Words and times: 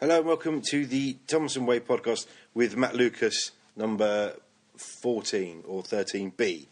Hello 0.00 0.18
and 0.18 0.26
welcome 0.26 0.60
to 0.70 0.86
the 0.86 1.16
Thomason 1.26 1.66
Way 1.66 1.80
podcast 1.80 2.26
with 2.54 2.76
Matt 2.76 2.94
Lucas, 2.94 3.52
number 3.76 4.34
14 4.76 5.64
or 5.66 5.82
13B. 5.82 6.66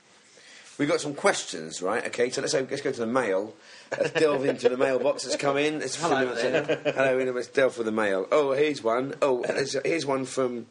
We've 0.77 0.89
got 0.89 1.01
some 1.01 1.15
questions, 1.15 1.81
right? 1.81 2.05
Okay, 2.07 2.31
so 2.31 2.41
let's, 2.41 2.53
let's 2.53 2.81
go 2.83 2.91
to 2.93 3.01
the 3.01 3.07
mail. 3.07 3.55
Let's 3.93 4.11
delve 4.21 4.45
into 4.45 4.69
the 4.69 4.77
mailbox 4.77 5.23
that's 5.25 5.37
come 5.37 5.57
in. 5.57 5.81
It's 5.81 5.97
Hello 6.01 6.35
there. 6.35 6.81
Hello, 6.85 7.19
Ian, 7.19 7.35
let's 7.35 7.47
delve 7.49 7.75
for 7.75 7.85
the 7.85 7.93
mail. 7.93 8.27
Oh, 8.31 8.53
here's 8.53 8.83
one. 8.83 9.15
Oh, 9.23 9.43
there's- 9.47 9.77
here's 9.85 10.05
one 10.05 10.25
from. 10.25 10.67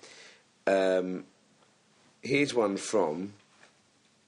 Um, 0.67 1.25
here's 2.21 2.53
one 2.53 2.77
from 2.77 3.33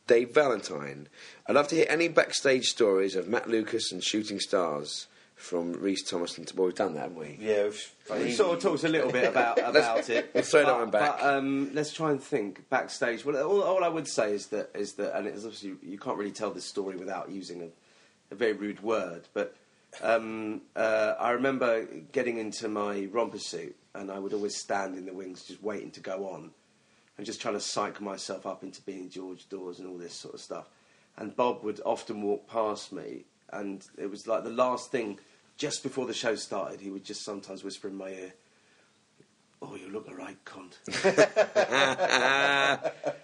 Dave 0.08 0.34
Valentine. 0.34 1.08
I'd 1.48 1.56
love 1.56 1.68
to 1.70 1.76
hear 1.76 1.86
any 1.88 2.08
backstage 2.10 2.66
stories 2.66 3.16
of 3.16 3.28
Matt 3.30 3.50
Lucas 3.50 3.92
and 3.92 4.04
Shooting 4.04 4.40
Stars 4.40 5.08
from 5.46 5.74
Reese 5.74 6.04
Thomason. 6.04 6.46
Well, 6.56 6.66
we've 6.66 6.76
done 6.76 6.96
that, 6.96 7.02
haven't 7.02 7.20
we? 7.20 7.38
Yeah, 7.40 7.70
We 8.10 8.32
sort 8.32 8.58
of 8.58 8.64
talked 8.64 8.84
a 8.84 8.90
little 8.90 9.12
bit 9.12 9.26
about 9.26 9.60
about 9.64 10.10
it. 10.10 10.32
Let's 10.34 10.50
throw 10.50 10.62
that 10.62 10.68
but, 10.68 10.80
one 10.80 10.90
back. 10.90 11.20
But 11.20 11.36
um, 11.36 11.70
let's 11.74 11.94
try 11.94 12.12
and 12.12 12.22
think 12.22 12.68
backstage. 12.70 13.24
Well, 13.24 13.38
all, 13.38 13.62
all 13.62 13.84
I 13.84 13.88
would 13.88 14.08
say 14.08 14.34
is 14.34 14.48
that 14.48 14.72
is 14.74 14.94
that, 14.94 15.16
and 15.16 15.28
it's 15.28 15.46
obviously 15.46 15.76
you 15.84 16.00
can't 16.00 16.18
really 16.18 16.32
tell 16.32 16.50
this 16.52 16.66
story 16.66 16.98
without 16.98 17.30
using 17.30 17.62
a, 17.62 18.34
a 18.34 18.36
very 18.36 18.54
rude 18.54 18.82
word. 18.82 19.28
But 19.34 19.56
um, 20.02 20.62
uh, 20.76 21.14
I 21.20 21.32
remember 21.32 21.86
getting 22.12 22.40
into 22.40 22.68
my 22.68 23.08
romper 23.12 23.40
suit, 23.40 23.76
and 23.94 24.12
I 24.12 24.18
would 24.18 24.34
always 24.34 24.58
stand 24.58 24.98
in 24.98 25.06
the 25.06 25.14
wings, 25.14 25.44
just 25.44 25.62
waiting 25.62 25.92
to 25.92 26.00
go 26.00 26.28
on, 26.28 26.50
and 27.18 27.26
just 27.26 27.40
trying 27.40 27.54
to 27.54 27.62
psych 27.62 28.02
myself 28.02 28.48
up 28.48 28.64
into 28.64 28.82
being 28.82 29.10
George 29.12 29.48
Dawes 29.48 29.78
and 29.78 29.88
all 29.88 29.98
this 29.98 30.16
sort 30.16 30.34
of 30.34 30.42
stuff. 30.42 30.70
And 31.18 31.36
Bob 31.36 31.64
would 31.64 31.82
often 31.86 32.24
walk 32.24 32.48
past 32.48 32.92
me, 32.92 33.26
and 33.54 33.86
it 34.00 34.10
was 34.10 34.26
like 34.26 34.44
the 34.44 34.50
last 34.50 34.92
thing 34.92 35.20
just 35.58 35.84
before 35.84 36.06
the 36.06 36.14
show 36.14 36.36
started. 36.36 36.82
He 36.82 36.90
would 36.90 37.04
just 37.04 37.24
sometimes 37.24 37.64
whisper 37.64 37.88
in 37.88 37.96
my 37.96 38.10
ear. 38.10 38.34
Oh, 39.62 39.76
you 39.76 39.90
look 39.90 40.08
a 40.10 40.14
right 40.14 40.38
cunt. 40.46 40.74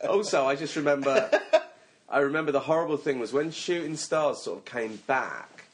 also, 0.10 0.46
I 0.46 0.56
just 0.56 0.76
remember, 0.76 1.30
I 2.10 2.20
remember 2.20 2.52
the 2.52 2.62
horrible 2.62 2.98
thing 2.98 3.20
was 3.20 3.32
when 3.34 3.52
Shooting 3.52 3.96
Stars 3.96 4.44
sort 4.44 4.60
of 4.60 4.66
came 4.66 4.96
back. 5.08 5.66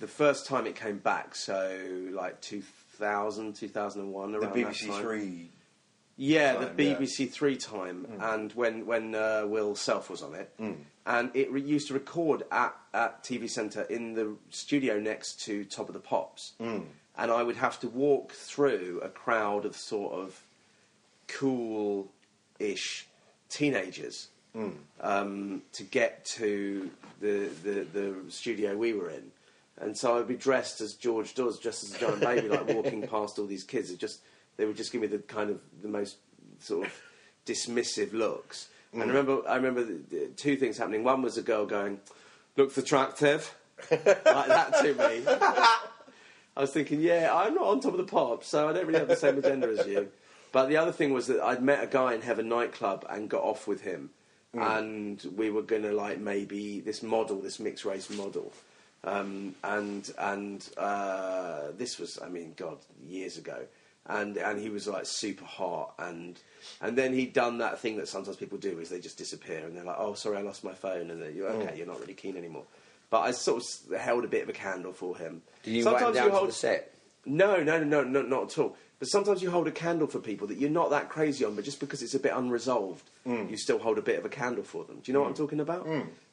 The 0.00 0.08
first 0.08 0.46
time 0.46 0.66
it 0.66 0.74
came 0.76 0.98
back, 0.98 1.34
so 1.34 1.78
like 2.12 2.40
2000, 2.40 3.54
2001, 3.54 4.32
the 4.32 4.38
around 4.38 4.52
that 4.52 4.66
BBC 4.66 4.88
time. 4.88 5.02
Three. 5.02 5.50
Yeah, 6.22 6.52
time, 6.54 6.76
the 6.76 6.84
yeah. 6.84 6.94
BBC 6.98 7.30
Three 7.30 7.56
time, 7.56 8.06
and 8.20 8.52
when 8.52 8.84
when 8.84 9.14
uh, 9.14 9.44
Will 9.46 9.74
Self 9.74 10.10
was 10.10 10.22
on 10.22 10.34
it, 10.34 10.52
Mm. 10.60 10.76
and 11.06 11.30
it 11.34 11.50
re- 11.50 11.62
used 11.62 11.88
to 11.88 11.94
record 11.94 12.42
at 12.52 12.76
at 12.92 13.24
TV 13.24 13.48
Centre 13.48 13.82
in 13.84 14.12
the 14.14 14.36
studio 14.50 15.00
next 15.00 15.40
to 15.46 15.64
Top 15.64 15.88
of 15.88 15.94
the 15.94 16.00
Pops, 16.00 16.52
Mm. 16.60 16.84
and 17.16 17.30
I 17.32 17.42
would 17.42 17.56
have 17.56 17.80
to 17.80 17.88
walk 17.88 18.32
through 18.32 19.00
a 19.02 19.08
crowd 19.08 19.64
of 19.64 19.74
sort 19.76 20.12
of 20.12 20.42
cool-ish 21.26 23.06
teenagers 23.48 24.28
Mm. 24.54 24.72
um, 25.00 25.62
to 25.72 25.84
get 25.84 26.24
to 26.36 26.90
the, 27.20 27.48
the 27.62 27.86
the 27.92 28.14
studio 28.30 28.76
we 28.76 28.92
were 28.92 29.08
in. 29.08 29.30
And 29.78 29.96
so 29.96 30.18
I'd 30.18 30.26
be 30.28 30.36
dressed 30.36 30.80
as 30.80 30.94
George 30.94 31.34
Dawes, 31.34 31.58
dressed 31.60 31.84
as 31.84 31.94
a 31.94 31.98
giant 31.98 32.20
baby, 32.20 32.48
like 32.48 32.66
walking 32.68 33.06
past 33.14 33.38
all 33.38 33.46
these 33.46 33.62
kids. 33.64 33.90
It 33.90 33.98
just 34.00 34.20
they 34.56 34.64
would 34.66 34.76
just 34.76 34.92
give 34.92 35.00
me 35.00 35.06
the 35.06 35.18
kind 35.18 35.50
of 35.50 35.60
the 35.82 35.88
most 35.88 36.16
sort 36.58 36.86
of 36.86 36.92
dismissive 37.46 38.12
looks. 38.12 38.68
And 38.92 39.02
I 39.02 39.06
remember, 39.06 39.48
I 39.48 39.56
remember 39.56 39.84
the, 39.84 40.00
the 40.10 40.26
two 40.36 40.56
things 40.56 40.76
happening. 40.76 41.04
One 41.04 41.22
was 41.22 41.38
a 41.38 41.42
girl 41.42 41.64
going, 41.64 42.00
"Looks 42.56 42.76
attractive," 42.76 43.54
like 43.90 44.14
that 44.14 44.74
to 44.82 44.94
me. 44.94 45.22
I 46.56 46.62
was 46.62 46.72
thinking, 46.72 47.00
yeah, 47.00 47.30
I'm 47.32 47.54
not 47.54 47.66
on 47.66 47.80
top 47.80 47.92
of 47.92 47.98
the 47.98 48.04
pop, 48.04 48.44
so 48.44 48.68
I 48.68 48.72
don't 48.72 48.86
really 48.86 48.98
have 48.98 49.08
the 49.08 49.16
same 49.16 49.38
agenda 49.38 49.68
as 49.68 49.86
you. 49.86 50.08
But 50.52 50.66
the 50.66 50.76
other 50.76 50.92
thing 50.92 51.12
was 51.12 51.28
that 51.28 51.40
I'd 51.40 51.62
met 51.62 51.82
a 51.82 51.86
guy 51.86 52.14
in 52.14 52.22
Heaven 52.22 52.48
nightclub 52.48 53.06
and 53.08 53.30
got 53.30 53.42
off 53.42 53.68
with 53.68 53.82
him, 53.82 54.10
and 54.52 55.24
we 55.36 55.50
were 55.50 55.62
going 55.62 55.82
to 55.82 55.92
like 55.92 56.18
maybe 56.18 56.80
this 56.80 57.02
model, 57.02 57.40
this 57.40 57.60
mixed 57.60 57.84
race 57.84 58.10
model, 58.10 58.52
um, 59.04 59.54
and 59.62 60.10
and 60.18 60.68
uh, 60.76 61.68
this 61.78 61.98
was, 61.98 62.18
I 62.22 62.28
mean, 62.28 62.54
God, 62.56 62.78
years 63.06 63.38
ago, 63.38 63.58
and 64.10 64.36
and 64.36 64.60
he 64.60 64.68
was 64.68 64.86
like 64.86 65.06
super 65.06 65.44
hot, 65.44 65.94
and 65.98 66.38
and 66.80 66.96
then 66.98 67.12
he'd 67.12 67.32
done 67.32 67.58
that 67.58 67.78
thing 67.80 67.96
that 67.96 68.08
sometimes 68.08 68.36
people 68.36 68.58
do, 68.58 68.78
is 68.78 68.88
they 68.90 69.00
just 69.00 69.18
disappear, 69.18 69.58
and 69.64 69.76
they're 69.76 69.84
like, 69.84 69.96
oh, 69.98 70.14
sorry, 70.14 70.36
I 70.36 70.42
lost 70.42 70.64
my 70.64 70.74
phone, 70.74 71.10
and 71.10 71.22
then 71.22 71.34
you're 71.34 71.48
okay, 71.48 71.76
you're 71.76 71.86
not 71.86 72.00
really 72.00 72.14
keen 72.14 72.36
anymore. 72.36 72.64
But 73.10 73.20
I 73.22 73.30
sort 73.32 73.62
of 73.64 73.98
held 74.00 74.24
a 74.24 74.28
bit 74.28 74.42
of 74.42 74.48
a 74.48 74.52
candle 74.52 74.92
for 74.92 75.16
him. 75.16 75.42
Did 75.64 75.74
you 75.74 75.88
him 75.88 76.12
down 76.14 76.30
to 76.40 76.46
the 76.46 76.52
set? 76.52 76.94
No, 77.26 77.62
no, 77.62 77.82
no, 77.82 78.02
no, 78.04 78.22
not 78.22 78.52
at 78.52 78.58
all. 78.58 78.76
But 78.98 79.08
sometimes 79.08 79.42
you 79.42 79.50
hold 79.50 79.66
a 79.66 79.70
candle 79.72 80.06
for 80.06 80.18
people 80.18 80.46
that 80.48 80.58
you're 80.58 80.70
not 80.70 80.90
that 80.90 81.08
crazy 81.08 81.44
on, 81.44 81.54
but 81.54 81.64
just 81.64 81.80
because 81.80 82.02
it's 82.02 82.14
a 82.14 82.20
bit 82.20 82.32
unresolved, 82.34 83.08
Mm. 83.26 83.50
you 83.50 83.56
still 83.58 83.78
hold 83.78 83.98
a 83.98 84.02
bit 84.02 84.18
of 84.18 84.24
a 84.24 84.30
candle 84.30 84.64
for 84.64 84.84
them. 84.84 84.96
Do 84.96 85.02
you 85.04 85.12
know 85.12 85.20
what 85.20 85.28
I'm 85.28 85.34
talking 85.34 85.60
about? 85.60 85.86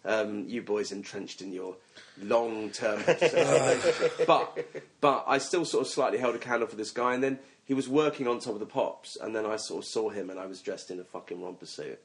Um, 0.06 0.46
you 0.48 0.62
boys 0.62 0.94
entrenched 0.94 1.42
in 1.42 1.52
your 1.52 1.76
long-term 2.22 3.04
but 4.28 4.66
but 5.02 5.26
I 5.28 5.38
still 5.40 5.66
sort 5.66 5.86
of 5.86 5.92
slightly 5.92 6.18
held 6.18 6.36
a 6.36 6.40
candle 6.40 6.68
for 6.68 6.76
this 6.78 6.92
guy, 6.92 7.14
and 7.14 7.24
then 7.24 7.40
he 7.68 7.74
was 7.74 7.88
working 7.88 8.28
on 8.28 8.40
top 8.40 8.54
of 8.54 8.60
the 8.60 8.66
pops, 8.66 9.16
and 9.18 9.36
then 9.36 9.46
I 9.46 9.58
sort 9.58 9.84
of 9.84 9.90
saw 9.90 10.10
him, 10.10 10.30
and 10.32 10.40
I 10.40 10.46
was 10.48 10.62
dressed 10.62 10.90
in 10.90 11.00
a 11.00 11.04
fucking 11.04 11.42
romper 11.42 11.66
suit, 11.68 12.00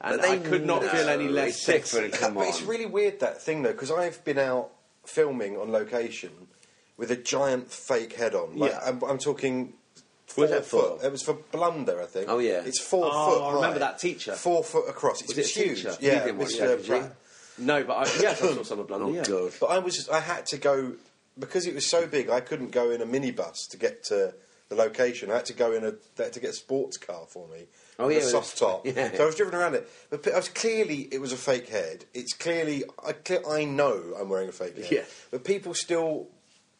and 0.00 0.20
But 0.20 0.28
I 0.28 0.38
could 0.38 0.66
not 0.66 0.82
know 0.82 0.88
feel 0.88 1.08
any 1.08 1.28
less 1.28 1.50
it's 1.56 1.64
sexy. 1.64 2.00
different. 2.00 2.14
Come 2.14 2.34
but 2.34 2.48
it's 2.48 2.62
really 2.62 2.86
weird 2.86 3.20
that 3.20 3.40
thing 3.42 3.62
though, 3.62 3.72
because 3.72 3.90
I've 3.92 4.24
been 4.24 4.38
out 4.38 4.70
filming 5.04 5.56
on 5.56 5.70
location 5.70 6.30
with 6.96 7.10
a 7.10 7.16
giant 7.16 7.70
fake 7.70 8.14
head 8.14 8.34
on. 8.34 8.56
Like, 8.56 8.72
Yeah. 8.72 8.80
I'm, 8.84 9.02
I'm 9.04 9.18
talking. 9.18 9.74
What 10.36 10.50
was 10.50 10.50
Four 10.50 10.58
that 10.58 10.64
for? 10.66 10.82
foot. 10.98 11.04
It 11.06 11.12
was 11.12 11.22
for 11.22 11.34
Blunder, 11.52 12.00
I 12.02 12.06
think. 12.06 12.28
Oh, 12.28 12.38
yeah. 12.38 12.62
It's 12.64 12.80
four 12.80 13.08
Oh, 13.12 13.30
foot. 13.38 13.42
I 13.44 13.54
remember 13.54 13.78
high, 13.78 13.90
that 13.90 13.98
teacher. 14.00 14.32
Four 14.32 14.64
foot 14.64 14.88
across. 14.88 15.20
It's 15.20 15.28
Was 15.36 15.38
it 15.38 15.56
a 15.56 15.60
huge. 15.64 15.76
teacher? 15.82 15.96
Yeah, 16.00 16.14
You 16.14 16.20
didn't 16.20 16.38
watch 16.38 16.48
Mr. 16.54 16.58
that, 16.60 16.76
did 16.78 16.86
you? 16.88 16.94
Pratt. 16.98 17.16
No, 17.58 17.84
but 17.84 17.92
I, 17.92 18.02
yes, 18.20 18.42
I 18.42 18.54
saw 18.54 18.62
some 18.64 18.78
of 18.80 18.88
Blunder. 18.88 19.06
Oh, 19.06 19.12
yeah. 19.12 19.22
God. 19.22 19.52
But 19.60 19.66
I 19.66 19.78
was 19.78 20.08
I 20.08 20.18
had 20.20 20.46
to 20.46 20.56
go 20.56 20.94
because 21.38 21.66
it 21.66 21.74
was 21.74 21.86
so 21.86 22.06
big. 22.08 22.30
I 22.30 22.40
couldn't 22.40 22.72
go 22.72 22.90
in 22.90 23.00
a 23.00 23.06
minibus 23.06 23.68
to 23.70 23.76
get 23.76 24.02
to 24.06 24.34
the 24.68 24.74
location. 24.74 25.30
I 25.30 25.36
had 25.36 25.46
to 25.46 25.52
go 25.52 25.72
in 25.72 25.84
a 25.84 25.92
they 26.16 26.24
had 26.24 26.32
to 26.34 26.40
get 26.40 26.50
a 26.50 26.54
sports 26.54 26.96
car 26.96 27.26
for 27.28 27.48
me. 27.48 27.66
Oh, 27.98 28.08
yeah, 28.08 28.18
a 28.18 28.22
soft 28.22 28.58
top. 28.58 28.86
yeah. 28.86 29.12
So 29.16 29.22
I 29.22 29.26
was 29.26 29.36
driven 29.36 29.54
around 29.54 29.74
it, 29.74 29.88
but 30.10 30.26
I 30.32 30.36
was 30.36 30.48
clearly 30.48 31.08
it 31.12 31.20
was 31.20 31.32
a 31.32 31.36
fake 31.36 31.68
head. 31.68 32.04
It's 32.14 32.32
clearly 32.32 32.84
I 33.06 33.14
I 33.48 33.64
know 33.64 34.14
I'm 34.18 34.28
wearing 34.28 34.48
a 34.48 34.52
fake 34.52 34.76
head. 34.76 34.88
Yeah. 34.90 35.04
But 35.30 35.44
people 35.44 35.74
still 35.74 36.28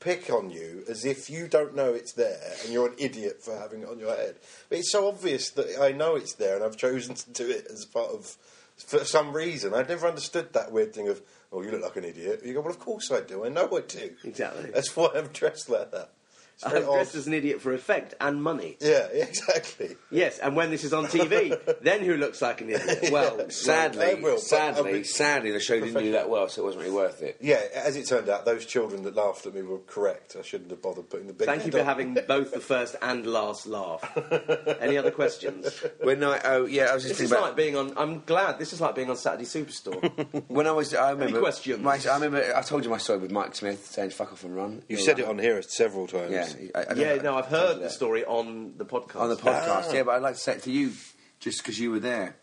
pick 0.01 0.29
on 0.29 0.51
you 0.51 0.85
as 0.89 1.07
if 1.07 1.31
you 1.31 1.49
don't 1.49 1.75
know 1.75 1.95
it's 1.95 2.13
there 2.13 2.53
and 2.63 2.73
you're 2.73 2.89
an 2.89 2.95
idiot 2.99 3.43
for 3.43 3.59
having 3.59 3.83
it 3.83 3.89
on 3.89 3.99
your 3.99 4.15
head. 4.15 4.35
But 4.69 4.79
it's 4.79 4.93
so 4.93 5.09
obvious 5.09 5.51
that 5.51 5.81
I 5.81 5.93
know 5.93 6.15
it's 6.15 6.35
there 6.35 6.57
and 6.57 6.65
I've 6.65 6.77
chosen 6.77 7.15
to 7.15 7.31
do 7.31 7.49
it 7.49 7.67
as 7.73 7.87
part 7.87 8.11
of 8.11 8.37
for 8.77 9.05
some 9.05 9.33
reason. 9.33 9.73
I'd 9.73 9.89
never 9.89 10.07
understood 10.07 10.53
that 10.53 10.73
weird 10.73 10.95
thing 10.95 11.09
of, 11.09 11.23
oh, 11.53 11.63
you 11.63 11.71
look 11.71 11.83
like 11.83 11.97
an 11.97 12.05
idiot. 12.05 12.43
You 12.45 12.55
go, 12.55 12.61
well, 12.61 12.71
of 12.71 12.79
course 12.79 13.11
I 13.11 13.21
do. 13.21 13.45
I 13.45 13.49
know 13.49 13.67
I 13.67 13.81
do. 13.81 14.11
Exactly. 14.25 14.71
That's 14.73 14.95
why 14.95 15.09
I'm 15.15 15.29
dressed 15.29 15.71
like 15.71 15.91
that. 15.93 16.11
It's 16.55 16.65
very 16.65 16.85
I'm 16.85 16.93
dressed 16.93 17.15
odd. 17.15 17.19
as 17.19 17.27
an 17.27 17.35
idiot 17.35 17.61
for 17.61 17.73
effect 17.75 18.15
and 18.21 18.43
money. 18.43 18.77
Yeah, 18.81 19.09
yeah, 19.15 19.25
exactly. 19.25 19.97
Yes, 20.11 20.39
and 20.39 20.55
when 20.57 20.71
this 20.71 20.85
is 20.85 20.93
on 20.93 21.07
TV, 21.07 21.59
then 21.83 22.01
who 22.05 22.17
looks 22.17 22.41
like 22.41 22.61
an 22.61 22.71
idiot? 22.71 23.09
Well, 23.13 23.51
Sadly, 23.51 24.07
I 24.07 24.15
will, 24.15 24.39
sadly, 24.39 24.99
I'll 24.99 25.05
sadly, 25.05 25.51
the 25.53 25.61
show 25.61 25.79
didn't 25.79 26.03
do 26.03 26.13
that 26.13 26.29
well, 26.31 26.49
so 26.49 26.63
it 26.63 26.65
wasn't 26.65 26.85
really 26.85 26.95
worth 26.97 27.23
it. 27.23 27.37
Yeah, 27.41 27.61
as 27.75 27.97
it 27.97 28.07
turned 28.07 28.29
out, 28.29 28.45
those 28.45 28.65
children 28.67 29.03
that 29.03 29.15
laughed 29.15 29.47
at 29.47 29.55
me 29.55 29.63
were 29.63 29.79
correct. 29.79 30.37
I 30.39 30.43
shouldn't 30.43 30.71
have 30.71 30.81
bothered 30.83 31.09
putting 31.11 31.27
the 31.27 31.33
big. 31.33 31.47
thank 31.47 31.67
you 31.67 31.73
for 31.73 31.81
on. 31.81 31.85
having 31.87 32.19
both 32.27 32.53
the 32.53 32.61
first 32.61 32.97
and 33.03 33.27
last 33.27 33.67
laugh. 33.67 34.03
Any 34.81 34.97
other 34.97 35.11
questions? 35.11 35.83
When 36.03 36.23
I, 36.25 36.41
oh 36.45 36.67
yeah, 36.67 36.85
I 36.85 36.95
was 36.95 37.05
just 37.05 37.19
This 37.19 37.21
is 37.25 37.31
thinking 37.31 37.37
about 37.37 37.43
like 37.49 37.57
being 37.57 37.77
on. 37.77 37.93
I'm 37.97 38.21
glad 38.21 38.59
this 38.59 38.73
is 38.73 38.81
like 38.81 38.95
being 38.95 39.11
on 39.11 39.17
Saturday 39.17 39.45
Superstore. 39.45 40.43
when 40.49 40.67
I 40.67 40.73
was. 40.73 40.95
I 40.95 41.11
remember 41.11 41.41
questions? 41.41 41.83
My, 41.83 41.99
I 42.11 42.15
remember 42.15 42.53
I 42.57 42.63
told 42.63 42.85
you 42.85 42.91
my 42.91 42.99
story 42.99 43.19
with 43.19 43.31
Mike 43.31 43.55
Smith 43.55 43.85
saying 43.87 44.11
"fuck 44.11 44.33
off 44.33 44.45
and 44.45 44.55
run." 44.57 44.83
You've 44.89 45.01
said 45.01 45.19
it 45.19 45.27
on 45.27 45.39
here 45.39 45.61
several 45.63 46.07
times. 46.07 46.33
Yeah, 46.33 46.44
I, 46.75 46.81
I 46.81 46.85
don't- 46.85 46.99
yeah, 46.99 47.15
no, 47.17 47.37
I've 47.37 47.47
heard 47.47 47.81
the 47.81 47.91
story 47.91 48.25
on 48.25 48.75
the 48.77 48.85
podcast. 48.85 49.21
on 49.21 49.29
the 49.29 49.37
podcast. 49.37 49.93
Yeah, 49.93 50.03
but 50.05 50.13
I'd 50.17 50.23
like 50.23 50.35
to 50.35 50.41
say 50.41 50.53
it 50.55 50.63
to 50.65 50.71
you 50.71 50.93
just 51.41 51.59
because 51.63 51.79
you 51.79 51.91
were 51.91 52.01
there. 52.01 52.37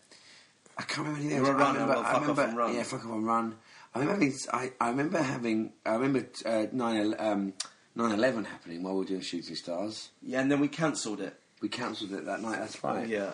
I 0.78 0.82
can't 0.82 1.06
remember 1.06 1.20
anything. 1.20 1.36
You 1.38 1.42
were 1.42 1.48
else. 1.50 1.60
a 1.60 1.64
I 1.64 1.66
runner, 1.66 1.78
remember. 1.80 1.94
well, 1.94 2.04
I 2.04 2.12
fuck 2.12 2.14
off 2.14 2.28
remember 2.28 2.42
and 2.44 2.56
run. 2.56 2.74
Yeah, 2.74 2.82
fuck 2.84 3.04
off 3.04 3.12
and 3.12 3.26
run. 3.26 3.54
I 3.94 3.98
remember. 3.98 4.24
Having, 4.24 4.38
I, 4.52 4.72
I 4.80 4.88
remember 4.88 5.18
having. 5.22 5.72
I 5.84 5.94
remember 5.94 6.26
uh, 6.46 6.66
9 6.72 7.14
um, 7.18 7.52
9/11 7.96 8.46
happening 8.46 8.82
while 8.82 8.94
we 8.94 9.00
were 9.00 9.04
doing 9.04 9.20
Shooting 9.20 9.54
Stars. 9.54 10.08
Yeah, 10.22 10.40
and 10.40 10.50
then 10.50 10.60
we 10.60 10.68
cancelled 10.68 11.20
it. 11.20 11.36
We 11.60 11.68
cancelled 11.68 12.12
it 12.12 12.24
that 12.24 12.40
night. 12.40 12.58
That's 12.58 12.82
right. 12.82 13.06
Yeah. 13.06 13.32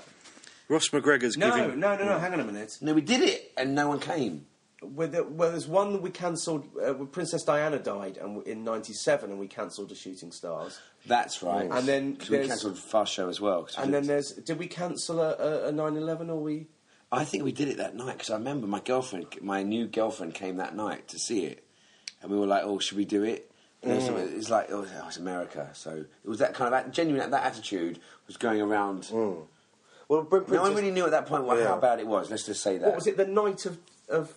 Ross 0.68 0.88
McGregor's 0.88 1.36
No, 1.38 1.54
giving. 1.56 1.78
no, 1.80 1.96
no, 1.96 2.04
no. 2.04 2.18
Hang 2.18 2.32
on 2.34 2.40
a 2.40 2.44
minute. 2.44 2.76
No, 2.82 2.92
we 2.92 3.00
did 3.00 3.22
it, 3.22 3.52
and 3.56 3.74
no 3.74 3.88
one 3.88 4.00
came. 4.00 4.46
Well, 4.80 5.08
there, 5.08 5.24
well 5.24 5.50
there's 5.50 5.66
one 5.66 5.92
that 5.92 6.02
we 6.02 6.10
cancelled. 6.10 6.68
Uh, 6.76 6.94
when 6.94 7.08
Princess 7.08 7.42
Diana 7.42 7.78
died, 7.78 8.16
and 8.16 8.46
in 8.46 8.62
'97, 8.62 9.30
and 9.30 9.38
we 9.38 9.48
cancelled 9.48 9.88
the 9.88 9.94
Shooting 9.96 10.30
Stars. 10.30 10.78
That's 11.06 11.42
right. 11.42 11.68
And 11.70 11.86
then 11.88 12.16
we 12.30 12.46
cancelled 12.46 12.78
Fast 12.78 13.12
Show 13.12 13.28
as 13.28 13.40
well. 13.40 13.62
we 13.76 13.82
And 13.82 13.92
then 13.92 14.06
there's. 14.06 14.32
Did 14.32 14.58
we 14.58 14.68
cancel 14.68 15.20
a, 15.20 15.34
a, 15.34 15.68
a 15.68 15.72
9/11 15.72 16.28
or 16.28 16.36
we? 16.36 16.66
I 17.10 17.24
think 17.24 17.42
we 17.42 17.52
did 17.52 17.68
it 17.68 17.78
that 17.78 17.96
night 17.96 18.18
because 18.18 18.30
I 18.30 18.34
remember 18.36 18.66
my 18.66 18.80
girlfriend, 18.80 19.26
my 19.40 19.62
new 19.62 19.86
girlfriend, 19.86 20.34
came 20.34 20.56
that 20.58 20.76
night 20.76 21.08
to 21.08 21.18
see 21.18 21.44
it, 21.46 21.64
and 22.22 22.30
we 22.30 22.38
were 22.38 22.46
like, 22.46 22.62
"Oh, 22.64 22.78
should 22.78 22.98
we 22.98 23.04
do 23.04 23.24
it?" 23.24 23.50
Something- 23.82 24.36
it's 24.36 24.50
like 24.50 24.70
oh, 24.70 24.86
it's 25.06 25.16
America, 25.16 25.70
so 25.72 26.04
it 26.24 26.28
was 26.28 26.40
that 26.40 26.52
kind 26.54 26.74
of 26.74 26.92
genuine. 26.92 27.30
That 27.30 27.44
attitude 27.44 28.00
was 28.26 28.36
going 28.36 28.60
around. 28.60 29.08
Well, 29.12 30.22
Brent 30.22 30.48
No 30.48 30.62
one 30.62 30.72
Princess- 30.72 30.74
really 30.76 30.90
knew 30.90 31.04
at 31.04 31.10
that 31.12 31.26
point 31.26 31.44
what, 31.44 31.58
Yeah. 31.58 31.68
how 31.68 31.78
bad 31.78 32.00
it 32.00 32.06
was. 32.06 32.30
Let's 32.30 32.44
just 32.46 32.62
say 32.62 32.78
that. 32.78 32.86
What 32.86 32.94
was 32.96 33.06
it? 33.06 33.16
The 33.16 33.26
night 33.26 33.66
of 33.66 33.78
of 34.08 34.34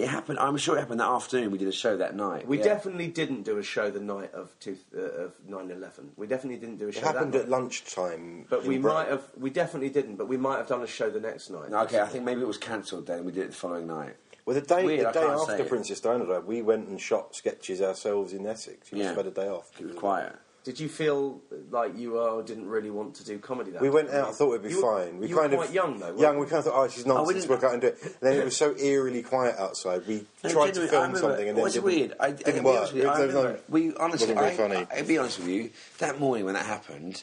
It 0.00 0.08
happened. 0.08 0.38
I'm 0.38 0.56
sure 0.56 0.76
it 0.76 0.80
happened 0.80 1.00
that 1.00 1.08
afternoon. 1.10 1.50
We 1.50 1.58
did 1.58 1.68
a 1.68 1.72
show 1.72 1.96
that 1.98 2.16
night. 2.16 2.46
We 2.46 2.58
yeah. 2.58 2.64
definitely 2.64 3.08
didn't 3.08 3.42
do 3.42 3.58
a 3.58 3.62
show 3.62 3.90
the 3.90 4.00
night 4.00 4.32
of 4.32 4.54
two, 4.60 4.76
uh, 4.96 5.00
of 5.00 5.32
9/11. 5.48 6.10
We 6.16 6.26
definitely 6.26 6.58
didn't 6.58 6.78
do 6.78 6.88
a 6.88 6.92
show. 6.92 7.00
It 7.00 7.04
happened 7.04 7.32
that 7.34 7.42
at 7.42 7.48
lunchtime. 7.48 8.46
But 8.48 8.64
we 8.64 8.78
Brighton. 8.78 8.82
might 8.82 9.08
have. 9.08 9.24
We 9.38 9.50
definitely 9.50 9.90
didn't. 9.90 10.16
But 10.16 10.28
we 10.28 10.36
might 10.36 10.56
have 10.56 10.68
done 10.68 10.82
a 10.82 10.86
show 10.86 11.10
the 11.10 11.20
next 11.20 11.50
night. 11.50 11.72
Okay, 11.72 12.00
I 12.00 12.06
think 12.06 12.24
maybe 12.24 12.40
it 12.40 12.46
was 12.46 12.58
cancelled 12.58 13.06
then. 13.06 13.24
We 13.24 13.32
did 13.32 13.44
it 13.44 13.50
the 13.50 13.56
following 13.56 13.86
night. 13.86 14.16
Well, 14.46 14.54
the 14.54 14.62
day, 14.62 14.84
Weird, 14.84 15.00
the 15.00 15.08
I 15.10 15.12
day 15.12 15.20
can't 15.20 15.50
after. 15.50 15.64
Princess 15.64 16.00
Diana 16.00 16.26
died, 16.26 16.44
we 16.44 16.62
went 16.62 16.88
and 16.88 17.00
shot 17.00 17.36
sketches 17.36 17.82
ourselves 17.82 18.32
in 18.32 18.46
Essex. 18.46 18.90
We 18.90 18.98
Yeah. 18.98 19.04
just 19.04 19.16
had 19.16 19.26
a 19.26 19.30
day 19.30 19.48
off. 19.48 19.70
It 19.78 19.86
was 19.86 19.96
quiet. 19.96 20.32
Did 20.62 20.78
you 20.78 20.90
feel 20.90 21.40
like 21.70 21.96
you 21.96 22.18
uh, 22.18 22.42
didn't 22.42 22.68
really 22.68 22.90
want 22.90 23.14
to 23.14 23.24
do 23.24 23.38
comedy? 23.38 23.70
That 23.70 23.80
We 23.80 23.88
went 23.88 24.10
out. 24.10 24.28
I 24.28 24.32
thought 24.32 24.50
it'd 24.50 24.62
be 24.64 24.70
You 24.70 24.84
were- 24.84 25.04
fine. 25.04 25.18
We 25.18 25.28
you 25.28 25.36
kind 25.36 25.50
were 25.52 25.56
of 25.58 25.64
quite 25.64 25.74
young 25.74 25.98
though. 25.98 26.14
Young. 26.18 26.38
We 26.38 26.44
kind 26.46 26.58
of 26.58 26.64
thought, 26.66 26.74
oh, 26.84 26.88
she's 26.88 27.06
nonsense. 27.06 27.38
didn't- 27.46 27.48
We'll 27.50 27.58
go 27.60 27.66
out 27.68 27.72
and 27.72 27.80
do 27.82 27.88
it. 27.88 27.98
And 28.02 28.14
then 28.20 28.34
it 28.40 28.44
was 28.44 28.56
so 28.56 28.76
eerily 28.76 29.22
quiet 29.22 29.56
outside. 29.58 30.06
We 30.06 30.26
No, 30.44 30.50
tried 30.50 30.74
to 30.74 30.86
film 30.86 31.16
something 31.16 31.48
and 31.48 31.56
then 31.56 31.62
what's 31.62 31.74
didn't, 31.74 31.84
weird? 31.86 32.14
I, 32.20 32.32
didn't 32.32 32.58
I'll 32.66 32.72
work. 32.72 32.94
you, 32.94 33.08
I 33.08 33.26
was 33.26 33.60
we 33.70 33.94
honestly, 33.96 34.34
wasn't 34.34 34.38
very 34.38 34.52
I, 34.52 34.56
funny. 34.56 34.86
I, 34.94 35.00
will 35.00 35.08
be 35.08 35.18
honest 35.18 35.38
with 35.38 35.48
you. 35.48 35.70
That 35.98 36.20
morning 36.20 36.44
when 36.44 36.54
that 36.54 36.66
happened, 36.66 37.22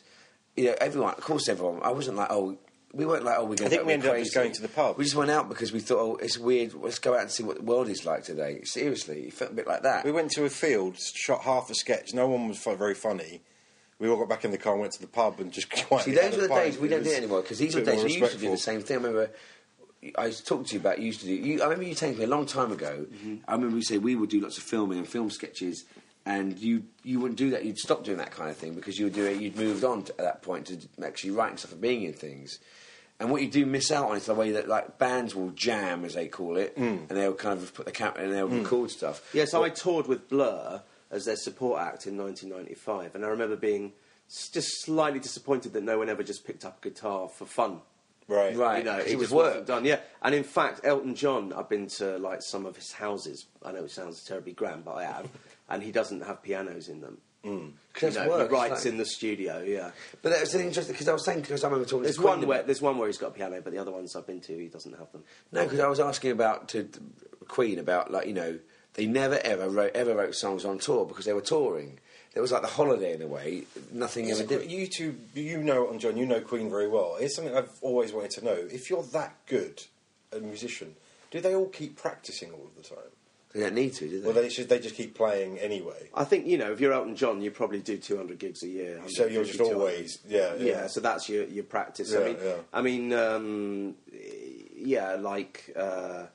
you 0.56 0.66
know, 0.66 0.76
everyone, 0.82 1.14
of 1.14 1.22
course, 1.22 1.48
everyone. 1.48 1.82
I 1.84 1.92
wasn't 1.92 2.18
like, 2.18 2.30
oh, 2.32 2.58
we 2.98 3.06
weren't 3.06 3.24
like, 3.24 3.38
oh, 3.38 3.46
we're 3.46 3.56
going. 3.56 3.68
I 3.68 3.70
think 3.70 3.86
we 3.86 3.94
ended 3.94 4.10
up 4.10 4.18
just 4.18 4.34
going 4.34 4.52
to 4.52 4.62
the 4.62 4.68
pub. 4.68 4.98
We 4.98 5.04
just 5.04 5.16
went 5.16 5.30
out 5.30 5.48
because 5.48 5.72
we 5.72 5.80
thought, 5.80 6.00
oh, 6.00 6.16
it's 6.16 6.38
weird. 6.38 6.74
Let's 6.74 6.98
go 6.98 7.14
out 7.14 7.22
and 7.22 7.32
see 7.32 7.44
what 7.44 7.58
the 7.58 7.62
world 7.62 7.90
is 7.90 8.06
like 8.06 8.24
today. 8.24 8.62
Seriously, 8.64 9.26
it 9.28 9.34
felt 9.34 9.52
a 9.52 9.54
bit 9.54 9.68
like 9.68 9.84
that. 9.84 10.04
We 10.04 10.12
went 10.12 10.32
to 10.32 10.46
a 10.46 10.50
field, 10.50 10.98
shot 10.98 11.42
half 11.42 11.70
a 11.70 11.76
sketch. 11.76 12.16
No 12.16 12.28
one 12.28 12.48
was 12.48 12.58
very 12.58 12.96
funny. 12.96 13.42
We 14.00 14.10
all 14.10 14.18
got 14.18 14.30
back 14.30 14.46
in 14.46 14.52
the 14.52 14.58
car 14.58 14.74
and 14.74 14.82
went 14.82 14.94
to 14.94 15.02
the 15.02 15.08
pub 15.08 15.40
and 15.40 15.52
just 15.52 15.70
quietly 15.88 16.14
See, 16.14 16.20
those 16.20 16.38
are 16.38 16.48
the 16.48 16.48
days 16.48 16.80
we 16.80 16.88
don't 16.88 17.04
do 17.04 17.12
it 17.12 17.18
anymore 17.18 17.42
because 17.42 17.60
these 17.60 17.76
are 17.76 17.82
the 17.82 17.92
days 17.92 18.04
we 18.04 18.18
used 18.18 18.32
to 18.32 18.38
do 18.40 18.50
the 18.50 18.58
same 18.58 18.82
thing. 18.82 18.98
I 18.98 19.02
remember. 19.02 19.32
I 20.18 20.30
talked 20.30 20.68
to 20.68 20.74
you 20.76 20.80
about 20.80 21.00
you 21.00 21.06
used 21.08 21.22
to 21.22 21.26
do. 21.28 21.34
You, 21.34 21.62
I 21.62 21.66
remember 21.66 21.84
you 21.84 21.96
telling 21.96 22.18
me 22.18 22.24
a 22.24 22.28
long 22.28 22.46
time 22.46 22.72
ago. 22.72 23.06
Mm-hmm. 23.12 23.36
I 23.48 23.54
remember 23.54 23.78
you 23.78 23.84
say 23.84 23.98
we 23.98 24.16
would 24.16 24.30
do 24.30 24.40
lots 24.40 24.58
of 24.58 24.64
filming 24.64 25.00
and 25.00 25.08
film 25.08 25.30
sketches, 25.30 25.86
and 26.26 26.58
you 26.58 26.84
you 27.04 27.20
wouldn't 27.20 27.38
do 27.38 27.52
that. 27.52 27.66
You'd 27.66 27.80
stop 27.80 28.04
doing 28.04 28.18
that 28.18 28.32
kind 28.32 28.50
of 28.50 28.58
thing 28.58 28.74
because 28.74 28.98
you 28.98 29.06
would 29.06 29.14
do 29.14 29.26
it. 29.26 29.42
You'd 29.42 29.56
moved 29.56 29.84
on 29.84 30.04
to, 30.04 30.12
at 30.14 30.18
that 30.20 30.42
point 30.42 30.68
to 30.68 30.78
actually 31.04 31.32
writing 31.32 31.58
stuff 31.58 31.72
and 31.72 31.82
being 31.82 32.04
in 32.04 32.14
things. 32.14 32.60
And 33.20 33.32
what 33.32 33.42
you 33.42 33.50
do 33.50 33.66
miss 33.66 33.92
out 33.92 34.12
on 34.12 34.18
is 34.18 34.28
the 34.28 34.36
way 34.36 34.52
that 34.52 34.68
like 34.68 35.00
bands 35.00 35.34
will 35.34 35.50
jam, 35.52 36.06
as 36.06 36.14
they 36.14 36.28
call 36.28 36.56
it, 36.58 36.78
Mm. 36.78 37.10
and 37.10 37.18
they'll 37.18 37.34
kind 37.34 37.60
of 37.62 37.74
put 37.74 37.86
the 37.88 37.92
camera 37.92 38.24
and 38.24 38.32
they'll 38.34 38.48
record 38.48 38.92
stuff. 38.92 39.28
Yes, 39.34 39.54
I 39.56 39.70
toured 39.70 40.06
with 40.08 40.30
Blur 40.30 40.84
as 41.10 41.26
their 41.26 41.36
support 41.38 41.82
act 41.82 42.06
in 42.06 42.16
1995, 42.18 43.16
and 43.16 43.26
I 43.26 43.30
remember 43.30 43.56
being 43.56 43.94
just 44.52 44.84
slightly 44.84 45.20
disappointed 45.20 45.74
that 45.74 45.84
no 45.84 45.98
one 45.98 46.10
ever 46.10 46.22
just 46.22 46.46
picked 46.46 46.64
up 46.66 46.78
a 46.84 46.90
guitar 46.90 47.28
for 47.30 47.46
fun. 47.46 47.82
Right. 48.28 48.54
Right. 48.56 48.80
You 48.80 48.84
know, 48.84 48.98
It 48.98 49.08
it 49.14 49.18
was 49.18 49.32
work. 49.32 49.66
done. 49.66 49.86
Yeah, 49.86 50.00
and 50.22 50.36
in 50.36 50.44
fact, 50.44 50.82
Elton 50.84 51.16
John, 51.16 51.54
I've 51.54 51.70
been 51.70 51.88
to 51.98 52.18
like 52.20 52.42
some 52.42 52.66
of 52.66 52.76
his 52.76 52.92
houses. 52.92 53.46
I 53.64 53.72
know 53.72 53.86
it 53.86 53.92
sounds 53.92 54.22
terribly 54.24 54.52
grand, 54.52 54.84
but 54.86 54.96
I 54.96 55.06
have, 55.06 55.30
and 55.70 55.82
he 55.82 55.92
doesn't 55.94 56.22
have 56.22 56.44
pianos 56.44 56.90
in 56.90 57.00
them. 57.02 57.20
Mm. 57.46 57.50
You 57.68 57.74
Because 57.94 58.16
know, 58.16 58.28
work, 58.30 58.50
he 58.50 58.54
writes 58.56 58.86
like- 58.86 58.92
in 58.94 58.98
the 58.98 59.06
studio. 59.06 59.62
Yeah, 59.66 59.92
But 60.22 60.32
that 60.32 60.42
was 60.42 60.54
an 60.56 60.62
interesting 60.62 60.94
because 60.94 61.08
I 61.08 61.14
was 61.14 61.24
saying 61.26 61.42
because 61.42 61.64
I 61.64 61.68
remember 61.68 61.88
talking 61.88 62.04
there's 62.04 62.18
to 62.18 62.22
one 62.24 62.46
where 62.46 62.64
there's 62.64 62.82
one 62.82 62.98
where 62.98 63.08
he's 63.08 63.18
got 63.18 63.28
a 63.28 63.32
piano, 63.32 63.60
but 63.64 63.72
the 63.74 63.80
other 63.80 63.92
ones 63.92 64.16
I've 64.16 64.28
been 64.28 64.42
to, 64.42 64.58
he 64.58 64.68
doesn't 64.68 64.98
have 64.98 65.12
them. 65.12 65.24
No, 65.52 65.64
because 65.64 65.80
I 65.80 65.88
was 65.88 66.00
asking 66.00 66.32
about 66.32 66.68
to 66.70 66.84
to 66.84 67.00
Queen 67.48 67.80
about 67.80 68.12
like 68.12 68.28
you 68.28 68.34
know 68.34 68.60
they 68.96 69.06
never 69.06 69.40
ever 69.44 69.70
wrote 69.70 69.96
ever 69.96 70.16
wrote 70.16 70.36
songs 70.36 70.66
on 70.66 70.80
tour 70.80 71.06
because 71.06 71.26
they 71.26 71.34
were 71.34 71.42
touring. 71.42 72.00
It 72.36 72.42
was 72.42 72.52
like 72.52 72.62
the 72.62 72.68
holiday 72.68 73.16
in 73.16 73.22
a 73.24 73.28
way. 73.28 73.64
Nothing 73.92 74.30
It's 74.30 74.40
ever 74.40 74.48
did. 74.60 74.70
You 74.70 74.86
two, 74.86 75.16
you 75.34 75.64
know, 75.64 75.90
and 75.90 76.00
John, 76.00 76.18
you 76.18 76.26
know 76.28 76.40
Queen 76.42 76.70
very 76.70 76.88
well. 76.88 77.16
It's 77.20 77.36
something 77.36 77.56
I've 77.56 77.72
always 77.82 78.14
wanted 78.14 78.32
to 78.32 78.46
know: 78.46 78.54
if 78.72 78.90
you're 78.92 79.02
that 79.14 79.34
good 79.48 79.84
a 80.32 80.40
musician, 80.40 80.96
do 81.32 81.40
they 81.42 81.56
all 81.56 81.70
keep 81.70 81.96
practicing 81.98 82.52
all 82.52 82.66
of 82.68 82.76
the 82.76 82.88
time, 82.88 83.10
They 83.58 83.64
don't 83.64 83.76
need 83.76 83.94
to, 83.96 84.08
do 84.08 84.22
they? 84.22 84.28
or 84.30 84.34
they 84.34 84.50
should 84.50 84.70
they 84.70 84.80
just 84.80 84.96
keep 84.96 85.16
playing 85.16 85.58
anyway? 85.60 86.10
I 86.14 86.24
think 86.24 86.46
you 86.48 86.58
know 86.58 86.72
if 86.72 86.80
you're 86.80 86.94
Elton 86.94 87.16
John, 87.16 87.42
you 87.42 87.52
probably 87.52 87.82
do 87.82 87.98
200 87.98 88.38
gigs 88.40 88.64
a 88.64 88.68
year. 88.68 89.02
So 89.08 89.26
you're 89.26 89.44
just 89.44 89.60
always, 89.60 90.20
yeah, 90.28 90.54
yeah. 90.56 90.66
yeah, 90.66 90.88
so 90.88 91.00
that's 91.00 91.28
your 91.28 91.44
your 91.46 91.64
practice. 91.64 92.12
Yeah, 92.14 92.20
I 92.20 92.24
mean, 92.26 92.38
yeah. 92.44 92.56
I 92.74 92.82
mean, 92.82 93.14
um, 93.14 93.96
yeah, 94.76 95.16
like 95.16 95.74
uh, 95.76 96.28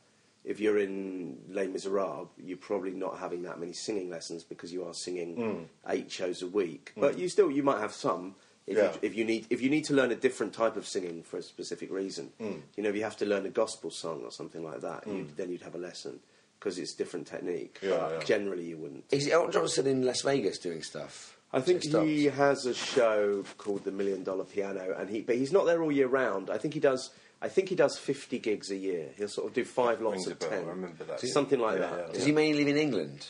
if 0.44 0.60
you're 0.60 0.78
in 0.78 1.38
Les 1.48 1.68
Miserables, 1.68 2.28
you're 2.38 2.56
probably 2.58 2.90
not 2.92 3.18
having 3.18 3.42
that 3.42 3.58
many 3.60 3.72
singing 3.72 4.10
lessons 4.10 4.42
because 4.44 4.72
you 4.72 4.84
are 4.84 4.94
singing 4.94 5.36
Mm. 5.36 5.64
eight 5.88 6.10
shows 6.10 6.42
a 6.42 6.46
week. 6.48 6.92
But 6.96 7.18
you 7.18 7.28
still 7.28 7.50
you 7.50 7.62
might 7.62 7.80
have 7.80 7.92
some. 7.92 8.34
If, 8.64 8.76
Yeah. 8.76 8.92
you, 8.92 8.98
if 9.02 9.16
you 9.16 9.24
need 9.24 9.46
if 9.50 9.60
you 9.60 9.70
need 9.70 9.84
to 9.86 9.94
learn 9.94 10.12
a 10.12 10.16
different 10.16 10.52
type 10.52 10.76
of 10.76 10.86
singing 10.86 11.22
for 11.24 11.36
a 11.38 11.42
specific 11.42 11.90
reason, 11.90 12.30
Mm. 12.40 12.60
you 12.76 12.82
know, 12.82 12.90
if 12.90 12.96
you 12.96 13.02
have 13.02 13.16
to 13.18 13.26
learn 13.26 13.44
a 13.46 13.50
gospel 13.50 13.90
song 13.90 14.22
or 14.24 14.30
something 14.30 14.62
like 14.64 14.80
that, 14.82 15.04
you'd, 15.06 15.36
then 15.36 15.50
you'd 15.50 15.62
have 15.62 15.74
a 15.74 15.78
lesson 15.78 16.20
because 16.62 16.78
it's 16.78 16.94
different 16.94 17.26
technique. 17.26 17.78
Yeah, 17.82 17.90
but 17.98 18.12
yeah. 18.12 18.24
generally, 18.24 18.66
you 18.66 18.76
wouldn't. 18.76 19.04
Is 19.10 19.28
Elton 19.28 19.52
Johnson 19.52 19.86
in 19.86 20.04
Las 20.04 20.22
Vegas 20.22 20.58
doing 20.58 20.82
stuff? 20.82 21.36
I 21.52 21.60
think 21.60 21.82
So 21.82 22.04
he 22.04 22.26
has 22.26 22.64
a 22.64 22.72
show 22.72 23.44
called 23.58 23.84
the 23.84 23.90
Million 23.90 24.22
Dollar 24.22 24.44
Piano, 24.44 24.94
and 24.96 25.10
he 25.10 25.20
but 25.20 25.36
he's 25.36 25.52
not 25.52 25.66
there 25.66 25.82
all 25.82 25.92
year 25.92 26.06
round. 26.06 26.50
I 26.50 26.58
think 26.58 26.74
he 26.74 26.80
does. 26.80 27.10
I 27.40 27.48
think 27.48 27.68
he 27.68 27.74
does 27.74 27.98
fifty 27.98 28.38
gigs 28.38 28.70
a 28.70 28.76
year. 28.76 29.08
He'll 29.16 29.28
sort 29.28 29.48
of 29.48 29.54
do 29.54 29.64
five 29.64 30.00
lots 30.00 30.26
of 30.26 30.38
ten. 30.38 30.64
I 30.64 30.68
remember 30.68 31.04
that, 31.04 31.20
So 31.20 31.26
something 31.26 31.58
like 31.58 31.80
Yeah, 31.80 31.90
that. 31.90 32.06
yeah. 32.08 32.12
Does 32.14 32.24
he 32.24 32.32
mainly 32.32 32.64
live 32.64 32.68
in 32.68 32.76
England? 32.76 33.26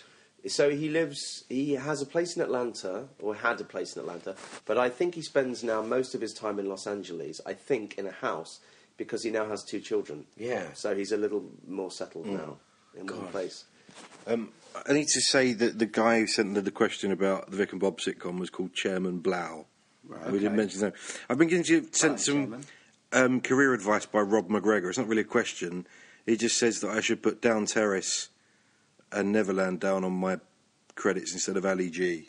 So 0.46 0.70
he 0.70 0.88
lives. 0.88 1.44
He 1.48 1.72
has 1.72 2.02
a 2.02 2.06
place 2.06 2.36
in 2.36 2.42
Atlanta, 2.42 3.08
or 3.20 3.34
had 3.34 3.60
a 3.60 3.64
place 3.64 3.94
in 3.96 4.00
Atlanta, 4.00 4.36
but 4.66 4.76
I 4.76 4.90
think 4.90 5.14
he 5.14 5.22
spends 5.22 5.64
now 5.64 5.82
most 5.82 6.14
of 6.14 6.20
his 6.20 6.34
time 6.34 6.58
in 6.58 6.68
Los 6.68 6.86
Angeles. 6.86 7.40
I 7.46 7.54
think 7.54 7.96
in 7.96 8.06
a 8.06 8.12
house 8.12 8.60
because 8.98 9.24
he 9.24 9.30
now 9.30 9.48
has 9.48 9.64
two 9.64 9.80
children. 9.80 10.26
Yeah. 10.36 10.66
So 10.74 10.94
he's 10.94 11.12
a 11.12 11.16
little 11.16 11.44
more 11.66 11.90
settled 11.90 12.26
mm. 12.26 12.34
now 12.34 12.58
in 12.98 13.06
one 13.06 13.26
place. 13.28 13.64
Um, 14.26 14.50
I 14.86 14.92
need 14.92 15.08
to 15.08 15.20
say 15.20 15.52
that 15.52 15.78
the 15.78 15.86
guy 15.86 16.20
who 16.20 16.26
sent 16.26 16.54
the, 16.54 16.60
the 16.62 16.70
question 16.70 17.12
about 17.12 17.50
the 17.50 17.56
Vic 17.56 17.72
and 17.72 17.80
Bob 17.80 17.98
sitcom 18.00 18.38
was 18.38 18.50
called 18.50 18.72
Chairman 18.74 19.18
Blau. 19.18 19.66
We 20.30 20.38
didn't 20.40 20.56
mention 20.56 20.80
that. 20.80 20.94
I've 21.28 21.38
been 21.38 21.48
getting 21.48 21.86
sent 21.92 22.20
some 22.20 22.60
um, 23.12 23.40
career 23.40 23.72
advice 23.72 24.04
by 24.06 24.20
Rob 24.20 24.48
McGregor. 24.48 24.88
It's 24.88 24.98
not 24.98 25.08
really 25.08 25.22
a 25.22 25.24
question. 25.24 25.86
He 26.26 26.36
just 26.36 26.58
says 26.58 26.80
that 26.80 26.90
I 26.90 27.00
should 27.00 27.22
put 27.22 27.40
Down 27.40 27.66
Terrace 27.66 28.28
and 29.10 29.32
Neverland 29.32 29.80
down 29.80 30.04
on 30.04 30.12
my 30.12 30.38
credits 30.94 31.32
instead 31.32 31.56
of 31.56 31.64
Ali 31.66 31.90
G. 31.90 32.28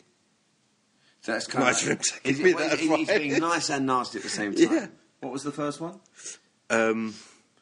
So 1.22 1.32
that's 1.32 1.46
kind 1.46 1.64
Nice 1.64 1.82
of. 1.86 1.92
of 1.92 1.98
him 1.98 2.02
to 2.22 2.28
Is 2.30 2.40
me 2.40 2.50
it- 2.50 2.56
well, 2.56 2.68
that 2.68 2.78
he's 2.78 3.08
being 3.08 3.38
nice 3.38 3.70
and 3.70 3.86
nasty 3.86 4.18
at 4.18 4.24
the 4.24 4.30
same 4.30 4.54
time. 4.54 4.72
Yeah. 4.72 4.86
What 5.20 5.32
was 5.32 5.42
the 5.42 5.52
first 5.52 5.80
one? 5.80 5.98
Um, 6.70 7.14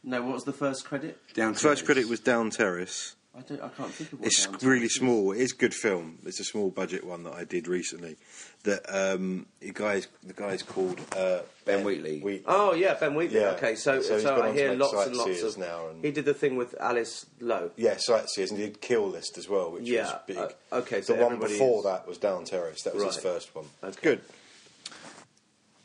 No, 0.04 0.22
what 0.22 0.34
was 0.34 0.44
the 0.44 0.52
first 0.52 0.84
credit? 0.84 1.18
Down 1.34 1.54
first 1.54 1.84
credit 1.84 2.08
was 2.08 2.20
Down 2.20 2.50
Terrace. 2.50 3.14
I, 3.34 3.40
don't, 3.40 3.62
I 3.62 3.68
can't 3.68 3.90
think 3.90 4.12
of 4.12 4.20
what. 4.20 4.26
It's 4.26 4.44
Down 4.46 4.52
really 4.62 4.78
Terrace 4.80 4.92
is. 4.92 4.94
small. 4.98 5.32
It 5.32 5.38
is 5.40 5.52
good 5.52 5.72
film. 5.72 6.18
It's 6.26 6.38
a 6.40 6.44
small 6.44 6.70
budget 6.70 7.04
one 7.04 7.22
that 7.24 7.32
I 7.34 7.44
did 7.44 7.66
recently. 7.68 8.16
That 8.64 8.82
um, 8.94 9.46
the 9.60 9.70
guy's 9.72 10.08
the 10.22 10.34
guy's 10.34 10.62
called 10.62 11.00
uh, 11.16 11.38
Ben 11.64 11.82
Wheatley. 11.84 12.20
Wheat- 12.20 12.44
Oh 12.46 12.74
yeah, 12.74 12.94
Ben 12.94 13.14
Wheatley. 13.14 13.40
Yeah. 13.40 13.50
Okay, 13.52 13.74
so 13.74 14.02
So 14.02 14.08
so, 14.08 14.14
he's 14.16 14.24
gone 14.24 14.42
I 14.42 14.48
on 14.48 14.54
to 14.54 14.60
hear 14.60 14.70
make 14.70 14.80
lots 14.80 15.06
and 15.06 15.16
lots 15.16 15.30
Sightseers 15.30 15.54
of. 15.54 15.60
now 15.60 15.88
and- 15.88 16.04
He 16.04 16.10
did 16.10 16.24
the 16.26 16.34
thing 16.34 16.56
with 16.56 16.74
Alice 16.78 17.24
Lowe. 17.40 17.70
Yeah, 17.76 17.96
Sightseers, 17.96 18.50
and 18.50 18.60
he 18.60 18.66
did 18.66 18.80
Kill 18.82 19.08
List 19.08 19.38
as 19.38 19.48
well, 19.48 19.70
which 19.72 19.84
Yeah, 19.84 20.02
was 20.04 20.14
big. 20.26 20.36
uh, 20.36 20.48
okay, 20.72 21.00
the 21.00 21.14
one 21.14 21.22
everybody 21.32 21.52
before 21.54 21.78
is- 21.78 21.84
that 21.84 22.06
was 22.06 22.18
Down 22.18 22.44
Terrace. 22.44 22.82
That 22.82 22.94
was 22.94 23.04
his 23.04 23.14
Right. 23.16 23.22
first 23.22 23.54
one. 23.54 23.64
Okay. 23.82 23.98
Good. 24.02 24.20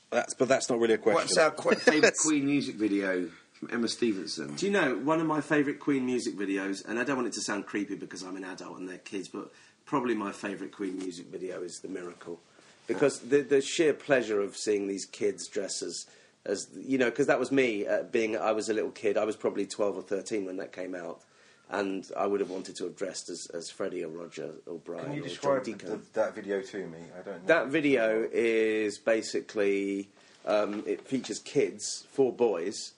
That's, 0.09 0.33
but 0.33 0.47
that's 0.47 0.69
not 0.69 0.79
really 0.79 0.93
a 0.93 0.97
question. 0.97 1.15
What's 1.21 1.38
our 1.38 1.51
qu- 1.51 1.75
favourite 1.75 2.13
Queen 2.25 2.45
music 2.45 2.75
video 2.75 3.29
from 3.58 3.70
Emma 3.72 3.88
Stevenson? 3.88 4.56
Do 4.56 4.66
you 4.66 4.72
know 4.72 4.96
one 4.96 5.20
of 5.20 5.26
my 5.26 5.42
favourite 5.42 5.80
Queen 5.80 6.06
music 6.06 6.38
videos? 6.38 6.86
And 6.88 7.00
I 7.00 7.04
don't 7.04 7.16
want 7.16 7.28
it 7.28 7.34
to 7.34 7.42
sound 7.42 7.66
creepy 7.66 7.96
because 7.96 8.24
I'm 8.24 8.36
an 8.36 8.44
adult 8.44 8.78
and 8.78 8.88
they're 8.88 8.98
kids, 9.00 9.28
but 9.28 9.52
probably 9.86 10.16
my 10.16 10.32
favourite 10.32 10.72
Queen 10.72 10.98
music 10.98 11.28
video 11.28 11.64
is 11.64 11.80
"The 11.80 11.88
Miracle," 11.88 12.40
because 12.88 13.20
the 13.20 13.42
the 13.42 13.62
sheer 13.62 13.94
pleasure 13.94 14.42
of 14.42 14.56
seeing 14.56 14.88
these 14.88 15.06
kids 15.06 15.48
dress 15.48 15.82
as 15.82 16.06
as 16.46 16.68
you 16.76 16.98
know, 16.98 17.10
because 17.10 17.28
that 17.28 17.40
was 17.40 17.52
me 17.52 17.88
uh, 17.88 18.04
being 18.04 18.38
I 18.38 18.52
was 18.52 18.70
a 18.70 18.74
little 18.74 18.92
kid. 18.92 19.18
I 19.18 19.26
was 19.26 19.36
probably 19.36 19.66
twelve 19.66 19.98
or 19.98 20.04
thirteen 20.04 20.46
when 20.46 20.58
that 20.58 20.72
came 20.72 20.96
out. 20.96 21.22
And 21.70 22.10
I 22.16 22.26
would 22.26 22.40
have 22.40 22.50
wanted 22.50 22.78
to 22.78 22.86
have 22.86 22.96
dressed 22.96 23.28
as, 23.28 23.48
as 23.48 23.70
Freddie 23.70 24.02
or 24.02 24.08
Roger 24.08 24.52
or 24.66 24.76
Brian 24.76 25.04
Can 25.04 25.14
you 25.16 25.22
describe 25.22 25.66
the, 25.66 26.00
that 26.14 26.34
video 26.34 26.62
to 26.62 26.78
me? 26.88 27.00
I 27.14 27.22
don't 27.22 27.42
know. 27.42 27.48
That 27.48 27.68
video 27.68 28.26
is 28.32 28.98
basically 28.98 30.08
um, 30.48 30.84
it 30.88 31.01
features 31.08 31.38
kids, 31.39 32.06
four 32.12 32.32
boys, 32.34 32.94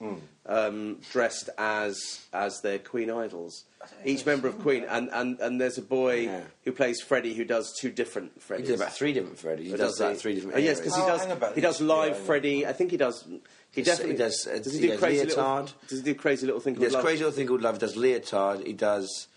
um, 0.45 0.99
dressed 1.11 1.49
as 1.57 1.97
as 2.31 2.61
their 2.61 2.79
Queen 2.79 3.09
idols. 3.11 3.65
Each 4.05 4.25
member 4.25 4.47
of 4.47 4.59
Queen, 4.59 4.83
and, 4.89 5.09
and, 5.13 5.39
and 5.39 5.59
there's 5.59 5.77
a 5.77 5.81
boy 5.81 6.15
Yeah. 6.25 6.41
who 6.65 6.71
plays 6.73 7.01
Freddie 7.01 7.33
who 7.33 7.43
does 7.45 7.73
two 7.79 7.89
different 7.89 8.31
He 8.35 8.39
Freddys. 8.41 8.65
did 8.67 8.75
about 8.75 8.93
three 8.93 9.13
different 9.13 9.37
Freddy. 9.39 9.63
He 9.65 9.73
Or 9.73 9.77
does, 9.77 9.97
he? 9.97 10.03
like 10.03 10.17
three 10.17 10.35
different. 10.35 10.55
Oh, 10.57 10.59
yes, 10.59 10.79
because 10.79 10.95
he 10.95 11.01
Oh, 11.01 11.07
does. 11.07 11.21
hang 11.21 11.31
about 11.31 11.55
He 11.55 11.61
does 11.61 11.79
live 11.81 12.09
Yeah, 12.11 12.15
I 12.15 12.19
know. 12.19 12.25
Freddie. 12.25 12.67
I 12.67 12.73
think 12.73 12.91
he 12.91 12.97
does. 12.97 13.23
He 13.27 13.41
He 13.71 13.81
definitely 13.83 14.15
does, 14.17 14.45
uh, 14.47 14.57
Does 14.57 14.73
he 14.73 14.79
he 14.79 14.85
do 14.87 14.91
does 14.91 14.99
crazy 14.99 15.25
little? 15.25 15.43
Leotard. 15.43 15.73
Does 15.87 15.97
he 15.99 16.03
do 16.03 16.15
crazy 16.15 16.45
little 16.45 16.61
thing 16.61 16.73
He 16.75 16.77
called 16.79 16.85
does 16.87 16.93
Love? 16.93 17.03
Crazy 17.05 17.23
Little 17.23 17.37
Thing 17.37 17.47
Called 17.47 17.61
Love. 17.61 17.75
He 17.75 17.79
does 17.79 17.95
Leotard. 17.95 18.67
He 18.67 18.73
does. 18.73 19.27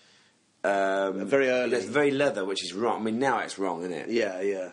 Um, 0.65 1.27
Very 1.27 1.49
early. 1.49 1.71
He 1.71 1.77
does 1.77 1.85
very 1.87 2.11
leather, 2.11 2.45
which 2.45 2.63
is 2.65 2.73
wrong. 2.73 3.01
I 3.01 3.05
mean, 3.05 3.19
now 3.19 3.39
it's 3.41 3.59
wrong, 3.59 3.81
isn't 3.83 3.93
it? 3.93 4.09
Yeah, 4.11 4.41
yeah. 4.41 4.71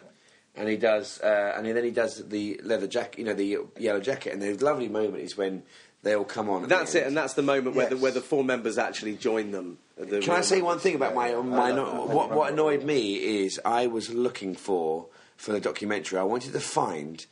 And 0.60 0.68
he 0.68 0.76
does, 0.76 1.22
uh, 1.22 1.54
and 1.56 1.66
then 1.66 1.84
he 1.86 1.92
does 1.92 2.28
the 2.28 2.60
leather 2.64 2.86
jacket, 2.86 3.18
you 3.18 3.26
know, 3.26 3.34
the 3.34 3.60
yellow 3.78 4.02
jacket, 4.02 4.34
and 4.34 4.42
the 4.42 4.54
lovely 4.64 4.90
moment 4.90 5.24
is 5.24 5.38
when 5.38 5.64
they 6.04 6.14
all 6.16 6.26
come 6.26 6.50
on. 6.50 6.68
That's 6.68 6.96
it, 6.96 7.08
and 7.08 7.16
that's 7.16 7.34
the 7.34 7.42
moment 7.42 7.78
where 7.78 7.90
the 7.90 7.98
where 7.98 8.12
the 8.12 8.22
four 8.22 8.44
members 8.44 8.78
actually 8.78 9.16
join 9.16 9.52
them. 9.52 9.78
The 9.98 10.20
Can 10.20 10.34
I 10.34 10.42
say 10.42 10.62
one 10.62 10.80
thing 10.80 10.96
about 10.96 11.16
my, 11.16 11.34
my 11.34 11.72
no, 11.72 12.06
what, 12.06 12.32
what 12.32 12.52
annoyed 12.52 12.84
me 12.84 13.16
is 13.16 13.60
I 13.64 13.88
was 13.88 14.14
looking 14.14 14.54
for 14.54 15.08
for 15.38 15.54
the 15.54 15.62
documentary. 15.62 16.20
I 16.20 16.24
wanted 16.24 16.52
to 16.52 16.60
find 16.60 17.26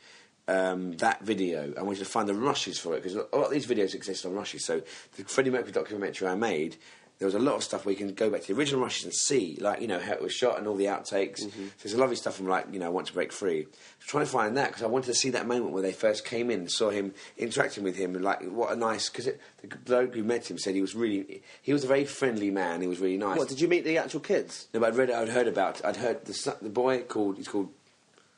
um, 0.48 0.92
that 0.92 1.20
video. 1.20 1.74
I 1.78 1.82
wanted 1.82 1.98
to 1.98 2.06
find 2.06 2.26
the 2.26 2.34
rushes 2.34 2.78
for 2.78 2.94
it 2.94 3.02
because 3.02 3.14
a 3.14 3.36
lot 3.36 3.46
of 3.46 3.50
these 3.50 3.66
videos 3.66 3.94
exist 3.94 4.24
on 4.24 4.32
rushes. 4.32 4.64
So 4.64 4.80
the 5.16 5.24
Freddie 5.24 5.50
Mercury 5.50 5.72
documentary 5.72 6.28
I 6.28 6.34
made. 6.34 6.76
There 7.18 7.26
was 7.26 7.34
a 7.34 7.40
lot 7.40 7.56
of 7.56 7.64
stuff 7.64 7.84
where 7.84 7.92
you 7.92 7.98
can 7.98 8.14
go 8.14 8.30
back 8.30 8.42
to 8.42 8.54
the 8.54 8.58
original 8.58 8.80
rushes 8.80 9.04
and 9.04 9.12
see, 9.12 9.58
like 9.60 9.80
you 9.80 9.88
know 9.88 9.98
how 9.98 10.12
it 10.12 10.22
was 10.22 10.32
shot 10.32 10.56
and 10.56 10.68
all 10.68 10.76
the 10.76 10.84
outtakes. 10.84 11.44
Mm-hmm. 11.44 11.64
So 11.64 11.72
there's 11.82 11.94
a 11.94 11.98
lovely 11.98 12.14
stuff 12.14 12.36
from 12.36 12.46
like 12.46 12.66
you 12.72 12.78
know 12.78 12.86
I 12.86 12.90
Want 12.90 13.08
to 13.08 13.12
Break 13.12 13.32
Free. 13.32 13.62
I 13.62 13.64
was 13.64 14.06
trying 14.06 14.24
to 14.24 14.30
find 14.30 14.56
that 14.56 14.68
because 14.68 14.82
I 14.82 14.86
wanted 14.86 15.06
to 15.06 15.14
see 15.14 15.30
that 15.30 15.46
moment 15.46 15.72
where 15.72 15.82
they 15.82 15.92
first 15.92 16.24
came 16.24 16.50
in, 16.50 16.60
and 16.60 16.70
saw 16.70 16.90
him 16.90 17.14
interacting 17.36 17.82
with 17.82 17.96
him, 17.96 18.14
and 18.14 18.24
like 18.24 18.44
what 18.44 18.72
a 18.72 18.76
nice 18.76 19.08
because 19.08 19.26
the 19.26 19.76
bloke 19.84 20.14
who 20.14 20.22
met 20.22 20.48
him 20.48 20.58
said 20.58 20.74
he 20.74 20.80
was 20.80 20.94
really 20.94 21.42
he 21.60 21.72
was 21.72 21.82
a 21.82 21.88
very 21.88 22.04
friendly 22.04 22.50
man. 22.50 22.80
He 22.82 22.86
was 22.86 23.00
really 23.00 23.18
nice. 23.18 23.36
What 23.36 23.48
did 23.48 23.60
you 23.60 23.66
meet 23.66 23.84
the 23.84 23.98
actual 23.98 24.20
kids? 24.20 24.68
No, 24.72 24.80
but 24.80 24.92
I'd 24.92 24.96
read 24.96 25.10
it. 25.10 25.16
I'd 25.16 25.28
heard 25.28 25.48
about. 25.48 25.84
I'd 25.84 25.96
heard 25.96 26.24
the 26.24 26.56
the 26.62 26.70
boy 26.70 27.02
called. 27.02 27.36
He's 27.36 27.48
called. 27.48 27.70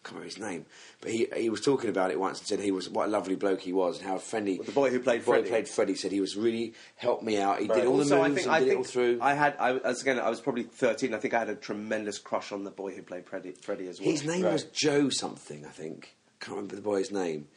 I 0.02 0.08
can't 0.08 0.20
remember 0.20 0.34
his 0.34 0.38
name, 0.38 0.66
but 1.02 1.10
he 1.10 1.26
he 1.36 1.50
was 1.50 1.60
talking 1.60 1.90
about 1.90 2.10
it 2.10 2.18
once 2.18 2.38
and 2.38 2.48
said 2.48 2.60
he 2.60 2.70
was 2.70 2.88
what 2.88 3.06
a 3.08 3.10
lovely 3.10 3.36
bloke 3.36 3.60
he 3.60 3.72
was 3.72 3.98
and 3.98 4.06
how 4.06 4.16
friendly. 4.16 4.56
the 4.56 4.72
boy 4.72 4.90
who 4.90 4.98
played 4.98 5.20
the 5.20 5.26
boy 5.26 5.32
who 5.32 5.38
Freddie. 5.40 5.48
played 5.50 5.68
Freddie 5.68 5.94
said 5.94 6.10
he 6.10 6.22
was 6.22 6.36
really 6.36 6.72
helped 6.96 7.22
me 7.22 7.38
out. 7.38 7.60
He 7.60 7.68
did 7.68 7.84
all 7.84 7.98
the 7.98 8.04
moves 8.04 8.12
I 8.12 8.28
think 8.28 8.42
and 8.46 8.50
I 8.50 8.58
did 8.60 8.68
think 8.68 8.74
it 8.74 8.78
all 8.78 8.84
through. 8.84 9.18
I 9.20 9.34
had 9.34 9.56
I 9.58 9.72
was 9.72 10.00
again 10.00 10.18
I 10.18 10.30
was 10.30 10.40
probably 10.40 10.62
thirteen. 10.62 11.12
I 11.12 11.18
think 11.18 11.34
I 11.34 11.40
had 11.40 11.50
a 11.50 11.54
tremendous 11.54 12.18
crush 12.18 12.50
on 12.50 12.64
the 12.64 12.70
boy 12.70 12.94
who 12.94 13.02
played 13.02 13.26
Freddie, 13.26 13.52
Freddie 13.52 13.88
as 13.88 14.00
well. 14.00 14.10
His 14.10 14.24
name 14.24 14.44
was 14.44 14.64
Joe 14.64 15.10
something, 15.10 15.66
I 15.66 15.70
think. 15.70 16.16
Can't 16.40 16.56
remember 16.56 16.76
the 16.76 16.82
boy's 16.82 17.10
name. 17.10 17.48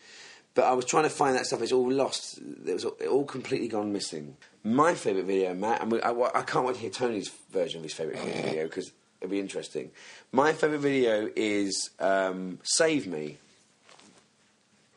But 0.56 0.66
I 0.66 0.74
was 0.74 0.86
trying 0.86 1.04
to 1.04 1.10
find 1.10 1.36
that 1.36 1.46
stuff. 1.48 1.62
It's 1.62 1.72
all 1.72 1.90
lost. 1.90 2.38
It 2.38 2.74
was 2.74 2.86
all, 2.86 2.96
it 3.00 3.08
all 3.08 3.26
completely 3.26 3.68
gone 3.68 3.92
missing. 3.92 4.38
My 4.64 4.94
favourite 4.94 5.26
video, 5.26 5.54
Matt, 5.54 5.82
and 5.82 5.92
we, 5.92 6.02
I, 6.02 6.12
I 6.12 6.44
can't 6.44 6.66
wait 6.66 6.76
to 6.76 6.82
hear 6.82 6.90
Tony's 6.92 7.30
version 7.52 7.80
of 7.80 7.84
his 7.84 7.94
favourite 7.94 8.20
video 8.20 8.66
because 8.66 8.92
it'll 9.24 9.32
be 9.32 9.40
interesting. 9.40 9.90
My 10.32 10.52
favourite 10.54 10.82
video 10.82 11.30
is 11.36 11.90
um, 12.00 12.60
"Save 12.64 13.08
Me." 13.08 13.38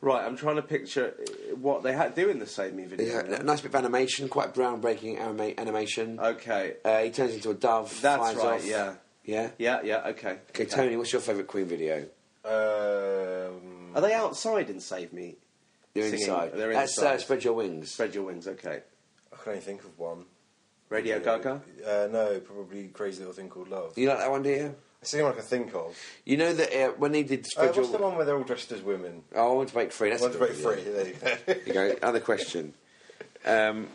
right. 0.01 0.23
I'm 0.25 0.37
trying 0.37 0.57
to 0.57 0.61
picture 0.61 1.13
uh, 1.19 1.55
what 1.55 1.81
they 1.83 1.93
had 1.93 2.15
to 2.15 2.21
do 2.25 2.29
in 2.29 2.39
the 2.39 2.45
Save 2.45 2.73
Me 2.73 2.85
video. 2.85 3.15
had 3.15 3.27
a 3.29 3.43
nice 3.43 3.61
bit 3.61 3.69
of 3.69 3.75
animation, 3.75 4.29
quite 4.29 4.53
groundbreaking 4.53 5.19
anima- 5.19 5.53
animation. 5.57 6.19
Okay, 6.19 6.75
Uh, 6.85 6.99
he 7.03 7.09
turns 7.09 7.33
into 7.33 7.49
a 7.49 7.53
dove. 7.55 7.89
that's 8.01 8.17
flies 8.17 8.35
right. 8.35 8.45
off. 8.61 8.65
Yeah, 8.65 8.93
yeah. 9.25 9.49
yeah, 9.57 9.81
yeah. 9.83 10.07
Okay, 10.09 10.37
Okay, 10.51 10.65
Tony, 10.65 10.95
what's 10.97 11.11
your 11.11 11.21
favourite 11.21 11.47
Queen 11.47 11.65
video? 11.65 12.05
Um, 12.45 13.91
Are 13.95 14.01
they 14.01 14.13
outside 14.13 14.69
in 14.69 14.79
Save 14.79 15.13
Me? 15.13 15.35
They're 15.93 16.03
Singing. 16.03 16.19
inside. 16.21 16.51
They're 16.53 16.73
That's 16.73 16.95
inside. 16.97 17.15
Uh, 17.15 17.17
spread 17.19 17.43
your 17.43 17.53
wings. 17.53 17.91
Spread 17.91 18.13
your 18.13 18.23
wings. 18.25 18.47
Okay. 18.47 18.81
I 19.33 19.35
can 19.43 19.49
only 19.53 19.61
think 19.61 19.83
of 19.83 19.97
one. 19.97 20.25
Radio 20.89 21.19
Gaga. 21.19 21.61
Uh, 21.85 22.07
no, 22.11 22.39
probably 22.39 22.87
Crazy 22.87 23.19
Little 23.19 23.33
Thing 23.33 23.49
Called 23.49 23.69
Love. 23.69 23.97
You 23.97 24.07
like 24.09 24.19
that 24.19 24.31
one, 24.31 24.43
do 24.43 24.49
you? 24.49 24.75
It's 25.01 25.11
the 25.11 25.19
only 25.19 25.29
one 25.31 25.33
I 25.33 25.41
can 25.41 25.45
think 25.47 25.75
of. 25.75 25.97
You 26.25 26.37
know 26.37 26.53
that 26.53 26.73
uh, 26.73 26.91
when 26.97 27.11
they 27.11 27.23
did 27.23 27.41
Uh, 27.41 27.49
spread 27.49 27.75
what's 27.75 27.89
the 27.91 27.97
one 27.97 28.15
where 28.15 28.25
they're 28.25 28.37
all 28.37 28.43
dressed 28.43 28.71
as 28.71 28.81
women? 28.81 29.23
Oh, 29.35 29.51
I 29.51 29.55
want 29.55 29.67
to 29.69 29.73
break 29.73 29.91
free. 29.91 30.09
That's 30.09 30.21
One 30.21 30.31
a 30.31 30.33
to 30.33 30.39
good 30.39 30.63
break 30.63 30.77
free. 30.77 30.83
video. 30.83 30.93
There 30.93 31.07
you 31.07 31.13
go. 31.13 31.37
There 31.45 31.61
you 31.65 31.73
go. 31.99 32.07
Other 32.07 32.19
question. 32.19 32.73
Um, 33.45 33.87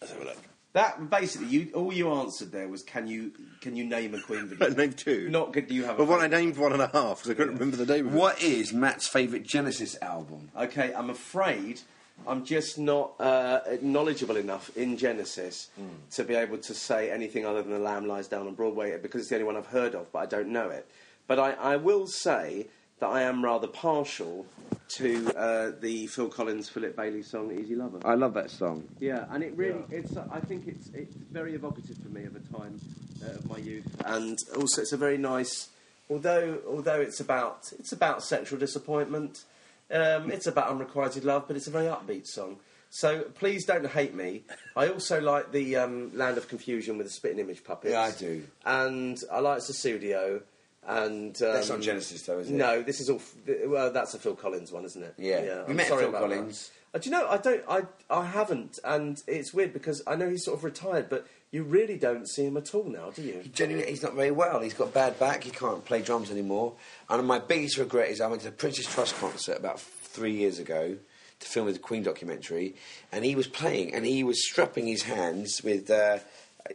Let's 0.00 0.12
have 0.12 0.22
a 0.22 0.24
look. 0.24 0.36
That 0.74 1.10
basically, 1.10 1.48
you 1.48 1.70
all 1.74 1.92
you 1.92 2.12
answered 2.12 2.52
there 2.52 2.68
was, 2.68 2.82
can 2.82 3.08
you 3.08 3.32
can 3.62 3.74
you 3.74 3.84
name 3.84 4.14
a 4.14 4.20
Queen 4.20 4.46
video? 4.46 4.68
Name 4.76 4.92
two. 4.92 5.28
Not 5.30 5.52
good. 5.52 5.66
Do 5.66 5.74
you 5.74 5.84
have? 5.84 5.98
A 5.98 6.04
Well, 6.04 6.18
one 6.18 6.20
I 6.20 6.28
named 6.28 6.56
one 6.58 6.72
and 6.72 6.82
a 6.82 6.86
half 6.88 7.16
because 7.18 7.30
I 7.30 7.34
couldn't 7.34 7.54
remember 7.54 7.76
the 7.82 7.92
name 7.92 8.08
of 8.08 8.14
it. 8.14 8.16
what 8.16 8.40
is 8.42 8.72
Matt's 8.72 9.08
favourite 9.08 9.44
Genesis 9.44 9.96
album? 10.02 10.50
Okay, 10.56 10.92
I'm 10.94 11.10
afraid 11.10 11.80
I'm 12.26 12.44
just 12.44 12.78
not 12.78 13.12
uh, 13.20 13.60
knowledgeable 13.80 14.36
enough 14.36 14.70
in 14.76 14.96
Genesis 14.96 15.70
to 16.12 16.24
be 16.24 16.34
able 16.34 16.58
to 16.58 16.74
say 16.74 17.10
anything 17.10 17.46
other 17.46 17.62
than 17.62 17.72
The 17.72 17.78
Lamb 17.78 18.06
Lies 18.06 18.28
Down 18.28 18.46
on 18.46 18.54
Broadway 18.54 18.96
because 18.98 19.22
it's 19.22 19.30
the 19.30 19.36
only 19.36 19.46
one 19.46 19.56
I've 19.56 19.66
heard 19.66 19.94
of, 19.94 20.10
but 20.12 20.18
I 20.18 20.26
don't 20.26 20.48
know 20.48 20.68
it. 20.68 20.86
But 21.26 21.38
I, 21.38 21.52
I 21.52 21.76
will 21.76 22.06
say 22.06 22.66
that 23.00 23.06
I 23.06 23.22
am 23.22 23.44
rather 23.44 23.66
partial 23.66 24.46
to 24.88 25.30
uh, 25.36 25.72
the 25.80 26.06
Phil 26.08 26.28
Collins, 26.28 26.68
Philip 26.68 26.96
Bailey 26.96 27.22
song 27.22 27.52
"Easy 27.52 27.74
Lover." 27.74 28.00
I 28.04 28.14
love 28.14 28.34
that 28.34 28.50
song. 28.50 28.84
Yeah, 28.98 29.26
and 29.30 29.44
it 29.44 29.54
really, 29.56 29.82
it's. 29.90 30.16
uh, 30.16 30.26
I 30.30 30.40
think 30.40 30.66
it's 30.66 30.88
it's 30.94 31.14
very 31.14 31.54
evocative 31.54 31.98
for 31.98 32.08
me 32.08 32.24
of 32.24 32.34
a 32.34 32.40
time 32.40 32.80
uh, 33.24 33.30
of 33.32 33.48
my 33.48 33.58
youth, 33.58 33.86
and 34.06 34.38
also 34.56 34.82
it's 34.82 34.92
a 34.92 34.96
very 34.96 35.18
nice. 35.18 35.68
Although 36.10 36.60
although 36.66 37.00
it's 37.00 37.20
about 37.20 37.70
it's 37.78 37.92
about 37.92 38.22
sexual 38.22 38.58
disappointment, 38.58 39.44
um, 39.90 40.30
it's 40.30 40.46
about 40.46 40.68
unrequited 40.70 41.24
love, 41.24 41.44
but 41.46 41.56
it's 41.56 41.66
a 41.66 41.70
very 41.70 41.86
upbeat 41.86 42.26
song. 42.26 42.58
So 42.90 43.22
please 43.22 43.66
don't 43.66 43.86
hate 43.86 44.14
me. 44.14 44.44
I 44.74 44.88
also 44.88 45.20
like 45.20 45.52
the 45.52 45.76
um, 45.76 46.10
Land 46.16 46.38
of 46.38 46.48
Confusion 46.48 46.96
with 46.96 47.06
the 47.06 47.12
spitting 47.12 47.38
image 47.38 47.62
puppets. 47.62 47.92
Yeah, 47.92 48.00
I 48.00 48.10
do. 48.12 48.44
And 48.64 49.22
I 49.30 49.40
like 49.40 49.58
Sussudio. 49.58 50.42
And 50.86 51.36
um, 51.42 51.52
That's 51.52 51.68
not 51.68 51.82
Genesis, 51.82 52.22
though, 52.22 52.38
is 52.38 52.48
it? 52.48 52.54
No, 52.54 52.82
this 52.82 53.00
is 53.00 53.10
all. 53.10 53.20
Well, 53.66 53.92
that's 53.92 54.14
a 54.14 54.18
Phil 54.18 54.34
Collins 54.34 54.72
one, 54.72 54.86
isn't 54.86 55.02
it? 55.02 55.14
Yeah. 55.18 55.42
yeah. 55.42 55.64
We 55.64 55.70
I'm 55.70 55.76
met 55.76 55.86
sorry 55.88 56.02
Phil 56.04 56.08
about 56.10 56.22
Collins. 56.22 56.70
that. 56.92 56.98
Uh, 56.98 57.02
do 57.02 57.10
you 57.10 57.16
know? 57.16 57.28
I 57.28 57.36
don't. 57.36 57.62
I 57.68 57.82
I 58.08 58.24
haven't, 58.24 58.78
and 58.84 59.22
it's 59.26 59.52
weird 59.52 59.74
because 59.74 60.02
I 60.06 60.16
know 60.16 60.30
he's 60.30 60.46
sort 60.46 60.56
of 60.56 60.64
retired, 60.64 61.10
but 61.10 61.26
you 61.50 61.62
really 61.62 61.96
don't 61.96 62.28
see 62.28 62.44
him 62.44 62.56
at 62.56 62.74
all 62.74 62.84
now, 62.84 63.10
do 63.10 63.22
you? 63.22 63.40
He 63.42 63.48
Genuinely, 63.48 63.90
he's 63.90 64.02
not 64.02 64.14
very 64.14 64.30
well. 64.30 64.60
He's 64.60 64.74
got 64.74 64.92
bad 64.92 65.18
back. 65.18 65.44
He 65.44 65.50
can't 65.50 65.84
play 65.84 66.02
drums 66.02 66.30
anymore. 66.30 66.74
And 67.08 67.26
my 67.26 67.38
biggest 67.38 67.78
regret 67.78 68.10
is 68.10 68.20
I 68.20 68.26
went 68.26 68.42
to 68.42 68.48
the 68.48 68.56
Prince's 68.56 68.86
Trust 68.86 69.16
concert 69.16 69.56
about 69.56 69.80
three 69.80 70.34
years 70.34 70.58
ago 70.58 70.96
to 71.40 71.46
film 71.46 71.72
the 71.72 71.78
Queen 71.78 72.02
documentary, 72.02 72.74
and 73.12 73.24
he 73.24 73.34
was 73.34 73.46
playing, 73.46 73.94
and 73.94 74.04
he 74.04 74.24
was 74.24 74.46
strapping 74.48 74.86
his 74.86 75.02
hands 75.02 75.62
with. 75.62 75.90
Uh, 75.90 76.18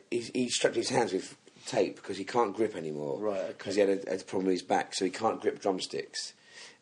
he, 0.10 0.22
he 0.34 0.50
strapped 0.50 0.76
his 0.76 0.90
hands 0.90 1.14
with 1.14 1.36
tape 1.68 1.98
because 1.98 2.18
he 2.18 2.24
can't 2.24 2.56
grip 2.56 2.76
anymore. 2.76 3.20
Right, 3.20 3.40
okay. 3.40 3.54
Because 3.58 3.76
he 3.76 3.82
had 3.82 3.90
a, 3.90 4.10
had 4.10 4.22
a 4.22 4.24
problem 4.24 4.46
with 4.46 4.54
his 4.54 4.64
back, 4.64 4.94
so 4.96 5.06
he 5.06 5.12
can't 5.12 5.42
grip 5.42 5.62
drumsticks. 5.62 6.34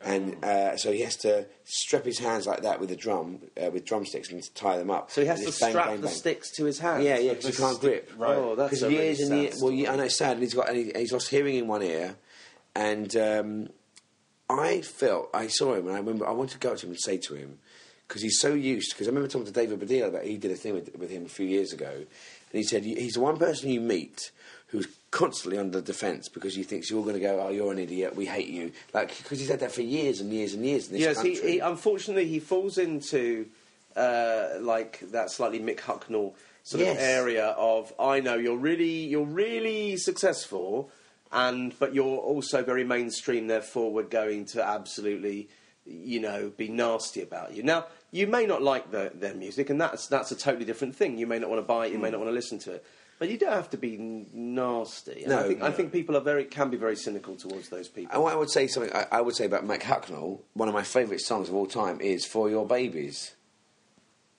And 0.03 0.43
uh, 0.43 0.77
so 0.77 0.91
he 0.91 1.01
has 1.01 1.15
to 1.17 1.45
strap 1.63 2.05
his 2.05 2.17
hands 2.17 2.47
like 2.47 2.63
that 2.63 2.79
with 2.79 2.89
a 2.89 2.95
drum, 2.95 3.39
uh, 3.61 3.69
with 3.69 3.85
drumsticks, 3.85 4.31
and 4.31 4.55
tie 4.55 4.77
them 4.77 4.89
up. 4.89 5.11
So 5.11 5.21
he 5.21 5.27
has 5.27 5.39
to 5.41 5.59
bang, 5.59 5.71
strap 5.71 5.87
bang, 5.87 6.01
the 6.01 6.07
sticks 6.07 6.51
to 6.55 6.65
his 6.65 6.79
hands. 6.79 7.03
Yeah, 7.03 7.19
yeah, 7.19 7.33
because 7.33 7.55
he 7.55 7.63
can't 7.63 7.79
grip. 7.79 8.11
Right. 8.17 8.35
Oh, 8.35 8.55
that's 8.55 8.71
Because 8.71 8.83
a 8.83 8.91
years 8.91 9.19
really 9.19 9.21
and 9.21 9.29
sad 9.29 9.41
years. 9.41 9.61
Well, 9.61 9.71
yeah, 9.71 9.93
I 9.93 9.95
know 9.97 10.03
it's 10.03 10.17
sad. 10.17 10.33
And 10.33 10.41
he's 10.41 10.55
got 10.55 10.69
and 10.69 10.77
he, 10.77 10.91
he's 10.95 11.11
lost 11.11 11.29
hearing 11.29 11.55
in 11.55 11.67
one 11.67 11.83
ear, 11.83 12.15
and 12.75 13.15
um, 13.15 13.69
I 14.49 14.81
felt 14.81 15.29
I 15.35 15.47
saw 15.47 15.75
him, 15.75 15.85
and 15.87 15.95
I 15.95 15.99
remember 15.99 16.27
I 16.27 16.31
wanted 16.31 16.53
to 16.53 16.59
go 16.59 16.71
up 16.71 16.77
to 16.77 16.87
him 16.87 16.91
and 16.91 16.99
say 16.99 17.17
to 17.17 17.35
him 17.35 17.59
because 18.07 18.23
he's 18.23 18.39
so 18.39 18.55
used. 18.55 18.93
Because 18.93 19.07
I 19.07 19.11
remember 19.11 19.29
talking 19.29 19.45
to 19.45 19.53
David 19.53 19.79
Baddiel 19.79 20.07
about 20.07 20.23
he 20.23 20.37
did 20.37 20.51
a 20.51 20.55
thing 20.55 20.73
with, 20.73 20.95
with 20.97 21.11
him 21.11 21.25
a 21.25 21.29
few 21.29 21.45
years 21.45 21.73
ago, 21.73 21.91
and 21.91 22.07
he 22.51 22.63
said 22.63 22.83
he's 22.83 23.13
the 23.13 23.21
one 23.21 23.37
person 23.37 23.69
you 23.69 23.81
meet 23.81 24.31
who's 24.71 24.87
constantly 25.11 25.59
under 25.59 25.81
defence 25.81 26.29
because 26.29 26.55
he 26.55 26.63
thinks 26.63 26.89
you're 26.89 27.03
going 27.03 27.15
to 27.15 27.19
go, 27.21 27.39
oh, 27.41 27.49
you're 27.49 27.71
an 27.71 27.77
idiot, 27.79 28.15
we 28.15 28.25
hate 28.25 28.47
you, 28.47 28.71
like 28.93 29.15
because 29.17 29.39
he's 29.39 29.49
had 29.49 29.59
that 29.59 29.71
for 29.71 29.81
years 29.81 30.21
and 30.21 30.31
years 30.31 30.53
and 30.53 30.65
years 30.65 30.87
in 30.87 30.93
this 30.93 31.01
yes, 31.01 31.21
he, 31.21 31.33
country. 31.33 31.51
he 31.51 31.59
unfortunately 31.59 32.27
he 32.27 32.39
falls 32.39 32.77
into 32.77 33.45
uh, 33.95 34.47
like 34.61 34.99
that 35.11 35.29
slightly 35.29 35.59
Mick 35.59 35.79
Hucknall 35.79 36.33
sort 36.63 36.83
Yes. 36.83 36.95
of 36.95 37.01
area 37.03 37.47
of 37.57 37.91
I 37.99 38.19
know 38.21 38.35
you're 38.35 38.55
really 38.57 39.05
you're 39.05 39.25
really 39.25 39.97
successful, 39.97 40.89
and 41.31 41.77
but 41.77 41.93
you're 41.93 42.17
also 42.19 42.63
very 42.63 42.83
mainstream. 42.85 43.47
Therefore, 43.47 43.91
we're 43.91 44.03
going 44.03 44.45
to 44.45 44.63
absolutely 44.65 45.49
you 45.85 46.21
know 46.21 46.51
be 46.55 46.69
nasty 46.69 47.21
about 47.21 47.53
you. 47.53 47.63
Now 47.63 47.87
you 48.11 48.27
may 48.27 48.45
not 48.45 48.61
like 48.61 48.91
the, 48.91 49.11
their 49.13 49.33
music, 49.33 49.69
and 49.69 49.81
that's 49.81 50.07
that's 50.07 50.31
a 50.31 50.35
totally 50.35 50.63
different 50.65 50.95
thing. 50.95 51.17
You 51.17 51.27
may 51.27 51.39
not 51.39 51.49
want 51.49 51.61
to 51.61 51.67
buy 51.67 51.87
it, 51.87 51.91
you 51.91 51.99
may 51.99 52.11
not 52.11 52.19
want 52.19 52.29
to 52.29 52.35
listen 52.35 52.59
to 52.59 52.73
it. 52.75 52.85
But 53.21 53.29
you 53.29 53.37
don't 53.37 53.53
have 53.53 53.69
to 53.69 53.77
be 53.77 53.97
nasty. 54.33 55.25
And 55.25 55.31
I 55.31 55.41
No, 55.43 55.47
think, 55.47 55.61
I 55.61 55.69
think 55.71 55.91
people 55.91 56.17
are 56.17 56.21
very 56.21 56.43
can 56.43 56.71
be 56.71 56.77
very 56.77 56.95
cynical 56.95 57.35
towards 57.35 57.69
those 57.69 57.87
people. 57.87 58.11
And 58.11 58.23
what 58.23 58.33
I 58.33 58.35
would 58.35 58.49
say 58.49 58.65
something 58.65 58.91
I, 58.95 59.05
I 59.11 59.21
would 59.21 59.35
say 59.35 59.45
about 59.45 59.63
Mick 59.63 59.81
Hucknall, 59.83 60.39
one 60.55 60.67
of 60.67 60.73
my 60.73 60.81
favourite 60.81 61.21
songs 61.21 61.47
of 61.47 61.53
all 61.53 61.67
time 61.67 62.01
is 62.01 62.25
"For 62.25 62.49
Your 62.49 62.65
Babies" 62.65 63.35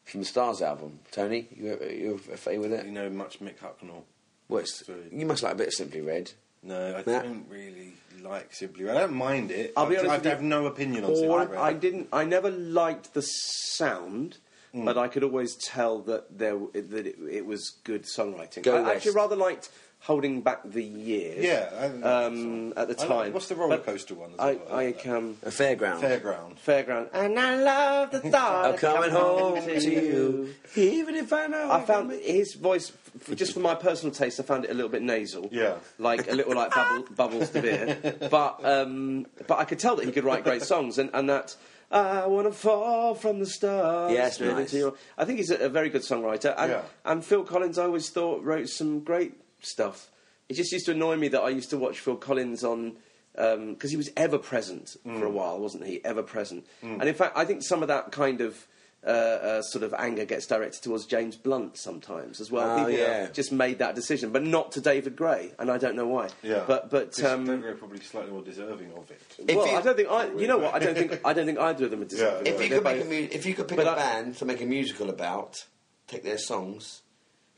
from 0.05 0.19
the 0.19 0.27
Stars 0.27 0.61
album. 0.63 0.99
Tony, 1.13 1.47
you 1.57 1.79
you 1.81 2.19
familiar 2.19 2.61
with 2.61 2.73
it? 2.81 2.87
You 2.87 2.91
know 2.91 3.09
much 3.09 3.39
Mick 3.39 3.59
Hucknall? 3.59 4.03
What's, 4.49 4.85
Sorry. 4.85 4.99
you 5.13 5.27
must 5.27 5.45
like 5.45 5.53
a 5.53 5.59
bit 5.59 5.69
of 5.69 5.75
Simply 5.75 6.01
Red. 6.01 6.33
No, 6.65 6.89
I 6.97 7.09
Matt? 7.09 7.23
don't 7.23 7.47
really 7.49 7.93
like 8.21 8.53
Simply 8.53 8.83
Red. 8.83 8.97
I 8.97 9.01
don't 9.03 9.15
mind 9.15 9.53
it. 9.53 9.73
I'll 9.77 9.87
be 9.87 9.97
honest 9.97 10.27
I 10.27 10.29
have 10.31 10.43
no 10.43 10.67
opinion 10.67 11.05
on 11.05 11.15
Simply 11.15 11.37
Red. 11.37 11.55
I 11.55 11.73
didn't. 11.73 12.09
I 12.13 12.25
never 12.25 12.51
liked 12.51 13.15
the 13.15 13.23
sound, 13.23 14.39
but 14.75 14.97
I 14.99 15.09
could 15.09 15.23
always 15.25 15.55
tell 15.57 16.01
that 16.03 16.39
there 16.39 16.59
that 16.75 17.07
it, 17.07 17.17
it 17.31 17.47
was 17.47 17.71
good 17.85 18.05
songwriting. 18.05 18.63
Go 18.63 18.77
I 18.79 18.83
West. 18.83 18.97
actually 18.97 19.15
rather 19.15 19.37
liked 19.37 19.71
holding 20.01 20.41
back 20.41 20.61
the 20.65 20.83
years. 20.83 21.45
Yeah, 21.45 21.71
I 22.03 22.25
um, 22.27 22.73
at 22.77 22.89
the 22.89 22.97
I 23.01 23.07
like- 23.07 23.09
time. 23.27 23.33
what's 23.35 23.47
the 23.49 23.55
roller 23.55 23.77
But 23.77 23.87
coaster 23.87 24.15
one 24.17 24.33
I, 24.39 24.55
well? 24.55 24.63
I 24.71 24.73
I, 24.73 24.85
like 24.87 25.07
um, 25.07 25.37
A 25.45 25.51
fairground. 25.51 26.01
Fairground. 26.01 26.59
fairground, 26.59 27.09
and 27.13 27.39
I 27.39 27.63
love 27.63 28.11
the 28.11 28.21
thought 28.31 28.75
of 28.75 28.81
coming 28.81 29.11
home 29.11 29.63
to 29.63 29.81
you, 29.91 30.55
even 30.75 31.15
if 31.15 31.33
I 31.33 31.47
know. 31.47 31.71
I 31.71 31.83
found 31.83 32.11
his 32.11 32.55
voice, 32.55 32.91
just 33.37 33.53
for 33.55 33.61
my 33.61 33.77
personal 33.77 34.13
taste, 34.13 34.41
I 34.41 34.43
found 34.43 34.65
it 34.65 34.71
a 34.73 34.75
little 34.75 34.91
bit 34.91 35.03
nasal. 35.03 35.49
Yeah. 35.53 35.77
like 35.99 36.29
a 36.29 36.35
little 36.35 36.55
like 36.57 36.71
bubble, 36.75 37.05
Bubbles 37.15 37.51
De 37.51 37.61
Vere. 37.61 38.29
But 38.29 38.65
um, 38.65 39.27
but 39.47 39.59
I 39.61 39.65
could 39.65 39.79
tell 39.79 39.95
that 39.97 40.05
he 40.07 40.11
could 40.11 40.25
write 40.25 40.43
great 40.43 40.63
songs, 40.63 40.99
and, 40.99 41.11
and 41.15 41.29
that 41.31 41.55
I 41.93 42.27
want 42.27 42.47
to 42.47 42.53
fall 42.53 43.15
from 43.15 43.39
the 43.39 43.47
stars. 43.47 44.13
Yes, 44.13 44.35
straight 44.35 44.53
nice. 44.53 44.73
into 44.73 44.77
your- 44.79 44.95
I 45.19 45.25
think 45.25 45.39
he's 45.39 45.51
a, 45.51 45.57
a 45.67 45.69
very 45.69 45.91
good 45.91 46.03
songwriter, 46.03 46.55
and 46.57 46.71
Yeah. 46.73 46.83
and 47.05 47.25
Phil 47.25 47.45
Collins, 47.45 47.79
I 47.79 47.85
always 47.85 48.09
thought 48.11 48.43
wrote 48.43 48.69
some 48.69 49.01
great 49.01 49.35
stuff. 49.61 50.11
It 50.49 50.55
just 50.55 50.73
used 50.73 50.87
to 50.87 50.93
annoy 50.93 51.17
me 51.17 51.29
that 51.29 51.41
I 51.43 51.51
used 51.51 51.71
to 51.71 51.79
watch 51.79 51.99
Phil 52.01 52.17
Collins 52.17 52.65
on. 52.65 52.97
Because 53.35 53.91
he 53.91 53.97
was 53.97 54.11
ever 54.15 54.37
present 54.37 54.95
for 55.05 55.25
a 55.25 55.31
Mm. 55.31 55.33
while, 55.33 55.59
wasn't 55.59 55.87
he? 55.87 56.05
Ever 56.05 56.23
present. 56.23 56.67
And 56.83 57.03
in 57.05 57.15
fact, 57.15 57.35
I 57.35 57.47
think 57.47 57.63
some 57.63 57.81
of 57.81 57.89
that 57.89 58.13
kind 58.13 58.43
of 58.43 58.67
uh, 59.05 59.09
uh, 59.11 59.63
sort 59.63 59.83
of 59.83 59.93
anger 59.99 60.25
gets 60.25 60.47
directed 60.47 60.81
towards 60.83 61.07
James 61.07 61.35
Blunt 61.37 61.77
sometimes 61.77 62.41
as 62.41 62.51
well. 62.53 62.71
Oh, 62.71 62.77
People 62.87 62.93
yeah. 62.93 63.27
just 63.33 63.51
made 63.51 63.79
that 63.81 63.95
decision, 63.97 64.31
but 64.31 64.45
not 64.45 64.71
to 64.73 64.81
David 64.81 65.17
Gray, 65.17 65.51
and 65.59 65.71
I 65.71 65.79
don't 65.79 65.97
know 65.97 66.07
why. 66.07 66.29
Yeah. 66.43 66.63
But 66.67 66.89
but 66.91 67.15
This- 67.17 67.25
um, 67.25 67.45
David 67.45 67.63
Gray 67.63 67.73
probably 67.75 68.01
slightly 68.01 68.31
more 68.31 68.43
deserving 68.43 68.93
of 68.93 69.11
it. 69.11 69.21
If 69.49 69.57
well, 69.57 69.67
you- 69.67 69.77
I 69.77 69.83
don't 69.83 69.97
think 69.97 70.09
I. 70.09 70.27
You 70.33 70.47
know 70.47 70.59
what? 70.59 70.75
I 70.75 70.79
don't 70.79 70.95
think 70.97 71.21
I 71.25 71.33
don't 71.33 71.47
think 71.47 71.59
either 71.59 71.85
of 71.87 71.91
them 71.91 72.03
are 72.03 72.05
deserving. 72.17 72.47
Yeah, 72.47 72.53
If 72.53 72.59
They're 72.59 72.67
you 72.69 72.75
could 72.77 72.85
make 72.85 72.97
a 72.97 73.01
both- 73.01 73.09
mu- 73.09 73.29
if 73.33 73.47
you 73.47 73.55
could 73.55 73.69
pick 73.69 73.77
But 73.79 73.87
a 73.89 73.91
I- 73.91 73.95
band 73.97 74.37
to 74.37 74.45
make 74.45 74.61
a 74.61 74.67
musical 74.67 75.11
about, 75.11 75.65
take 76.07 76.23
their 76.23 76.39
songs, 76.39 77.03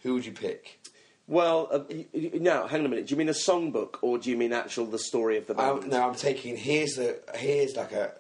who 0.02 0.14
would 0.14 0.24
you 0.24 0.32
pick? 0.32 0.80
well, 1.26 1.68
uh, 1.72 1.80
y- 1.90 2.06
y- 2.12 2.30
now 2.34 2.66
hang 2.66 2.80
on 2.80 2.86
a 2.86 2.88
minute. 2.88 3.06
Do 3.06 3.12
you 3.12 3.18
mean 3.18 3.28
a 3.30 3.32
songbook 3.32 3.96
or 4.02 4.18
do 4.18 4.30
you 4.30 4.36
mean 4.36 4.52
actual 4.52 4.84
the 4.86 4.98
story 4.98 5.36
of 5.38 5.46
the 5.46 5.54
band? 5.54 5.84
Um, 5.84 5.88
no, 5.90 6.08
I'm 6.08 6.14
taking 6.14 6.56
here's 6.56 6.92
the 6.96 7.18
here's 7.34 7.76
like 7.76 7.92
a 7.92 8.12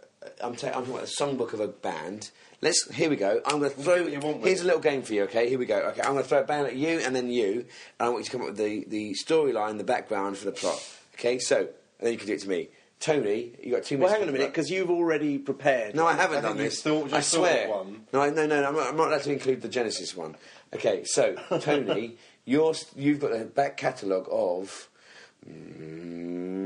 I'm, 0.42 0.56
ta- 0.56 0.68
I'm 0.68 0.84
talking 0.86 0.94
about 0.94 1.04
a 1.04 1.06
songbook 1.22 1.52
of 1.52 1.60
a 1.60 1.68
band. 1.68 2.30
Let's 2.60 2.92
here 2.94 3.10
we 3.10 3.16
go. 3.16 3.40
I'm 3.44 3.58
going 3.58 3.70
to 3.70 3.76
throw. 3.76 3.96
you 3.96 4.18
want 4.20 4.42
Here's 4.44 4.60
a 4.62 4.64
little 4.64 4.80
game 4.80 5.02
for 5.02 5.12
you. 5.14 5.24
Okay, 5.24 5.48
here 5.48 5.58
we 5.58 5.66
go. 5.66 5.76
Okay, 5.80 6.00
I'm 6.02 6.12
going 6.12 6.22
to 6.22 6.28
throw 6.28 6.40
a 6.40 6.44
band 6.44 6.66
at 6.66 6.76
you 6.76 7.00
and 7.00 7.14
then 7.14 7.28
you, 7.30 7.66
and 8.00 8.06
I 8.06 8.08
want 8.08 8.20
you 8.20 8.24
to 8.26 8.30
come 8.30 8.40
up 8.42 8.48
with 8.48 8.56
the 8.56 8.84
the 8.88 9.14
storyline, 9.14 9.76
the 9.78 9.84
background 9.84 10.38
for 10.38 10.46
the 10.46 10.52
plot. 10.52 10.82
Okay, 11.14 11.38
so 11.38 11.58
and 11.58 11.68
then 12.00 12.12
you 12.12 12.18
can 12.18 12.26
do 12.26 12.34
it 12.34 12.40
to 12.40 12.48
me. 12.48 12.68
Tony, 13.00 13.52
you 13.62 13.70
got 13.72 13.82
two 13.84 13.98
well, 13.98 14.08
hang 14.10 14.22
on 14.22 14.28
a 14.30 14.32
minute 14.32 14.46
because 14.48 14.70
you've 14.70 14.88
already 14.88 15.36
prepared. 15.36 15.94
No, 15.94 16.06
I 16.06 16.14
haven't 16.14 16.38
I 16.38 16.40
done 16.42 16.56
this. 16.56 16.80
thought- 16.80 17.12
I 17.12 17.18
just 17.18 17.34
thought 17.34 17.42
of 17.42 17.48
swear. 17.50 17.68
one. 17.68 18.04
No, 18.14 18.20
I- 18.22 18.30
no, 18.30 18.46
no, 18.46 18.62
no. 18.62 18.68
I'm 18.68 18.74
not, 18.74 18.86
I'm 18.88 18.96
not 18.96 19.08
allowed 19.08 19.22
to 19.24 19.32
include 19.32 19.60
the 19.60 19.68
Genesis 19.68 20.16
one. 20.16 20.36
Okay, 20.72 21.04
so 21.04 21.34
Tony, 21.60 22.16
you're, 22.46 22.72
you've 22.96 23.20
got 23.20 23.32
a 23.38 23.44
back 23.44 23.76
catalogue 23.76 24.26
of. 24.30 24.88
Mm, 25.46 26.63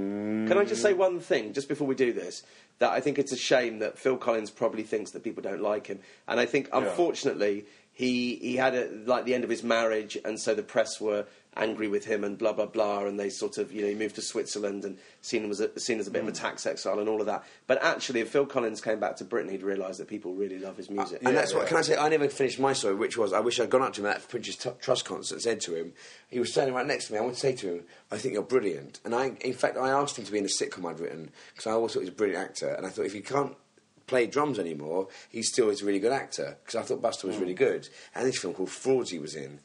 Can 0.48 0.58
I 0.58 0.64
just 0.64 0.82
say 0.82 0.92
one 0.92 1.20
thing 1.20 1.52
just 1.52 1.68
before 1.68 1.86
we 1.86 1.94
do 1.94 2.12
this? 2.12 2.42
That 2.78 2.90
I 2.90 3.00
think 3.00 3.18
it's 3.18 3.32
a 3.32 3.36
shame 3.36 3.80
that 3.80 3.98
Phil 3.98 4.16
Collins 4.16 4.50
probably 4.50 4.84
thinks 4.84 5.10
that 5.12 5.24
people 5.24 5.42
don't 5.42 5.60
like 5.60 5.86
him, 5.88 5.98
and 6.26 6.38
I 6.38 6.46
think 6.46 6.68
unfortunately 6.72 7.66
he 7.92 8.36
he 8.36 8.56
had 8.56 8.74
a, 8.74 8.88
like 9.06 9.24
the 9.24 9.34
end 9.34 9.44
of 9.44 9.50
his 9.50 9.62
marriage, 9.62 10.16
and 10.24 10.38
so 10.38 10.54
the 10.54 10.62
press 10.62 11.00
were 11.00 11.26
angry 11.56 11.88
with 11.88 12.04
him 12.04 12.24
and 12.24 12.38
blah 12.38 12.52
blah 12.52 12.66
blah, 12.66 13.04
and 13.04 13.18
they 13.18 13.30
sort 13.30 13.58
of 13.58 13.72
you 13.72 13.82
know 13.82 13.88
he 13.88 13.94
moved 13.94 14.14
to 14.16 14.22
Switzerland 14.22 14.84
and 14.84 14.98
seen 15.20 15.44
him 15.44 15.50
as 15.50 15.60
a, 15.60 15.78
seen 15.78 15.98
as 15.98 16.06
a 16.06 16.10
bit 16.10 16.22
of 16.22 16.28
a 16.28 16.30
hmm. 16.30 16.36
tax 16.36 16.66
exile 16.66 16.98
and 16.98 17.08
all 17.08 17.20
of 17.20 17.26
that. 17.26 17.44
But 17.66 17.82
actually, 17.82 18.20
if 18.20 18.30
Phil 18.30 18.46
Collins 18.46 18.80
came 18.80 19.00
back 19.00 19.16
to 19.16 19.24
Britain, 19.24 19.50
he'd 19.50 19.62
realise 19.62 19.98
that 19.98 20.08
people 20.08 20.34
really 20.34 20.58
love 20.58 20.76
his 20.76 20.88
uh, 20.88 20.92
music. 20.92 21.22
And 21.24 21.36
that's 21.36 21.54
what, 21.54 21.66
can 21.66 21.76
I 21.76 21.82
say, 21.82 21.96
I 21.96 22.08
never 22.08 22.28
finished 22.28 22.58
my 22.58 22.72
story, 22.72 22.94
which 22.94 23.16
was 23.16 23.32
I 23.32 23.40
wish 23.40 23.60
I'd 23.60 23.70
gone 23.70 23.82
up 23.82 23.92
to 23.94 24.00
him 24.00 24.06
at 24.06 24.20
that 24.20 24.28
Prince's 24.28 24.56
T- 24.56 24.70
Trust 24.80 25.04
concert 25.04 25.36
and 25.36 25.42
said 25.42 25.60
to 25.62 25.74
him, 25.74 25.92
he 26.28 26.38
was 26.38 26.52
standing 26.52 26.74
right 26.74 26.86
next 26.86 27.06
to 27.06 27.12
me, 27.12 27.18
I 27.18 27.22
want 27.22 27.34
to 27.34 27.40
say 27.40 27.54
to 27.54 27.74
him, 27.74 27.84
I 28.10 28.18
think 28.18 28.34
you're 28.34 28.42
brilliant. 28.42 29.00
And 29.04 29.14
I, 29.14 29.32
in 29.40 29.54
fact, 29.54 29.76
I 29.76 29.90
asked 29.90 30.18
him 30.18 30.24
to 30.24 30.32
be 30.32 30.38
in 30.38 30.44
a 30.44 30.48
sitcom 30.48 30.88
I'd 30.88 31.00
written, 31.00 31.30
because 31.52 31.66
I 31.66 31.72
always 31.72 31.92
thought 31.92 32.00
he 32.00 32.06
was 32.06 32.14
a 32.14 32.16
brilliant 32.16 32.42
actor, 32.42 32.72
and 32.74 32.86
I 32.86 32.90
thought 32.90 33.06
if 33.06 33.12
he 33.12 33.20
can't 33.20 33.54
play 34.06 34.26
drums 34.26 34.58
anymore, 34.58 35.08
he 35.28 35.42
still 35.42 35.70
is 35.70 35.82
a 35.82 35.84
really 35.84 36.00
good 36.00 36.12
actor, 36.12 36.56
because 36.64 36.80
I 36.80 36.82
thought 36.82 37.02
Buster 37.02 37.26
was 37.26 37.36
really 37.36 37.52
hmm. 37.52 37.58
good. 37.58 37.88
And 38.14 38.26
this 38.26 38.38
film 38.38 38.54
called 38.54 38.70
Frauds 38.70 39.10
he 39.10 39.18
was 39.18 39.34
in. 39.34 39.60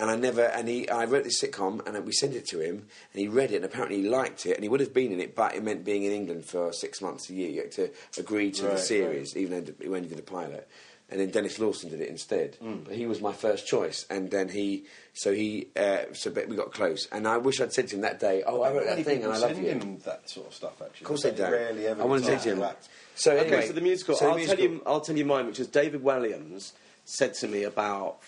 And 0.00 0.10
I 0.10 0.14
never, 0.16 0.42
and 0.42 0.68
he, 0.68 0.88
I 0.88 1.06
wrote 1.06 1.24
this 1.24 1.42
sitcom, 1.42 1.84
and 1.86 2.04
we 2.06 2.12
sent 2.12 2.34
it 2.34 2.46
to 2.48 2.60
him, 2.60 2.86
and 3.12 3.20
he 3.20 3.26
read 3.26 3.50
it, 3.50 3.56
and 3.56 3.64
apparently 3.64 4.02
he 4.02 4.08
liked 4.08 4.46
it, 4.46 4.52
and 4.54 4.62
he 4.62 4.68
would 4.68 4.78
have 4.78 4.94
been 4.94 5.10
in 5.12 5.20
it, 5.20 5.34
but 5.34 5.56
it 5.56 5.64
meant 5.64 5.84
being 5.84 6.04
in 6.04 6.12
England 6.12 6.44
for 6.44 6.72
six 6.72 7.02
months 7.02 7.28
a 7.30 7.34
year. 7.34 7.50
You 7.50 7.60
had 7.62 7.72
to 7.72 7.90
agree 8.16 8.52
to 8.52 8.62
the 8.62 8.68
Right, 8.70 8.78
series, 8.78 9.36
even 9.36 9.64
though 9.64 9.72
he 9.80 9.88
only 9.88 10.08
did 10.08 10.18
a 10.20 10.22
pilot. 10.22 10.68
And 11.10 11.18
then 11.18 11.30
Denis 11.30 11.58
Lawson 11.58 11.88
did 11.90 12.00
it 12.02 12.10
instead. 12.10 12.58
But 12.60 12.94
he 12.94 13.06
was 13.06 13.20
my 13.22 13.32
first 13.32 13.66
choice, 13.66 14.04
and 14.10 14.30
then 14.30 14.50
he, 14.50 14.84
so 15.14 15.32
he, 15.32 15.68
uh, 15.74 16.12
so 16.12 16.30
but 16.30 16.46
we 16.48 16.54
got 16.54 16.70
close. 16.72 17.08
And 17.10 17.26
I 17.26 17.38
wish 17.38 17.60
I'd 17.60 17.72
said 17.72 17.88
to 17.88 17.96
him 17.96 18.02
that 18.02 18.20
day, 18.20 18.42
"Oh, 18.46 18.60
I 18.62 18.70
wrote 18.72 18.84
that 18.84 19.02
thing, 19.04 19.24
and 19.24 19.32
I 19.32 19.38
love 19.38 19.58
you." 19.58 19.68
him 19.70 19.98
that 20.04 20.28
sort 20.30 20.46
of 20.48 20.54
stuff. 20.54 20.80
Actually, 20.82 20.98
Of 21.04 21.04
course 21.08 21.22
they 21.22 21.30
don't. 21.32 21.50
Rarely 21.50 21.86
ever. 21.86 22.02
I 22.02 22.04
want 22.04 22.24
to 22.24 22.38
say 22.38 22.50
to 22.50 22.56
him. 22.62 22.70
So 23.16 23.32
Okay, 23.32 23.46
anyway, 23.46 23.66
so 23.66 23.72
the 23.72 23.80
musical. 23.80 24.14
so 24.16 24.28
I'll 24.28 24.36
musical- 24.36 24.62
tell 24.64 24.70
you. 24.74 24.82
I'll 24.86 25.00
tell 25.00 25.16
you 25.16 25.24
mine, 25.24 25.46
which 25.46 25.58
is 25.58 25.66
David 25.66 26.04
Walliams 26.04 26.72
said 27.06 27.32
to 27.34 27.48
me 27.48 27.62
about 27.64 28.18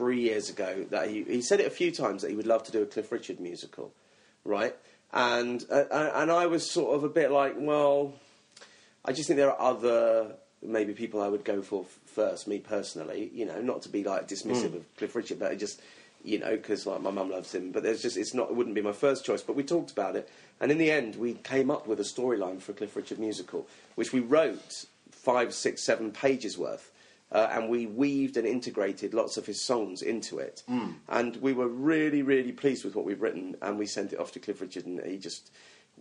three 0.00 0.20
years 0.22 0.48
ago 0.48 0.86
that 0.88 1.10
he 1.10 1.24
he 1.24 1.42
said 1.42 1.60
it 1.60 1.66
a 1.66 1.70
few 1.70 1.90
times 1.90 2.22
that 2.22 2.30
he 2.30 2.34
would 2.34 2.46
love 2.46 2.62
to 2.62 2.72
do 2.72 2.80
a 2.80 2.86
Cliff 2.86 3.12
Richard 3.12 3.38
musical, 3.38 3.92
right? 4.46 4.74
And 5.12 5.62
uh, 5.70 5.84
and 6.14 6.32
I 6.32 6.46
was 6.46 6.70
sort 6.70 6.94
of 6.94 7.04
a 7.04 7.08
bit 7.10 7.30
like, 7.30 7.54
well, 7.58 8.14
I 9.04 9.12
just 9.12 9.28
think 9.28 9.36
there 9.36 9.52
are 9.52 9.60
other 9.60 10.36
maybe 10.62 10.94
people 10.94 11.20
I 11.20 11.28
would 11.28 11.44
go 11.44 11.60
for 11.60 11.82
f- 11.82 11.98
first. 12.06 12.48
Me 12.48 12.60
personally, 12.60 13.30
you 13.34 13.44
know, 13.44 13.60
not 13.60 13.82
to 13.82 13.90
be 13.90 14.02
like 14.02 14.26
dismissive 14.26 14.74
of 14.74 14.96
Cliff 14.96 15.14
Richard, 15.14 15.38
but 15.38 15.52
I 15.52 15.54
just 15.54 15.82
you 16.24 16.38
know 16.38 16.52
because 16.56 16.86
like 16.86 17.02
my 17.02 17.10
mum 17.10 17.30
loves 17.30 17.54
him. 17.54 17.70
But 17.70 17.82
there's 17.82 18.00
just 18.00 18.16
it's 18.16 18.32
not 18.32 18.48
it 18.48 18.56
wouldn't 18.56 18.74
be 18.74 18.80
my 18.80 18.92
first 18.92 19.26
choice. 19.26 19.42
But 19.42 19.54
we 19.54 19.64
talked 19.64 19.90
about 19.90 20.16
it, 20.16 20.30
and 20.60 20.72
in 20.72 20.78
the 20.78 20.90
end, 20.90 21.16
we 21.16 21.34
came 21.34 21.70
up 21.70 21.86
with 21.86 22.00
a 22.00 22.04
storyline 22.04 22.62
for 22.62 22.72
a 22.72 22.74
Cliff 22.74 22.96
Richard 22.96 23.18
musical, 23.18 23.66
which 23.96 24.14
we 24.14 24.20
wrote 24.20 24.86
five, 25.10 25.52
six, 25.52 25.84
seven 25.84 26.10
pages 26.10 26.56
worth. 26.56 26.89
Uh, 27.32 27.48
and 27.52 27.68
we 27.68 27.86
weaved 27.86 28.36
and 28.36 28.46
integrated 28.46 29.14
lots 29.14 29.36
of 29.36 29.46
his 29.46 29.60
songs 29.60 30.02
into 30.02 30.38
it, 30.38 30.64
and 31.08 31.36
we 31.36 31.52
were 31.52 31.68
really, 31.68 32.22
really 32.22 32.50
pleased 32.52 32.84
with 32.84 32.96
what 32.96 33.04
we've 33.04 33.22
written. 33.22 33.56
And 33.62 33.78
we 33.78 33.86
sent 33.86 34.12
it 34.12 34.18
off 34.18 34.32
to 34.32 34.40
Cliff 34.40 34.60
Richard, 34.60 34.86
and 34.86 35.00
he 35.06 35.16
just 35.16 35.52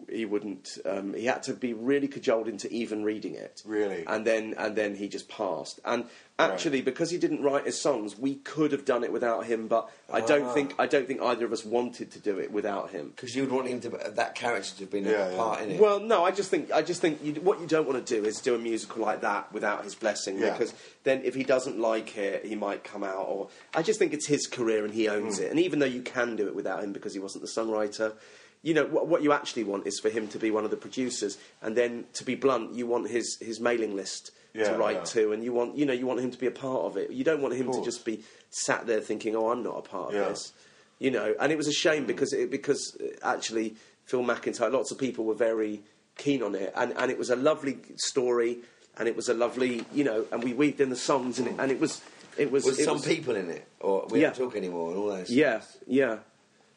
he 0.10 0.26
wouldn't. 0.26 0.78
Um, 0.86 1.14
he 1.14 1.26
had 1.26 1.44
to 1.44 1.54
be 1.54 1.74
really 1.74 2.08
cajoled 2.08 2.48
into 2.48 2.70
even 2.72 3.04
reading 3.04 3.36
it. 3.36 3.62
Really? 3.66 4.04
and 4.08 4.26
then 4.26 4.54
and 4.58 4.76
then 4.76 4.96
he 4.96 5.08
just 5.08 5.28
passed. 5.30 5.80
And 5.86 6.06
actually, 6.38 6.82
because 6.82 7.10
he 7.12 7.18
didn't 7.18 7.42
write 7.44 7.66
his 7.66 7.80
songs, 7.82 8.18
we 8.18 8.36
could 8.36 8.72
have 8.72 8.86
done 8.86 9.04
it 9.04 9.12
without 9.12 9.46
him. 9.46 9.68
But 9.68 9.90
I 10.12 10.22
don't 10.22 10.46
Ah. 10.46 10.54
think 10.54 10.74
I 10.80 10.88
don't 10.88 11.06
think 11.08 11.22
either 11.22 11.46
of 11.46 11.52
us 11.52 11.66
wanted 11.66 12.12
to 12.12 12.20
do 12.20 12.40
it 12.40 12.52
without 12.52 12.92
him. 12.92 13.12
because 13.16 13.36
you 13.36 13.44
would 13.44 13.52
want 13.52 13.68
him 13.68 13.80
to 13.82 13.90
that 13.90 14.36
character 14.36 14.74
to 14.76 14.80
have 14.84 14.92
been 14.92 15.04
Yeah, 15.06 15.28
a 15.28 15.32
yeah. 15.32 15.38
part 15.38 15.62
in 15.62 15.72
it. 15.72 15.80
Well, 15.82 16.00
no, 16.00 16.24
I 16.24 16.32
just 16.32 16.50
think 16.50 16.72
I 16.72 16.82
just 16.82 17.02
think 17.02 17.20
you, 17.24 17.34
what 17.42 17.60
you 17.60 17.68
don't 17.68 17.88
want 17.88 18.06
to 18.06 18.16
do 18.16 18.26
is 18.26 18.40
do 18.40 18.56
a 18.56 18.60
musical 18.60 19.02
like 19.04 19.22
that 19.22 19.52
without 19.52 19.84
his 19.84 19.96
blessing, 19.96 20.40
Yeah. 20.40 20.52
because 20.52 20.74
then 21.04 21.22
if 21.24 21.36
he 21.36 21.44
doesn't 21.44 21.78
like 21.80 22.18
it, 22.18 22.46
he 22.46 22.56
might 22.56 22.84
come 22.84 23.04
out. 23.04 23.26
Or 23.28 23.50
I 23.74 23.82
just 23.84 24.00
think 24.00 24.14
it's 24.14 24.28
his 24.28 24.48
career 24.48 24.86
and 24.86 24.94
he 24.94 25.08
owns 25.10 25.40
it. 25.40 25.52
And 25.52 25.60
even 25.60 25.80
though 25.80 25.86
you 25.86 26.02
can 26.02 26.36
do 26.36 26.48
it 26.48 26.56
without 26.56 26.84
him 26.84 26.94
because 26.94 27.14
he 27.14 27.20
wasn't 27.20 27.44
the 27.44 27.50
songwriter, 27.50 28.14
you 28.62 28.74
know 28.74 28.86
what, 28.86 29.08
what 29.08 29.24
you 29.24 29.32
actually 29.32 29.64
want 29.64 29.88
is 29.88 30.00
for 30.00 30.10
him 30.10 30.28
to 30.30 30.38
be 30.40 30.52
one 30.52 30.66
of 30.66 30.72
the 30.72 30.78
producers, 30.78 31.38
and 31.62 31.76
then 31.76 32.06
to 32.14 32.24
be 32.24 32.36
blunt, 32.36 32.74
you 32.74 32.86
want 32.88 33.10
his 33.10 33.38
his 33.42 33.60
mailing 33.60 33.96
list 33.96 34.32
Yeah, 34.54 34.72
to 34.72 34.78
write 34.78 34.96
yeah. 34.98 35.04
to, 35.04 35.32
and 35.32 35.44
you 35.44 35.54
want 35.54 35.78
you 35.78 35.86
know 35.86 35.94
you 35.94 36.06
want 36.06 36.20
him 36.20 36.32
to 36.32 36.38
be 36.38 36.48
a 36.48 36.52
part 36.52 36.82
of 36.86 36.98
it. 36.98 37.12
You 37.12 37.24
don't 37.24 37.42
want 37.42 37.56
him 37.56 37.72
to 37.72 37.82
just 37.84 38.04
be 38.06 38.24
sat 38.50 38.86
there 38.88 39.00
thinking, 39.02 39.36
"Oh, 39.36 39.50
I'm 39.52 39.64
not 39.64 39.78
a 39.78 39.82
part 39.82 40.14
of 40.14 40.28
this." 40.30 40.54
you 41.00 41.10
know, 41.12 41.34
and 41.40 41.50
it 41.52 41.58
was 41.58 41.68
a 41.68 41.72
shame 41.72 42.06
because 42.06 42.34
it, 42.34 42.52
because 42.52 42.98
uh, 43.00 43.06
actually 43.24 43.76
Phil 44.04 44.22
McIntyre, 44.22 44.70
lots 44.70 44.92
of 44.92 44.98
people 44.98 45.24
were 45.24 45.34
very 45.34 45.82
keen 46.18 46.44
on 46.44 46.54
it, 46.56 46.74
and, 46.76 46.92
and 46.98 47.10
it 47.10 47.18
was 47.18 47.30
a 47.30 47.38
lovely 47.38 47.78
story, 47.96 48.58
and 48.98 49.08
it 49.08 49.16
was 49.16 49.30
a 49.30 49.34
lovely, 49.34 49.86
you 49.94 50.04
know, 50.04 50.26
and 50.34 50.44
we 50.44 50.52
weaved 50.54 50.82
in 50.82 50.90
the 50.90 50.98
songs, 50.98 51.40
and 51.40 51.48
it, 51.48 51.56
and 51.58 51.72
it 51.72 51.80
was 51.80 52.02
it 52.38 52.52
was 52.52 52.66
with 52.66 52.78
it 52.80 52.84
some 52.84 52.96
was- 52.96 53.06
people 53.06 53.38
in 53.38 53.50
it, 53.50 53.66
or 53.80 54.08
we 54.10 54.20
Yeah. 54.20 54.32
don't 54.32 54.40
talk 54.50 54.56
anymore, 54.58 54.90
and 54.92 55.00
all 55.00 55.08
those. 55.08 55.30
yeah, 55.30 55.62
yeah. 55.88 56.18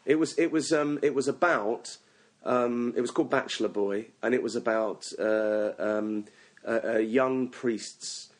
It 0.04 0.18
was 0.18 0.38
it 0.38 0.50
was 0.50 0.72
um, 0.72 0.98
it 1.02 1.14
was 1.14 1.28
about 1.28 1.96
um, 2.44 2.92
it 2.96 3.00
was 3.00 3.10
called 3.10 3.30
Bachelor 3.30 3.68
Boy, 3.68 4.06
and 4.22 4.34
it 4.34 4.42
was 4.42 4.56
about 4.56 5.12
uh, 5.18 5.70
um, 5.78 6.24
a, 6.64 6.96
a 6.96 7.00
young 7.00 7.48
priest's 7.48 8.30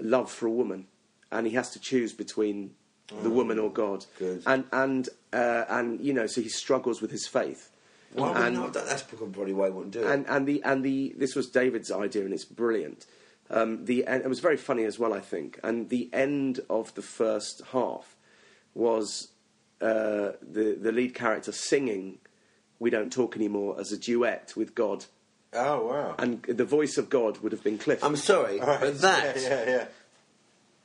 love 0.00 0.30
for 0.30 0.46
a 0.46 0.50
woman, 0.50 0.86
and 1.30 1.46
he 1.46 1.54
has 1.54 1.70
to 1.70 1.80
choose 1.80 2.12
between 2.12 2.74
the 3.22 3.30
woman 3.30 3.58
or 3.58 3.70
God. 3.70 4.04
Good. 4.18 4.42
And 4.46 4.64
and 4.72 5.08
uh, 5.32 5.64
and 5.68 6.00
you 6.00 6.12
know, 6.12 6.26
so 6.26 6.40
he 6.40 6.48
struggles 6.48 7.00
with 7.00 7.10
his 7.10 7.26
faith. 7.26 7.70
Would 8.14 8.36
and, 8.36 8.56
not? 8.56 8.72
That, 8.72 8.86
that's 8.86 9.02
probably 9.02 9.52
why 9.52 9.66
I 9.66 9.70
wouldn't 9.70 9.92
do 9.92 10.00
it. 10.00 10.10
and 10.10 10.26
and 10.28 10.46
the 10.46 10.62
and 10.64 10.84
the 10.84 11.14
this 11.16 11.34
was 11.34 11.48
David's 11.48 11.90
idea, 11.90 12.24
and 12.24 12.32
it's 12.32 12.44
brilliant. 12.44 13.06
Um, 13.48 13.84
the 13.84 14.04
and 14.06 14.22
it 14.22 14.28
was 14.28 14.40
very 14.40 14.56
funny 14.56 14.84
as 14.84 14.98
well, 14.98 15.12
I 15.12 15.20
think. 15.20 15.60
And 15.62 15.88
the 15.88 16.10
end 16.12 16.60
of 16.68 16.94
the 16.94 17.02
first 17.02 17.62
half 17.72 18.16
was 18.74 19.28
uh, 19.80 20.32
the 20.42 20.76
the 20.80 20.92
lead 20.92 21.14
character 21.14 21.52
singing 21.52 22.18
"We 22.78 22.90
Don't 22.90 23.12
Talk 23.12 23.36
Anymore" 23.36 23.76
as 23.80 23.92
a 23.92 23.98
duet 23.98 24.54
with 24.56 24.74
God, 24.74 25.04
Oh 25.52 25.86
wow. 25.86 26.14
and 26.18 26.42
the 26.42 26.64
voice 26.64 26.96
of 26.98 27.08
God 27.10 27.38
would 27.38 27.52
have 27.52 27.62
been 27.64 27.78
Cliff. 27.78 28.02
I'm 28.04 28.16
sorry, 28.16 28.60
All 28.60 28.66
right. 28.68 28.80
but 28.80 29.00
that 29.00 29.36
Yeah, 29.36 29.48
yeah, 29.64 29.70
yeah. 29.70 29.84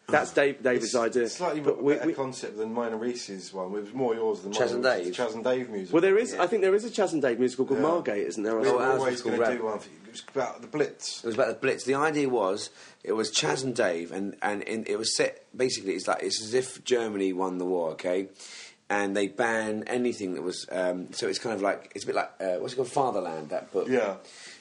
That's 0.10 0.34
Dave, 0.34 0.62
David's 0.62 0.94
idea. 0.94 1.30
Slightly 1.30 1.62
But 1.62 1.76
better 1.86 2.02
we- 2.02 2.08
we- 2.08 2.14
concept 2.14 2.58
than 2.58 2.74
Minor 2.74 2.98
Reese's 2.98 3.54
one. 3.54 3.68
It 3.68 3.82
was 3.84 3.94
more 3.94 4.14
yours 4.14 4.42
than 4.42 4.52
Chas 4.52 4.72
mine. 4.72 4.76
and 4.76 4.84
Dave? 4.84 5.06
the 5.06 5.12
Chas 5.12 5.34
and 5.36 5.44
Dave 5.44 5.70
music. 5.70 5.94
well, 5.94 6.02
there 6.02 6.18
is. 6.18 6.34
Yeah. 6.34 6.44
I 6.44 6.48
think 6.48 6.62
there 6.64 6.76
is 6.76 6.84
a 6.84 6.90
Chas 6.90 7.14
and 7.14 7.22
Dave 7.22 7.40
musical 7.40 7.66
called 7.66 7.80
Yeah. 7.80 7.88
Margate, 7.88 8.28
isn't 8.28 8.44
there? 8.44 8.58
we 8.58 8.68
were 8.70 8.74
Oh, 8.76 8.80
ours 8.80 9.00
always 9.00 9.22
going 9.22 9.40
to 9.40 9.58
do 9.58 9.64
one. 9.64 9.80
For, 9.80 9.90
it 9.90 10.12
was 10.12 10.24
about 10.34 10.60
the 10.62 10.68
Blitz. 10.68 11.20
It 11.24 11.28
was 11.28 11.36
about 11.36 11.48
the 11.48 11.54
Blitz. 11.54 11.86
The 11.86 11.96
idea 11.96 12.28
was 12.28 12.72
it 13.06 13.14
was 13.14 13.32
Chas 13.32 13.64
and 13.64 13.74
Dave, 13.74 14.12
and 14.12 14.36
and 14.42 14.64
in, 14.64 14.84
it 14.86 14.98
was 14.98 15.16
set 15.16 15.46
basically. 15.56 15.94
It's 15.94 16.10
like 16.10 16.22
it's 16.24 16.42
as 16.42 16.54
if 16.54 16.84
Germany 16.84 17.32
won 17.32 17.58
the 17.58 17.66
war, 17.66 17.92
okay? 17.92 18.28
And 18.92 19.16
they 19.16 19.28
ban 19.28 19.86
anything 19.88 20.34
that 20.34 20.42
was. 20.42 20.68
Um, 20.70 21.14
so 21.14 21.28
it's 21.30 21.40
kind 21.40 21.56
of 21.56 21.62
like 21.62 21.94
it's 21.96 22.04
a 22.04 22.08
bit 22.08 22.16
like 22.16 22.32
uh, 22.42 22.56
what's 22.56 22.74
it 22.74 22.76
called, 22.76 22.90
Fatherland? 22.90 23.50
That 23.50 23.72
book. 23.72 23.88
Yeah. 23.88 24.16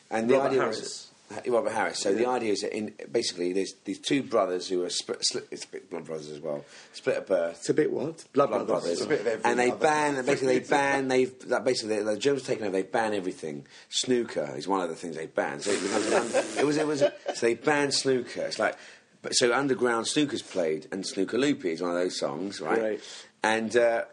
And 0.09 0.31
the 0.31 0.35
Robert 0.35 0.51
idea 0.51 0.61
Harris. 0.61 0.81
was 0.81 1.11
Robert 1.49 1.73
Harris. 1.73 1.99
So 1.99 2.15
the 2.15 2.29
idea 2.29 2.53
is 2.53 2.61
that 2.61 2.77
in 2.77 2.95
basically 3.11 3.53
there's 3.53 3.75
these 3.85 3.99
two 3.99 4.23
brothers 4.23 4.69
who 4.69 4.85
are 4.85 4.91
split. 4.91 5.25
split 5.25 5.49
it's 5.51 5.63
split 5.63 5.91
blood 5.91 6.05
brothers 6.05 6.29
as 6.29 6.41
well. 6.41 6.65
Split 6.93 7.17
at 7.17 7.27
birth. 7.27 7.57
It's 7.59 7.69
a 7.71 7.75
bit 7.75 7.91
what? 7.93 8.25
Blood, 8.33 8.51
Blood 8.51 8.67
Brothers. 8.67 8.67
Brothers, 8.67 9.01
a 9.03 9.07
bit 9.09 9.21
of 9.21 9.27
everything, 9.27 9.51
and 9.51 9.59
they 9.59 9.69
I 9.69 9.71
bet. 9.71 9.81
ban 9.81 10.25
basically 10.25 10.59
they 10.59 10.69
ban 10.69 11.09
they've 11.09 11.49
that 11.49 11.65
basically 11.65 12.03
the 12.03 12.17
Germans 12.17 12.45
taken 12.45 12.65
over 12.65 12.73
they 12.73 12.83
ban 12.83 13.15
everything. 13.15 13.67
Snooker 13.89 14.55
is 14.57 14.67
one 14.69 14.81
of 14.81 14.89
the 14.89 14.97
things 14.97 15.17
they 15.17 15.27
ban. 15.27 15.61
So 15.61 15.73
it, 15.73 15.83
becomes 15.83 16.57
it 16.57 16.67
was 16.67 16.77
it 16.77 16.87
was 16.87 17.01
so 17.01 17.13
they 17.41 17.55
ban 17.55 17.93
snooker. 17.93 18.43
It's 18.43 18.59
like 18.59 18.77
but 19.23 19.33
so 19.33 19.53
underground 19.53 20.07
snooker's 20.07 20.43
played 20.43 20.89
and 20.93 21.07
Snooker 21.07 21.39
Loopy 21.39 21.73
is 21.73 21.83
one 21.83 21.91
of 21.91 21.97
those 21.97 22.19
songs, 22.19 22.61
right? 22.61 22.81
Right. 22.81 23.25
And 23.43 23.77
uh, 23.77 24.05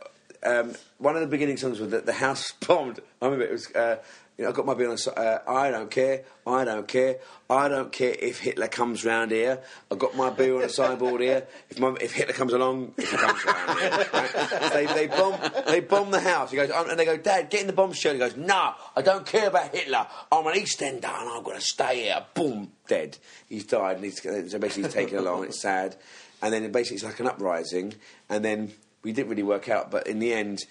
um, 0.43 0.73
one 0.97 1.15
of 1.15 1.21
the 1.21 1.27
beginning 1.27 1.57
songs 1.57 1.79
was 1.79 1.89
that 1.91 2.05
the 2.05 2.13
house 2.13 2.51
bombed. 2.67 2.99
I 3.21 3.25
remember 3.25 3.45
it 3.45 3.51
was. 3.51 3.71
Uh, 3.71 3.97
you 4.37 4.43
know, 4.43 4.51
I 4.51 4.53
got 4.53 4.67
my 4.67 4.75
bill 4.75 4.91
on. 4.91 4.97
Uh, 5.15 5.39
I 5.47 5.71
don't 5.71 5.89
care. 5.89 6.23
I 6.45 6.63
don't 6.63 6.87
care. 6.87 7.17
I 7.49 7.67
don't 7.67 7.91
care 7.91 8.15
if 8.19 8.39
Hitler 8.39 8.67
comes 8.67 9.03
round 9.03 9.31
here. 9.31 9.63
I 9.91 9.95
got 9.95 10.15
my 10.15 10.29
bill 10.29 10.57
on 10.57 10.61
the 10.61 10.69
sideboard 10.69 11.21
here. 11.21 11.47
If, 11.71 11.79
my, 11.79 11.95
if 11.99 12.13
Hitler 12.13 12.35
comes 12.35 12.53
along, 12.53 12.93
if 12.97 13.09
he 13.09 13.17
comes 13.17 13.43
round 13.45 13.79
here, 13.79 14.05
right? 14.13 14.69
they 14.73 14.85
they 14.85 15.07
bomb 15.07 15.39
they 15.65 15.79
bomb 15.79 16.11
the 16.11 16.19
house. 16.19 16.51
He 16.51 16.57
goes 16.57 16.69
and 16.69 16.99
they 16.99 17.05
go, 17.05 17.17
Dad, 17.17 17.49
get 17.49 17.61
in 17.61 17.67
the 17.67 17.73
bomb 17.73 17.93
shelter. 17.93 18.13
He 18.13 18.19
goes, 18.19 18.37
No, 18.37 18.75
I 18.95 19.01
don't 19.01 19.25
care 19.25 19.47
about 19.47 19.73
Hitler. 19.73 20.05
I'm 20.31 20.45
an 20.45 20.55
East 20.55 20.83
Ender 20.83 21.07
and 21.07 21.29
I'm 21.29 21.41
going 21.41 21.57
to 21.57 21.65
stay 21.65 22.03
here. 22.03 22.23
Boom, 22.35 22.71
dead. 22.87 23.17
He's 23.49 23.65
died. 23.65 23.95
And 23.95 24.05
he's, 24.05 24.21
so 24.21 24.59
basically 24.59 24.83
he's 24.83 24.93
taken 24.93 25.17
along. 25.17 25.45
It's 25.45 25.61
sad. 25.61 25.95
And 26.43 26.53
then 26.53 26.71
basically 26.71 26.97
it's 26.97 27.03
like 27.03 27.19
an 27.19 27.27
uprising. 27.27 27.95
And 28.29 28.45
then 28.45 28.71
we 29.03 29.11
didn't 29.11 29.29
really 29.29 29.43
work 29.43 29.69
out, 29.69 29.91
but 29.91 30.07
in 30.07 30.19
the 30.19 30.33
end, 30.33 30.65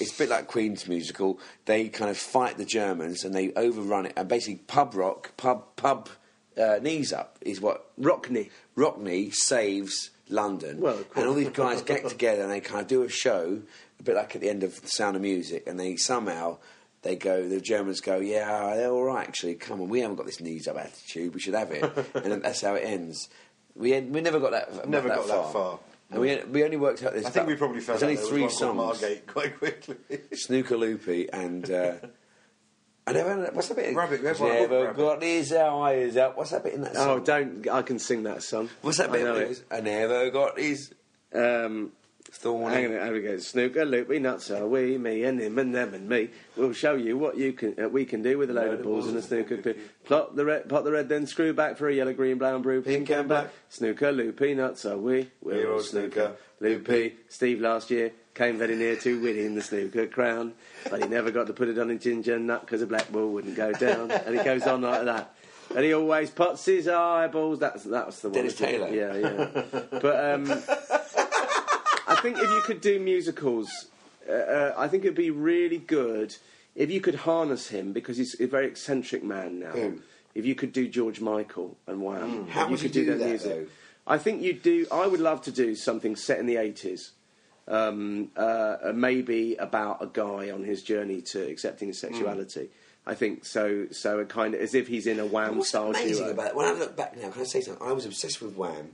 it's 0.00 0.14
a 0.14 0.18
bit 0.18 0.28
like 0.28 0.46
Queen's 0.46 0.88
musical. 0.88 1.38
They 1.64 1.88
kind 1.88 2.10
of 2.10 2.18
fight 2.18 2.58
the 2.58 2.64
Germans 2.64 3.24
and 3.24 3.34
they 3.34 3.52
overrun 3.54 4.06
it. 4.06 4.12
And 4.16 4.28
basically, 4.28 4.56
pub 4.66 4.94
rock, 4.94 5.36
pub 5.36 5.76
pub 5.76 6.08
uh, 6.56 6.78
knees 6.82 7.12
up 7.12 7.38
is 7.40 7.60
what 7.60 7.90
Rockney. 8.00 8.50
Rockney 8.76 9.32
saves 9.32 10.10
London. 10.28 10.80
Well, 10.80 11.00
and 11.14 11.26
all 11.26 11.34
these 11.34 11.50
guys 11.50 11.82
get 11.82 12.08
together 12.08 12.42
and 12.42 12.50
they 12.50 12.60
kind 12.60 12.80
of 12.80 12.88
do 12.88 13.02
a 13.02 13.08
show, 13.08 13.62
a 14.00 14.02
bit 14.02 14.16
like 14.16 14.34
at 14.34 14.40
the 14.40 14.50
end 14.50 14.64
of 14.64 14.80
The 14.82 14.88
Sound 14.88 15.16
of 15.16 15.22
Music, 15.22 15.64
and 15.66 15.78
they 15.78 15.96
somehow. 15.96 16.58
They 17.02 17.14
go. 17.14 17.48
The 17.48 17.60
Germans 17.60 18.00
go. 18.00 18.18
Yeah, 18.18 18.74
they're 18.74 18.90
all 18.90 19.04
right. 19.04 19.26
Actually, 19.26 19.54
come 19.54 19.80
on. 19.80 19.88
We 19.88 20.00
haven't 20.00 20.16
got 20.16 20.26
this 20.26 20.40
knees 20.40 20.66
up 20.66 20.76
attitude. 20.76 21.32
We 21.32 21.38
should 21.38 21.54
have 21.54 21.70
it, 21.70 21.84
and 22.14 22.42
that's 22.42 22.60
how 22.60 22.74
it 22.74 22.80
ends. 22.80 23.28
We 23.76 23.92
we 24.00 24.20
never 24.20 24.40
got 24.40 24.50
that. 24.50 24.88
Never 24.88 25.06
that 25.06 25.18
got 25.18 25.28
that 25.28 25.52
far. 25.52 25.78
And 26.10 26.20
we, 26.20 26.36
we 26.50 26.64
only 26.64 26.76
worked 26.78 27.02
out 27.02 27.12
this. 27.12 27.26
I 27.26 27.30
think 27.30 27.46
we 27.46 27.54
probably 27.54 27.80
found 27.80 28.00
There's 28.00 28.02
only 28.02 28.16
there 28.16 28.24
three 28.26 28.48
songs. 28.48 28.76
Margate 28.76 29.26
quite 29.26 29.58
quickly. 29.58 29.96
Snooker 30.32 30.76
Loopy 30.76 31.28
and. 31.32 31.70
Uh, 31.70 31.94
I 33.06 33.12
never. 33.12 33.50
What's 33.52 33.68
that 33.68 33.76
bit? 33.76 33.94
Rabbit, 33.94 34.20
we 34.22 34.26
have 34.26 34.40
Never 34.40 34.84
Rabbit. 34.84 34.96
got 34.96 35.22
his 35.22 35.52
eyes 35.52 36.16
out. 36.16 36.36
What's 36.36 36.50
that 36.50 36.64
bit 36.64 36.74
in 36.74 36.82
that 36.82 36.94
song? 36.94 37.08
Oh, 37.08 37.18
don't! 37.20 37.68
I 37.68 37.82
can 37.82 37.98
sing 37.98 38.22
that 38.24 38.42
song. 38.42 38.68
What's 38.82 38.98
that 38.98 39.08
I 39.10 39.12
bit? 39.12 39.24
know 39.24 39.36
it 39.36 39.42
it. 39.42 39.50
is? 39.50 39.64
I 39.70 39.80
never 39.80 40.30
got 40.30 40.58
his 40.58 40.92
Um, 41.34 41.92
thorn. 42.30 42.72
hang 42.72 42.86
on, 42.86 42.92
here 42.92 43.12
we 43.12 43.20
go. 43.22 43.38
Snooker, 43.38 43.84
loopy, 43.84 44.18
nuts 44.18 44.50
are 44.50 44.66
we, 44.66 44.98
me 44.98 45.24
and 45.24 45.40
him 45.40 45.58
and 45.58 45.74
them 45.74 45.94
and 45.94 46.08
me. 46.08 46.30
We'll 46.56 46.72
show 46.72 46.94
you 46.94 47.16
what 47.18 47.36
you 47.36 47.52
can, 47.52 47.74
uh, 47.82 47.88
we 47.88 48.04
can 48.04 48.22
do 48.22 48.38
with 48.38 48.50
a 48.50 48.54
load 48.54 48.74
of 48.74 48.82
balls 48.82 49.08
and 49.08 49.16
a 49.16 49.22
snooker. 49.22 49.62
Cl- 49.62 49.76
plot 50.04 50.36
the 50.36 50.44
red, 50.44 50.68
pot 50.68 50.84
the 50.84 50.92
red, 50.92 51.08
then 51.08 51.26
screw 51.26 51.52
back 51.52 51.76
for 51.76 51.88
a 51.88 51.94
yellow, 51.94 52.12
green, 52.12 52.38
brown, 52.38 52.62
blue, 52.62 52.82
pink, 52.82 53.10
and 53.10 53.28
black. 53.28 53.48
Snooker, 53.68 54.12
loopy, 54.12 54.54
nuts 54.54 54.84
are 54.84 54.98
we. 54.98 55.30
We're 55.42 55.72
all 55.72 55.80
snooker. 55.80 56.36
Loopy, 56.60 57.14
Steve 57.28 57.60
last 57.60 57.90
year 57.90 58.12
came 58.34 58.56
very 58.56 58.76
near 58.76 58.94
to 58.96 59.20
winning 59.20 59.54
the 59.54 59.62
snooker 59.62 60.06
crown, 60.06 60.52
but 60.90 61.02
he 61.02 61.08
never 61.08 61.30
got 61.30 61.48
to 61.48 61.52
put 61.52 61.68
it 61.68 61.78
on 61.78 61.90
a 61.90 61.96
ginger 61.96 62.38
nut 62.38 62.60
because 62.60 62.82
a 62.82 62.86
black 62.86 63.10
ball 63.10 63.28
wouldn't 63.32 63.56
go 63.56 63.72
down. 63.72 64.10
and 64.10 64.38
he 64.38 64.44
goes 64.44 64.62
on 64.66 64.82
like 64.82 65.04
that. 65.04 65.34
And 65.74 65.84
he 65.84 65.92
always 65.92 66.30
pots 66.30 66.64
his 66.64 66.88
eyeballs. 66.88 67.58
That's 67.58 67.84
that's 67.84 68.20
the 68.20 68.30
one. 68.30 68.38
Dennis? 68.38 68.54
Taylor. 68.56 68.88
Yeah, 68.88 69.14
yeah. 69.16 69.82
But 70.00 70.32
um, 70.34 70.62
think 72.20 72.38
if 72.38 72.50
you 72.50 72.60
could 72.62 72.80
do 72.80 72.98
musicals, 72.98 73.86
uh, 74.28 74.32
uh, 74.32 74.74
I 74.76 74.88
think 74.88 75.04
it'd 75.04 75.16
be 75.16 75.30
really 75.30 75.78
good 75.78 76.36
if 76.74 76.90
you 76.90 77.00
could 77.00 77.16
harness 77.16 77.68
him 77.68 77.92
because 77.92 78.16
he's 78.16 78.38
a 78.40 78.46
very 78.46 78.66
eccentric 78.66 79.22
man 79.24 79.60
now. 79.60 79.92
If 80.34 80.46
you 80.46 80.54
could 80.54 80.72
do 80.72 80.88
George 80.88 81.20
Michael 81.20 81.76
and 81.86 82.02
Wham, 82.02 82.46
How 82.48 82.64
you 82.64 82.70
would 82.72 82.80
could 82.80 82.94
you 82.94 83.04
do 83.04 83.10
that, 83.10 83.18
that, 83.18 83.28
music. 83.28 83.50
though? 83.50 83.66
I 84.06 84.18
think 84.18 84.42
you'd 84.42 84.62
do. 84.62 84.86
I 84.92 85.06
would 85.06 85.20
love 85.20 85.42
to 85.42 85.50
do 85.50 85.74
something 85.74 86.16
set 86.16 86.38
in 86.38 86.46
the 86.46 86.56
eighties. 86.56 87.12
Um, 87.66 88.30
uh, 88.36 88.92
maybe 88.94 89.56
about 89.56 90.02
a 90.02 90.06
guy 90.06 90.50
on 90.50 90.64
his 90.64 90.82
journey 90.82 91.20
to 91.22 91.46
accepting 91.50 91.88
his 91.88 91.98
sexuality. 91.98 92.70
I 93.06 93.14
think 93.14 93.44
so. 93.44 93.86
So, 93.90 94.20
a 94.20 94.24
kind 94.24 94.54
of 94.54 94.60
as 94.60 94.74
if 94.74 94.88
he's 94.88 95.06
in 95.06 95.18
a 95.18 95.26
Wham 95.26 95.56
What's 95.58 95.70
style 95.70 95.90
amazing 95.90 96.24
duo. 96.24 96.32
about 96.32 96.46
it, 96.48 96.56
when 96.56 96.66
I 96.66 96.72
look 96.72 96.96
back 96.96 97.16
now, 97.16 97.30
can 97.30 97.42
I 97.42 97.44
say 97.44 97.60
something? 97.60 97.86
I 97.86 97.92
was 97.92 98.06
obsessed 98.06 98.40
with 98.40 98.54
Wham 98.54 98.92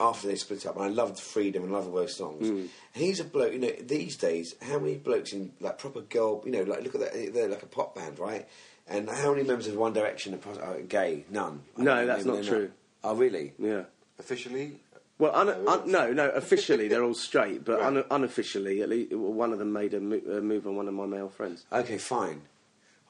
after 0.00 0.26
they 0.28 0.34
split 0.36 0.64
up, 0.66 0.76
and 0.76 0.84
I 0.84 0.88
loved 0.88 1.20
Freedom 1.20 1.62
and 1.62 1.72
loved 1.72 1.88
all 1.88 1.94
those 1.94 2.16
songs. 2.16 2.48
Mm. 2.48 2.68
He's 2.94 3.20
a 3.20 3.24
bloke, 3.24 3.52
you 3.52 3.58
know. 3.58 3.70
These 3.82 4.16
days, 4.16 4.54
how 4.62 4.78
many 4.78 4.94
blokes 4.96 5.32
in 5.32 5.52
like 5.60 5.78
proper 5.78 6.00
girl, 6.00 6.42
you 6.46 6.50
know, 6.52 6.62
like 6.62 6.82
look 6.82 6.94
at 6.94 7.00
that, 7.02 7.34
they're 7.34 7.48
like 7.48 7.62
a 7.62 7.66
pop 7.66 7.94
band, 7.94 8.18
right? 8.18 8.48
And 8.88 9.08
how 9.08 9.32
many 9.32 9.44
members 9.46 9.68
of 9.68 9.76
One 9.76 9.92
Direction 9.92 10.34
are 10.34 10.38
pos- 10.38 10.58
are 10.58 10.80
gay? 10.80 11.24
None. 11.30 11.60
I 11.78 11.82
No, 11.82 11.94
don't 11.94 12.06
know, 12.06 12.06
that's 12.06 12.24
not 12.24 12.42
true. 12.44 12.72
Oh, 13.04 13.14
really? 13.14 13.52
Yeah. 13.58 13.84
Officially, 14.18 14.80
Well, 15.18 15.34
un- 15.34 15.64
No, 15.64 15.68
un- 15.72 15.90
no, 15.90 16.12
no. 16.14 16.30
Officially, 16.30 16.88
they're 16.88 17.04
all 17.04 17.12
straight, 17.14 17.62
but 17.62 17.78
Right. 17.78 17.86
un- 17.98 18.04
unofficially, 18.10 18.80
at 18.82 18.88
least 18.88 19.12
one 19.12 19.52
of 19.52 19.58
them 19.58 19.70
made 19.70 19.92
a, 19.92 20.00
mo- 20.00 20.22
a 20.30 20.40
move 20.40 20.66
on 20.66 20.76
one 20.76 20.88
of 20.88 20.94
my 20.94 21.04
male 21.04 21.28
friends. 21.28 21.66
Okay, 21.70 21.98
fine. 21.98 22.40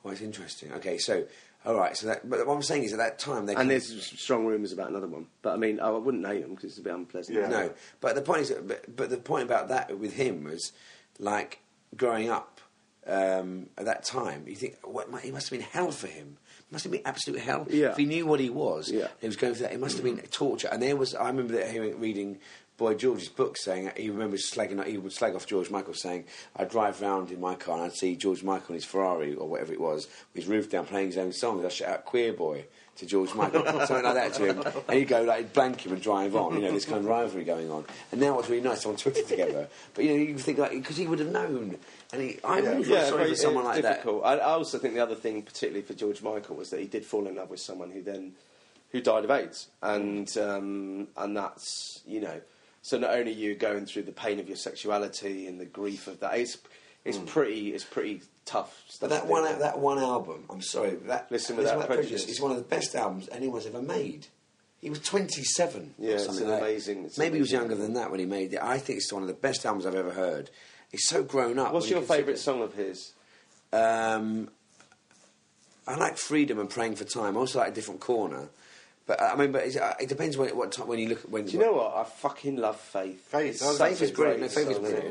Oh, 0.05 0.11
it's 0.11 0.21
interesting. 0.21 0.73
Okay, 0.73 0.99
so 0.99 1.25
all 1.67 1.75
right, 1.75 1.97
so 1.97 2.07
that. 2.07 2.29
But 2.29 2.47
what 2.47 2.55
I'm 2.55 2.63
saying 2.63 2.85
is, 2.85 2.93
at 2.93 2.99
that 2.99 3.19
time, 3.19 3.47
they 3.47 3.55
And 3.55 3.71
there's 3.71 4.07
strong 4.19 4.47
rumours 4.47 4.73
about 4.73 4.89
another 4.91 5.07
one, 5.07 5.27
but 5.43 5.53
I 5.53 5.57
mean, 5.57 5.79
I 5.81 5.91
wouldn't 5.91 6.23
name 6.23 6.41
them 6.43 6.51
because 6.55 6.71
it's 6.71 6.79
a 6.79 6.83
bit 6.83 6.95
unpleasant. 6.95 7.37
Yeah. 7.39 7.49
No, 7.49 7.71
but 8.01 8.15
the 8.15 8.23
point 8.23 8.43
is, 8.43 8.51
but, 8.51 8.97
but 8.97 9.11
the 9.11 9.19
point 9.19 9.45
about 9.45 9.69
that 9.69 9.99
with 9.99 10.15
him 10.15 10.45
was 10.45 10.73
like 11.19 11.61
growing 11.97 12.31
up 12.31 12.61
um, 13.07 13.69
at 13.77 13.85
that 13.85 14.05
time. 14.05 14.45
You 14.47 14.57
think 14.57 14.77
what 14.85 15.09
it 15.25 15.33
must 15.33 15.51
have 15.51 15.59
been 15.59 15.69
hell 15.69 15.91
for 15.91 16.07
him. 16.07 16.39
It 16.61 16.73
must 16.73 16.85
have 16.85 16.93
been 16.93 17.03
absolute 17.05 17.41
hell. 17.41 17.67
Yeah. 17.69 17.91
If 17.91 17.97
he 17.97 18.05
knew 18.07 18.27
what 18.27 18.41
he 18.41 18.49
was, 18.49 18.91
Yeah. 18.91 19.09
he 19.21 19.27
was 19.27 19.37
going 19.37 19.55
through 19.55 19.67
that. 19.67 19.73
It 19.75 19.81
must 19.81 19.97
have 19.97 20.05
been 20.05 20.19
torture. 20.31 20.69
And 20.71 20.81
there 20.83 20.97
was, 20.97 21.15
I 21.15 21.27
remember 21.27 21.55
that 21.55 21.71
hearing, 21.71 21.99
reading 21.99 22.39
Boy 22.81 22.95
George's 22.95 23.29
book 23.29 23.59
saying 23.59 23.91
he 23.95 24.09
remembers 24.09 24.51
slagging. 24.51 24.83
He 24.87 24.97
would 24.97 25.13
slag 25.13 25.35
off 25.35 25.47
George 25.47 25.71
Michael, 25.71 25.93
saying, 25.93 26.25
"I'd 26.57 26.71
drive 26.71 27.03
round 27.03 27.31
in 27.31 27.39
my 27.39 27.55
car 27.55 27.75
and 27.75 27.85
I'd 27.85 27.93
see 27.93 28.17
George 28.17 28.43
Michael 28.43 28.69
in 28.71 28.77
his 28.77 28.87
Ferrari 28.87 29.35
or 29.35 29.47
whatever 29.47 29.75
it 29.75 29.81
was, 29.81 30.09
with 30.33 30.45
his 30.45 30.47
roof 30.47 30.71
down, 30.71 30.87
playing 30.87 31.09
his 31.09 31.19
own 31.19 31.35
songs. 31.35 31.63
I'd 31.63 31.73
shout 31.73 31.91
out 31.91 32.05
"Queer 32.07 32.33
Boy." 32.33 32.65
To 32.97 33.07
George 33.07 33.35
Michael, 33.35 33.65
something 33.87 34.03
like 34.03 34.15
that 34.15 34.35
to 34.35 34.45
him, 34.45 34.83
and 34.89 34.99
he'd 34.99 35.09
go 35.09 35.23
like 35.23 35.39
he'd 35.39 35.53
blank 35.55 35.87
him 35.87 35.93
and 35.93 36.03
drive 36.03 36.37
on. 36.37 36.55
You 36.55 36.63
know, 36.63 36.73
this 36.73 36.85
kind 36.85 36.99
of 36.99 37.07
rivalry 37.07 37.45
going 37.45 37.71
on. 37.71 37.87
And 38.13 38.21
now 38.21 38.39
it's 38.39 38.51
really 38.51 38.63
nice 38.63 38.85
on 38.85 38.97
Twitter 38.97 39.23
together. 39.23 39.69
But 39.95 40.05
you 40.05 40.11
know, 40.11 40.17
you 40.17 40.37
think 40.37 40.59
like 40.59 40.73
because 40.73 40.99
he 40.99 41.07
would 41.07 41.19
have 41.19 41.31
known, 41.31 41.79
and 42.13 42.21
he, 42.21 42.39
I 42.45 42.59
really 42.59 42.85
feel 42.85 43.01
sorry 43.07 43.31
for 43.31 43.37
someone 43.37 43.65
it's 43.75 43.85
like 43.85 44.05
that. 44.05 44.07
I, 44.07 44.37
I 44.39 44.53
also 44.53 44.79
think 44.79 44.95
the 44.95 45.01
other 45.01 45.15
thing, 45.15 45.41
particularly 45.43 45.81
for 45.83 45.95
George 45.95 46.21
Michael, 46.23 46.57
was 46.57 46.71
that 46.71 46.81
he 46.81 46.87
did 46.87 47.07
fall 47.07 47.27
in 47.27 47.37
love 47.37 47.49
with 47.49 47.61
someone 47.61 47.91
who 47.91 48.03
then 48.03 48.33
who 48.91 49.01
died 49.01 49.25
of 49.25 49.31
AIDS, 49.31 49.69
and 49.83 50.37
um, 50.37 51.09
and 51.17 51.37
that's 51.37 52.03
you 52.07 52.21
know, 52.21 52.41
so 52.83 52.99
not 52.99 53.11
only 53.11 53.33
you 53.33 53.55
going 53.55 53.87
through 53.87 54.03
the 54.03 54.13
pain 54.13 54.41
of 54.41 54.49
your 54.49 54.57
sexuality 54.57 55.47
and 55.47 55.61
the 55.61 55.67
grief 55.67 56.07
of 56.07 56.21
that, 56.21 56.39
it's 56.39 56.59
it's 57.05 57.19
pretty 57.19 57.73
it's 57.75 57.85
pretty 57.85 58.23
tough 58.45 58.83
But 59.01 59.11
that 59.11 59.27
one, 59.27 59.45
that 59.61 59.79
one 59.79 59.99
album, 59.99 60.45
I'm 60.51 60.61
sorry, 60.63 60.97
that 61.07 61.31
Listen 61.31 61.57
Without 61.57 61.87
Prejudice. 61.87 62.29
is 62.29 62.41
one 62.41 62.51
of 62.51 62.57
the 62.59 62.63
best 62.65 62.95
albums 62.95 63.29
anyone's 63.33 63.67
ever 63.67 63.81
made. 63.83 64.27
He 64.81 64.89
was 64.91 65.01
27. 65.01 65.95
Yeah, 65.99 66.13
or 66.13 66.15
it's 66.17 66.27
an 66.39 66.49
like 66.49 66.61
amazing- 66.61 67.05
it's 67.05 67.19
Maybe 67.19 67.35
he 67.37 67.41
was 67.43 67.53
younger 67.53 67.75
than 67.75 67.95
that 67.95 68.11
when 68.11 68.19
he 68.21 68.27
made 68.27 68.55
it. 68.55 68.63
I 68.63 68.79
think 68.79 68.97
it's 68.99 69.13
one 69.13 69.23
of 69.23 69.29
the 69.29 69.35
best 69.35 69.65
albums 69.67 69.85
I've 69.87 69.95
ever 69.95 70.13
heard. 70.13 70.51
It's 70.93 71.07
so 71.09 71.23
grown 71.23 71.59
up. 71.59 71.73
What's 71.73 71.91
your 71.91 72.01
favourite 72.03 72.39
song 72.39 72.63
of 72.63 72.75
his? 72.75 73.13
Um, 73.73 74.49
I 75.87 75.97
like 75.97 76.17
Freedom 76.17 76.59
and 76.59 76.69
Praying 76.69 76.97
for 76.97 77.05
Time. 77.05 77.37
I 77.37 77.41
also 77.41 77.59
like 77.59 77.69
a 77.73 77.75
different 77.75 78.01
corner. 78.01 78.49
But 79.11 79.21
I 79.21 79.35
mean, 79.35 79.51
but 79.51 79.65
it's, 79.65 79.77
uh, 79.77 79.95
it 79.99 80.09
depends 80.09 80.37
when, 80.37 80.57
what 80.57 80.71
time 80.71 80.87
when 80.87 81.01
you 81.01 81.09
look. 81.09 81.23
When 81.23 81.45
Do 81.45 81.51
you 81.53 81.59
know 81.59 81.73
what? 81.73 81.97
I 81.97 82.05
fucking 82.05 82.57
love 82.59 82.79
Faith. 82.79 83.21
Faith, 83.23 83.61
I 83.61 83.89
Faith 83.89 84.03
is 84.03 84.13
brilliant. 84.13 84.41
No, 84.43 84.47
great 84.47 84.55
Faith 84.55 84.71
is 84.71 84.79
brilliant. 84.79 85.05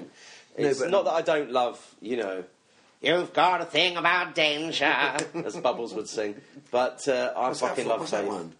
it? 0.55 0.61
No, 0.61 0.67
It's 0.69 0.79
but- 0.79 0.89
not 0.89 1.03
that 1.03 1.11
I 1.11 1.21
don't 1.21 1.51
love, 1.51 1.95
you 2.01 2.15
know, 2.15 2.45
you've 3.01 3.33
got 3.33 3.59
a 3.59 3.65
thing 3.65 3.97
about 3.97 4.35
danger, 4.35 4.85
as 5.45 5.57
Bubbles 5.57 5.93
would 5.95 6.07
sing. 6.07 6.35
But 6.71 7.05
uh, 7.09 7.33
I 7.35 7.47
What's 7.49 7.59
fucking 7.59 7.83
for? 7.83 7.89
love 7.89 7.99
What's 7.99 8.11
that 8.11 8.21
Faith. 8.23 8.31
one? 8.31 8.53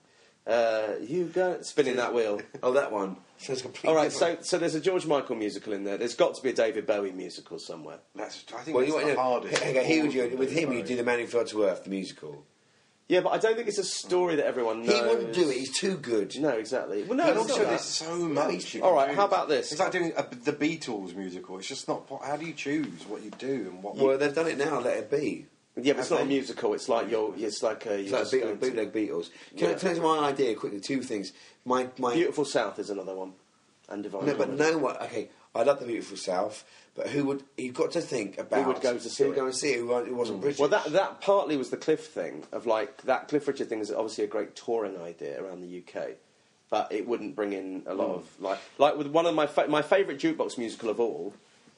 Uh, 0.46 0.96
you 1.08 1.24
go 1.26 1.62
spinning 1.62 1.96
that 1.96 2.14
wheel. 2.14 2.42
Oh, 2.62 2.74
that 2.74 2.92
one. 2.92 3.16
Sounds 3.38 3.62
completely 3.62 3.92
All 3.92 3.96
right, 3.96 4.12
different. 4.12 4.46
so 4.46 4.58
so 4.58 4.58
there's 4.58 4.76
a 4.76 4.82
George 4.82 5.06
Michael 5.06 5.38
musical 5.38 5.72
in 5.72 5.86
there. 5.86 5.98
There's 5.98 6.16
got 6.16 6.36
to 6.36 6.42
be 6.42 6.50
a 6.50 6.54
David 6.54 6.86
Bowie 6.86 7.14
musical 7.14 7.60
somewhere. 7.60 8.00
That's, 8.14 8.44
I 8.54 8.60
think 8.64 8.76
Well, 8.76 8.86
that's 8.86 8.94
you, 8.94 9.00
the 9.12 9.16
want- 9.16 9.20
hardest. 9.46 9.62
okay, 9.64 9.86
he 9.86 10.02
would, 10.02 10.34
of 10.34 10.38
with 10.40 10.52
him, 10.52 10.74
you 10.74 10.84
do 10.84 10.98
the 10.98 11.04
Man 11.06 11.20
Who 11.20 11.28
Fell 11.28 11.46
to 11.46 11.64
Earth, 11.64 11.86
the 11.86 11.90
musical. 11.92 12.44
Yeah, 13.10 13.22
but 13.22 13.30
I 13.32 13.40
don't 13.40 13.56
think 13.56 13.68
it's 13.68 13.80
a 13.80 13.84
story 13.84 14.36
that 14.36 14.46
everyone 14.46 14.84
knows. 14.86 14.94
He 14.96 15.02
wouldn't 15.02 15.34
do 15.34 15.50
it. 15.50 15.58
He's 15.58 15.76
too 15.78 15.98
good. 15.98 16.38
No, 16.40 16.50
exactly. 16.50 17.02
Well, 17.04 17.18
no, 17.18 17.24
But 17.24 17.30
it's 17.32 17.40
also, 17.40 17.54
not 17.56 17.60
that. 17.64 17.70
there's 17.70 17.82
so 17.82 18.16
much. 18.16 18.74
you 18.76 18.84
All 18.84 18.90
can 18.92 18.98
right, 18.98 19.10
do. 19.10 19.16
how 19.16 19.26
about 19.26 19.50
this? 19.50 19.72
It's 19.72 19.82
like 19.82 19.92
doing 19.92 20.14
a, 20.16 20.24
the 20.44 20.54
Beatles 20.54 21.16
musical. 21.16 21.58
It's 21.58 21.68
just 21.68 21.88
not. 21.88 22.04
How 22.24 22.38
do 22.38 22.46
you 22.46 22.54
choose 22.54 23.06
what 23.08 23.24
you 23.24 23.32
do 23.32 23.72
and 23.74 23.82
what? 23.84 23.96
Well, 23.96 24.16
they've 24.18 24.34
done 24.34 24.48
it 24.48 24.60
now. 24.60 24.80
Let 24.80 24.98
it 24.98 25.10
be. 25.12 25.48
Yeah, 25.76 25.94
but 25.94 26.02
it's 26.02 26.10
Have 26.10 26.20
not 26.20 26.26
a 26.26 26.28
musical. 26.28 26.74
It's 26.76 26.88
like 26.88 27.10
you're. 27.10 27.34
It's 27.36 27.64
like 27.64 27.86
a. 27.88 27.96
It's 28.00 28.12
you're 28.12 28.20
like 28.20 28.30
just 28.30 28.34
Beatles, 28.34 28.42
going 28.42 28.60
to- 28.60 28.66
bootleg 28.66 28.94
Beatles. 28.94 29.30
Can 29.58 29.68
I 29.68 29.72
Yeah. 29.72 29.78
tell 29.78 29.96
you 29.96 30.02
my 30.04 30.20
idea 30.28 30.54
quickly? 30.56 30.80
Two 30.80 31.02
things. 31.02 31.34
My 31.66 31.88
my 31.98 32.14
Beautiful 32.14 32.46
South 32.46 32.78
is 32.78 32.92
another 32.92 33.16
one, 33.16 33.34
and 33.90 34.04
Divine. 34.04 34.28
no, 34.28 34.36
but 34.36 34.50
Comedy. 34.56 34.72
no 34.72 34.78
one. 34.78 34.98
Okay, 34.98 35.30
I 35.56 35.64
love 35.64 35.80
the 35.80 35.86
Beautiful 35.86 36.18
South, 36.18 36.64
but 36.96 37.08
who 37.08 37.26
would? 37.26 37.44
You've 37.58 37.74
got 37.74 37.92
to 37.92 38.02
think 38.02 38.38
about 38.38 38.62
who 38.62 38.68
would 38.68 38.82
go 38.82 38.98
to 38.98 39.10
see 39.10 39.24
who 39.24 39.30
would 39.30 39.38
it? 39.38 39.40
go 39.40 39.46
and 39.46 39.56
see 39.56 39.72
it. 39.72 39.80
Who, 39.80 40.04
who 40.04 40.16
wasn't 40.16 40.42
British? 40.42 40.60
Well, 40.60 40.70
that 40.70 40.86
that 40.92 41.22
partly 41.22 41.58
was 41.58 41.70
the 41.70 41.78
Cliff 41.78 42.06
thing 42.08 42.44
of 42.52 42.66
like 42.66 43.02
that 43.04 43.28
Cliff 43.28 43.48
Richard 43.48 43.68
thing 43.70 43.80
is 43.80 43.92
obviously 43.92 44.24
a 44.26 44.28
great 44.28 44.56
touring 44.56 45.00
idea 45.02 45.44
around 45.44 45.62
the 45.62 45.80
UK, 45.80 46.12
but 46.70 46.92
it 46.92 47.08
wouldn't 47.08 47.36
bring 47.36 47.54
in 47.54 47.84
a 47.88 47.94
lot 47.94 48.16
of 48.16 48.28
like 48.40 48.60
like 48.78 48.98
with 48.98 49.08
one 49.08 49.26
of 49.26 49.34
my 49.34 49.48
fa- 49.48 49.68
my 49.68 49.82
favourite 49.82 50.20
jukebox 50.20 50.58
musical 50.58 50.90
of 50.90 51.00
all. 51.00 51.34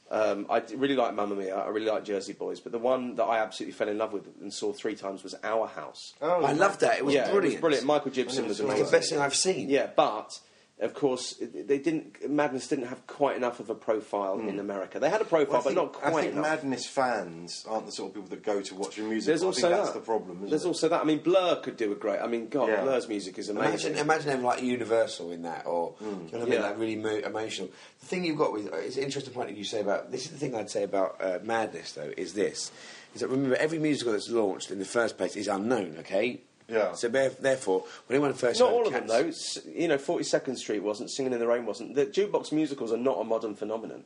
Um, 0.10 0.46
I 0.50 0.62
really 0.76 0.98
like 0.98 1.14
Mamma 1.14 1.36
Mia. 1.36 1.56
I 1.56 1.70
really 1.70 1.86
like 1.86 2.04
Jersey 2.04 2.34
Boys, 2.34 2.60
but 2.60 2.74
the 2.74 2.80
one 2.80 3.16
that 3.16 3.24
I 3.24 3.38
absolutely 3.40 3.72
fell 3.72 3.88
in 3.88 3.98
love 3.98 4.12
with 4.12 4.28
and 4.42 4.54
saw 4.54 4.74
three 4.74 4.94
times 4.96 5.24
was 5.24 5.34
Our 5.42 5.68
House. 5.68 6.14
Oh, 6.22 6.44
I 6.44 6.52
loved 6.52 6.82
that. 6.82 6.98
It 6.98 7.06
was 7.06 7.16
yeah, 7.16 7.32
brilliant. 7.32 7.46
it 7.46 7.48
was 7.56 7.62
brilliant. 7.62 7.86
Michael 7.86 8.12
Gibson 8.12 8.46
was 8.46 8.60
It's 8.60 8.70
It's 8.70 8.92
the 8.92 8.98
best 8.98 9.10
thing 9.10 9.20
I've 9.20 9.34
seen. 9.34 9.70
Yeah, 9.70 9.88
but 9.96 10.38
of 10.82 10.96
course 10.96 11.36
they 11.39 11.78
didn't. 11.78 12.28
Madness 12.28 12.67
didn't 12.67 12.88
have 12.88 13.06
quite 13.06 13.38
enough 13.38 13.60
of 13.60 13.70
a 13.70 13.76
profile 13.76 14.39
in 14.39 14.50
hmm. 14.50 14.60
America. 14.60 15.00
They 15.00 15.12
had 15.12 15.22
a 15.22 15.26
profile, 15.26 15.48
Well, 15.48 15.62
I 15.62 15.63
but 15.63 15.70
think, 15.70 15.76
not 15.76 15.94
quite 15.94 16.13
I 16.13 16.22
think 16.22 16.34
enough. 16.34 16.44
Madness 16.44 16.88
fans 16.88 17.65
aren't 17.70 17.86
the 17.86 17.91
sort 17.91 18.10
of 18.10 18.15
people 18.15 18.30
that 18.30 18.44
go 18.44 18.62
to 18.62 18.76
watch 18.76 18.98
your 18.98 19.08
music. 19.08 19.28
There's 19.28 19.44
I 19.44 19.46
also 19.46 19.62
think 19.62 19.76
that's 19.76 19.89
that. 19.91 20.00
the 20.00 20.06
problem. 20.06 20.38
Isn't 20.38 20.50
There's 20.50 20.65
it? 20.65 20.67
also 20.67 20.89
that. 20.89 21.02
I 21.02 21.04
mean, 21.04 21.20
Blur 21.20 21.58
could 21.58 21.78
do 21.78 21.91
a 21.91 21.96
great. 21.96 22.20
I 22.20 22.26
mean, 22.26 22.48
God, 22.48 22.70
Yeah. 22.70 22.82
Blur's 22.82 23.08
music 23.08 23.38
is 23.38 23.50
amazing. 23.50 23.91
Imagine, 23.91 23.98
imagine 23.98 24.28
them 24.30 24.44
like 24.44 24.63
Universal 24.63 25.32
in 25.32 25.44
that, 25.44 25.67
or 25.67 25.91
hmm. 25.91 26.06
do 26.06 26.10
you 26.10 26.15
know 26.15 26.26
what 26.26 26.34
I 26.34 26.44
mean? 26.46 26.54
Yeah. 26.54 26.62
Like 26.62 26.80
really 26.80 26.96
mo- 26.96 27.28
emotional. 27.30 27.70
The 28.00 28.06
thing 28.08 28.26
you've 28.26 28.38
got 28.38 28.52
with 28.52 28.74
uh, 28.74 28.78
it's 28.78 28.98
an 28.98 29.04
interesting 29.04 29.34
point 29.34 29.50
that 29.50 29.58
you 29.58 29.63
say 29.63 29.82
about 29.82 30.12
this 30.12 30.26
is 30.26 30.32
the 30.32 30.38
thing 30.38 30.56
I'd 30.56 30.72
say 30.72 30.82
about 30.84 31.17
uh, 31.22 31.39
Madness 31.44 31.91
though 31.91 32.12
is 32.17 32.34
this: 32.34 32.72
is 33.13 33.22
that 33.22 33.28
remember 33.28 33.56
every 33.56 33.78
musical 33.78 34.13
that's 34.13 34.30
launched 34.30 34.72
in 34.72 34.80
the 34.80 34.86
first 34.86 35.15
place 35.15 35.36
is 35.36 35.48
unknown. 35.48 35.98
Okay. 36.00 36.41
Yeah. 36.72 36.94
So 36.94 37.10
there- 37.10 37.30
therefore, 37.30 37.86
when 38.08 38.16
anyone 38.16 38.34
first 38.34 38.60
Not 38.60 38.70
heard 38.70 38.76
all 38.76 38.88
of 38.88 38.94
them, 38.94 39.08
though. 39.08 39.28
S- 39.28 39.60
You 39.66 39.88
know, 39.90 39.98
Forty 39.98 40.24
Second 40.24 40.56
Street 40.58 40.80
wasn't, 40.80 41.12
Singing 41.12 41.34
in 41.34 41.40
the 41.40 41.48
Rain 41.48 41.66
wasn't. 41.66 41.96
The 41.96 42.06
jukebox 42.06 42.52
musicals 42.52 42.92
are 42.94 42.98
not 42.98 43.20
a 43.20 43.24
modern 43.24 43.56
phenomenon. 43.56 44.04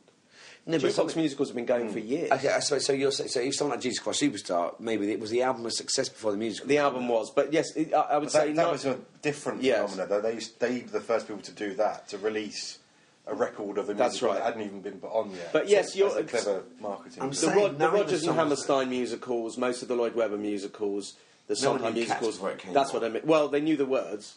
No, 0.68 0.78
but 0.80 0.90
jukebox 0.90 1.14
musicals 1.14 1.48
have 1.48 1.54
been 1.54 1.64
going 1.64 1.90
for 1.92 2.00
hmm. 2.00 2.08
years. 2.08 2.32
Okay, 2.32 2.48
I 2.48 2.58
suppose 2.58 2.84
so. 2.86 2.92
You're 2.92 3.12
saying, 3.12 3.28
so 3.28 3.38
if 3.38 3.54
someone 3.54 3.76
like 3.76 3.82
Jesus 3.82 4.00
Christ 4.00 4.20
Superstar, 4.20 4.74
maybe 4.80 5.12
it 5.12 5.20
was 5.20 5.30
the 5.30 5.42
album 5.42 5.64
a 5.66 5.70
success 5.70 6.08
before 6.08 6.32
the 6.32 6.38
musical. 6.38 6.66
The 6.68 6.78
album 6.78 7.06
was, 7.08 7.30
but 7.30 7.52
yes, 7.52 7.70
it, 7.76 7.94
I, 7.94 8.00
I 8.00 8.18
would 8.18 8.24
But 8.24 8.32
say 8.32 8.46
that, 8.48 8.56
that 8.56 8.62
not- 8.62 8.72
was 8.72 8.84
a 8.84 8.98
different 9.22 9.62
Yes. 9.62 9.92
phenomenon. 9.92 10.08
Though 10.08 10.28
they 10.28 10.34
used, 10.34 10.58
they 10.58 10.80
were 10.80 10.88
the 10.90 11.00
first 11.00 11.28
people 11.28 11.42
to 11.42 11.52
do 11.52 11.74
that 11.74 12.08
to 12.08 12.18
release 12.18 12.78
a 13.28 13.34
record 13.34 13.78
of 13.78 13.86
the 13.86 13.94
That's 13.94 14.14
musical 14.14 14.28
right. 14.30 14.38
that 14.38 14.44
hadn't 14.44 14.62
even 14.62 14.80
been 14.80 14.98
put 15.00 15.12
on 15.12 15.30
yet. 15.30 15.52
But 15.52 15.68
yes, 15.68 15.92
So 15.92 15.98
you're- 16.00 16.20
a 16.20 16.24
clever 16.24 16.64
marketing. 16.80 17.22
I'm 17.22 17.30
the, 17.30 17.36
saying 17.36 17.56
Rod, 17.56 17.74
the 17.74 17.78
knowing 17.78 18.00
Rodgers 18.02 18.24
and 18.24 18.36
Hammerstein 18.36 18.90
musicals, 18.90 19.56
most 19.56 19.82
of 19.82 19.88
the 19.88 19.94
Lloyd 19.94 20.16
Webber 20.16 20.36
musicals, 20.36 21.14
the 21.46 21.54
No 21.54 21.60
Sondheim 21.60 21.94
musicals. 21.94 22.34
before 22.36 22.50
it 22.50 22.58
came 22.58 22.72
That's 22.72 22.90
out. 22.90 22.94
what 22.94 23.04
I 23.04 23.08
mean. 23.08 23.22
Well, 23.24 23.48
they 23.48 23.60
knew 23.60 23.76
the 23.76 23.86
words, 23.86 24.36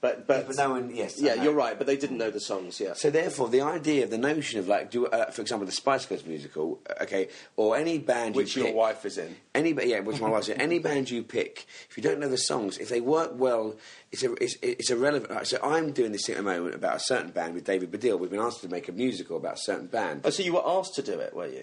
but 0.00 0.26
but, 0.26 0.36
Yeah, 0.40 0.42
but 0.46 0.56
no 0.56 0.70
one- 0.70 0.94
yes, 0.94 1.18
yeah, 1.20 1.34
you're 1.42 1.54
right. 1.54 1.76
But 1.78 1.86
they 1.86 1.96
didn't 1.96 2.18
know 2.18 2.30
the 2.30 2.38
songs. 2.40 2.78
Yeah. 2.78 2.92
So 2.92 3.08
therefore, 3.10 3.48
the 3.48 3.62
idea, 3.62 4.06
the 4.06 4.18
notion 4.18 4.58
of 4.60 4.68
like, 4.68 4.90
do 4.90 5.06
uh, 5.06 5.30
for 5.30 5.40
example, 5.40 5.64
the 5.66 5.72
Spice 5.72 6.04
Girls 6.06 6.24
musical, 6.26 6.78
uh, 6.90 7.02
okay, 7.04 7.28
or 7.56 7.76
any 7.76 7.98
band 7.98 8.34
Which 8.36 8.54
you 8.54 8.64
your 8.64 8.74
wife 8.74 9.06
is 9.06 9.16
in. 9.18 9.34
Any, 9.54 9.72
yeah, 9.86 10.00
which 10.00 10.20
my 10.20 10.28
wife's 10.28 10.48
in. 10.48 10.60
Any 10.60 10.78
band 10.78 11.10
you 11.10 11.22
pick, 11.22 11.64
if 11.88 11.96
you 11.96 12.02
don't 12.02 12.18
know 12.20 12.28
the 12.28 12.36
songs, 12.36 12.76
if 12.78 12.88
they 12.88 13.00
work 13.00 13.32
well, 13.34 13.76
it's 14.12 14.22
a, 14.22 14.32
it's, 14.42 14.56
it's 14.62 14.90
irrelevant. 14.90 15.46
So 15.46 15.58
I'm 15.62 15.92
doing 15.92 16.12
this 16.12 16.26
thing 16.26 16.34
at 16.34 16.38
the 16.38 16.42
moment 16.44 16.74
about 16.74 16.96
a 16.96 17.00
certain 17.00 17.30
band 17.30 17.54
with 17.54 17.64
David 17.64 17.90
Baddiel. 17.90 18.18
We've 18.18 18.30
been 18.30 18.40
asked 18.40 18.60
to 18.62 18.68
make 18.68 18.88
a 18.88 18.92
musical 18.92 19.36
about 19.38 19.54
a 19.54 19.60
certain 19.60 19.86
band. 19.86 20.20
Oh, 20.24 20.30
so 20.30 20.42
you 20.42 20.52
were 20.52 20.62
asked 20.66 20.94
to 20.96 21.02
do 21.02 21.18
it, 21.18 21.34
were 21.34 21.46
you? 21.48 21.62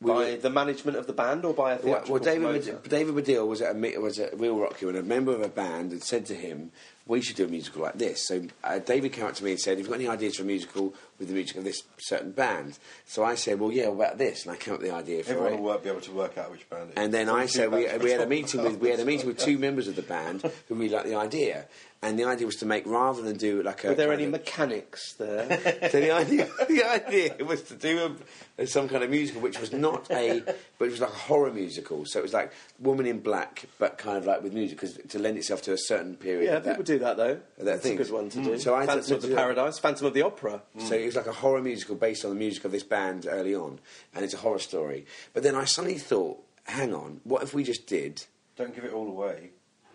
We 0.00 0.10
by 0.10 0.14
were- 0.32 0.36
the 0.36 0.50
management 0.50 0.98
of 0.98 1.06
the 1.06 1.12
band 1.14 1.44
or 1.44 1.54
by 1.54 1.72
a 1.72 1.74
Well, 1.76 1.82
theatrical 1.82 2.14
well, 2.14 2.22
David, 2.22 2.64
promoter? 2.64 2.88
David 2.88 3.14
Baddiel 3.14 3.46
was 3.46 3.62
at 3.62 3.74
a 3.76 3.98
was 3.98 4.18
at 4.18 4.38
Real 4.38 4.58
Rock 4.58 4.80
You, 4.82 4.88
and 4.90 4.98
a 4.98 5.02
member 5.02 5.32
of 5.32 5.40
a 5.40 5.48
band 5.48 5.92
had 5.92 6.02
said 6.02 6.26
to 6.26 6.34
him, 6.34 6.70
"We 7.06 7.22
should 7.22 7.36
do 7.36 7.44
a 7.46 7.48
musical 7.48 7.82
like 7.82 7.96
this." 7.96 8.26
So 8.26 8.42
uh, 8.62 8.78
David 8.78 9.12
came 9.12 9.24
up 9.24 9.34
to 9.36 9.44
me 9.44 9.52
and 9.52 9.60
said, 9.60 9.74
"If 9.74 9.78
you've 9.80 9.88
got 9.88 9.94
any 10.00 10.08
ideas 10.08 10.36
for 10.36 10.42
a 10.42 10.46
musical 10.46 10.92
with 11.18 11.28
the 11.28 11.34
music 11.34 11.56
of 11.56 11.64
this 11.64 11.82
certain 11.98 12.32
band?" 12.32 12.78
So 13.06 13.24
I 13.24 13.34
said, 13.34 13.58
"Well, 13.60 13.72
yeah, 13.72 13.88
what 13.88 14.06
about 14.06 14.18
this?" 14.18 14.44
And 14.44 14.52
I 14.52 14.56
came 14.56 14.74
up 14.74 14.80
with 14.80 14.88
the 14.90 14.94
idea 14.96 15.22
for 15.24 15.30
Everyone 15.32 15.52
it. 15.54 15.56
will 15.56 15.64
work, 15.66 15.82
be 15.82 15.90
able 15.90 16.00
to 16.02 16.12
work 16.12 16.38
out 16.38 16.50
which 16.50 16.68
band 16.70 16.90
it 16.90 16.98
is. 16.98 17.04
And 17.04 17.12
then 17.14 17.28
I 17.28 17.46
said 17.46 17.70
we, 17.72 17.86
we 17.98 18.10
had 18.10 18.20
a 18.20 18.26
meeting 18.26 18.62
with 18.62 18.78
we 18.78 18.90
had 18.90 19.00
a 19.00 19.04
meeting 19.12 19.26
with 19.26 19.38
two 19.38 19.58
members 19.58 19.88
of 19.88 19.96
the 19.96 20.02
band 20.02 20.42
who 20.68 20.74
really 20.74 20.90
liked 20.90 21.06
the 21.06 21.14
idea, 21.16 21.66
and 22.02 22.18
the 22.18 22.24
idea 22.24 22.46
was 22.46 22.56
to 22.56 22.66
make 22.66 22.86
rather 22.86 23.22
than 23.22 23.36
do 23.36 23.62
like 23.62 23.84
a 23.84 23.88
Were 23.88 23.94
there 23.94 24.12
any 24.12 24.24
of- 24.24 24.30
mechanics 24.30 25.14
there? 25.14 25.48
so 25.90 26.00
the 26.00 26.10
idea, 26.12 26.48
the 26.68 26.82
idea 26.84 27.34
was 27.44 27.62
to 27.62 27.74
do 27.74 28.16
a, 28.58 28.66
some 28.66 28.88
kind 28.88 29.02
of 29.04 29.10
musical, 29.10 29.40
which 29.42 29.58
was 29.60 29.72
not 29.72 30.10
a, 30.10 30.40
but 30.78 30.84
it 30.86 30.90
was 30.90 31.00
like 31.00 31.10
a 31.10 31.14
horror 31.14 31.52
musical. 31.52 32.04
So 32.06 32.18
it 32.20 32.22
was 32.22 32.32
like 32.32 32.52
Woman 32.78 33.06
in 33.06 33.20
Black, 33.20 33.64
but 33.78 33.98
kind 33.98 34.16
of 34.16 34.24
like 34.26 34.42
with 34.42 34.52
music, 34.54 34.78
because 34.80 34.96
to 35.08 35.18
lend 35.18 35.36
itself 35.38 35.62
to 35.62 35.72
a 35.72 35.78
certain 35.78 36.16
period. 36.16 36.44
yeah, 36.46 36.56
of 36.56 36.64
that. 36.64 36.70
people 36.72 36.84
do 36.84 36.98
that 37.00 37.16
though. 37.16 37.34
that 37.58 37.64
That's 37.64 37.82
thing. 37.82 37.94
a 37.94 37.96
good 38.02 38.10
one 38.10 38.30
to 38.30 38.42
do. 38.42 38.58
So 38.58 38.74
I 38.74 38.86
Phantom 38.86 39.04
said 39.04 39.16
of 39.16 39.22
the 39.22 39.34
Paradise, 39.34 39.78
Phantom 39.78 40.06
of 40.06 40.14
the 40.14 40.22
Opera. 40.22 40.62
So 40.78 40.96
it 41.06 41.14
was 41.14 41.16
like 41.16 41.28
a 41.28 41.32
horror 41.32 41.62
musical 41.62 41.94
based 41.94 42.24
on 42.24 42.32
the 42.32 42.36
music 42.36 42.64
of 42.64 42.72
this 42.72 42.82
band 42.82 43.28
early 43.30 43.54
on, 43.54 43.78
and 44.12 44.24
it's 44.24 44.34
a 44.34 44.38
horror 44.38 44.58
story. 44.58 45.06
But 45.34 45.44
then 45.44 45.54
I 45.54 45.64
suddenly 45.64 45.98
thought, 45.98 46.42
hang 46.64 46.92
on, 46.92 47.20
what 47.22 47.44
if 47.44 47.54
we 47.54 47.62
just 47.62 47.86
did? 47.86 48.24
Don't 48.56 48.74
give 48.74 48.84
it 48.84 48.92
all 48.92 49.06
away. 49.06 49.50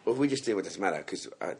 What 0.05 0.13
if 0.13 0.19
we 0.19 0.29
just 0.29 0.45
did 0.45 0.55
what 0.55 0.63
doesn't 0.63 0.79
matter? 0.79 0.99
Because 0.99 1.27
uh, 1.41 1.55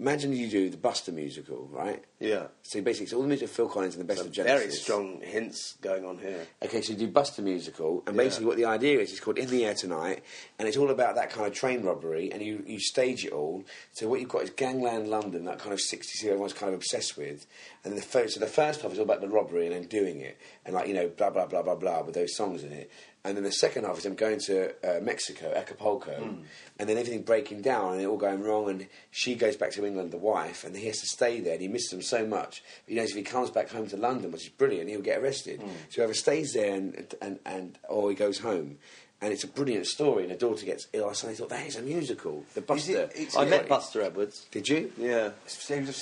imagine 0.00 0.32
you 0.34 0.48
do 0.48 0.70
the 0.70 0.76
Buster 0.78 1.12
musical, 1.12 1.68
right? 1.70 2.02
Yeah. 2.18 2.46
So 2.62 2.80
basically, 2.80 3.04
it's 3.04 3.12
all 3.12 3.22
the 3.22 3.28
music 3.28 3.48
of 3.48 3.54
Phil 3.54 3.68
Collins 3.68 3.94
and 3.94 4.00
the 4.02 4.06
best 4.06 4.18
Some 4.18 4.28
of 4.28 4.32
Genesis. 4.32 4.58
very 4.60 4.72
strong 4.72 5.20
hints 5.20 5.74
going 5.82 6.04
on 6.06 6.18
here. 6.18 6.46
Okay, 6.64 6.80
so 6.80 6.92
you 6.94 6.98
do 6.98 7.08
Buster 7.08 7.42
musical, 7.42 8.02
and 8.06 8.16
Yeah. 8.16 8.22
basically 8.24 8.46
what 8.46 8.56
the 8.56 8.64
idea 8.64 8.98
is, 8.98 9.10
it's 9.10 9.20
called 9.20 9.38
In 9.38 9.48
the 9.50 9.64
Air 9.66 9.74
Tonight, 9.74 10.22
and 10.58 10.66
it's 10.66 10.76
all 10.76 10.90
about 10.90 11.14
that 11.16 11.30
kind 11.30 11.46
of 11.46 11.52
train 11.52 11.82
robbery, 11.82 12.32
and 12.32 12.42
you, 12.42 12.64
you 12.66 12.80
stage 12.80 13.24
it 13.26 13.32
all. 13.32 13.62
So 13.92 14.08
what 14.08 14.20
you've 14.20 14.28
got 14.30 14.42
is 14.42 14.50
Gangland 14.50 15.08
London, 15.08 15.44
that 15.44 15.58
kind 15.58 15.72
of 15.72 15.78
60s 15.80 16.24
everyone's 16.24 16.52
kind 16.54 16.72
of 16.72 16.74
obsessed 16.78 17.16
with, 17.16 17.46
and 17.84 17.96
the 17.96 18.02
first, 18.02 18.34
so 18.34 18.40
the 18.40 18.46
first 18.46 18.80
half 18.80 18.92
is 18.92 18.98
all 18.98 19.04
about 19.04 19.20
the 19.20 19.28
robbery 19.28 19.66
and 19.66 19.74
then 19.74 19.84
doing 19.84 20.20
it, 20.20 20.38
and 20.64 20.74
like, 20.74 20.88
you 20.88 20.94
know, 20.94 21.08
blah, 21.08 21.30
blah, 21.30 21.46
blah, 21.46 21.62
blah, 21.62 21.74
blah, 21.74 22.02
with 22.02 22.14
those 22.14 22.34
songs 22.34 22.64
in 22.64 22.72
it. 22.72 22.90
And 23.22 23.36
then 23.36 23.44
the 23.44 23.52
second 23.52 23.84
half 23.84 23.98
is 23.98 24.04
them 24.04 24.14
going 24.14 24.38
to 24.46 24.70
uh, 24.82 25.00
Mexico, 25.00 25.52
Acapulco, 25.54 26.36
and 26.78 26.88
then 26.88 26.96
everything 26.96 27.20
breaking 27.22 27.60
down 27.60 27.92
and 27.92 28.00
it 28.00 28.06
all 28.06 28.16
going 28.16 28.42
wrong. 28.42 28.70
And 28.70 28.86
she 29.10 29.34
goes 29.34 29.56
back 29.56 29.72
to 29.72 29.84
England, 29.84 30.10
the 30.10 30.16
wife, 30.16 30.64
and 30.64 30.74
he 30.74 30.86
has 30.86 31.00
to 31.00 31.06
stay 31.06 31.38
there. 31.40 31.52
And 31.52 31.60
he 31.62 31.68
misses 31.68 31.90
them 31.90 32.00
so 32.00 32.26
much. 32.26 32.62
He 32.86 32.94
knows 32.94 33.10
if 33.10 33.16
he 33.16 33.22
comes 33.22 33.50
back 33.50 33.68
home 33.70 33.88
to 33.88 33.98
London, 33.98 34.32
which 34.32 34.44
is 34.44 34.48
brilliant, 34.48 34.88
he'll 34.88 35.02
get 35.02 35.18
arrested. 35.18 35.60
So 35.90 35.96
he 35.96 36.02
either 36.02 36.14
stays 36.14 36.54
there 36.54 36.74
and, 36.74 37.14
and, 37.20 37.38
and 37.44 37.78
or 37.90 38.08
he 38.08 38.16
goes 38.16 38.38
home. 38.38 38.78
And 39.22 39.34
it's 39.34 39.44
a 39.44 39.48
brilliant 39.48 39.86
story. 39.86 40.22
And 40.22 40.32
the 40.32 40.36
daughter 40.36 40.64
gets 40.64 40.86
ill. 40.94 41.10
I 41.10 41.12
suddenly 41.12 41.36
thought 41.36 41.50
that 41.50 41.66
is 41.66 41.76
a 41.76 41.82
musical. 41.82 42.42
The 42.54 42.62
Buster. 42.62 43.10
it- 43.14 43.36
I 43.36 43.44
met 43.44 43.68
Buster 43.68 44.00
Edwards. 44.00 44.46
Did 44.50 44.66
you? 44.66 44.92
Yeah. 44.96 45.32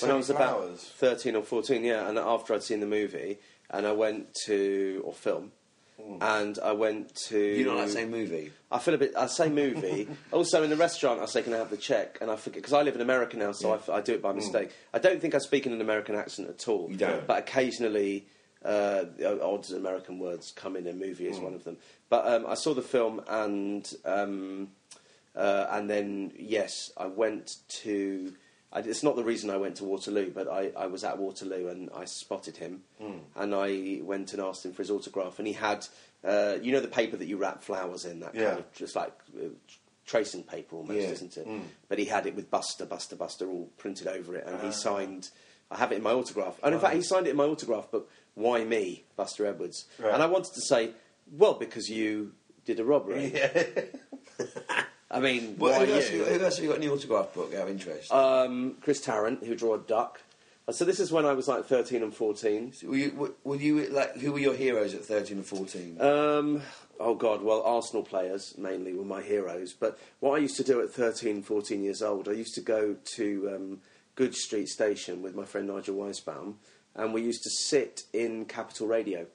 When 0.03 0.11
I 0.11 0.13
was 0.15 0.29
about 0.29 0.59
flowers. 0.61 0.91
13 0.95 1.35
or 1.35 1.43
14, 1.43 1.83
yeah, 1.83 2.07
and 2.07 2.17
after 2.17 2.53
I'd 2.53 2.63
seen 2.63 2.79
the 2.79 2.85
movie, 2.85 3.39
and 3.69 3.85
I 3.85 3.91
went 3.91 4.33
to, 4.45 5.01
or 5.05 5.11
film, 5.11 5.51
and 6.21 6.59
I 6.59 6.71
went 6.73 7.15
to. 7.27 7.39
You 7.39 7.65
not 7.65 7.77
like 7.77 7.87
the 7.87 7.93
same 7.93 8.11
movie? 8.11 8.51
I 8.71 8.79
feel 8.79 8.93
a 8.93 8.97
bit. 8.97 9.13
I 9.17 9.27
say 9.27 9.49
movie. 9.49 10.07
also, 10.31 10.63
in 10.63 10.69
the 10.69 10.75
restaurant, 10.75 11.21
I 11.21 11.25
say, 11.25 11.41
"Can 11.41 11.53
I 11.53 11.57
have 11.57 11.69
the 11.69 11.77
check?" 11.77 12.17
And 12.21 12.29
I 12.29 12.35
forget 12.35 12.61
because 12.61 12.73
I 12.73 12.81
live 12.81 12.95
in 12.95 13.01
America 13.01 13.37
now, 13.37 13.51
so 13.51 13.71
I 13.71 13.75
f 13.75 13.89
I 13.89 13.97
I, 13.97 14.01
do 14.01 14.13
it 14.13 14.21
by 14.21 14.31
mistake. 14.33 14.71
I 14.93 14.99
don't 14.99 15.21
think 15.21 15.35
I 15.35 15.39
speak 15.39 15.65
in 15.65 15.73
an 15.73 15.81
American 15.81 16.15
accent 16.15 16.49
at 16.49 16.67
all. 16.67 16.87
You 16.89 16.97
don't? 16.97 17.27
But 17.27 17.39
occasionally, 17.39 18.25
uh, 18.63 19.05
the 19.17 19.41
odd 19.43 19.69
American 19.71 20.19
words 20.19 20.51
come 20.55 20.75
in. 20.75 20.87
A 20.87 20.93
movie 20.93 21.27
is 21.27 21.39
one 21.39 21.53
of 21.53 21.63
them. 21.63 21.77
But 22.09 22.27
um, 22.27 22.45
I 22.47 22.55
saw 22.55 22.73
the 22.73 22.81
film, 22.81 23.21
and 23.27 23.91
um, 24.05 24.69
uh, 25.35 25.67
and 25.71 25.89
then 25.89 26.33
yes, 26.37 26.91
I 26.97 27.07
went 27.07 27.57
to. 27.83 28.33
I, 28.71 28.79
it's 28.79 29.03
not 29.03 29.15
the 29.15 29.23
reason 29.23 29.49
I 29.49 29.57
went 29.57 29.77
to 29.77 29.83
Waterloo, 29.83 30.31
but 30.31 30.47
I, 30.47 30.71
I 30.77 30.85
was 30.87 31.03
at 31.03 31.17
Waterloo 31.17 31.67
and 31.69 31.89
I 31.95 32.05
spotted 32.05 32.57
him, 32.57 32.83
and 33.35 33.55
I 33.55 33.99
went 34.03 34.33
and 34.33 34.41
asked 34.41 34.65
him 34.65 34.73
for 34.73 34.81
his 34.83 34.91
autograph, 34.91 35.39
and 35.39 35.47
he 35.47 35.53
had, 35.53 35.85
uh, 36.23 36.57
you 36.61 36.71
know, 36.71 36.79
the 36.79 36.87
paper 36.87 37.17
that 37.17 37.27
you 37.27 37.37
wrap 37.37 37.63
flowers 37.63 38.05
in, 38.05 38.19
that 38.19 38.35
Yeah. 38.35 38.45
kind 38.49 38.59
of 38.59 38.73
just 38.73 38.95
like 38.95 39.13
uh, 39.37 39.47
tracing 40.05 40.43
paper 40.43 40.75
almost, 40.75 40.99
Yeah. 40.99 41.09
isn't 41.09 41.37
it? 41.37 41.47
But 41.87 41.97
he 41.99 42.05
had 42.05 42.25
it 42.27 42.35
with 42.35 42.49
Buster, 42.51 42.85
Buster, 42.85 43.15
Buster 43.15 43.47
all 43.49 43.69
printed 43.77 44.07
over 44.07 44.35
it, 44.35 44.45
and 44.45 44.61
he 44.61 44.71
signed. 44.71 45.29
I 45.71 45.77
have 45.77 45.91
it 45.91 45.97
in 45.97 46.03
my 46.03 46.11
autograph, 46.13 46.59
and 46.63 46.73
in 46.73 46.79
fact, 46.81 46.95
he 46.95 47.01
signed 47.03 47.27
it 47.27 47.31
in 47.31 47.35
my 47.37 47.43
autograph 47.45 47.87
But 47.91 48.07
Why 48.35 48.63
me, 48.63 49.05
Buster 49.15 49.45
Edwards? 49.45 49.85
Right. 49.99 50.13
And 50.13 50.23
I 50.23 50.25
wanted 50.27 50.53
to 50.53 50.61
say, 50.61 50.91
well, 51.31 51.53
because 51.55 51.89
you 51.89 52.33
did 52.65 52.79
a 52.79 52.83
robbery. 52.85 53.33
I 55.11 55.19
mean, 55.19 55.55
Well, 55.57 55.73
who, 55.85 55.91
else 55.93 56.05
have 56.09 56.13
you? 56.15 56.23
who 56.25 56.43
else 56.43 56.55
have 56.57 56.63
you 56.63 56.69
got 56.69 56.81
in 56.81 56.87
the 56.87 56.93
autograph 56.93 57.33
book 57.33 57.53
out 57.55 57.63
of 57.63 57.69
interest? 57.69 58.11
Um, 58.11 58.75
Chris 58.81 59.01
Tarrant, 59.01 59.43
who 59.43 59.55
drew 59.55 59.73
a 59.73 59.79
duck. 59.79 60.21
Uh, 60.67 60.71
So 60.71 60.85
this 60.85 60.99
is 60.99 61.11
when 61.11 61.25
I 61.25 61.33
was 61.33 61.47
like 61.47 61.65
13 61.65 62.03
and 62.03 62.13
14. 62.13 62.73
were 62.83 62.95
you, 62.95 63.11
were, 63.15 63.31
were 63.43 63.55
you 63.55 63.87
like 63.89 64.17
who 64.17 64.31
were 64.33 64.39
your 64.39 64.53
heroes 64.53 64.93
at 64.93 65.03
thirteen 65.03 65.37
and 65.37 65.45
fourteen? 65.45 65.99
Um, 65.99 66.61
oh 66.99 67.15
God, 67.15 67.41
well, 67.41 67.63
Arsenal 67.63 68.03
players 68.03 68.55
mainly 68.57 68.93
were 68.93 69.03
my 69.05 69.21
heroes. 69.23 69.73
But 69.73 69.97
what 70.19 70.35
I 70.35 70.37
used 70.39 70.57
to 70.57 70.63
do 70.63 70.79
at 70.81 70.91
13, 70.91 71.41
14 71.41 71.83
years 71.83 72.01
old, 72.03 72.27
I 72.29 72.33
used 72.33 72.53
to 72.55 72.61
go 72.61 72.95
to 73.15 73.51
um, 73.55 73.81
Goodge 74.15 74.35
Street 74.35 74.67
Station 74.67 75.23
with 75.23 75.33
my 75.33 75.45
friend 75.45 75.67
Nigel 75.67 75.95
Weisbaum, 75.95 76.55
and 76.95 77.13
we 77.15 77.23
used 77.23 77.41
to 77.43 77.49
sit 77.49 78.03
in 78.13 78.45
Capital 78.45 78.85
Radio 78.85 79.25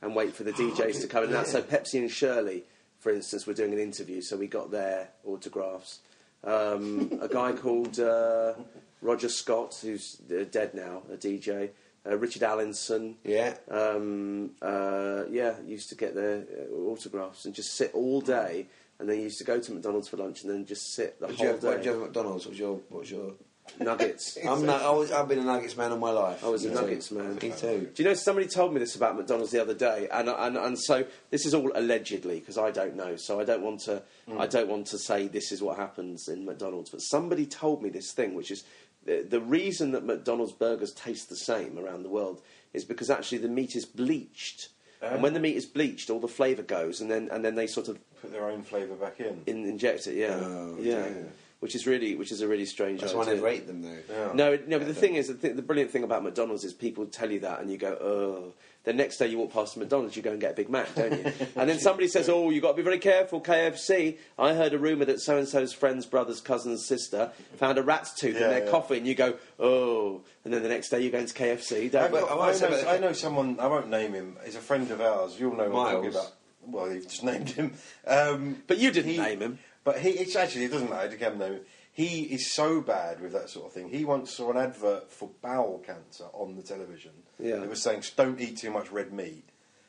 and 0.00 0.16
wait 0.16 0.34
for 0.34 0.44
the 0.44 0.52
DJs 0.52 1.02
to 1.02 1.06
come 1.08 1.24
in. 1.24 1.28
and 1.30 1.38
out. 1.38 1.46
So 1.46 1.60
Pepsi 1.60 1.98
and 2.00 2.10
Shirley, 2.10 2.64
for 3.00 3.10
instance, 3.12 3.46
were 3.46 3.54
doing 3.54 3.72
an 3.72 3.78
interview, 3.80 4.20
so 4.20 4.36
we 4.36 4.46
got 4.46 4.70
their 4.70 5.08
autographs. 5.26 6.00
Um, 6.44 7.18
a 7.20 7.28
guy 7.28 7.52
called 7.64 7.98
uh, 7.98 8.54
Roger 9.02 9.28
Scott, 9.28 9.78
who's 9.82 10.20
uh, 10.30 10.44
dead 10.50 10.74
now, 10.74 11.02
a 11.12 11.16
DJ. 11.16 11.70
Uh, 12.06 12.16
Richard 12.16 12.42
Allinson. 12.42 13.16
yeah. 13.24 13.54
Um, 13.70 14.52
uh, 14.62 15.24
yeah, 15.30 15.54
used 15.66 15.90
to 15.90 15.94
get 15.96 16.14
their 16.14 16.44
uh, 16.70 16.74
autographs 16.90 17.44
and 17.44 17.54
just 17.54 17.74
sit 17.74 17.90
all 17.94 18.20
day, 18.22 18.66
and 18.98 19.08
then 19.08 19.20
used 19.20 19.38
to 19.38 19.44
go 19.44 19.58
to 19.60 19.72
McDonald's 19.72 20.08
for 20.08 20.16
lunch 20.16 20.42
and 20.42 20.50
then 20.50 20.64
just 20.64 20.94
sit 20.94 21.20
the 21.20 21.26
did 21.26 21.38
you 21.38 21.44
whole 21.46 21.54
have, 21.54 21.64
what 21.64 21.76
did 21.76 21.84
you 21.84 21.92
day. 21.92 21.98
have 21.98 22.06
McDonald's? 22.06 22.44
What 22.46 22.50
was 22.50 22.58
your 22.58 22.80
what 22.88 23.00
was 23.00 23.10
your? 23.10 23.32
Nuggets. 23.78 24.36
I'm 24.48 24.66
not, 24.66 24.82
I 24.82 24.90
was, 24.90 25.12
I've 25.12 25.28
been 25.28 25.38
a 25.38 25.44
Nuggets 25.44 25.76
man 25.76 25.92
all 25.92 25.98
my 25.98 26.10
life. 26.10 26.44
I 26.44 26.48
was 26.48 26.64
a. 26.64 26.70
Nuggets 26.70 27.10
man. 27.10 27.34
Me 27.42 27.52
too. 27.56 27.90
Do 27.94 28.02
you 28.02 28.08
know 28.08 28.14
somebody 28.14 28.46
told 28.48 28.72
me 28.72 28.80
this 28.80 28.96
about 28.96 29.16
McDonald's 29.16 29.52
the 29.52 29.60
other 29.60 29.74
day, 29.74 30.08
and 30.10 30.28
and, 30.28 30.56
and 30.56 30.78
so 30.78 31.04
this 31.30 31.46
is 31.46 31.54
all 31.54 31.70
allegedly 31.74 32.40
because 32.40 32.58
I 32.58 32.70
don't 32.70 32.96
know, 32.96 33.16
so 33.16 33.40
I 33.40 33.44
don't 33.44 33.62
want 33.62 33.80
to 33.82 34.02
hmm. 34.28 34.40
I 34.40 34.46
don't 34.46 34.68
want 34.68 34.86
to 34.88 34.98
say 34.98 35.28
this 35.28 35.52
is 35.52 35.62
what 35.62 35.76
happens 35.76 36.28
in 36.28 36.44
McDonald's, 36.44 36.90
but 36.90 37.00
somebody 37.00 37.46
told 37.46 37.82
me 37.82 37.88
this 37.90 38.12
thing, 38.12 38.34
which 38.34 38.50
is 38.50 38.64
the, 39.04 39.24
the 39.28 39.40
reason 39.40 39.92
that 39.92 40.04
McDonald's 40.04 40.52
burgers 40.52 40.92
taste 40.92 41.28
the 41.30 41.36
same 41.36 41.78
around 41.78 42.02
the 42.02 42.10
world 42.10 42.42
is 42.74 42.84
because 42.84 43.08
actually 43.10 43.38
the 43.38 43.48
meat 43.48 43.74
is 43.74 43.84
bleached, 43.86 44.68
eh? 45.02 45.08
and 45.08 45.22
when 45.22 45.32
the 45.34 45.40
meat 45.40 45.56
is 45.56 45.66
bleached, 45.66 46.10
all 46.10 46.20
the 46.20 46.28
flavour 46.28 46.62
goes, 46.62 47.00
and 47.00 47.10
then 47.10 47.28
and 47.32 47.44
then 47.44 47.54
they 47.54 47.66
sort 47.66 47.88
of 47.88 47.98
Put 48.20 48.32
their 48.32 48.50
own 48.50 48.62
flavour 48.62 48.96
back 48.96 49.18
in. 49.18 49.42
in, 49.46 49.64
inject 49.66 50.06
it, 50.06 50.16
yeah, 50.16 50.38
Oh, 50.42 50.76
yeah. 50.78 51.02
dear. 51.04 51.32
Which 51.60 51.74
is 51.74 51.86
really, 51.86 52.14
which 52.16 52.32
is 52.32 52.40
a 52.40 52.48
really 52.48 52.64
strange. 52.64 53.00
That's 53.02 53.12
why 53.12 53.20
I 53.20 53.24
idea. 53.24 53.34
never 53.34 53.48
ate 53.48 53.66
them 53.66 53.82
though. 53.82 53.98
Yeah. 54.08 54.30
No, 54.32 54.58
no, 54.66 54.78
but 54.78 54.88
the 54.88 54.94
thing 54.94 55.16
is, 55.16 55.28
the, 55.28 55.34
th- 55.34 55.56
the 55.56 55.62
brilliant 55.62 55.90
thing 55.90 56.04
about 56.04 56.22
McDonald's 56.24 56.64
is 56.64 56.72
people 56.72 57.04
tell 57.04 57.30
you 57.30 57.40
that, 57.40 57.60
and 57.60 57.70
you 57.70 57.76
go, 57.76 57.92
oh. 58.00 58.52
The 58.84 58.94
next 58.94 59.18
day 59.18 59.26
you 59.26 59.36
walk 59.36 59.52
past 59.52 59.76
McDonald's, 59.76 60.16
you 60.16 60.22
go 60.22 60.30
and 60.30 60.40
get 60.40 60.52
a 60.52 60.54
Big 60.54 60.70
Mac, 60.70 60.94
don't 60.94 61.12
you? 61.12 61.30
and 61.56 61.68
then 61.68 61.78
somebody 61.78 62.08
says, 62.08 62.30
oh, 62.30 62.48
you've 62.48 62.62
got 62.62 62.70
to 62.70 62.76
be 62.78 62.82
very 62.82 62.98
careful, 62.98 63.38
KFC. 63.38 64.16
I 64.38 64.54
heard 64.54 64.72
a 64.72 64.78
rumour 64.78 65.04
that 65.04 65.20
so 65.20 65.36
and 65.36 65.46
so's 65.46 65.74
friend's 65.74 66.06
brother's 66.06 66.40
cousin's 66.40 66.86
sister 66.86 67.30
found 67.58 67.76
a 67.76 67.82
rat's 67.82 68.14
tooth 68.14 68.36
in 68.36 68.40
their 68.40 68.64
yeah. 68.64 68.70
coffee, 68.70 68.96
and 68.96 69.06
you 69.06 69.14
go, 69.14 69.34
oh. 69.58 70.22
And 70.46 70.54
then 70.54 70.62
the 70.62 70.70
next 70.70 70.88
day 70.88 71.02
you 71.02 71.10
go 71.10 71.18
into 71.18 71.34
KFC, 71.34 71.84
I've 71.84 71.92
don't 71.92 72.14
you? 72.14 72.20
got- 72.20 72.38
I 72.40 72.52
I, 72.52 72.58
know, 72.70 72.88
I 72.88 72.98
know 72.98 73.12
someone, 73.12 73.60
I 73.60 73.66
won't 73.66 73.90
name 73.90 74.14
him, 74.14 74.38
he's 74.46 74.56
a 74.56 74.60
friend 74.60 74.90
of 74.90 75.02
ours, 75.02 75.38
you'll 75.38 75.54
know 75.56 75.68
what 75.68 75.88
I'm 75.88 75.94
talking 75.96 76.10
about. 76.12 76.32
Well, 76.62 76.90
you've 76.92 77.08
just 77.08 77.22
named 77.24 77.50
him. 77.50 77.74
Um, 78.06 78.62
But 78.66 78.78
you 78.78 78.90
didn't 78.90 79.10
he- 79.12 79.18
name 79.18 79.40
him. 79.40 79.58
But 79.84 79.98
he, 79.98 80.10
it's 80.10 80.36
actually, 80.36 80.64
it 80.64 80.72
doesn't 80.72 80.90
matter, 80.90 81.10
I 81.12 81.16
can 81.16 81.38
name. 81.38 81.60
He 81.92 82.22
is 82.22 82.52
so 82.52 82.80
bad 82.80 83.20
with 83.20 83.32
that 83.32 83.50
sort 83.50 83.66
of 83.66 83.72
thing. 83.72 83.88
He 83.88 84.04
once 84.04 84.30
saw 84.32 84.50
an 84.50 84.56
advert 84.56 85.10
for 85.10 85.30
bowel 85.42 85.78
cancer 85.84 86.24
on 86.32 86.56
the 86.56 86.62
television. 86.62 87.12
Yeah. 87.38 87.62
It 87.62 87.68
was 87.68 87.82
saying, 87.82 88.04
don't 88.16 88.40
eat 88.40 88.58
too 88.58 88.70
much 88.70 88.92
red 88.92 89.12
meat. 89.12 89.44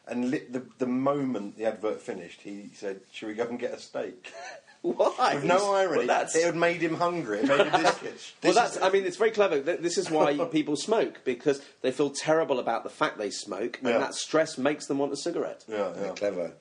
And 0.07 0.31
li- 0.31 0.45
the, 0.49 0.65
the 0.79 0.87
moment 0.87 1.57
the 1.57 1.65
advert 1.65 2.01
finished, 2.01 2.41
he 2.41 2.71
said, 2.73 3.01
Should 3.11 3.27
we 3.27 3.33
go 3.35 3.45
and 3.47 3.59
get 3.59 3.73
a 3.73 3.79
steak? 3.79 4.33
Why? 4.81 5.35
With 5.35 5.43
no 5.43 5.75
irony. 5.75 5.99
Well, 5.99 6.07
that's, 6.07 6.35
It 6.35 6.43
had 6.43 6.55
made 6.55 6.81
him 6.81 6.95
hungry. 6.95 7.39
It 7.39 7.47
made 7.47 7.67
him 7.67 7.71
well, 8.43 8.53
that's. 8.53 8.81
I 8.81 8.89
mean, 8.89 9.05
it's 9.05 9.17
very 9.17 9.29
clever. 9.29 9.59
This 9.59 9.99
is 9.99 10.09
why 10.09 10.35
people 10.51 10.75
smoke 10.75 11.21
because 11.23 11.61
they 11.83 11.91
feel 11.91 12.09
terrible 12.09 12.57
about 12.59 12.83
the 12.83 12.89
fact 12.89 13.19
they 13.19 13.29
smoke, 13.29 13.77
and 13.79 13.89
Yeah. 13.89 13.99
that 13.99 14.15
stress 14.15 14.57
makes 14.57 14.87
them 14.87 14.97
want 14.97 15.13
a 15.13 15.17
cigarette. 15.17 15.63
Yeah, 15.67 15.93
yeah. 16.01 16.11
clever. 16.13 16.53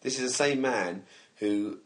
This 0.00 0.18
is 0.18 0.30
the 0.30 0.34
same 0.34 0.62
man 0.62 1.04
who 1.36 1.78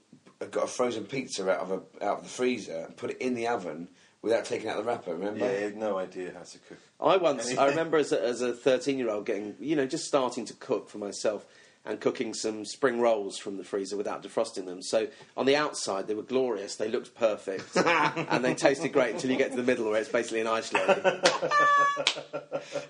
got 0.46 0.64
a 0.64 0.68
frozen 0.68 1.04
pizza 1.04 1.48
out 1.50 1.60
of 1.60 1.70
a, 1.72 2.04
out 2.04 2.18
of 2.18 2.22
the 2.24 2.30
freezer 2.30 2.84
and 2.86 2.96
put 2.96 3.10
it 3.10 3.18
in 3.18 3.34
the 3.34 3.48
oven 3.48 3.88
without 4.22 4.44
taking 4.44 4.68
out 4.68 4.76
the 4.76 4.84
wrapper. 4.84 5.14
Remember? 5.14 5.44
Yeah, 5.44 5.56
he 5.56 5.62
had 5.62 5.76
no 5.76 5.98
idea 5.98 6.32
how 6.32 6.42
to 6.42 6.58
cook. 6.58 6.78
I 7.00 7.16
once, 7.16 7.56
I 7.56 7.68
remember 7.68 7.96
as 7.98 8.12
a, 8.12 8.22
as 8.22 8.40
a 8.40 8.52
13 8.52 8.98
year 8.98 9.10
old 9.10 9.26
getting, 9.26 9.56
you 9.60 9.76
know, 9.76 9.86
just 9.86 10.06
starting 10.06 10.44
to 10.46 10.54
cook 10.54 10.88
for 10.88 10.98
myself 10.98 11.46
and 11.84 11.98
cooking 11.98 12.34
some 12.34 12.64
spring 12.64 13.00
rolls 13.00 13.38
from 13.38 13.56
the 13.56 13.64
freezer 13.64 13.96
without 13.96 14.22
defrosting 14.22 14.66
them. 14.66 14.82
So 14.82 15.08
on 15.36 15.46
the 15.46 15.56
outside, 15.56 16.08
they 16.08 16.14
were 16.14 16.22
glorious, 16.22 16.76
they 16.76 16.88
looked 16.88 17.14
perfect, 17.14 17.74
and 17.76 18.44
they 18.44 18.54
tasted 18.54 18.92
great 18.92 19.14
until 19.14 19.30
you 19.30 19.38
get 19.38 19.50
to 19.52 19.56
the 19.56 19.62
middle 19.62 19.90
where 19.90 19.98
it's 20.00 20.10
basically 20.10 20.40
an 20.40 20.46
ice 20.46 20.72
lolly. 20.72 21.00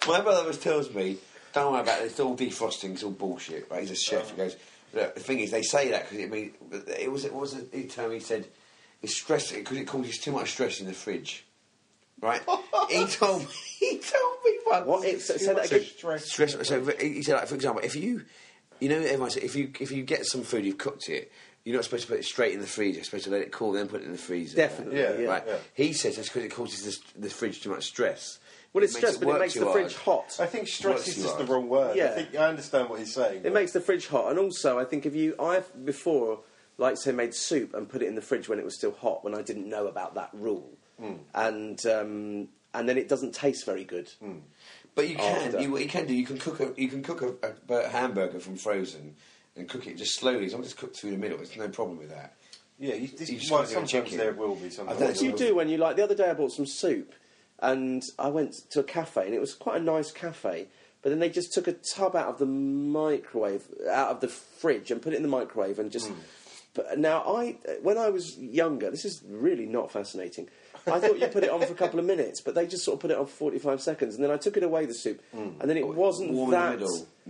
My 0.08 0.20
brother 0.20 0.40
always 0.40 0.58
tells 0.58 0.92
me, 0.92 1.18
"Don't 1.52 1.72
worry 1.72 1.82
about 1.82 2.02
it. 2.02 2.06
It's 2.06 2.18
all 2.18 2.36
defrosting. 2.36 2.94
It's 2.94 3.04
all 3.04 3.12
bullshit." 3.12 3.70
Right? 3.70 3.82
He's 3.82 3.92
a 3.92 3.96
chef. 3.96 4.32
He 4.32 4.36
goes, 4.36 4.54
Look, 4.54 4.60
"The 4.92 5.08
thing 5.20 5.40
is, 5.40 5.50
they 5.50 5.62
say 5.62 5.90
that 5.90 6.04
because 6.08 6.18
it 6.18 6.30
mean 6.30 6.52
it 6.98 7.10
was 7.10 7.24
it 7.24 7.34
was 7.34 7.54
a, 7.54 7.62
he 7.72 7.84
told 7.84 8.10
me 8.10 8.16
he 8.16 8.20
said 8.20 8.46
it's 9.02 9.16
stress 9.16 9.52
because 9.52 9.76
it 9.76 9.86
causes 9.86 10.18
too 10.18 10.32
much 10.32 10.50
stress 10.52 10.80
in 10.80 10.86
the 10.86 10.92
fridge." 10.92 11.44
Right? 12.20 12.42
he 12.90 13.06
told 13.06 13.42
me. 13.42 13.48
He 13.78 13.98
told 13.98 14.36
me 14.44 14.58
once. 14.66 14.86
What? 14.86 15.04
It's, 15.06 15.24
say 15.26 15.46
that 15.46 15.56
much 15.56 15.72
again. 15.72 15.84
stress. 15.84 16.30
stress. 16.30 16.68
So 16.68 16.84
he 17.00 17.22
said, 17.22 17.36
like, 17.36 17.48
for 17.48 17.54
example, 17.54 17.82
if 17.82 17.96
you, 17.96 18.24
you 18.78 18.90
know, 18.90 18.98
everyone 18.98 19.30
said 19.30 19.42
if 19.42 19.56
you 19.56 19.70
if 19.80 19.90
you 19.90 20.02
get 20.02 20.26
some 20.26 20.42
food, 20.42 20.64
you've 20.64 20.78
cooked 20.78 21.08
it. 21.08 21.32
You're 21.64 21.76
not 21.76 21.84
supposed 21.84 22.04
to 22.04 22.08
put 22.08 22.18
it 22.18 22.24
straight 22.24 22.54
in 22.54 22.60
the 22.60 22.66
freezer. 22.66 22.96
You're 22.96 23.04
supposed 23.04 23.24
to 23.24 23.30
let 23.30 23.42
it 23.42 23.52
cool, 23.52 23.72
then 23.72 23.86
put 23.86 24.00
it 24.00 24.06
in 24.06 24.12
the 24.12 24.18
freezer. 24.18 24.56
Definitely, 24.56 24.98
Yeah, 24.98 25.18
yeah. 25.18 25.28
Right. 25.28 25.42
yeah. 25.46 25.56
He 25.74 25.92
says 25.92 26.16
that's 26.16 26.28
because 26.28 26.44
it 26.44 26.50
causes 26.50 26.98
the, 27.14 27.20
the 27.20 27.30
fridge 27.30 27.60
too 27.60 27.68
much 27.70 27.84
stress. 27.84 28.38
Well, 28.72 28.84
it's 28.84 28.94
Makes 28.94 29.06
stress, 29.06 29.22
it 29.22 29.24
but 29.26 29.36
it 29.36 29.38
makes 29.40 29.52
too 29.54 29.60
the 29.60 29.66
hard. 29.66 29.80
fridge 29.80 29.96
hot. 29.96 30.36
I 30.38 30.46
think 30.46 30.68
stress 30.68 31.08
is 31.08 31.16
you 31.18 31.24
just 31.24 31.38
the 31.38 31.44
wrong 31.44 31.68
word. 31.68 31.96
Yeah. 31.96 32.06
I 32.06 32.08
think 32.10 32.36
I 32.36 32.46
understand 32.48 32.88
what 32.88 33.00
he's 33.00 33.12
saying. 33.12 33.42
It 33.44 33.52
makes 33.52 33.72
the 33.72 33.80
fridge 33.80 34.06
hot, 34.06 34.30
and 34.30 34.38
also 34.38 34.78
I 34.78 34.84
think 34.84 35.06
if 35.06 35.14
you, 35.14 35.34
I've 35.40 35.84
before, 35.84 36.40
like 36.78 36.96
say, 36.96 37.10
made 37.12 37.34
soup 37.34 37.74
and 37.74 37.88
put 37.88 38.00
it 38.02 38.06
in 38.06 38.14
the 38.14 38.22
fridge 38.22 38.48
when 38.48 38.58
it 38.60 38.64
was 38.64 38.76
still 38.76 38.92
hot, 38.92 39.24
when 39.24 39.34
I 39.34 39.42
didn't 39.42 39.68
know 39.68 39.86
about 39.88 40.14
that 40.14 40.30
rule, 40.32 40.70
and 41.34 41.84
um, 41.86 42.48
and 42.72 42.88
then 42.88 42.96
it 42.96 43.08
doesn't 43.08 43.34
taste 43.34 43.66
very 43.66 43.84
good. 43.84 44.08
But 44.94 45.08
you 45.08 45.16
can, 45.16 45.46
After. 45.46 45.60
you, 45.60 45.70
what 45.70 45.82
you 45.82 45.88
can 45.88 46.06
do, 46.06 46.14
you 46.14 46.26
can 46.26 46.38
cook 46.38 46.60
a, 46.60 46.72
you 46.80 46.88
can 46.88 47.02
cook 47.02 47.22
a, 47.22 47.54
a, 47.72 47.74
a 47.74 47.88
hamburger 47.88 48.38
from 48.40 48.56
frozen 48.56 49.14
and 49.56 49.68
cook 49.68 49.86
it 49.86 49.96
just 49.96 50.16
slowly. 50.18 50.46
As 50.46 50.52
long 50.52 50.62
as 50.62 50.68
it's 50.72 50.78
cooked 50.78 50.96
through 50.96 51.12
the 51.12 51.16
middle, 51.16 51.38
there's 51.38 51.56
no 51.56 51.68
problem 51.68 51.98
with 51.98 52.10
that. 52.10 52.34
yeah, 52.78 52.94
you, 52.94 53.08
this, 53.08 53.30
You 53.30 53.38
well, 53.50 53.60
can't 53.60 53.70
do 53.70 53.78
a 53.78 53.88
sometimes 53.88 54.16
there 54.16 54.32
will 54.32 54.56
be. 54.56 54.68
Sometimes 54.70 54.98
don't 54.98 55.08
What 55.08 55.18
do 55.18 55.24
you 55.26 55.32
do 55.36 55.54
when 55.54 55.68
you 55.68 55.76
like? 55.78 55.96
The 55.96 56.04
other 56.04 56.14
day 56.16 56.28
I 56.30 56.34
bought 56.34 56.52
some 56.52 56.66
soup, 56.66 57.14
and 57.60 58.02
I 58.18 58.28
went 58.28 58.54
to 58.70 58.80
a 58.80 58.84
cafe, 58.84 59.26
and 59.26 59.34
it 59.34 59.40
was 59.40 59.54
quite 59.54 59.80
a 59.80 59.84
nice 59.84 60.10
cafe. 60.10 60.68
But 61.02 61.10
then 61.10 61.18
they 61.18 61.30
just 61.30 61.52
took 61.54 61.66
a 61.66 61.72
tub 61.72 62.14
out 62.14 62.28
of 62.28 62.38
the 62.38 62.46
microwave, 62.46 63.62
out 63.90 64.10
of 64.10 64.20
the 64.20 64.28
fridge, 64.28 64.90
and 64.90 65.00
put 65.00 65.14
it 65.14 65.16
in 65.16 65.22
the 65.22 65.28
microwave, 65.28 65.78
and 65.78 65.90
just. 65.90 66.10
But 66.72 66.98
now 66.98 67.24
I, 67.26 67.56
when 67.82 67.98
I 67.98 68.10
was 68.10 68.38
younger, 68.38 68.90
this 68.90 69.04
is 69.04 69.22
really 69.28 69.66
not 69.66 69.90
fascinating. 69.90 70.48
I 70.86 71.00
thought 71.00 71.18
you 71.18 71.26
put 71.26 71.42
it 71.42 71.50
on 71.50 71.60
for 71.60 71.72
a 71.72 71.76
couple 71.76 71.98
of 71.98 72.06
minutes, 72.06 72.40
but 72.40 72.54
they 72.54 72.66
just 72.66 72.84
sort 72.84 72.94
of 72.94 73.00
put 73.00 73.10
it 73.10 73.18
on 73.18 73.26
for 73.26 73.32
forty-five 73.32 73.82
seconds, 73.82 74.14
and 74.14 74.22
then 74.22 74.30
I 74.30 74.36
took 74.36 74.56
it 74.56 74.62
away 74.62 74.86
the 74.86 74.94
soup, 74.94 75.20
and 75.32 75.60
then 75.62 75.76
it 75.76 75.86
wasn't 75.86 76.32
Warm 76.32 76.50
that. 76.52 76.80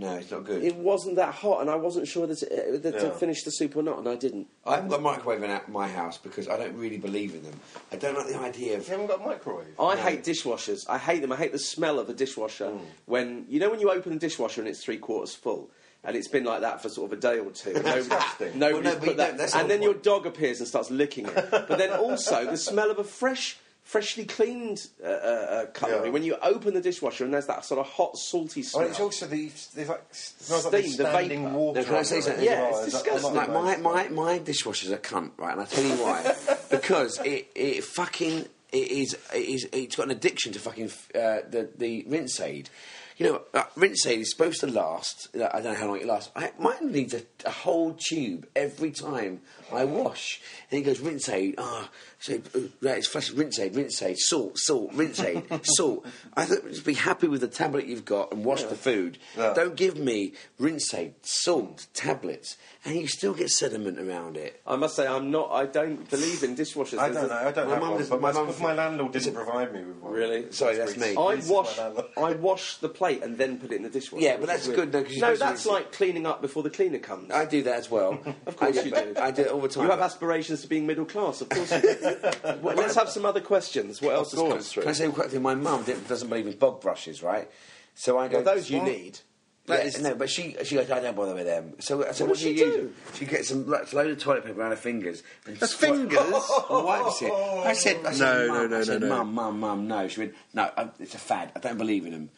In 0.02 0.06
the 0.06 0.06
middle. 0.06 0.14
No, 0.16 0.20
it's 0.20 0.30
not 0.30 0.44
good. 0.44 0.62
It 0.64 0.76
wasn't 0.76 1.16
that 1.16 1.34
hot, 1.34 1.60
and 1.60 1.70
I 1.70 1.76
wasn't 1.76 2.08
sure 2.08 2.26
that, 2.26 2.42
it, 2.42 2.82
that 2.82 2.98
to 3.00 3.06
Yeah. 3.06 3.10
finish 3.12 3.42
the 3.44 3.50
soup 3.50 3.76
or 3.76 3.82
not, 3.82 3.98
and 3.98 4.08
I 4.08 4.16
didn't. 4.16 4.46
I 4.66 4.76
haven't 4.76 4.90
got 4.90 5.00
a 5.00 5.02
microwave 5.02 5.42
in 5.42 5.60
my 5.72 5.88
house 5.88 6.18
because 6.18 6.48
I 6.48 6.56
don't 6.56 6.76
really 6.76 6.98
believe 6.98 7.34
in 7.34 7.42
them. 7.42 7.58
I 7.92 7.96
don't 7.96 8.16
like 8.16 8.28
the 8.28 8.38
idea 8.38 8.76
of. 8.76 8.84
You 8.86 8.90
haven't 8.92 9.06
got 9.08 9.20
a 9.20 9.24
microwave. 9.26 9.66
I 9.78 9.96
hate 9.96 10.24
dishwashers. 10.24 10.86
I 10.88 10.98
hate 10.98 11.20
them. 11.20 11.32
I 11.32 11.36
hate 11.36 11.52
the 11.52 11.58
smell 11.58 11.98
of 11.98 12.08
a 12.08 12.14
dishwasher. 12.14 12.66
Mm. 12.70 12.80
When 13.06 13.46
you 13.48 13.60
know 13.60 13.70
when 13.70 13.80
you 13.80 13.90
open 13.90 14.12
a 14.12 14.18
dishwasher 14.18 14.60
and 14.60 14.68
it's 14.68 14.82
three 14.82 14.98
quarters 14.98 15.34
full, 15.34 15.70
and 16.04 16.16
it's 16.16 16.28
been 16.28 16.44
like 16.44 16.62
that 16.62 16.80
for 16.80 16.88
sort 16.88 17.12
of 17.12 17.18
a 17.18 17.20
day 17.20 17.38
or 17.38 17.50
two. 17.50 17.72
Nobody, 17.74 17.96
disgusting. 17.96 18.58
nobody's 18.58 18.72
Well, 18.72 18.82
no, 18.82 18.90
but 18.92 19.00
put 19.00 19.08
you 19.10 19.14
that. 19.16 19.28
don't- 19.28 19.36
that's 19.38 19.52
the 19.52 19.58
and 19.58 19.70
then 19.70 19.78
whole 19.78 19.84
your 19.84 19.92
point. 19.94 20.04
dog 20.04 20.26
appears 20.26 20.58
and 20.60 20.68
starts 20.68 20.90
licking 20.90 21.26
it. 21.26 21.34
But 21.50 21.76
then 21.78 21.90
also 21.92 22.46
the 22.46 22.56
smell 22.56 22.90
of 22.90 22.98
a 22.98 23.04
fresh. 23.04 23.58
Freshly 23.90 24.24
cleaned 24.24 24.86
uh, 25.02 25.08
uh, 25.08 25.10
uh, 25.10 25.66
cutlery. 25.66 26.06
Yeah. 26.06 26.12
When 26.12 26.22
you 26.22 26.36
open 26.42 26.74
the 26.74 26.80
dishwasher 26.80 27.24
and 27.24 27.34
there's 27.34 27.46
that 27.46 27.64
sort 27.64 27.80
of 27.80 27.86
hot, 27.88 28.16
salty 28.16 28.60
Oh, 28.60 28.62
smell. 28.62 28.86
it's 28.86 29.00
also 29.00 29.26
the 29.26 29.50
there's 29.74 29.88
like 29.88 30.04
smells 30.12 30.60
Steam, 30.62 30.70
there's 30.70 30.96
the 30.96 31.10
standing 31.10 31.42
vapour. 31.42 31.58
water. 31.58 31.80
No, 31.80 31.86
can 31.86 31.94
I 31.96 32.02
say 32.02 32.20
something? 32.20 32.44
Yeah, 32.44 32.70
well. 32.70 32.84
it's 32.84 32.92
disgusting. 32.92 33.34
Like 33.34 33.48
my, 33.50 33.76
my, 33.78 34.08
my 34.08 34.38
dishwasher's 34.38 34.92
a 34.92 34.98
cunt, 34.98 35.32
right? 35.38 35.52
And 35.52 35.60
I 35.62 35.64
tell 35.64 35.82
you 35.82 35.96
why. 35.96 36.36
because 36.70 37.18
it, 37.24 37.48
it 37.56 37.82
fucking 37.82 38.46
it 38.72 38.76
is, 38.76 39.14
it 39.34 39.38
is 39.38 39.68
it's 39.72 39.96
got 39.96 40.04
an 40.04 40.12
addiction 40.12 40.52
to 40.52 40.60
fucking 40.60 40.86
uh, 41.16 41.42
the 41.50 41.68
the 41.76 42.04
rinse 42.06 42.38
aid. 42.38 42.70
You 43.16 43.26
know, 43.26 43.42
uh, 43.52 43.64
rinse 43.74 44.06
aid 44.06 44.20
is 44.20 44.30
supposed 44.30 44.60
to 44.60 44.68
last. 44.68 45.28
I 45.34 45.60
don't 45.60 45.64
know 45.64 45.74
how 45.74 45.88
long 45.88 46.00
it 46.00 46.06
lasts. 46.06 46.30
I, 46.36 46.52
mine 46.58 46.92
needs 46.92 47.12
a, 47.12 47.22
a 47.44 47.50
whole 47.50 47.94
tube 47.98 48.46
every 48.54 48.92
time 48.92 49.40
I 49.72 49.84
wash. 49.84 50.40
And 50.70 50.78
he 50.78 50.82
goes, 50.84 51.00
rinse 51.00 51.28
aid. 51.28 51.54
Ah, 51.58 51.88
so 52.18 52.34
uh, 52.34 52.58
right, 52.82 52.98
it's 52.98 53.06
fresh. 53.06 53.30
Rinse 53.30 53.58
aid, 53.58 53.74
rinse 53.74 54.00
aid, 54.02 54.18
salt, 54.18 54.58
salt, 54.58 54.90
rinse 54.92 55.20
aid, 55.20 55.42
salt. 55.64 56.04
I 56.36 56.44
thought 56.44 56.68
just 56.68 56.84
be 56.84 56.94
happy 56.94 57.28
with 57.28 57.40
the 57.40 57.48
tablet 57.48 57.86
you've 57.86 58.04
got 58.04 58.32
and 58.32 58.44
wash 58.44 58.62
the 58.64 58.74
food. 58.76 59.18
Yeah. 59.36 59.54
Don't 59.54 59.76
give 59.76 59.96
me 59.98 60.34
rinse 60.58 60.92
aid, 60.94 61.14
salt, 61.22 61.86
tablets, 61.94 62.56
and 62.84 62.96
you 62.96 63.06
still 63.08 63.34
get 63.34 63.50
sediment 63.50 63.98
around 63.98 64.36
it. 64.36 64.60
I 64.66 64.76
must 64.76 64.96
say, 64.96 65.06
I'm 65.06 65.30
not. 65.30 65.50
I 65.50 65.66
don't 65.66 66.08
believe 66.10 66.42
in 66.42 66.54
dishwashers. 66.56 66.98
I 66.98 67.08
There's 67.08 67.26
don't 67.26 67.28
know. 67.28 67.36
a- 67.36 67.48
I 67.48 67.52
don't 67.52 67.66
My 67.68 67.72
have 67.74 67.80
mum 67.82 67.90
one, 67.90 67.98
does- 67.98 68.08
but 68.10 68.20
my 68.20 68.32
my, 68.32 68.42
mum- 68.42 68.54
my 68.62 68.74
landlord 68.74 69.12
didn't 69.12 69.34
provide 69.34 69.72
me 69.72 69.82
with 69.84 69.96
one. 69.96 70.12
Really? 70.12 70.52
Sorry, 70.52 70.76
that's 70.76 70.96
me. 70.96 71.10
I 71.16 71.40
wash. 71.48 71.78
I 71.78 72.32
wash 72.34 72.76
the 72.78 72.88
plate 72.88 73.22
and 73.22 73.36
then 73.38 73.58
put 73.58 73.72
it 73.72 73.76
in 73.76 73.82
the 73.82 73.90
dishwasher. 73.90 74.24
Yeah, 74.24 74.36
but 74.36 74.46
that's 74.46 74.62
is 74.66 74.68
good, 74.68 74.76
weird. 74.76 74.92
though, 74.92 75.04
'cause 75.04 75.16
no, 75.16 75.34
that's 75.36 75.40
rinse 75.64 75.66
it. 75.66 75.70
like 75.72 75.92
cleaning 75.92 76.26
up 76.26 76.40
before 76.42 76.62
the 76.62 76.70
cleaner 76.70 76.98
comes. 76.98 77.30
I 77.30 77.44
do 77.44 77.62
that 77.64 77.76
as 77.76 77.90
well. 77.90 78.18
Of 78.46 78.56
course 78.56 78.78
I, 78.78 78.82
you 78.82 78.90
do. 78.90 79.14
I 79.20 79.30
do 79.30 79.42
it 79.42 79.48
all 79.60 79.68
the 79.68 79.74
time. 79.74 79.84
You 79.84 79.90
have 79.90 80.00
aspirations 80.00 80.62
to 80.62 80.68
being 80.68 80.86
middle 80.86 81.04
class, 81.04 81.40
of 81.40 81.48
course. 81.48 81.70
You 81.72 81.80
do. 81.80 82.16
well, 82.62 82.76
let's 82.76 82.94
have 82.96 83.08
some 83.08 83.24
other 83.24 83.40
questions. 83.40 84.00
What 84.02 84.14
else 84.14 84.32
has 84.32 84.40
come 84.40 84.58
through? 84.60 84.82
Can 84.82 84.90
I 84.90 84.94
say 84.94 85.06
one 85.08 85.14
quick 85.14 85.30
thing? 85.30 85.42
My 85.42 85.54
mum 85.54 85.84
doesn't 86.08 86.28
believe 86.28 86.46
in 86.46 86.56
bog 86.56 86.80
brushes, 86.80 87.22
right? 87.22 87.48
So 87.94 88.18
I 88.18 88.28
go. 88.28 88.36
Well, 88.42 88.54
those 88.54 88.70
you 88.70 88.82
need. 88.82 89.18
Yeah, 89.66 89.76
That 89.76 89.86
is- 89.86 90.00
no, 90.02 90.14
but 90.14 90.28
she 90.30 90.56
she 90.64 90.74
goes, 90.74 90.90
I 90.90 91.00
don't 91.00 91.14
bother 91.14 91.34
with 91.34 91.44
them. 91.46 91.74
So, 91.80 92.00
so 92.00 92.00
What 92.00 92.20
what, 92.20 92.28
does 92.30 92.40
do 92.42 92.50
you 92.50 92.56
she 92.56 92.64
use? 92.64 92.74
do? 92.74 92.94
She 93.14 93.24
gets 93.26 93.48
some 93.48 93.68
like, 93.68 93.92
load 93.92 94.10
of 94.10 94.18
toilet 94.18 94.44
paper 94.44 94.58
around 94.58 94.70
her 94.70 94.76
fingers. 94.76 95.22
And 95.46 95.56
Her 95.58 95.66
swi- 95.66 95.78
fingers? 95.78 96.18
and 96.70 96.84
wipes 96.84 97.22
it. 97.22 97.30
I 97.32 97.72
said, 97.74 98.04
I 98.04 98.12
said, 98.12 98.46
No, 98.46 98.48
Mum, 98.48 98.56
no, 98.56 98.66
no, 98.68 98.78
I 98.80 98.82
said, 98.84 99.00
no, 99.02 99.06
no. 99.08 99.16
Mum, 99.16 99.34
mum, 99.34 99.60
mum, 99.60 99.86
no. 99.88 100.08
She 100.08 100.20
went, 100.20 100.34
no, 100.54 100.70
I, 100.76 100.88
it's 100.98 101.14
a 101.14 101.18
fad. 101.18 101.52
I 101.54 101.60
don't 101.60 101.78
believe 101.78 102.04
in 102.06 102.12
them. 102.12 102.30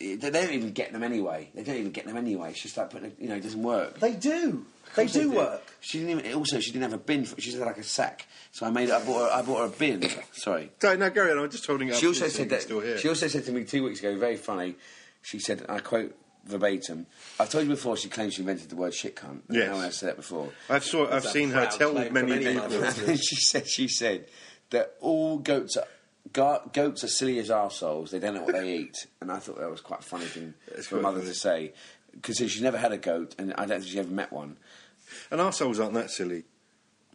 They 0.00 0.16
don't 0.16 0.52
even 0.52 0.72
get 0.72 0.92
them 0.92 1.02
anyway. 1.02 1.50
They 1.54 1.64
don't 1.64 1.76
even 1.76 1.90
get 1.90 2.06
them 2.06 2.16
anyway. 2.16 2.52
She's 2.52 2.62
just 2.64 2.76
like, 2.76 2.90
putting, 2.90 3.12
you 3.18 3.28
know, 3.28 3.34
it 3.34 3.42
doesn't 3.42 3.62
work. 3.62 3.98
They 3.98 4.12
do. 4.12 4.64
They 4.94 5.06
do 5.06 5.28
they 5.30 5.36
work. 5.36 5.62
She 5.80 5.98
didn't 5.98 6.20
even. 6.20 6.34
Also, 6.34 6.60
she 6.60 6.70
didn't 6.70 6.84
have 6.84 6.92
a 6.92 6.98
bin. 6.98 7.24
For, 7.24 7.40
she 7.40 7.52
had 7.52 7.60
like 7.60 7.78
a 7.78 7.82
sack. 7.82 8.26
So 8.52 8.66
I 8.66 8.70
made. 8.70 8.90
I 8.90 9.04
bought. 9.04 9.30
Her, 9.30 9.36
I 9.36 9.42
bought 9.42 9.58
her 9.58 9.66
a 9.66 9.68
bin. 9.68 10.08
Sorry. 10.32 10.70
No, 10.82 10.96
no, 10.96 11.10
Gary, 11.10 11.32
I'm 11.32 11.50
just 11.50 11.66
holding 11.66 11.90
up. 11.90 11.96
She 11.96 12.06
also 12.06 12.28
said 12.28 12.48
that. 12.50 12.98
She 13.00 13.08
also 13.08 13.26
said 13.28 13.44
to 13.44 13.52
me 13.52 13.64
two 13.64 13.84
weeks 13.84 14.00
ago, 14.00 14.16
very 14.16 14.36
funny. 14.36 14.76
She 15.22 15.40
said, 15.40 15.66
I 15.68 15.80
quote 15.80 16.16
verbatim. 16.44 17.06
I've 17.38 17.50
told 17.50 17.64
you 17.64 17.70
before. 17.70 17.96
She 17.96 18.08
claims 18.08 18.34
she 18.34 18.42
invented 18.42 18.70
the 18.70 18.76
word 18.76 18.94
shit 18.94 19.16
cunt. 19.16 19.42
Yes. 19.50 19.68
No 19.68 19.74
one 19.74 19.84
has 19.84 19.96
said 19.96 20.10
that 20.10 20.16
before. 20.16 20.50
I've 20.70 20.84
saw. 20.84 21.10
I've 21.10 21.26
seen 21.26 21.50
her 21.50 21.66
tell 21.66 21.92
claim 21.92 22.12
many 22.12 22.38
people. 22.38 22.70
she 23.16 23.36
said. 23.36 23.68
She 23.68 23.88
said 23.88 24.26
that 24.70 24.94
all 25.00 25.38
goats 25.38 25.76
are. 25.76 25.86
Go- 26.32 26.68
Goats 26.72 27.04
are 27.04 27.08
silly 27.08 27.38
as 27.38 27.48
arseholes. 27.50 28.10
They 28.10 28.18
don't 28.18 28.34
know 28.34 28.42
what 28.42 28.54
they 28.54 28.76
eat, 28.76 29.06
and 29.20 29.30
I 29.32 29.38
thought 29.38 29.58
that 29.58 29.70
was 29.70 29.80
quite 29.80 30.00
a 30.00 30.04
funny 30.04 30.24
thing 30.26 30.54
It's 30.68 30.86
for 30.88 30.98
a 30.98 31.00
quite 31.00 31.10
mother 31.10 31.20
funny. 31.20 31.32
to 31.32 31.38
say, 31.38 31.72
because 32.12 32.36
she's 32.38 32.60
never 32.62 32.78
had 32.78 32.92
a 32.92 32.98
goat, 32.98 33.34
and 33.38 33.52
I 33.54 33.66
don't 33.66 33.80
think 33.80 33.90
she 33.92 33.98
ever 33.98 34.10
met 34.10 34.32
one. 34.32 34.56
And 35.30 35.40
arseholes 35.40 35.80
aren't 35.80 35.94
that 35.94 36.10
silly. 36.10 36.44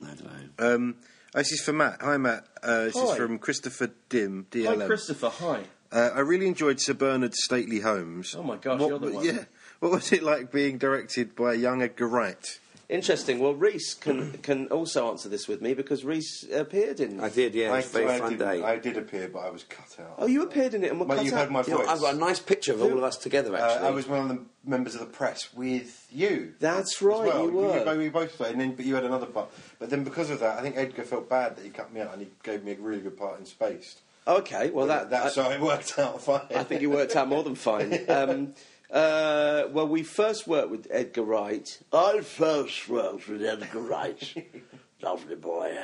I 0.02 0.08
don't 0.16 0.24
know. 0.60 0.76
Um, 0.76 0.96
oh, 1.36 1.38
this 1.40 1.52
is 1.52 1.62
for 1.62 1.74
Matt. 1.74 2.02
Hi, 2.02 2.18
Matt. 2.18 2.46
Uh, 2.62 2.86
this 2.86 2.96
is 2.96 3.10
Hi. 3.12 3.18
from 3.18 3.38
Christopher 3.40 3.92
Dim, 4.10 4.48
Hi, 4.54 4.76
Christopher. 4.88 5.30
Hi. 5.30 5.64
Uh, 5.92 6.10
I 6.16 6.20
really 6.22 6.48
enjoyed 6.48 6.80
Sir 6.82 6.96
Bernard 6.96 7.36
Stately 7.36 7.80
Homes. 7.82 8.34
Oh 8.36 8.42
my 8.42 8.58
gosh, 8.58 8.80
what, 8.80 8.90
you're 8.90 9.00
the 9.00 9.12
one. 9.12 9.26
Yeah. 9.36 9.46
What 9.80 9.92
was 9.92 10.12
it 10.12 10.24
like 10.24 10.52
being 10.52 10.78
directed 10.78 11.36
by 11.36 11.54
a 11.54 11.58
young 11.58 11.82
Edgar 11.82 12.08
Wright? 12.08 12.60
Interesting. 12.90 13.40
Well, 13.40 13.54
Reese 13.54 13.94
can 13.94 14.34
can 14.40 14.68
also 14.68 15.10
answer 15.10 15.30
this 15.30 15.48
with 15.48 15.62
me 15.62 15.74
because 15.74 16.04
Reese 16.04 16.46
appeared 16.54 17.00
in. 17.00 17.20
I 17.22 17.30
did, 17.30 17.56
yeah. 17.56 17.72
I, 17.74 17.80
It's 17.80 17.90
a 17.90 17.92
very 17.94 18.10
I 18.12 18.20
fun 18.20 18.30
did, 18.32 18.40
day. 18.40 18.62
I 18.64 18.78
did 18.78 18.98
appear, 18.98 19.30
but 19.30 19.40
I 19.40 19.50
was 19.50 19.64
cut 19.64 19.98
out. 20.00 20.16
oh, 20.18 20.28
you 20.28 20.44
appeared 20.44 20.74
in 20.74 20.84
it 20.84 20.92
and 20.92 21.00
were 21.00 21.06
Well, 21.06 21.18
cut 21.18 21.26
you 21.26 21.34
out. 21.34 21.40
heard 21.40 21.52
my 21.52 21.64
You 21.64 21.72
know, 21.72 21.78
voice. 21.78 21.88
I've 21.88 22.02
got 22.02 22.14
a 22.16 22.18
nice 22.18 22.40
picture 22.40 22.74
of 22.74 22.82
all 22.82 22.98
of 22.98 23.04
us 23.04 23.18
together. 23.18 23.56
Uh, 23.56 23.60
Actually, 23.60 23.88
I 23.88 23.92
was 23.92 24.08
one 24.08 24.20
of 24.20 24.28
the 24.30 24.42
members 24.66 24.94
of 24.96 25.00
the 25.00 25.06
press 25.08 25.54
with 25.54 26.08
you. 26.12 26.54
That's 26.60 26.96
as 26.98 27.02
right, 27.02 27.26
well. 27.28 27.46
you 27.46 27.52
were. 27.52 27.92
We, 27.98 28.04
we 28.04 28.10
both 28.10 28.34
played, 28.36 28.52
and 28.52 28.62
then 28.62 28.76
but 28.76 28.86
you 28.86 28.96
had 28.96 29.06
another 29.06 29.28
part. 29.28 29.50
But 29.80 29.90
then 29.90 30.04
because 30.04 30.30
of 30.30 30.40
that, 30.42 30.60
I 30.60 30.62
think 30.62 30.76
Edgar 30.78 31.04
felt 31.04 31.30
bad 31.30 31.56
that 31.56 31.64
he 31.64 31.72
cut 31.72 31.94
me 31.94 32.02
out, 32.02 32.12
and 32.14 32.22
he 32.22 32.28
gave 32.44 32.64
me 32.64 32.74
a 32.74 32.76
really 32.76 33.02
good 33.02 33.18
part 33.18 33.40
in 33.40 33.46
Spaced. 33.46 34.02
Okay, 34.26 34.70
well 34.70 34.88
that 34.88 35.10
that's 35.10 35.38
I, 35.38 35.44
so 35.44 35.52
it 35.52 35.60
worked 35.60 35.98
out 36.00 36.22
fine. 36.22 36.42
I 36.56 36.64
think 36.64 36.82
it 36.82 36.88
worked 36.88 37.16
out 37.16 37.28
more 37.28 37.44
than 37.44 37.56
fine. 37.56 38.06
Um, 38.10 38.54
uh, 38.94 39.64
well, 39.72 39.88
we 39.88 40.04
first 40.04 40.48
worked 40.48 40.70
with 40.70 40.88
Edgar 40.92 41.24
Wright, 41.24 41.80
I 41.92 42.22
first 42.22 42.88
worked 42.88 43.28
with 43.28 43.44
Edgar 43.44 43.80
Wright. 43.80 44.48
Lovely 45.02 45.36
boy. 45.36 45.76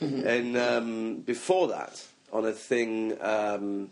and 0.00 0.56
um, 0.56 1.16
before 1.16 1.68
that, 1.68 2.02
on 2.32 2.46
a 2.46 2.52
thing, 2.52 3.20
um, 3.20 3.90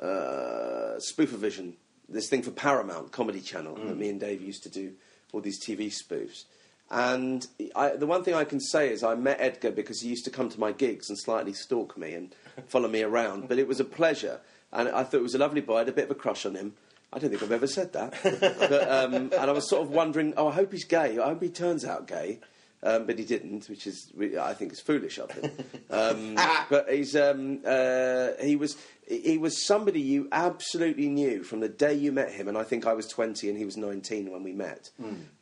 uh, 0.00 0.96
Spoofervision, 0.98 1.74
this 2.08 2.28
thing 2.28 2.42
for 2.42 2.50
Paramount 2.50 3.12
Comedy 3.12 3.40
Channel 3.40 3.76
that 3.76 3.96
me 3.96 4.08
and 4.08 4.18
Dave 4.18 4.40
used 4.42 4.62
to 4.62 4.70
do 4.70 4.94
all 5.32 5.40
these 5.40 5.62
TV 5.62 5.92
spoofs. 5.92 6.44
And 6.90 7.46
I, 7.76 7.90
the 7.90 8.06
one 8.06 8.24
thing 8.24 8.34
I 8.34 8.44
can 8.44 8.60
say 8.60 8.90
is 8.90 9.02
I 9.02 9.14
met 9.14 9.36
Edgar 9.40 9.70
because 9.70 10.00
he 10.00 10.08
used 10.08 10.24
to 10.24 10.30
come 10.30 10.48
to 10.48 10.58
my 10.58 10.72
gigs 10.72 11.10
and 11.10 11.18
slightly 11.18 11.52
stalk 11.52 11.98
me 11.98 12.14
and 12.14 12.34
follow 12.66 12.88
me 12.88 13.02
around. 13.02 13.48
But 13.48 13.58
it 13.58 13.68
was 13.68 13.78
a 13.78 13.84
pleasure, 13.84 14.40
and 14.72 14.88
I 14.88 15.04
thought 15.04 15.18
it 15.18 15.22
was 15.22 15.34
a 15.34 15.38
lovely 15.38 15.60
boy. 15.60 15.76
I 15.76 15.78
had 15.80 15.88
a 15.90 15.92
bit 15.92 16.06
of 16.06 16.10
a 16.10 16.14
crush 16.14 16.46
on 16.46 16.54
him. 16.54 16.74
I 17.12 17.18
don't 17.18 17.30
think 17.30 17.42
I've 17.42 17.52
ever 17.52 17.66
said 17.66 17.92
that. 17.94 18.14
but, 18.22 18.90
um, 18.90 19.14
and 19.14 19.34
I 19.34 19.52
was 19.52 19.68
sort 19.68 19.82
of 19.82 19.90
wondering, 19.90 20.34
oh, 20.36 20.48
I 20.48 20.52
hope 20.52 20.72
he's 20.72 20.84
gay. 20.84 21.18
I 21.18 21.28
hope 21.28 21.42
he 21.42 21.48
turns 21.48 21.84
out 21.84 22.06
gay. 22.06 22.40
Um, 22.80 23.06
but 23.06 23.18
he 23.18 23.24
didn't, 23.24 23.68
which 23.68 23.88
is 23.88 24.12
I 24.40 24.54
think 24.54 24.70
is 24.72 24.80
foolish 24.80 25.18
of 25.18 25.32
him. 25.32 25.50
Um, 25.90 26.34
but 26.70 26.88
he's 26.88 27.16
um, 27.16 27.58
uh, 27.66 28.28
he 28.40 28.54
was 28.54 28.76
he 29.08 29.36
was 29.36 29.66
somebody 29.66 30.00
you 30.00 30.28
absolutely 30.30 31.08
knew 31.08 31.42
from 31.42 31.58
the 31.58 31.68
day 31.68 31.92
you 31.94 32.12
met 32.12 32.30
him, 32.30 32.46
and 32.46 32.56
I 32.56 32.62
think 32.62 32.86
I 32.86 32.92
was 32.92 33.08
twenty 33.08 33.48
and 33.48 33.58
he 33.58 33.64
was 33.64 33.76
nineteen 33.76 34.30
when 34.30 34.44
we 34.44 34.52
met. 34.52 34.90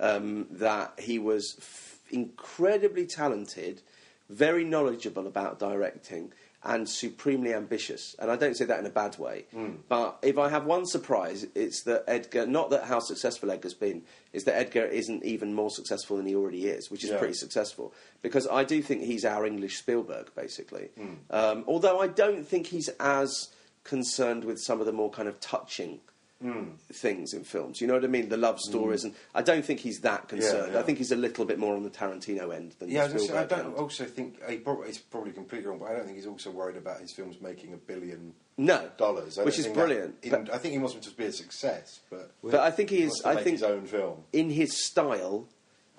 Um, 0.00 0.46
that 0.52 0.98
he 0.98 1.18
was 1.18 1.56
f- 1.58 1.98
incredibly 2.10 3.04
talented, 3.04 3.82
very 4.30 4.64
knowledgeable 4.64 5.26
about 5.26 5.58
directing, 5.58 6.32
and 6.66 6.88
supremely 6.88 7.54
ambitious. 7.54 8.16
And 8.18 8.30
I 8.30 8.36
don't 8.36 8.56
say 8.56 8.64
that 8.64 8.80
in 8.80 8.86
a 8.86 8.90
bad 8.90 9.16
way. 9.18 9.46
But 9.88 10.18
if 10.22 10.36
I 10.36 10.48
have 10.48 10.66
one 10.66 10.84
surprise, 10.84 11.46
it's 11.54 11.82
that 11.84 12.04
Edgar, 12.08 12.46
not 12.46 12.70
that 12.70 12.84
how 12.84 12.98
successful 12.98 13.50
Edgar's 13.50 13.72
been, 13.74 14.02
is 14.32 14.44
that 14.44 14.56
Edgar 14.56 14.84
isn't 14.84 15.24
even 15.24 15.54
more 15.54 15.70
successful 15.70 16.16
than 16.16 16.26
he 16.26 16.34
already 16.34 16.66
is, 16.66 16.90
which 16.90 17.04
is 17.04 17.10
Yeah. 17.10 17.18
pretty 17.18 17.34
successful. 17.34 17.94
Because 18.20 18.46
I 18.48 18.64
do 18.64 18.82
think 18.82 19.04
he's 19.04 19.24
our 19.24 19.46
English 19.46 19.78
Spielberg, 19.78 20.34
basically. 20.34 20.90
Um, 21.30 21.64
although 21.66 22.00
I 22.00 22.08
don't 22.08 22.46
think 22.46 22.66
he's 22.66 22.88
as 23.00 23.48
concerned 23.84 24.44
with 24.44 24.58
some 24.58 24.80
of 24.80 24.86
the 24.86 24.92
more 24.92 25.10
kind 25.10 25.28
of 25.28 25.38
touching 25.38 26.00
things 26.92 27.32
in 27.32 27.44
films. 27.44 27.80
You 27.80 27.86
know 27.86 27.94
what 27.94 28.04
I 28.04 28.08
mean? 28.08 28.28
The 28.28 28.36
love 28.36 28.60
stories, 28.60 29.02
mm. 29.02 29.06
and 29.06 29.14
I 29.34 29.42
don't 29.42 29.64
think 29.64 29.80
he's 29.80 30.00
that 30.00 30.28
concerned. 30.28 30.72
yeah. 30.74 30.78
I 30.78 30.82
think 30.82 30.98
he's 30.98 31.12
a 31.12 31.16
little 31.16 31.44
bit 31.44 31.58
more 31.58 31.74
on 31.74 31.82
the 31.82 31.90
Tarantino 31.90 32.54
end 32.54 32.74
than 32.78 32.90
Yeah, 32.90 33.04
I, 33.04 33.08
the 33.08 33.14
was 33.14 33.28
say, 33.28 33.36
I 33.38 33.44
don't 33.44 33.66
end. 33.66 33.74
also 33.74 34.04
think 34.04 34.38
he 34.48 34.58
prob- 34.58 34.84
it's 34.86 34.98
probably 34.98 35.32
completely 35.32 35.68
wrong, 35.68 35.78
but 35.78 35.86
I 35.90 35.94
don't 35.94 36.04
think 36.04 36.16
he's 36.16 36.26
also 36.26 36.50
worried 36.50 36.76
about 36.76 37.00
his 37.00 37.12
films 37.12 37.36
making 37.40 37.72
a 37.72 37.76
billion 37.78 38.34
No, 38.58 38.88
dollars, 38.98 39.38
I 39.38 39.44
which 39.44 39.58
is 39.58 39.64
think 39.64 39.76
that- 39.76 39.86
brilliant. 39.86 40.16
in- 40.22 40.50
I 40.50 40.58
think 40.58 40.72
he 40.72 40.78
wants 40.78 40.94
him 40.94 41.00
to 41.02 41.10
be 41.12 41.24
a 41.24 41.32
success, 41.32 42.00
but 42.10 42.30
But 42.42 42.56
I 42.60 42.70
think 42.70 42.90
he 42.90 42.96
he 42.98 43.02
is. 43.04 43.22
I 43.24 43.34
think 43.36 43.58
his 43.58 43.62
own 43.62 43.86
film. 43.86 44.24
in 44.32 44.50
his 44.50 44.84
style, 44.84 45.48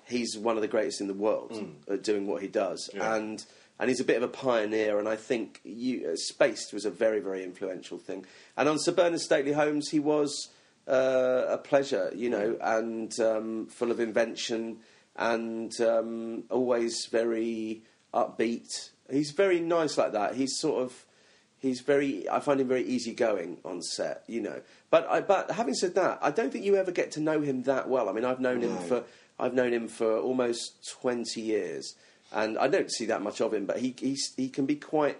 he's 0.04 0.38
one 0.38 0.56
of 0.56 0.62
the 0.62 0.68
greatest 0.68 1.00
in 1.00 1.08
the 1.08 1.14
world 1.14 1.50
mm. 1.52 1.74
at 1.92 2.02
doing 2.02 2.26
what 2.26 2.42
he 2.42 2.48
does. 2.48 2.88
Yeah. 2.94 3.14
and 3.16 3.44
and 3.78 3.88
he's 3.88 4.00
a 4.00 4.04
bit 4.04 4.16
of 4.16 4.22
a 4.22 4.28
pioneer. 4.28 4.98
And 4.98 5.08
I 5.08 5.16
think 5.16 5.60
you, 5.64 6.10
uh, 6.10 6.16
Spaced 6.16 6.72
was 6.72 6.84
a 6.84 6.90
very 6.90 7.20
very 7.20 7.44
influential 7.44 7.98
thing. 7.98 8.26
And 8.56 8.68
on 8.68 8.78
Sir 8.78 8.92
Bernard 8.92 9.20
Stately 9.20 9.52
Homes, 9.52 9.90
he 9.90 9.98
was 9.98 10.48
uh, 10.86 11.44
a 11.48 11.58
pleasure, 11.58 12.10
you 12.14 12.30
know, 12.30 12.56
and 12.60 13.12
um, 13.20 13.66
full 13.66 13.90
of 13.90 14.00
invention 14.00 14.78
and 15.16 15.78
um, 15.80 16.44
always 16.50 17.06
very 17.10 17.82
upbeat. 18.14 18.90
He's 19.10 19.32
very 19.32 19.60
nice 19.60 19.98
like 19.98 20.12
that. 20.12 20.34
He's 20.34 20.58
sort 20.58 20.82
of 20.82 21.04
he's 21.58 21.80
very 21.80 22.28
I 22.28 22.40
find 22.40 22.60
him 22.60 22.68
very 22.68 22.84
easygoing 22.84 23.58
on 23.64 23.82
set, 23.82 24.22
you 24.26 24.40
know. 24.40 24.60
But 24.90 25.08
I, 25.10 25.20
but 25.20 25.50
having 25.50 25.74
said 25.74 25.94
that, 25.96 26.18
I 26.22 26.30
don't 26.30 26.52
think 26.52 26.64
you 26.64 26.76
ever 26.76 26.92
get 26.92 27.10
to 27.12 27.20
know 27.20 27.40
him 27.40 27.64
that 27.64 27.88
well. 27.88 28.08
I 28.08 28.12
mean, 28.12 28.24
I've 28.24 28.40
known 28.40 28.62
him 28.62 28.76
for 28.78 29.04
I've 29.38 29.54
known 29.54 29.72
him 29.72 29.88
for 29.88 30.18
almost 30.18 30.88
twenty 30.88 31.40
years, 31.40 31.94
and 32.32 32.58
I 32.58 32.68
don't 32.68 32.90
see 32.90 33.06
that 33.06 33.22
much 33.22 33.40
of 33.40 33.54
him. 33.54 33.66
But 33.66 33.78
he 33.78 33.94
he's, 33.98 34.32
he 34.36 34.48
can 34.48 34.66
be 34.66 34.76
quite 34.76 35.18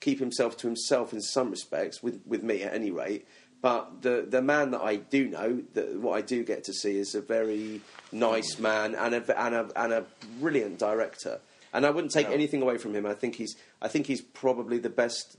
keep 0.00 0.20
himself 0.20 0.56
to 0.58 0.66
himself 0.66 1.12
in 1.12 1.20
some 1.20 1.50
respects, 1.50 2.02
with 2.02 2.20
with 2.26 2.42
me 2.42 2.62
at 2.62 2.72
any 2.74 2.90
rate. 2.90 3.26
But 3.60 4.02
the 4.02 4.24
the 4.28 4.40
man 4.42 4.70
that 4.70 4.82
I 4.82 4.96
do 4.96 5.26
know, 5.28 5.62
that 5.74 5.98
what 5.98 6.12
I 6.16 6.20
do 6.20 6.44
get 6.44 6.64
to 6.64 6.72
see 6.72 6.96
is 6.98 7.14
a 7.14 7.20
very 7.20 7.80
nice 8.12 8.58
man 8.58 8.94
and 8.94 9.14
a 9.14 9.40
and 9.44 9.54
a 9.54 9.68
and 9.76 9.92
a 9.92 10.04
brilliant 10.38 10.78
director. 10.78 11.40
And 11.72 11.84
I 11.84 11.90
wouldn't 11.90 12.12
take 12.12 12.28
Yeah. 12.28 12.34
anything 12.34 12.62
away 12.62 12.78
from 12.78 12.94
him. 12.94 13.04
I 13.04 13.14
think 13.14 13.34
he's 13.34 13.56
I 13.82 13.88
think 13.88 14.06
he's 14.06 14.20
probably 14.22 14.78
the 14.78 14.88
best 14.90 15.36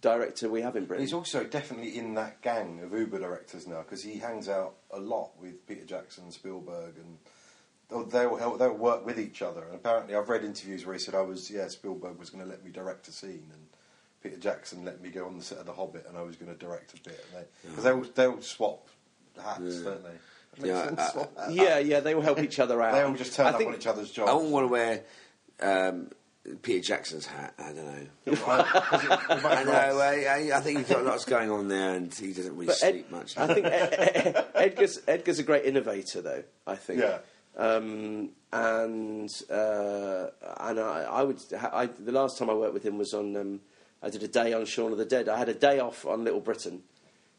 director 0.00 0.48
we 0.48 0.60
have 0.62 0.76
in 0.76 0.84
Britain. 0.84 1.04
He's 1.04 1.12
also 1.12 1.42
definitely 1.42 1.96
in 1.98 2.14
that 2.14 2.40
gang 2.42 2.80
of 2.82 2.92
Uber 2.92 3.18
directors 3.18 3.66
now 3.66 3.82
because 3.82 4.02
he 4.02 4.18
hangs 4.18 4.48
out 4.48 4.74
a 4.92 5.00
lot 5.00 5.30
with 5.40 5.66
Peter 5.66 5.84
Jackson, 5.84 6.30
Spielberg, 6.30 6.96
and 6.96 7.18
they'll, 7.88 8.04
they'll 8.04 8.56
they'll 8.56 8.72
work 8.74 9.04
with 9.06 9.18
each 9.18 9.42
other. 9.42 9.62
And 9.64 9.74
apparently, 9.74 10.14
I've 10.14 10.28
read 10.28 10.44
interviews 10.44 10.84
where 10.86 10.94
he 10.94 11.00
said, 11.00 11.14
"I 11.14 11.22
was 11.22 11.50
yeah, 11.50 11.68
Spielberg 11.68 12.18
was 12.18 12.30
going 12.30 12.44
to 12.44 12.48
let 12.50 12.64
me 12.64 12.70
direct 12.70 13.08
a 13.08 13.12
scene," 13.12 13.46
and 13.52 13.66
Peter 14.22 14.36
Jackson 14.36 14.84
let 14.84 15.00
me 15.00 15.10
go 15.10 15.26
on 15.26 15.36
the 15.38 15.44
set 15.44 15.58
of 15.58 15.66
The 15.66 15.72
Hobbit, 15.72 16.06
and 16.08 16.16
I 16.16 16.22
was 16.22 16.36
going 16.36 16.52
to 16.52 16.58
direct 16.58 16.94
a 16.98 17.02
bit. 17.08 17.24
Because 17.66 17.84
they, 17.84 17.90
all 17.90 18.04
they 18.14 18.26
all 18.26 18.40
swap 18.42 18.88
hats, 19.42 19.80
don't 19.82 20.02
they? 20.02 20.66
Yeah, 20.68 20.86
sense, 20.86 21.00
uh. 21.16 21.26
Yeah, 21.50 21.78
yeah, 21.78 22.00
they 22.00 22.14
all 22.14 22.20
help 22.22 22.40
each 22.40 22.58
other 22.58 22.82
out. 22.82 22.92
They 22.92 23.02
all 23.02 23.14
just 23.14 23.34
turn 23.34 23.46
I 23.46 23.50
up 23.50 23.58
think 23.58 23.70
on 23.70 23.76
each 23.76 23.86
other's 23.86 24.10
jobs. 24.10 24.28
I 24.28 24.32
jobs. 24.32 24.44
wouldn't 24.44 24.52
want 24.52 24.64
to 24.66 24.72
wear 24.72 25.04
um, 25.60 26.10
Peter 26.62 26.80
Jackson's 26.82 27.26
hat. 27.26 27.54
I 27.58 27.72
don't 27.72 27.86
know. 27.86 28.06
I 28.46 29.30
I 29.44 29.64
know. 29.64 30.00
I, 30.00 30.24
I, 30.24 30.56
I 30.56 30.60
think 30.60 30.78
he's 30.78 30.88
got 30.88 31.04
lots 31.04 31.24
going 31.26 31.50
on 31.50 31.68
there, 31.68 31.94
and 31.94 32.12
he 32.12 32.32
doesn't 32.32 32.54
really 32.54 32.66
But 32.66 32.82
Ed- 32.82 32.90
sleep 32.92 33.10
much. 33.12 33.36
I 33.38 33.46
think 33.54 33.66
Ed- 33.66 34.46
Edgar's 34.54 35.00
Edgar's 35.06 35.38
a 35.38 35.42
great 35.44 35.64
innovator, 35.64 36.22
though. 36.22 36.42
I 36.66 36.74
think. 36.74 37.00
Yeah. 37.02 37.18
Um, 37.56 38.30
and 38.52 39.30
uh, 39.50 40.26
and 40.60 40.80
I, 40.80 41.06
I 41.10 41.22
would 41.22 41.38
I, 41.54 41.86
the 41.86 42.12
last 42.12 42.38
time 42.38 42.48
I 42.48 42.54
worked 42.54 42.74
with 42.74 42.84
him 42.84 42.98
was 42.98 43.12
on 43.12 43.36
um, 43.36 43.60
I 44.02 44.10
did 44.10 44.22
a 44.22 44.28
day 44.28 44.52
on 44.52 44.64
Shaun 44.64 44.92
of 44.92 44.98
the 44.98 45.04
Dead. 45.04 45.28
I 45.28 45.36
had 45.36 45.48
a 45.48 45.54
day 45.54 45.80
off 45.80 46.06
on 46.06 46.24
Little 46.24 46.40
Britain, 46.40 46.82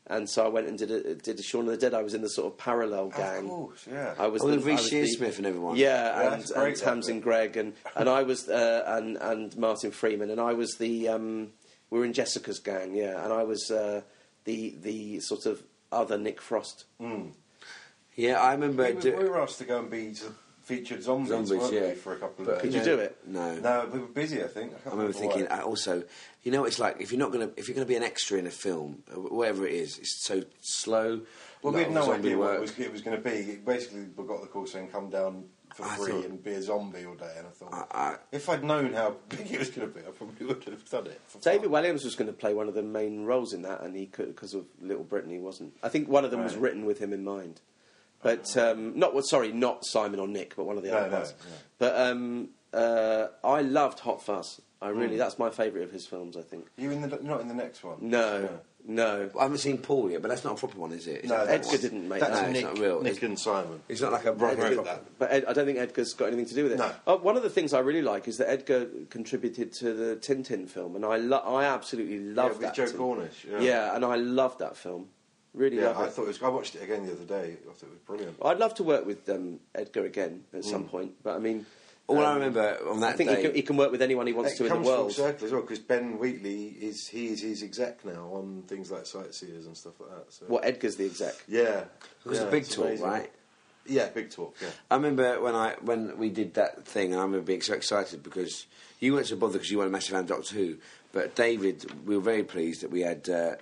and 0.07 0.29
so 0.29 0.45
I 0.45 0.49
went 0.49 0.67
and 0.67 0.77
did 0.77 0.91
a, 0.91 1.15
did 1.15 1.39
a 1.39 1.43
Shaun 1.43 1.65
of 1.65 1.71
the 1.71 1.77
Dead. 1.77 1.93
I 1.93 2.03
was 2.03 2.13
in 2.13 2.21
the 2.21 2.29
sort 2.29 2.53
of 2.53 2.57
parallel 2.59 3.09
gang. 3.09 3.45
Of 3.45 3.49
course, 3.49 3.87
yeah. 3.89 4.13
I 4.19 4.27
was 4.27 4.43
Oh, 4.43 4.49
the, 4.49 4.57
with 4.57 4.67
I 4.67 4.71
Reece 4.71 4.91
Shearsmith 4.91 5.37
and 5.37 5.47
everyone. 5.47 5.77
Yeah, 5.77 5.87
Yeah, 5.87 6.33
and, 6.33 6.41
that's 6.43 6.51
and 6.51 6.75
Tamsin 6.75 7.15
bit. 7.17 7.23
Greig 7.23 7.57
and 7.57 7.73
and 7.95 8.09
I 8.09 8.23
was 8.23 8.47
uh, 8.49 8.83
and 8.85 9.17
and 9.17 9.57
Martin 9.57 9.91
Freeman 9.91 10.29
and 10.29 10.39
I 10.39 10.53
was 10.53 10.75
the 10.75 11.07
um, 11.07 11.49
we 11.89 11.99
were 11.99 12.05
in 12.05 12.13
Jessica's 12.13 12.59
gang, 12.59 12.93
yeah, 12.93 13.23
and 13.23 13.33
I 13.33 13.43
was 13.43 13.71
uh, 13.71 14.01
the 14.43 14.75
the 14.81 15.19
sort 15.21 15.45
of 15.45 15.63
other 15.91 16.17
Nick 16.17 16.39
Frost. 16.41 16.85
Yeah, 18.15 18.39
I 18.41 18.53
remember. 18.53 18.83
we, 18.93 18.99
do- 18.99 19.17
we 19.17 19.25
were 19.29 19.41
asked 19.41 19.57
to 19.59 19.65
go 19.65 19.79
and 19.79 19.89
be 19.89 20.13
featured 20.63 21.01
zombies, 21.01 21.29
Zombies, 21.29 21.51
weren't 21.51 21.73
yeah. 21.73 21.87
we, 21.89 21.95
for 21.95 22.13
a 22.13 22.17
couple 22.17 22.43
of 22.43 22.47
But, 22.47 22.53
days. 22.55 22.61
Could 22.61 22.73
you 22.73 22.79
you 22.79 22.85
do 22.85 22.99
it? 23.01 23.17
No. 23.25 23.55
No, 23.55 23.89
we 23.91 23.99
were 23.99 24.05
busy. 24.07 24.43
I 24.43 24.47
think. 24.47 24.71
I, 24.73 24.75
can't 24.75 24.87
I 24.87 24.89
remember 24.91 25.13
why. 25.13 25.19
thinking 25.19 25.47
uh, 25.47 25.61
also, 25.63 26.03
you 26.43 26.51
know, 26.51 26.65
it's 26.65 26.77
like 26.79 26.97
if 27.01 27.11
you're 27.11 27.19
not 27.19 27.31
gonna 27.31 27.49
if 27.57 27.67
you're 27.67 27.75
gonna 27.75 27.87
be 27.87 27.95
an 27.95 28.03
extra 28.03 28.37
in 28.37 28.45
a 28.47 28.51
film, 28.51 29.03
uh, 29.11 29.19
whatever 29.19 29.65
it 29.65 29.73
is, 29.73 29.97
it's 29.97 30.23
so 30.25 30.43
slow. 30.61 31.21
Well, 31.61 31.73
lot 31.73 31.77
we 31.77 31.79
had 31.79 31.87
of 31.89 31.93
no 31.95 32.01
zombie 32.05 32.27
idea 32.29 32.37
what 32.37 32.47
work. 32.49 32.57
it 32.57 32.61
was, 32.61 32.79
it 32.79 32.91
was 32.91 33.01
going 33.01 33.21
to 33.21 33.23
be. 33.29 33.55
Basically, 33.65 34.05
we 34.15 34.23
got 34.25 34.41
the 34.41 34.47
call 34.47 34.65
saying 34.65 34.87
come 34.89 35.09
down 35.09 35.43
for 35.75 35.83
I 35.85 35.97
free 35.97 36.11
thought- 36.13 36.25
and 36.25 36.41
be 36.41 36.51
a 36.53 36.61
zombie 36.61 37.05
all 37.05 37.15
day. 37.15 37.33
And 37.37 37.47
I 37.47 37.49
thought, 37.49 37.73
I- 37.91 37.99
I- 38.11 38.15
if 38.31 38.47
I'd 38.47 38.63
known 38.63 38.93
how 38.93 39.15
big 39.29 39.51
it 39.51 39.59
was 39.59 39.69
going 39.69 39.91
to 39.91 39.93
be, 39.93 39.99
I 40.07 40.11
probably 40.11 40.45
would 40.45 40.63
have 40.63 40.89
done 40.89 41.07
it. 41.07 41.19
For 41.27 41.39
David 41.39 41.63
fun. 41.63 41.71
Williams 41.71 42.05
was 42.05 42.15
going 42.15 42.27
to 42.27 42.33
play 42.33 42.53
one 42.53 42.69
of 42.69 42.75
the 42.75 42.81
main 42.81 43.25
roles 43.25 43.51
in 43.51 43.63
that, 43.63 43.81
and 43.81 43.93
he 43.93 44.05
could 44.05 44.27
because 44.27 44.53
of 44.53 44.67
Little 44.81 45.03
Britain. 45.03 45.31
He 45.31 45.39
wasn't. 45.39 45.73
I 45.83 45.89
think 45.89 46.07
one 46.07 46.23
of 46.23 46.31
them 46.31 46.43
was 46.45 46.53
Right. 46.53 46.61
written 46.61 46.85
with 46.85 46.99
him 46.99 47.11
in 47.11 47.25
mind, 47.25 47.59
but 48.21 48.55
um, 48.57 48.97
not. 48.97 49.13
Well, 49.13 49.23
sorry, 49.23 49.51
not 49.51 49.85
Simon 49.85 50.19
or 50.19 50.27
Nick, 50.27 50.55
but 50.55 50.65
one 50.65 50.77
of 50.77 50.83
the 50.83 50.89
No, 50.91 50.97
other 50.97 51.09
no, 51.09 51.17
ones. 51.17 51.33
no. 51.39 51.55
But 51.77 51.95
um, 51.99 52.49
uh, 52.73 53.27
I 53.43 53.61
loved 53.61 53.99
Hot 53.99 54.21
Fuzz. 54.23 54.61
I 54.81 54.89
really, 54.89 55.15
Mm. 55.15 55.19
that's 55.19 55.37
my 55.37 55.49
favourite 55.49 55.83
of 55.83 55.91
his 55.91 56.05
films. 56.05 56.37
I 56.37 56.41
think. 56.41 56.67
You 56.77 56.91
in 56.91 57.01
the 57.01 57.19
not 57.21 57.41
in 57.41 57.47
the 57.49 57.53
next 57.53 57.83
one? 57.83 57.97
No, 57.99 58.47
no. 58.87 59.29
I 59.37 59.43
haven't 59.43 59.57
seen 59.57 59.77
Paul 59.77 60.09
yet, 60.09 60.21
but 60.21 60.29
that's 60.29 60.45
not 60.45 60.53
a 60.53 60.55
proper 60.55 60.77
one, 60.79 60.93
is 60.93 61.05
it? 61.05 61.25
Is 61.25 61.29
No, 61.29 61.35
that- 61.39 61.47
that's- 61.47 61.67
Edgar 61.73 61.81
didn't 61.81 62.07
make 62.07 62.21
That's 62.21 62.31
that. 62.39 62.45
that. 62.45 62.51
No, 62.53 62.59
it's 62.59 62.65
Nick, 62.65 62.75
not 62.75 62.85
real. 62.85 63.01
Nick 63.01 63.11
It's- 63.17 63.23
and 63.29 63.37
Simon. 63.39 63.81
It's 63.89 63.99
not 63.99 64.13
like 64.13 64.23
a 64.23 64.31
Right, 64.31 64.57
proper. 64.57 64.75
right. 64.83 65.19
But 65.19 65.31
Ed, 65.33 65.45
I 65.49 65.53
don't 65.53 65.65
think 65.65 65.79
Edgar's 65.79 66.13
got 66.13 66.27
anything 66.27 66.45
to 66.45 66.53
do 66.55 66.63
with 66.63 66.71
it. 66.73 66.77
No. 66.77 66.91
Oh, 67.07 67.17
one 67.17 67.35
of 67.35 67.43
the 67.43 67.49
things 67.49 67.73
I 67.73 67.79
really 67.79 68.01
like 68.01 68.29
is 68.29 68.37
that 68.37 68.49
Edgar 68.49 68.87
contributed 69.09 69.73
to 69.79 69.93
the 69.93 70.15
Tintin 70.15 70.65
film, 70.69 70.95
and 70.95 71.03
I, 71.05 71.17
lo- 71.17 71.43
I 71.45 71.65
absolutely 71.65 72.19
love 72.19 72.51
with 72.51 72.61
that. 72.61 72.73
Joe 72.75 72.87
Cornish, 72.89 73.45
yeah. 73.51 73.59
yeah, 73.59 73.95
and 73.97 74.05
I 74.05 74.15
love 74.15 74.57
that 74.59 74.77
film. 74.77 75.09
Really 75.59 75.77
Yeah, 75.77 75.87
love 75.87 75.97
I 75.97 76.05
it. 76.05 76.13
thought 76.13 76.23
it 76.23 76.27
was. 76.29 76.41
I 76.41 76.47
watched 76.47 76.75
it 76.75 76.83
again 76.83 77.05
the 77.05 77.11
other 77.11 77.25
day. 77.25 77.57
I 77.61 77.73
thought 77.73 77.83
it 77.83 77.89
was 77.91 77.99
brilliant. 78.07 78.37
I'd 78.43 78.59
love 78.59 78.73
to 78.75 78.83
work 78.83 79.05
with 79.05 79.27
um, 79.29 79.59
Edgar 79.75 80.05
again 80.05 80.43
at 80.53 80.63
some 80.63 80.85
point, 80.85 81.15
but 81.21 81.35
I 81.35 81.39
mean, 81.39 81.65
All 82.07 82.19
I 82.25 82.29
um, 82.31 82.35
remember 82.35 82.77
on 82.89 83.01
that 83.01 83.09
I 83.09 83.17
think 83.17 83.29
day. 83.29 83.35
he 83.35 83.41
can, 83.43 83.55
he 83.55 83.61
can 83.63 83.75
work 83.75 83.91
with 83.91 84.01
anyone 84.01 84.25
he 84.25 84.31
wants 84.33 84.55
to 84.57 84.63
in 84.63 84.69
comes 84.69 84.87
the 84.87 84.93
full 84.93 85.01
world. 85.03 85.11
circle 85.11 85.45
as 85.47 85.51
well 85.51 85.61
because 85.61 85.79
Ben 85.79 86.17
Wheatley 86.17 86.67
is 86.79 87.07
he 87.09 87.27
is 87.27 87.41
his 87.41 87.61
exec 87.61 88.05
now 88.05 88.29
on 88.33 88.63
things 88.67 88.89
like 88.89 89.05
sightseers 89.05 89.65
and 89.67 89.75
stuff 89.75 89.99
like 89.99 90.09
that. 90.11 90.33
So. 90.33 90.45
What 90.47 90.63
Edgar's 90.63 90.95
the 90.95 91.05
exec? 91.05 91.35
Yeah, 91.49 91.81
it 91.81 91.89
was 92.25 92.39
yeah, 92.39 92.45
a 92.45 92.51
big 92.51 92.63
it's 92.63 92.73
talk, 92.75 92.85
amazing. 92.85 93.05
right? 93.05 93.31
Yeah, 93.85 94.07
big 94.09 94.29
talk. 94.31 94.55
Yeah. 94.61 94.69
I 94.89 94.95
remember 94.95 95.41
when 95.41 95.55
I 95.55 95.75
when 95.81 96.17
we 96.17 96.29
did 96.29 96.53
that 96.53 96.85
thing, 96.87 97.11
and 97.11 97.19
I 97.19 97.23
remember 97.25 97.45
being 97.45 97.61
so 97.61 97.73
excited 97.73 98.23
because 98.23 98.65
you 99.01 99.13
weren't 99.13 99.27
so 99.27 99.35
bothered 99.35 99.55
because 99.59 99.71
you 99.71 99.77
weren't 99.79 99.89
a 99.89 99.91
massive 99.91 100.11
fan 100.13 100.21
of 100.21 100.27
Doctor 100.27 100.55
Who, 100.55 100.77
but 101.11 101.35
David, 101.35 101.85
we 102.07 102.15
were 102.15 102.23
very 102.23 102.43
pleased 102.43 102.81
that 102.81 102.91
we 102.91 103.01
had 103.01 103.27
uh, 103.29 103.55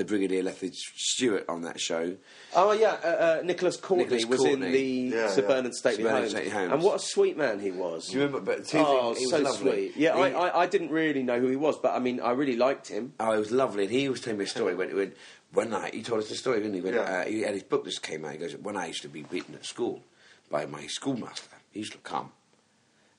the 0.00 0.06
Brigadier 0.06 0.42
Lethbridge 0.42 0.78
Stewart 0.96 1.44
on 1.46 1.60
that 1.62 1.78
show. 1.78 2.16
Oh 2.56 2.72
yeah, 2.72 2.96
uh, 3.04 3.06
uh, 3.06 3.42
Nicholas 3.44 3.76
Courtney 3.76 4.04
Nicholas 4.04 4.24
was 4.24 4.38
Courtney. 4.40 4.66
in 4.66 4.72
the 4.72 5.16
Yeah, 5.16 5.28
Sir 5.28 5.42
yeah. 5.42 5.48
Bernard 5.48 5.74
Stately, 5.74 6.04
Sir 6.04 6.08
Bernard 6.10 6.32
Homes. 6.32 6.52
Homes. 6.52 6.72
and 6.72 6.82
what 6.82 6.96
a 6.96 6.98
sweet 6.98 7.36
man 7.36 7.60
he 7.60 7.70
was. 7.70 8.08
Do 8.08 8.14
you 8.14 8.24
remember? 8.24 8.40
But 8.56 8.66
two 8.66 8.78
oh, 8.78 9.12
things, 9.14 9.30
he 9.30 9.44
so 9.44 9.52
sweet. 9.52 9.96
Yeah, 9.96 10.16
He- 10.16 10.34
I, 10.34 10.48
I, 10.48 10.60
I 10.62 10.66
didn't 10.66 10.90
really 10.90 11.22
know 11.22 11.38
who 11.38 11.48
he 11.48 11.56
was, 11.56 11.76
but 11.78 11.94
I 11.94 11.98
mean, 11.98 12.18
I 12.20 12.30
really 12.32 12.56
liked 12.56 12.88
him. 12.88 13.12
Oh, 13.20 13.32
it 13.32 13.38
was 13.38 13.52
lovely. 13.52 13.84
And 13.84 13.92
he 13.92 14.08
was 14.08 14.22
telling 14.22 14.38
me 14.38 14.46
a 14.46 14.48
story 14.48 14.74
when, 14.74 14.96
when 14.96 15.12
one 15.52 15.68
night 15.70 15.92
he 15.94 16.02
told 16.02 16.22
us 16.22 16.30
the 16.30 16.34
story, 16.34 16.60
didn't 16.60 16.74
he? 16.74 16.80
When 16.80 16.94
Yeah. 16.94 17.00
uh, 17.00 17.24
he 17.26 17.42
had 17.42 17.52
his 17.52 17.62
book 17.62 17.84
just 17.84 18.02
came 18.02 18.24
out. 18.24 18.32
He 18.32 18.38
goes, 18.38 18.56
"When 18.56 18.76
I 18.78 18.86
used 18.86 19.02
to 19.02 19.08
be 19.08 19.22
beaten 19.22 19.54
at 19.54 19.66
school 19.66 20.02
by 20.50 20.64
my 20.64 20.86
schoolmaster, 20.86 21.56
he 21.72 21.80
used 21.80 21.92
to 21.92 21.98
come." 21.98 22.32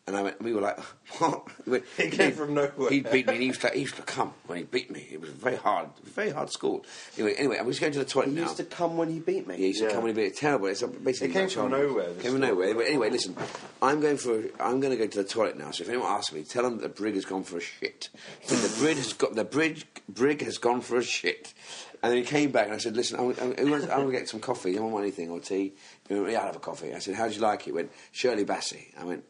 And 0.07 0.17
I 0.17 0.23
went, 0.23 0.41
we 0.41 0.51
were 0.53 0.61
like, 0.61 0.79
what? 1.19 1.47
He 1.63 1.69
went, 1.69 1.83
He 1.95 2.09
came 2.09 2.31
from 2.31 2.55
nowhere. 2.55 2.89
He 2.89 3.01
beat 3.01 3.27
me. 3.27 3.33
And 3.33 3.41
he 3.41 3.47
used 3.47 3.61
to, 3.61 3.69
he 3.69 3.81
used 3.81 3.95
to 3.97 4.01
come 4.01 4.33
when 4.47 4.57
he 4.57 4.63
beat 4.63 4.89
me. 4.91 5.07
It 5.11 5.21
was 5.21 5.29
very 5.29 5.55
hard, 5.55 5.89
very 6.03 6.31
hard 6.31 6.49
school. 6.51 6.83
Anyway, 7.17 7.35
anyway, 7.37 7.57
I'm 7.59 7.67
just 7.67 7.79
going 7.79 7.93
to 7.93 7.99
the 7.99 8.05
toilet 8.05 8.29
He 8.29 8.35
now. 8.35 8.41
used 8.43 8.57
to 8.57 8.63
come 8.63 8.97
when 8.97 9.09
he 9.09 9.19
beat 9.19 9.47
me. 9.47 9.53
Yeah, 9.55 9.59
he 9.59 9.67
used 9.67 9.81
to 9.83 9.89
come 9.89 10.03
when 10.03 10.15
he 10.15 10.21
beat 10.21 10.31
it. 10.31 10.37
Terrible. 10.37 10.67
It's 10.67 10.81
basically 10.81 11.29
It 11.29 11.33
came 11.33 11.49
from 11.49 11.69
child- 11.69 11.83
nowhere, 11.83 12.13
Came 12.15 12.31
from 12.31 12.41
nowhere. 12.41 12.73
But 12.73 12.87
anyway, 12.87 13.09
listen. 13.11 13.35
I'm 13.81 14.01
going 14.01 14.17
for. 14.17 14.43
I'm 14.59 14.79
going 14.79 14.91
to 14.91 14.97
go 14.97 15.05
to 15.07 15.17
the 15.23 15.27
toilet 15.27 15.57
now. 15.57 15.69
So 15.71 15.83
if 15.83 15.89
anyone 15.89 16.07
asks 16.11 16.33
me, 16.33 16.43
tell 16.43 16.63
them 16.63 16.77
that 16.77 16.81
the 16.83 16.89
brig 16.89 17.13
has 17.15 17.25
gone 17.25 17.43
for 17.43 17.57
a 17.57 17.61
shit. 17.61 18.09
the 18.47 18.75
brig 18.79 18.97
has 18.97 19.13
got 19.13 19.35
the 19.35 19.43
bridge. 19.45 19.85
Brig 20.09 20.41
has 20.41 20.57
gone 20.57 20.81
for 20.81 20.97
a 20.97 21.03
shit. 21.03 21.53
And 22.03 22.11
then 22.11 22.17
he 22.17 22.23
came 22.25 22.49
back 22.51 22.65
and 22.65 22.73
I 22.73 22.79
said, 22.79 22.95
"Listen, 22.97 23.19
I'm, 23.19 23.29
I'm, 23.39 23.53
I'm 23.59 23.87
going 23.87 24.05
to 24.07 24.11
get 24.11 24.27
some 24.27 24.39
coffee. 24.39 24.71
I 24.71 24.79
don't 24.79 24.91
want 24.91 25.03
anything 25.03 25.29
or 25.29 25.39
tea. 25.39 25.73
He 26.09 26.15
went, 26.15 26.31
yeah, 26.31 26.39
I'll 26.39 26.47
have 26.47 26.55
a 26.55 26.59
coffee." 26.59 26.95
I 26.95 26.99
said, 26.99 27.13
"How 27.13 27.25
would 27.25 27.35
you 27.35 27.41
like 27.41 27.59
it?" 27.61 27.65
He 27.65 27.71
went, 27.71 27.91
"Shirley 28.11 28.43
Bassey." 28.43 28.87
I 28.99 29.03
went. 29.05 29.23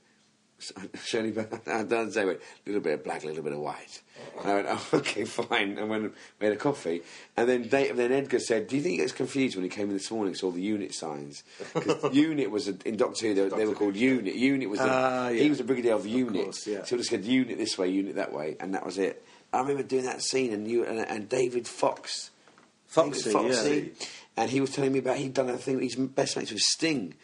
Shirley, 1.04 1.34
I 1.68 1.84
don't 1.84 2.12
say, 2.12 2.24
a 2.24 2.38
little 2.66 2.82
bit 2.82 2.94
of 2.94 3.04
black, 3.04 3.24
a 3.24 3.28
little 3.28 3.44
bit 3.44 3.54
of 3.54 3.60
white. 3.60 4.02
And 4.40 4.50
I 4.50 4.54
went, 4.56 4.68
oh, 4.70 4.88
okay, 4.94 5.26
fine. 5.26 5.78
And 5.78 5.90
when 5.90 6.14
we 6.40 6.46
had 6.46 6.54
a 6.56 6.60
coffee, 6.60 7.02
and 7.36 7.50
then 7.50 7.68
Dave, 7.68 7.96
then 7.96 8.12
Edgar 8.12 8.40
said, 8.40 8.68
"Do 8.68 8.76
you 8.76 8.82
think 8.82 8.92
he 8.92 8.98
gets 8.98 9.12
confused 9.12 9.56
when 9.56 9.64
he 9.64 9.70
came 9.70 9.88
in 9.88 9.94
this 9.94 10.12
morning? 10.12 10.36
Saw 10.36 10.52
the 10.52 10.62
unit 10.62 10.94
signs 10.94 11.44
because 11.74 12.14
unit 12.16 12.52
was 12.52 12.68
a, 12.68 12.76
in 12.86 12.98
Doctor 12.98 13.28
Who. 13.28 13.34
They, 13.34 13.42
were- 13.42 13.50
they 13.50 13.56
were 13.66 13.72
Doctor 13.72 13.76
called 13.80 13.96
unit. 13.96 14.36
Unit 14.36 14.70
was 14.70 14.80
the, 14.80 14.86
Ah, 14.90 15.28
yeah. 15.30 15.44
he 15.44 15.50
was 15.50 15.60
a 15.60 15.64
brigadier 15.64 15.94
of 15.96 16.06
unit. 16.06 16.44
course, 16.44 16.68
yeah. 16.68 16.84
So 16.84 16.96
he 16.96 16.98
just 16.98 17.10
said 17.10 17.26
unit 17.26 17.58
this 17.58 17.78
way, 17.78 17.88
unit 17.90 18.16
that 18.16 18.32
way, 18.32 18.58
and 18.60 18.76
that 18.76 18.86
was 18.86 18.98
it. 18.98 19.26
I 19.54 19.60
remember 19.62 19.84
doing 19.84 20.06
that 20.06 20.22
scene, 20.22 20.54
and 20.54 20.68
you 20.70 20.86
and, 20.86 21.00
and 21.00 21.28
David 21.28 21.68
Fox, 21.68 22.30
Foxy, 22.88 23.34
David 23.34 23.96
yeah. 24.00 24.06
and 24.38 24.52
he 24.52 24.62
was 24.62 24.70
telling 24.72 24.92
me 24.94 25.00
about 25.00 25.18
he'd 25.18 25.34
done 25.34 25.50
a 25.50 25.58
thing. 25.58 25.80
He's 25.82 25.96
best 25.96 26.38
mates 26.38 26.52
with 26.52 26.62
Sting. 26.62 27.16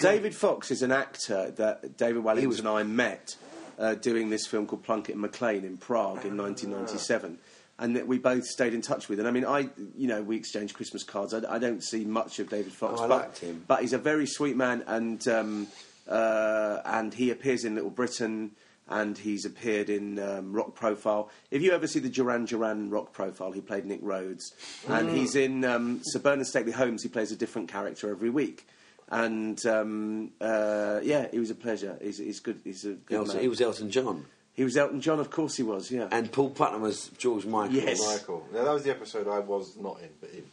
David 0.00 0.34
Fox 0.34 0.70
is 0.70 0.82
an 0.82 0.92
actor 0.92 1.50
that 1.52 1.96
David 1.96 2.22
Walliams 2.22 2.46
was- 2.46 2.58
and 2.60 2.68
I 2.68 2.82
met 2.82 3.36
uh, 3.78 3.94
doing 3.94 4.30
this 4.30 4.46
film 4.46 4.66
called 4.66 4.82
Plunkett 4.84 5.14
and 5.16 5.24
Macleane 5.24 5.64
in 5.64 5.76
Prague 5.76 6.24
in 6.24 6.36
1997. 6.36 7.38
And 7.78 7.96
that 7.96 8.06
we 8.06 8.18
both 8.18 8.44
stayed 8.44 8.74
in 8.74 8.82
touch 8.82 9.08
with. 9.08 9.18
And 9.20 9.26
I 9.26 9.30
mean, 9.30 9.46
I, 9.46 9.70
you 9.96 10.06
know, 10.06 10.20
we 10.22 10.36
exchanged 10.36 10.74
Christmas 10.74 11.02
cards. 11.02 11.32
I, 11.32 11.54
I 11.54 11.58
don't 11.58 11.82
see 11.82 12.04
much 12.04 12.38
of 12.38 12.50
David 12.50 12.74
Fox, 12.74 13.00
Oh, 13.00 13.04
I 13.04 13.08
but, 13.08 13.18
liked 13.22 13.38
him. 13.38 13.64
but 13.66 13.80
he's 13.80 13.94
a 13.94 13.98
very 13.98 14.26
sweet 14.26 14.54
man, 14.54 14.84
and 14.86 15.26
um, 15.28 15.66
uh, 16.06 16.80
and 16.84 17.14
he 17.14 17.30
appears 17.30 17.64
in 17.64 17.74
Little 17.74 17.88
Britain, 17.88 18.50
and 18.90 19.16
he's 19.16 19.46
appeared 19.46 19.88
in 19.88 20.18
um, 20.18 20.52
Rock 20.52 20.74
Profile. 20.74 21.30
If 21.50 21.62
you 21.62 21.72
ever 21.72 21.86
see 21.86 22.00
the 22.00 22.10
Duran 22.10 22.44
Duran 22.44 22.90
Rock 22.90 23.14
Profile, 23.14 23.52
he 23.52 23.62
played 23.62 23.86
Nick 23.86 24.00
Rhodes, 24.02 24.52
and 24.86 25.08
Mm. 25.08 25.14
he's 25.16 25.34
in 25.34 25.64
um, 25.64 26.00
Sir 26.04 26.18
Bernard 26.18 26.48
Stately 26.48 26.72
Homes. 26.72 27.02
He 27.02 27.08
plays 27.08 27.32
a 27.32 27.36
different 27.36 27.68
character 27.70 28.10
every 28.10 28.28
week. 28.28 28.66
And 29.10 29.64
um, 29.66 30.30
uh, 30.40 31.00
yeah, 31.02 31.26
he 31.30 31.38
was 31.40 31.50
a 31.50 31.54
pleasure. 31.54 31.98
He's, 32.00 32.18
he's 32.18 32.40
good. 32.40 32.60
He's 32.62 32.84
a 32.84 32.92
good 32.92 33.16
Elton, 33.16 33.34
man. 33.34 33.42
he 33.42 33.48
was 33.48 33.60
Elton 33.60 33.90
John, 33.90 34.26
He 34.52 34.62
was 34.62 34.76
Elton 34.76 35.00
John, 35.00 35.18
of 35.18 35.30
course 35.30 35.56
he 35.56 35.64
was. 35.64 35.90
Yeah. 35.90 36.08
and 36.12 36.30
Paul 36.30 36.50
Putner 36.50 36.78
was 36.80 37.08
George 37.18 37.44
Michael. 37.44 37.74
Yes. 37.74 37.98
Michael. 38.06 38.46
Now 38.52 38.64
that 38.64 38.72
was 38.72 38.84
the 38.84 38.90
episode 38.90 39.26
I 39.26 39.40
was 39.40 39.76
not 39.76 40.00
in, 40.00 40.10
but 40.20 40.30
in. 40.30 40.44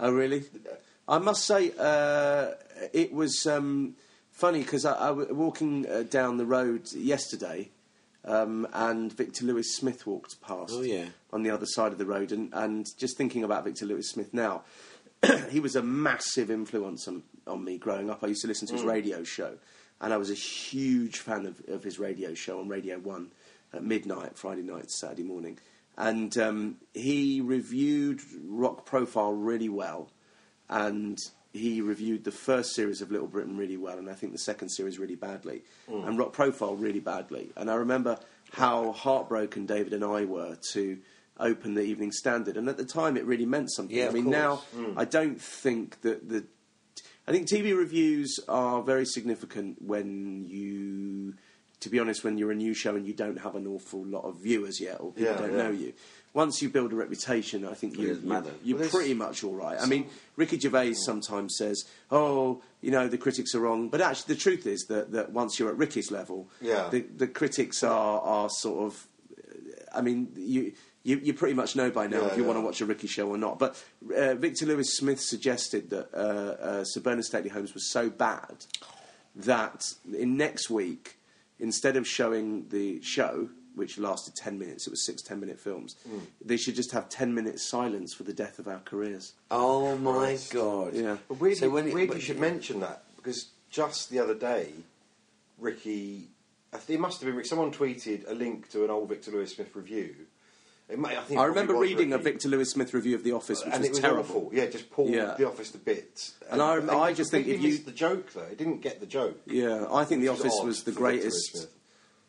Oh, 0.00 0.10
really? 0.10 0.44
I 1.06 1.18
must 1.18 1.44
say, 1.44 1.72
uh, 1.78 2.52
it 2.92 3.12
was 3.12 3.46
um, 3.46 3.94
funny 4.32 4.60
because 4.62 4.84
I, 4.84 4.94
I 4.94 5.10
was 5.10 5.28
walking 5.28 5.86
uh, 5.88 6.02
down 6.04 6.38
the 6.38 6.46
road 6.46 6.90
yesterday, 6.92 7.68
um, 8.24 8.66
and 8.72 9.12
Victor 9.12 9.44
Lewis 9.44 9.76
Smith 9.76 10.06
walked 10.06 10.40
past. 10.40 10.72
Oh, 10.74 10.82
yeah. 10.82 11.06
On 11.32 11.42
the 11.42 11.50
other 11.50 11.66
side 11.66 11.92
of 11.92 11.98
the 11.98 12.06
road, 12.06 12.32
and, 12.32 12.52
and 12.52 12.86
just 12.98 13.16
thinking 13.16 13.44
about 13.44 13.64
Victor 13.64 13.86
Lewis 13.86 14.10
Smith 14.10 14.32
now, 14.32 14.62
he 15.50 15.60
was 15.60 15.76
a 15.76 15.82
massive 15.82 16.50
influence 16.50 17.06
on, 17.06 17.22
on 17.46 17.64
me 17.64 17.78
growing 17.78 18.10
up. 18.10 18.22
I 18.22 18.28
used 18.28 18.42
to 18.42 18.48
listen 18.48 18.68
to 18.68 18.74
his 18.74 18.82
mm. 18.82 18.88
radio 18.88 19.24
show, 19.24 19.54
and 20.00 20.12
I 20.12 20.16
was 20.16 20.30
a 20.30 20.34
huge 20.34 21.18
fan 21.18 21.46
of, 21.46 21.60
of 21.68 21.82
his 21.82 21.98
radio 21.98 22.34
show 22.34 22.60
on 22.60 22.68
Radio 22.68 22.98
One 22.98 23.30
at 23.72 23.82
midnight, 23.82 24.36
Friday 24.36 24.62
night, 24.62 24.90
Saturday 24.90 25.22
morning. 25.22 25.58
And 25.96 26.36
um, 26.38 26.76
he 26.94 27.40
reviewed 27.40 28.20
Rock 28.46 28.86
Profile 28.86 29.32
really 29.32 29.68
well, 29.68 30.10
and 30.68 31.18
he 31.52 31.80
reviewed 31.80 32.24
the 32.24 32.30
first 32.30 32.74
series 32.74 33.02
of 33.02 33.10
Little 33.10 33.26
Britain 33.26 33.56
really 33.56 33.76
well, 33.76 33.98
and 33.98 34.08
I 34.08 34.14
think 34.14 34.32
the 34.32 34.38
second 34.38 34.68
series 34.68 34.98
really 34.98 35.16
badly, 35.16 35.62
mm. 35.90 36.06
and 36.06 36.18
Rock 36.18 36.32
Profile 36.32 36.76
really 36.76 37.00
badly. 37.00 37.50
And 37.56 37.70
I 37.70 37.74
remember 37.74 38.18
how 38.52 38.92
heartbroken 38.92 39.66
David 39.66 39.92
and 39.92 40.04
I 40.04 40.24
were 40.24 40.56
to 40.72 40.98
open 41.38 41.74
the 41.74 41.82
Evening 41.82 42.12
Standard, 42.12 42.56
and 42.56 42.68
at 42.68 42.76
the 42.76 42.84
time 42.84 43.16
it 43.16 43.24
really 43.24 43.46
meant 43.46 43.72
something. 43.72 43.96
Yeah, 43.96 44.08
I 44.08 44.10
mean, 44.10 44.30
now 44.30 44.62
mm. 44.76 44.94
I 44.96 45.04
don't 45.04 45.40
think 45.40 46.00
that 46.02 46.28
the. 46.28 46.44
I 47.30 47.32
think 47.32 47.46
TV 47.48 47.76
reviews 47.76 48.40
are 48.48 48.82
very 48.82 49.06
significant 49.06 49.80
when 49.80 50.44
you, 50.48 51.34
to 51.80 51.88
be 51.88 52.00
honest, 52.00 52.24
when 52.24 52.38
you're 52.38 52.50
a 52.50 52.56
new 52.56 52.74
show 52.74 52.96
and 52.96 53.06
you 53.06 53.12
don't 53.14 53.38
have 53.38 53.54
an 53.54 53.68
awful 53.68 54.04
lot 54.04 54.24
of 54.24 54.40
viewers 54.42 54.80
yet, 54.80 55.00
or 55.00 55.12
people 55.12 55.32
Yeah, 55.32 55.38
don't 55.38 55.52
yeah. 55.52 55.62
know 55.62 55.70
you. 55.70 55.92
Once 56.34 56.60
you 56.60 56.68
build 56.68 56.92
a 56.92 56.96
reputation, 56.96 57.64
I 57.64 57.74
think 57.74 57.96
you, 57.98 58.08
doesn't 58.08 58.46
you, 58.64 58.76
Well, 58.76 58.88
pretty 58.88 59.14
much 59.14 59.44
all 59.44 59.54
right. 59.54 59.78
I 59.80 59.86
mean, 59.86 60.06
Ricky 60.36 60.58
Gervais 60.58 60.94
sometimes 60.94 61.56
says, 61.56 61.84
"Oh, 62.10 62.62
you 62.80 62.90
know, 62.90 63.06
the 63.08 63.18
critics 63.18 63.54
are 63.54 63.60
wrong," 63.60 63.88
but 63.88 64.00
actually, 64.00 64.34
the 64.34 64.40
truth 64.40 64.66
is 64.66 64.86
that, 64.88 65.12
that 65.12 65.32
once 65.32 65.58
you're 65.58 65.68
at 65.70 65.76
Ricky's 65.76 66.10
level, 66.10 66.48
Yeah. 66.60 66.88
the, 66.88 67.00
the 67.02 67.26
critics 67.28 67.82
are 67.84 68.20
are 68.20 68.48
sort 68.50 68.86
of. 68.86 69.06
I 69.92 70.00
mean, 70.02 70.28
you. 70.36 70.72
You, 71.02 71.18
you 71.22 71.32
pretty 71.32 71.54
much 71.54 71.76
know 71.76 71.90
by 71.90 72.06
now 72.06 72.20
Yeah, 72.20 72.26
if 72.28 72.36
you 72.36 72.42
yeah. 72.42 72.48
want 72.48 72.56
to 72.58 72.60
watch 72.64 72.80
a 72.82 72.86
Ricky 72.86 73.06
show 73.06 73.28
or 73.28 73.38
not. 73.38 73.58
But 73.58 73.82
uh, 74.14 74.34
Victor 74.34 74.66
Lewis 74.66 74.94
Smith 74.96 75.20
suggested 75.20 75.88
that 75.90 76.08
uh, 76.14 76.16
uh, 76.62 76.84
Sir 76.84 77.00
Bernard 77.00 77.24
Stately 77.24 77.48
Homes 77.50 77.72
was 77.72 77.90
so 77.90 78.10
bad 78.10 78.66
that 79.34 79.94
in 80.12 80.36
next 80.36 80.68
week, 80.70 81.16
instead 81.58 81.96
of 81.96 82.06
showing 82.06 82.68
the 82.68 83.00
show, 83.02 83.48
which 83.74 83.96
lasted 83.98 84.34
10 84.34 84.58
minutes, 84.58 84.86
it 84.86 84.90
was 84.90 85.06
six 85.06 85.22
10 85.22 85.40
minute 85.40 85.58
films, 85.58 85.96
Mm. 86.08 86.20
they 86.44 86.56
should 86.58 86.74
just 86.74 86.92
have 86.92 87.08
10 87.08 87.32
minutes 87.34 87.66
silence 87.66 88.12
for 88.12 88.24
the 88.24 88.32
death 88.34 88.58
of 88.58 88.68
our 88.68 88.80
careers. 88.80 89.32
Oh 89.50 89.96
my 89.96 90.36
god! 90.50 90.94
Yeah. 90.94 91.16
But 91.28 91.40
weird, 91.40 91.56
So 91.58 91.70
when 91.70 91.86
it- 91.88 91.94
you 92.14 92.20
should 92.20 92.38
mention 92.40 92.80
that 92.80 93.04
because 93.16 93.46
just 93.70 94.10
the 94.10 94.18
other 94.18 94.34
day, 94.34 94.72
Ricky, 95.58 96.28
I 96.72 96.78
think 96.78 96.98
it 96.98 97.00
must 97.00 97.20
have 97.20 97.26
been 97.28 97.36
Rick. 97.36 97.46
Someone 97.46 97.70
tweeted 97.72 98.28
a 98.30 98.34
link 98.34 98.70
to 98.70 98.84
an 98.84 98.90
old 98.90 99.08
Victor 99.08 99.30
Lewis 99.30 99.54
Smith 99.54 99.74
review. 99.74 100.14
May, 100.96 101.16
I, 101.16 101.34
I 101.42 101.44
remember 101.46 101.74
reading 101.74 102.12
a. 102.12 102.18
Victor 102.18 102.48
Lewis 102.48 102.70
Smith 102.70 102.92
review 102.94 103.14
of 103.14 103.24
The 103.24 103.32
Office, 103.32 103.64
which 103.64 103.72
and 103.74 103.80
was, 103.80 103.88
it 103.88 103.90
was 103.92 104.00
terrible. 104.00 104.20
awful. 104.20 104.50
Yeah, 104.52 104.66
just 104.66 104.90
pulled 104.90 105.10
Yeah. 105.10 105.34
the 105.38 105.46
office 105.48 105.70
to 105.72 105.78
bits. 105.78 106.34
And 106.50 106.60
I 106.60 106.76
rem- 106.76 106.90
I 106.90 107.12
just 107.12 107.30
think 107.30 107.46
if 107.46 107.60
you- 107.62 107.78
the 107.78 107.92
joke 107.92 108.32
though, 108.32 108.42
it 108.42 108.58
didn't 108.58 108.80
get 108.82 109.00
the 109.00 109.06
joke. 109.06 109.40
Yeah, 109.46 109.86
I 109.90 110.04
think 110.04 110.20
The 110.22 110.28
Office 110.28 110.58
was 110.62 110.82
the 110.84 110.92
greatest. 110.92 111.68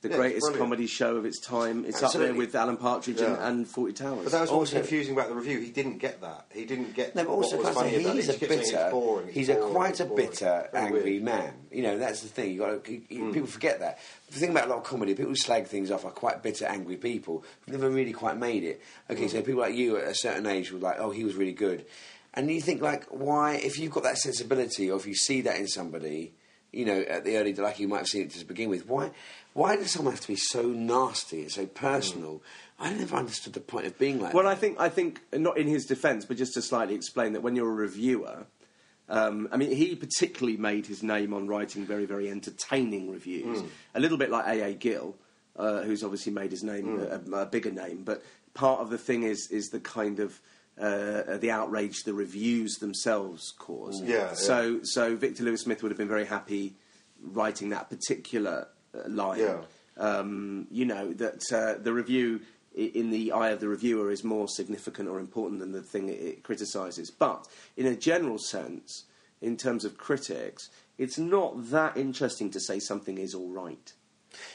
The 0.01 0.09
Yeah, 0.09 0.15
greatest 0.15 0.53
comedy 0.55 0.87
show 0.87 1.15
of 1.15 1.25
its 1.27 1.39
time. 1.39 1.85
It's 1.85 2.01
up 2.01 2.11
there 2.13 2.33
with 2.33 2.55
Alan 2.55 2.77
Partridge 2.77 3.21
and, 3.21 3.35
Yeah. 3.37 3.47
and 3.47 3.67
Fawlty 3.67 3.93
Towers. 3.95 4.23
But 4.23 4.31
that 4.31 4.41
was 4.41 4.49
what 4.49 4.59
was 4.61 4.69
Also- 4.73 4.79
confusing 4.79 5.13
about 5.13 5.29
the 5.29 5.35
review. 5.35 5.59
He 5.59 5.69
didn't 5.69 5.99
get 5.99 6.21
that. 6.21 6.47
He 6.51 6.65
didn't 6.65 6.95
get 6.95 7.15
No, 7.15 7.23
but 7.25 7.29
also 7.29 7.57
what 7.57 7.67
was 7.67 7.75
funny 7.75 7.91
say 7.91 8.01
about 8.03 8.15
he's 8.15 8.23
a 8.23 8.27
just 8.29 8.39
kept 8.39 8.51
saying 8.51 8.61
bitter. 8.63 8.77
It's 8.85 8.91
boring, 8.91 9.27
it's 9.27 9.35
he's 9.37 9.49
a 9.49 9.55
quite 9.57 9.99
a 9.99 10.05
bitter, 10.05 10.69
angry 10.73 11.03
weird. 11.03 11.23
man. 11.23 11.53
You 11.71 11.83
know, 11.83 11.99
that's 11.99 12.21
the 12.21 12.29
thing. 12.29 12.51
You 12.51 12.59
got 12.61 12.83
to, 12.83 12.91
Hmm. 13.15 13.31
people 13.31 13.47
forget 13.47 13.79
that. 13.81 13.99
The 14.31 14.39
thing 14.39 14.49
about 14.49 14.65
a 14.65 14.69
lot 14.69 14.79
of 14.79 14.83
comedy, 14.85 15.13
people 15.13 15.29
who 15.29 15.35
slag 15.35 15.67
things 15.67 15.91
off 15.91 16.03
are 16.03 16.09
quite 16.09 16.41
bitter, 16.41 16.65
angry 16.65 16.97
people 16.97 17.43
who've 17.67 17.79
never 17.79 17.91
really 17.93 18.11
quite 18.13 18.37
made 18.39 18.63
it. 18.63 18.81
Okay, 19.07 19.23
Hmm. 19.25 19.29
so 19.29 19.41
people 19.43 19.61
like 19.61 19.75
you 19.75 19.97
at 19.97 20.07
a 20.07 20.15
certain 20.15 20.47
age 20.47 20.71
were 20.71 20.79
like, 20.79 20.95
"Oh, 20.99 21.11
he 21.11 21.23
was 21.23 21.35
really 21.35 21.53
good," 21.53 21.85
and 22.33 22.49
you 22.49 22.59
think 22.59 22.81
like, 22.81 23.05
why? 23.11 23.53
If 23.53 23.77
you've 23.77 23.91
got 23.91 24.01
that 24.01 24.17
sensibility, 24.17 24.89
or 24.89 24.97
if 24.97 25.05
you 25.05 25.13
see 25.13 25.41
that 25.41 25.57
in 25.57 25.67
somebody, 25.67 26.33
you 26.71 26.85
know, 26.85 27.01
at 27.01 27.25
the 27.25 27.35
early, 27.37 27.53
like 27.53 27.79
you 27.79 27.87
might 27.89 27.97
have 27.97 28.07
seen 28.07 28.21
it 28.23 28.31
to 28.31 28.45
begin 28.45 28.69
with, 28.69 28.87
why? 28.87 29.11
Why 29.53 29.75
does 29.75 29.91
someone 29.91 30.13
have 30.13 30.21
to 30.21 30.27
be 30.27 30.35
so 30.37 30.63
nasty 30.63 31.41
and 31.41 31.51
so 31.51 31.65
personal? 31.65 32.41
I 32.79 32.93
never 32.93 33.15
understood 33.15 33.53
the 33.53 33.59
point 33.59 33.85
of 33.85 33.97
being 33.99 34.19
like. 34.19 34.33
Well, 34.33 34.45
that. 34.45 34.51
I 34.51 34.55
think 34.55 34.79
I 34.79 34.89
think 34.89 35.21
not 35.33 35.57
in 35.57 35.67
his 35.67 35.85
defence, 35.85 36.25
but 36.25 36.37
just 36.37 36.53
to 36.53 36.61
slightly 36.61 36.95
explain 36.95 37.33
that 37.33 37.41
when 37.41 37.55
you're 37.55 37.69
a 37.69 37.73
reviewer, 37.73 38.45
um, 39.09 39.49
I 39.51 39.57
mean, 39.57 39.71
he 39.71 39.95
particularly 39.95 40.57
made 40.57 40.87
his 40.87 41.03
name 41.03 41.33
on 41.33 41.47
writing 41.47 41.85
very 41.85 42.05
very 42.05 42.29
entertaining 42.29 43.11
reviews. 43.11 43.59
Hmm. 43.61 43.67
A 43.95 43.99
little 43.99 44.17
bit 44.17 44.29
like 44.31 44.45
A. 44.47 44.63
A. 44.69 44.73
Gill, 44.73 45.15
uh, 45.57 45.81
who's 45.81 46.03
obviously 46.03 46.31
made 46.31 46.51
his 46.51 46.63
name 46.63 46.97
Hmm. 46.97 47.33
a, 47.33 47.37
a 47.41 47.45
bigger 47.45 47.71
name. 47.71 48.03
But 48.03 48.23
part 48.53 48.79
of 48.79 48.89
the 48.89 48.97
thing 48.97 49.23
is 49.23 49.49
is 49.51 49.67
the 49.69 49.79
kind 49.81 50.19
of 50.19 50.39
uh, 50.79 51.37
the 51.37 51.51
outrage 51.51 52.03
the 52.03 52.13
reviews 52.13 52.75
themselves 52.77 53.53
cause. 53.59 54.01
Yeah, 54.01 54.15
yeah. 54.15 54.33
So 54.33 54.79
so 54.83 55.15
Victor 55.17 55.43
Lewis 55.43 55.61
Smith 55.61 55.83
would 55.83 55.91
have 55.91 55.97
been 55.99 56.07
very 56.07 56.25
happy 56.25 56.75
writing 57.21 57.69
that 57.69 57.89
particular 57.89 58.67
line 59.07 59.39
Yeah. 59.39 59.61
um, 59.97 60.67
you 60.71 60.85
know 60.85 61.13
that 61.13 61.41
uh, 61.51 61.81
the 61.81 61.93
review 61.93 62.41
in 62.73 63.11
the 63.11 63.31
eye 63.33 63.49
of 63.49 63.59
the 63.59 63.67
reviewer 63.67 64.11
is 64.11 64.23
more 64.23 64.47
significant 64.47 65.09
or 65.09 65.19
important 65.19 65.59
than 65.59 65.73
the 65.73 65.81
thing 65.81 66.07
it, 66.07 66.21
it 66.21 66.43
criticises. 66.43 67.11
But 67.11 67.47
in 67.75 67.85
a 67.85 67.95
general 67.95 68.37
sense, 68.37 69.03
in 69.41 69.57
terms 69.57 69.83
of 69.83 69.97
critics, 69.97 70.69
it's 70.97 71.17
not 71.17 71.69
that 71.71 71.97
interesting 71.97 72.49
to 72.51 72.59
say 72.59 72.79
something 72.79 73.17
is 73.17 73.33
all 73.35 73.49
right. 73.49 73.91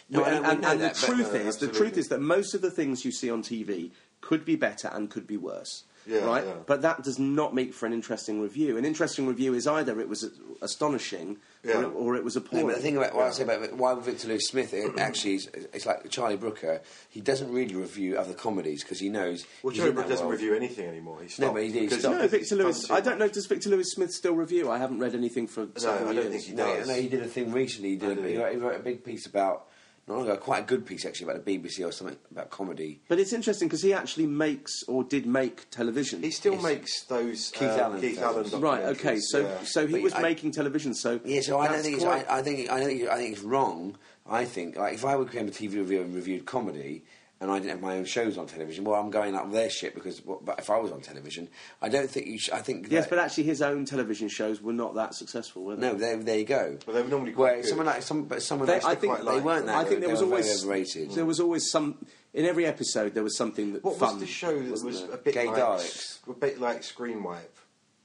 No, 0.08 0.24
and 0.24 0.46
and, 0.46 0.62
that, 0.62 0.78
the 0.78 1.06
truth 1.06 1.34
No, 1.34 1.40
is, 1.40 1.58
the 1.58 1.68
truth 1.68 1.98
is 1.98 2.08
that 2.08 2.20
most 2.20 2.54
of 2.54 2.62
the 2.62 2.70
things 2.70 3.04
you 3.04 3.12
see 3.12 3.30
on 3.30 3.42
TV 3.42 3.90
could 4.22 4.44
be 4.44 4.56
better 4.56 4.88
and 4.88 5.10
could 5.10 5.26
be 5.26 5.36
worse. 5.36 5.84
Yeah, 6.06 6.20
right, 6.20 6.46
yeah. 6.46 6.54
but 6.66 6.82
that 6.82 7.02
does 7.02 7.18
not 7.18 7.52
make 7.52 7.74
for 7.74 7.84
an 7.84 7.92
interesting 7.92 8.40
review. 8.40 8.76
An 8.76 8.84
interesting 8.84 9.26
review 9.26 9.54
is 9.54 9.66
either 9.66 10.00
it 10.00 10.08
was 10.08 10.30
astonishing 10.62 11.38
Yeah. 11.66 11.74
or, 11.78 11.82
it, 11.84 11.92
or 11.94 12.16
it 12.16 12.24
was 12.24 12.36
No, 12.36 12.42
appalling. 12.42 12.66
but 12.66 12.76
the 12.76 12.82
thing 12.82 12.96
about 12.96 13.14
what 13.14 13.26
I 13.26 13.30
say 13.30 13.42
about 13.44 13.72
why 13.76 13.94
Victor 14.00 14.28
Lewis 14.28 14.46
Smith 14.48 14.72
it 14.72 14.98
actually 14.98 15.34
is, 15.34 15.46
it's 15.72 15.86
like 15.86 16.08
Charlie 16.10 16.36
Brooker. 16.36 16.80
He 17.10 17.20
doesn't 17.20 17.52
really 17.52 17.74
review 17.74 18.16
other 18.18 18.34
comedies 18.34 18.82
because 18.82 19.00
he 19.00 19.08
knows. 19.08 19.44
Well, 19.62 19.70
he's 19.70 19.78
Charlie 19.78 19.90
in 19.90 19.94
Brooke 19.96 20.06
that 20.06 20.12
doesn't 20.14 20.26
world. 20.26 20.40
review 20.40 20.54
anything 20.56 20.86
anymore. 20.88 21.18
He 21.22 21.42
No, 21.42 21.52
but 21.52 21.62
he 21.62 21.72
did, 21.72 21.90
he 21.92 21.98
stopped. 21.98 22.18
no, 22.20 22.28
Victor 22.28 22.56
Lewis. 22.56 22.90
I 22.90 23.00
don't 23.00 23.18
know. 23.18 23.28
Does 23.28 23.46
Victor 23.46 23.70
Lewis 23.70 23.92
Smith 23.92 24.12
still 24.12 24.34
review? 24.34 24.70
I 24.70 24.78
haven't 24.78 24.98
read 25.00 25.14
anything 25.14 25.46
for 25.46 25.68
several 25.76 26.10
I 26.10 26.12
don't 26.14 26.30
years. 26.30 26.44
think 26.44 26.44
he 26.44 26.52
No, 26.54 26.76
does. 26.76 26.88
no, 26.88 26.94
he 26.94 27.08
did 27.08 27.22
a 27.22 27.26
thing 27.28 27.52
recently. 27.52 27.90
He 27.90 27.96
did. 27.96 28.10
A, 28.10 28.14
did 28.16 28.24
he, 28.26 28.30
he? 28.32 28.38
wrote, 28.38 28.52
he 28.52 28.58
wrote 28.58 28.76
a 28.76 28.82
big 28.82 29.04
piece 29.04 29.26
about 29.26 29.66
not 30.08 30.18
long 30.18 30.24
ago, 30.28 30.36
quite 30.36 30.60
a 30.60 30.66
good 30.66 30.86
piece 30.86 31.04
actually 31.04 31.30
about 31.30 31.44
the 31.44 31.58
BBC 31.58 31.84
or 31.84 31.90
something 31.90 32.16
about 32.30 32.50
comedy. 32.50 33.00
But 33.08 33.18
it's 33.18 33.32
interesting 33.32 33.66
because 33.66 33.82
he 33.82 33.92
actually 33.92 34.26
makes 34.26 34.84
or 34.84 35.02
did 35.02 35.26
make 35.26 35.68
television. 35.70 36.22
He 36.22 36.30
still 36.30 36.54
Yes. 36.54 36.62
makes 36.62 37.02
those 37.04 37.50
Keith 37.50 37.62
uh, 37.70 37.78
Allen 37.82 38.00
Keith 38.00 38.18
films. 38.20 38.52
Allen 38.52 38.62
right. 38.62 38.82
Okay. 38.84 39.16
documentaries, 39.16 39.22
So 39.22 39.40
yeah. 39.40 39.58
so 39.64 39.86
he 39.86 39.92
But 39.94 40.02
was 40.02 40.14
I- 40.14 40.22
making 40.22 40.52
television. 40.52 40.94
So 40.94 41.20
Yeah, 41.24 41.40
so 41.40 41.58
I 41.58 41.64
don't 41.64 41.72
that's 41.72 41.82
think 41.84 41.96
it's, 41.96 42.04
quite- 42.04 42.30
I, 42.30 42.38
I 42.38 42.42
think 42.42 42.70
I 42.70 42.78
don't 42.78 42.88
think 42.88 43.08
I 43.08 43.16
think 43.16 43.32
it's 43.34 43.42
wrong. 43.42 43.96
I 44.28 44.44
think 44.44 44.76
like 44.76 44.94
if 44.94 45.04
I 45.04 45.16
became 45.16 45.48
a 45.48 45.50
TV 45.50 45.74
review 45.78 46.02
and 46.02 46.14
reviewed 46.14 46.46
comedy. 46.46 47.02
And 47.38 47.50
I 47.50 47.58
didn't 47.58 47.72
have 47.72 47.80
my 47.82 47.96
own 47.98 48.06
shows 48.06 48.38
on 48.38 48.46
television. 48.46 48.84
Well, 48.84 48.98
I'm 48.98 49.10
going 49.10 49.34
up 49.34 49.52
their 49.52 49.68
shit 49.68 49.94
because. 49.94 50.24
Well, 50.24 50.40
but 50.42 50.58
if 50.58 50.70
I 50.70 50.78
was 50.78 50.90
on 50.90 51.02
television, 51.02 51.48
I 51.82 51.90
don't 51.90 52.08
think 52.08 52.28
you. 52.28 52.38
Should, 52.38 52.54
I 52.54 52.60
think. 52.62 52.86
yes, 52.90 53.06
but 53.06 53.18
actually, 53.18 53.44
his 53.44 53.60
own 53.60 53.84
television 53.84 54.28
shows 54.28 54.62
were 54.62 54.72
not 54.72 54.94
that 54.94 55.14
successful, 55.14 55.64
were 55.64 55.76
they? 55.76 55.86
No, 55.86 55.94
there, 55.94 56.16
there 56.16 56.38
you 56.38 56.46
go. 56.46 56.78
But 56.86 56.94
they 56.94 57.02
were 57.02 57.08
normally 57.08 57.34
Where 57.34 57.52
quite 57.52 57.60
good. 57.62 57.68
someone 57.68 57.86
like 57.88 58.00
some, 58.00 58.24
but 58.24 58.42
someone 58.42 58.66
They- 58.68 58.74
like 58.80 58.84
I 58.86 58.94
think 58.94 59.12
quite 59.12 59.24
they 59.26 59.32
like 59.32 59.44
weren't 59.44 59.66
that. 59.66 59.76
I 59.76 59.84
think 59.84 59.96
they 60.00 60.06
there 60.06 60.10
was 60.14 60.22
always 60.22 60.64
overrated. 60.64 61.10
there 61.10 61.26
was 61.26 61.38
always 61.38 61.70
some 61.70 62.06
in 62.32 62.46
every 62.46 62.64
episode 62.64 63.12
there 63.12 63.22
was 63.22 63.36
something 63.36 63.74
that 63.74 63.84
What 63.84 63.98
fun. 63.98 64.12
was 64.14 64.20
the 64.20 64.26
show 64.26 64.58
that 64.58 64.70
wasn't 64.70 65.08
there? 65.08 65.14
a 65.14 65.18
bit 65.18 65.34
Gay 65.34 65.46
like 65.46 65.56
Daleks. 65.56 66.26
a 66.28 66.32
bit 66.32 66.58
like 66.58 66.84
Screen 66.84 67.22
Wipe 67.22 67.54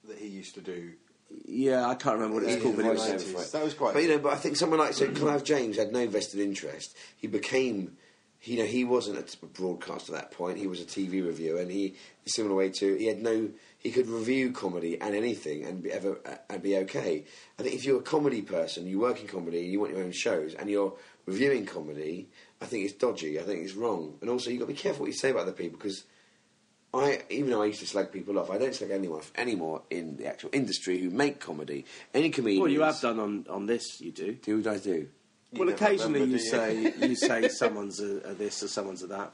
that 0.09 0.17
he 0.17 0.27
used 0.27 0.55
to 0.55 0.61
do? 0.61 0.91
Yeah, 1.45 1.88
I 1.88 1.95
can't 1.95 2.15
remember 2.15 2.36
what 2.36 2.43
it's 2.43 2.57
Yeah, 2.57 2.63
called, 2.63 2.75
but 2.75 2.86
it 2.86 2.89
was. 2.91 3.05
the 3.07 3.13
voiceover 3.13 3.15
90s. 3.15 3.34
for 3.34 3.41
it. 3.43 3.51
That 3.53 3.63
was 3.63 3.73
quite. 3.75 3.93
But 3.93 4.03
you 4.03 4.09
know, 4.09 4.19
but 4.19 4.34
I 4.34 4.36
think 4.36 4.57
someone 4.57 4.79
like 4.79 4.91
so 4.93 5.09
Clive 5.09 5.45
James 5.45 5.77
had 5.77 5.93
no 5.93 6.05
vested 6.05 6.41
interest. 6.41 6.97
He 7.15 7.27
became, 7.27 7.95
you 8.43 8.57
know, 8.57 8.65
he 8.65 8.83
wasn't 8.83 9.19
a 9.19 9.45
broadcaster 9.47 10.15
at 10.15 10.21
that 10.21 10.31
point. 10.31 10.57
He 10.57 10.65
was 10.65 10.81
a 10.81 10.85
TV 10.85 11.25
reviewer, 11.25 11.59
and 11.59 11.69
he, 11.69 11.95
similar 12.25 12.55
way 12.55 12.69
to, 12.69 12.95
he 12.95 13.05
had 13.05 13.21
no, 13.21 13.49
he 13.77 13.91
could 13.91 14.07
review 14.07 14.51
comedy 14.51 14.99
and 14.99 15.13
anything 15.13 15.63
and 15.63 15.83
be 15.83 15.91
ever 15.91 16.17
uh, 16.25 16.37
and 16.49 16.63
be 16.63 16.77
okay. 16.77 17.25
I 17.59 17.63
think 17.63 17.75
if 17.75 17.85
you're 17.85 17.99
a 17.99 18.03
comedy 18.03 18.41
person, 18.41 18.87
you 18.87 18.99
work 18.99 19.21
in 19.21 19.27
comedy, 19.27 19.59
you 19.59 19.79
want 19.79 19.93
your 19.93 20.03
own 20.03 20.11
shows, 20.11 20.55
and 20.55 20.69
you're 20.69 20.93
reviewing 21.27 21.67
comedy, 21.67 22.29
I 22.59 22.65
think 22.65 22.83
it's 22.85 22.93
dodgy. 22.93 23.39
I 23.39 23.43
think 23.43 23.63
it's 23.63 23.75
wrong, 23.75 24.17
and 24.21 24.29
also 24.29 24.49
you 24.49 24.57
have 24.57 24.67
got 24.67 24.71
to 24.71 24.75
be 24.75 24.81
careful 24.81 25.01
what 25.01 25.07
you 25.11 25.17
say 25.17 25.29
about 25.31 25.43
other 25.43 25.51
people 25.51 25.77
because. 25.77 26.03
I, 26.93 27.21
even 27.29 27.51
though 27.51 27.61
I 27.61 27.67
used 27.67 27.79
to 27.79 27.87
slag 27.87 28.11
people 28.11 28.37
off, 28.37 28.49
I 28.49 28.57
don't 28.57 28.75
slag 28.75 28.91
anyone 28.91 29.19
off 29.19 29.31
anymore 29.37 29.83
in 29.89 30.17
the 30.17 30.27
actual 30.27 30.49
industry 30.51 30.97
who 30.97 31.09
make 31.09 31.39
comedy. 31.39 31.85
Any 32.13 32.31
comedians. 32.31 32.63
Well, 32.63 32.69
you 32.69 32.81
have 32.81 32.99
done 32.99 33.17
on, 33.17 33.45
on 33.49 33.65
this, 33.65 34.01
you 34.01 34.11
do. 34.11 34.33
Do 34.33 34.57
what 34.57 34.67
I 34.67 34.77
do? 34.77 35.07
Well, 35.54 35.68
occasionally 35.68 36.24
you 36.24 36.39
say 36.39 36.93
you 37.02 37.16
say 37.16 37.49
someone's 37.49 37.99
a, 37.99 38.18
a 38.22 38.34
this 38.34 38.64
or 38.64 38.70
someone's 38.70 39.04
a 39.04 39.08
that. 39.08 39.32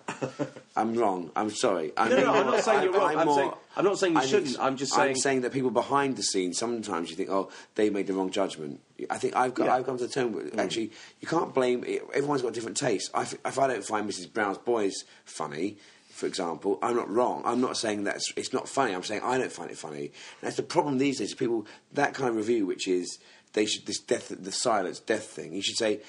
I'm 0.75 0.95
wrong. 0.95 1.29
I'm 1.35 1.51
sorry. 1.51 1.93
I'm 1.95 2.09
No, 2.09 2.17
no, 2.17 2.33
I'm 2.33 2.45
not 2.47 2.63
saying 2.63 2.83
you're 2.83 2.93
wrong. 2.93 3.15
I'm 3.17 3.27
more- 3.27 3.35
saying- 3.37 3.51
I'm 3.75 3.85
not 3.85 3.99
saying 3.99 4.13
you 4.13 4.19
I 4.19 4.21
think- 4.21 4.31
shouldn't. 4.31 4.59
I'm 4.59 4.77
just 4.77 4.93
saying- 4.93 5.09
I'm 5.09 5.15
saying 5.15 5.41
that 5.41 5.53
people 5.53 5.69
behind 5.69 6.15
the 6.17 6.23
scenes 6.23 6.57
sometimes 6.57 7.11
you 7.11 7.15
think, 7.15 7.29
oh, 7.29 7.49
they 7.75 7.91
made 7.91 8.07
the 8.07 8.13
wrong 8.13 8.31
judgment. 8.31 8.81
I 9.11 9.19
think 9.19 9.35
I've 9.35 9.53
got. 9.53 9.65
Yeah. 9.65 9.75
I've 9.75 9.85
come 9.85 9.97
to 9.99 10.07
the 10.07 10.11
term. 10.11 10.31
With, 10.31 10.55
mm. 10.55 10.59
Actually, 10.59 10.91
you 11.21 11.27
can't 11.27 11.53
blame. 11.53 11.85
Everyone's 12.13 12.41
got 12.41 12.53
different 12.53 12.77
tastes. 12.77 13.11
I, 13.13 13.21
if 13.21 13.59
I 13.59 13.67
don't 13.67 13.85
find 13.85 14.09
Mrs. 14.09 14.31
Brown's 14.33 14.57
Boys 14.57 15.03
funny. 15.25 15.77
For 16.09 16.25
example, 16.25 16.79
I'm 16.81 16.95
not 16.95 17.07
wrong. 17.11 17.43
I'm 17.45 17.61
not 17.61 17.77
saying 17.77 18.05
that 18.05 18.15
it's, 18.15 18.33
it's 18.35 18.51
not 18.51 18.67
funny. 18.67 18.95
I'm 18.95 19.03
saying 19.03 19.21
I 19.23 19.37
don't 19.37 19.51
find 19.51 19.69
it 19.69 19.77
funny. 19.77 20.05
And 20.05 20.11
that's 20.41 20.55
the 20.55 20.63
problem 20.63 20.97
these 20.97 21.19
days. 21.19 21.35
People 21.35 21.67
that 21.93 22.15
kind 22.15 22.31
of 22.31 22.37
review, 22.37 22.65
which 22.65 22.87
is 22.87 23.19
they 23.57 23.65
should 23.65 23.87
this 23.87 23.99
death, 23.99 24.31
the 24.37 24.51
silence, 24.51 24.99
death 24.99 25.25
thing. 25.25 25.51
You 25.51 25.63
should 25.63 25.77
say 25.77 26.01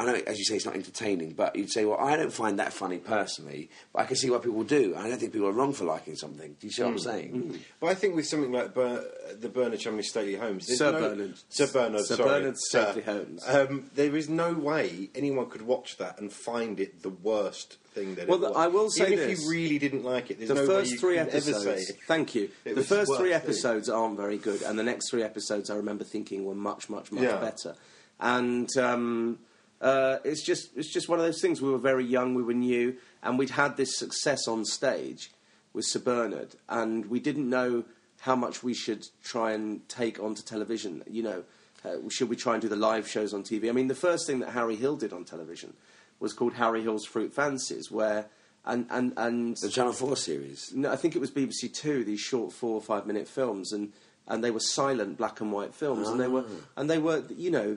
I 0.00 0.06
know, 0.06 0.14
as 0.26 0.38
you 0.40 0.44
say, 0.44 0.56
it's 0.56 0.64
not 0.66 0.74
entertaining, 0.74 1.34
but 1.34 1.54
you'd 1.54 1.70
say, 1.70 1.84
well, 1.84 1.98
I 2.00 2.16
don't 2.16 2.32
find 2.32 2.58
that 2.58 2.72
funny 2.72 2.98
personally, 2.98 3.70
but 3.92 4.00
I 4.02 4.04
can 4.06 4.16
see 4.16 4.28
why 4.28 4.38
people 4.38 4.64
do. 4.64 4.92
I 4.96 5.08
don't 5.08 5.18
think 5.20 5.32
people 5.32 5.46
are 5.46 5.52
wrong 5.52 5.72
for 5.72 5.84
liking 5.84 6.16
something. 6.16 6.56
Do 6.58 6.66
you 6.66 6.72
see 6.72 6.82
what 6.82 6.90
I'm 6.90 6.98
saying? 6.98 7.60
But 7.78 7.86
I 7.90 7.94
think 7.94 8.16
with 8.16 8.26
something 8.26 8.50
like 8.50 8.74
Ber- 8.74 9.04
the 9.38 9.48
Bernard 9.48 9.78
Chumley 9.78 10.02
Stately 10.02 10.34
Homes, 10.34 10.66
there's 10.66 10.80
Sir 10.80 10.90
no- 10.90 11.00
Bernard. 11.10 11.34
Sir 11.48 11.68
Bernard, 11.72 12.06
Sir 12.06 12.16
sorry, 12.16 12.28
Bernard 12.28 12.54
Sir. 12.58 12.82
Stately 12.82 13.02
Homes. 13.02 13.44
Um, 13.48 13.90
there 13.94 14.16
is 14.16 14.28
no 14.28 14.52
way 14.52 15.10
anyone 15.14 15.48
could 15.48 15.62
watch 15.62 15.96
that 15.98 16.18
and 16.18 16.32
find 16.32 16.80
it 16.80 17.02
the 17.02 17.10
worst 17.10 17.76
thing 17.94 18.16
that. 18.16 18.26
Well, 18.26 18.42
it 18.42 18.48
was. 18.48 18.56
I 18.56 18.66
will 18.66 18.90
say 18.90 19.12
even 19.12 19.30
if 19.30 19.38
you 19.38 19.48
really 19.48 19.78
didn't 19.78 20.02
like 20.04 20.28
it. 20.32 20.38
There's 20.38 20.48
the 20.48 20.54
no 20.56 20.62
way 20.62 20.66
first 20.66 20.90
you 20.90 20.98
three 20.98 21.18
episodes. 21.18 21.64
Ever 21.66 21.78
say 21.78 21.92
Thank 22.08 22.34
you. 22.34 22.50
The 22.64 22.74
was 22.74 22.88
the 22.88 22.96
first 22.96 23.12
three 23.16 23.30
worst 23.30 23.42
thing. 23.44 23.50
episodes 23.50 23.88
aren't 23.88 24.16
very 24.16 24.38
good, 24.38 24.62
and 24.62 24.76
the 24.76 24.82
next 24.82 25.08
three 25.10 25.22
episodes 25.22 25.70
I 25.70 25.76
remember 25.76 26.02
thinking 26.02 26.44
were 26.44 26.56
much, 26.56 26.90
much, 26.90 27.12
much 27.12 27.22
Yeah. 27.22 27.36
better. 27.38 27.76
And 28.18 28.68
um, 28.76 29.38
uh, 29.84 30.18
it's 30.24 30.42
just 30.42 30.70
it's 30.76 30.90
just 30.92 31.08
one 31.08 31.18
of 31.18 31.24
those 31.24 31.40
things. 31.42 31.60
We 31.60 31.70
were 31.70 31.78
very 31.78 32.04
young, 32.04 32.34
we 32.34 32.42
were 32.42 32.54
new, 32.54 32.96
and 33.22 33.38
we'd 33.38 33.50
had 33.50 33.76
this 33.76 33.98
success 33.98 34.48
on 34.48 34.64
stage 34.64 35.30
with 35.74 35.84
Sir 35.84 36.00
Bernard, 36.00 36.54
and 36.68 37.06
we 37.06 37.20
didn't 37.20 37.48
know 37.48 37.84
how 38.20 38.34
much 38.34 38.62
we 38.62 38.72
should 38.72 39.06
try 39.22 39.52
and 39.52 39.86
take 39.88 40.18
onto 40.18 40.42
television. 40.42 41.02
You 41.06 41.22
know, 41.22 41.44
uh, 41.84 42.08
should 42.08 42.30
we 42.30 42.36
try 42.36 42.54
and 42.54 42.62
do 42.62 42.68
the 42.68 42.76
live 42.76 43.06
shows 43.06 43.34
on 43.34 43.42
TV? 43.42 43.68
I 43.68 43.72
mean, 43.72 43.88
the 43.88 43.94
first 43.94 44.26
thing 44.26 44.38
that 44.38 44.50
Harry 44.50 44.76
Hill 44.76 44.96
did 44.96 45.12
on 45.12 45.24
television 45.24 45.74
was 46.18 46.32
called 46.32 46.54
Harry 46.54 46.82
Hill's 46.82 47.04
Fruit 47.04 47.34
Fancies, 47.34 47.90
where 47.90 48.26
and 48.64 48.86
and 48.88 49.12
and 49.18 49.56
The 49.58 49.68
Channel 49.68 49.92
4 49.92 50.16
series. 50.16 50.72
no, 50.74 50.90
I 50.90 50.96
think 50.96 51.14
it 51.14 51.18
was 51.18 51.30
BBC 51.30 51.74
Two. 51.74 52.04
These 52.04 52.20
short 52.20 52.54
four 52.54 52.74
or 52.74 52.80
five 52.80 53.06
minute 53.06 53.28
films, 53.28 53.70
and 53.70 53.92
and 54.26 54.42
they 54.42 54.50
were 54.50 54.60
silent 54.60 55.18
black 55.18 55.42
and 55.42 55.52
white 55.52 55.74
films, 55.74 56.08
and 56.08 56.18
they 56.18 56.28
were 56.28 56.44
and 56.74 56.88
they 56.88 56.96
were 56.96 57.22
you 57.36 57.50
know 57.50 57.76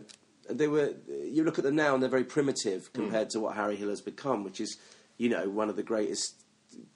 they 0.50 0.68
were. 0.68 0.94
You 1.08 1.44
look 1.44 1.58
at 1.58 1.64
them 1.64 1.76
now, 1.76 1.94
and 1.94 2.02
they're 2.02 2.10
very 2.10 2.24
primitive 2.24 2.88
hmm. 2.88 3.02
compared 3.02 3.30
to 3.32 3.40
what 3.40 3.56
Harry 3.56 3.76
Hill 3.76 3.90
has 3.90 4.02
become, 4.02 4.44
which 4.44 4.60
is 4.60 4.78
you 5.18 5.30
know 5.30 5.50
one 5.50 5.70
of 5.70 5.76
the 5.76 5.84
greatest 5.84 6.36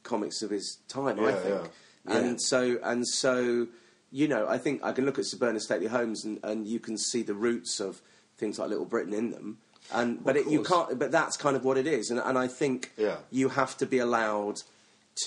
comics 0.03 0.41
of 0.41 0.49
his 0.49 0.77
time, 0.87 1.19
I 1.19 1.33
think. 1.33 1.63
yeah. 2.07 2.17
And 2.17 2.31
Yeah. 2.31 2.35
so 2.37 2.79
and 2.83 3.07
so, 3.07 3.67
you 4.11 4.27
know, 4.27 4.47
I 4.47 4.57
think 4.57 4.83
I 4.83 4.91
can 4.91 5.05
look 5.05 5.17
at 5.19 5.25
Sir 5.25 5.37
Bernard 5.37 5.61
Stately 5.61 5.87
Homes, 5.87 6.25
and, 6.25 6.39
and 6.43 6.67
you 6.67 6.79
can 6.79 6.97
see 6.97 7.21
the 7.23 7.33
roots 7.33 7.79
of 7.79 8.01
things 8.37 8.59
like 8.59 8.69
Little 8.69 8.85
Britain 8.85 9.13
in 9.13 9.31
them. 9.31 9.57
And 9.91 10.23
but 10.23 10.37
it, 10.37 10.47
you 10.47 10.63
can't. 10.63 10.97
But 10.97 11.11
that's 11.11 11.37
kind 11.37 11.55
of 11.55 11.63
what 11.65 11.77
it 11.77 11.87
is, 11.87 12.09
and 12.11 12.19
and 12.19 12.37
I 12.37 12.47
think 12.47 12.91
Yeah. 12.97 13.17
you 13.29 13.49
have 13.49 13.77
to 13.77 13.85
be 13.85 13.97
allowed 13.99 14.61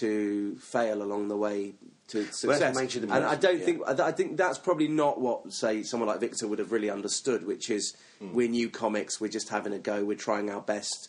to 0.00 0.56
fail 0.56 1.02
along 1.02 1.28
the 1.28 1.36
way 1.36 1.74
to 2.08 2.24
success. 2.32 2.60
and 3.16 3.24
I 3.24 3.36
don't 3.36 3.58
yeah. 3.60 3.64
think 3.64 3.82
I 3.88 4.12
think 4.12 4.36
that's 4.36 4.58
probably 4.58 4.88
not 4.88 5.20
what 5.20 5.52
say 5.52 5.82
someone 5.82 6.08
like 6.08 6.20
Victor 6.20 6.46
would 6.48 6.58
have 6.58 6.72
really 6.72 6.90
understood, 6.90 7.46
which 7.46 7.70
is 7.70 7.94
Hmm. 8.20 8.32
we're 8.32 8.48
new 8.48 8.70
comics, 8.70 9.20
we're 9.20 9.28
just 9.28 9.48
having 9.48 9.72
a 9.72 9.78
go, 9.78 10.04
we're 10.04 10.16
trying 10.16 10.50
our 10.50 10.60
best. 10.60 11.08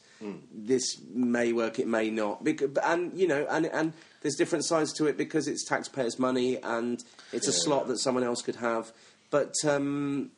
This 0.52 1.00
may 1.14 1.54
work, 1.54 1.78
it 1.78 1.86
may 1.88 2.10
not, 2.10 2.44
and 2.84 3.16
you 3.20 3.28
know, 3.28 3.46
and 3.50 3.68
and 3.68 3.94
there's 4.22 4.36
different 4.36 4.66
sides 4.66 4.92
to 4.94 5.06
it 5.06 5.18
because 5.18 5.48
it's 5.48 5.64
taxpayers' 5.64 6.18
money 6.18 6.58
and 6.64 7.04
it's 7.32 7.48
a 7.48 7.54
slot 7.54 7.88
that 7.90 8.00
someone 8.00 8.24
else 8.24 8.42
could 8.42 8.56
have. 8.56 8.92
But 9.30 9.54
um, 9.68 10.32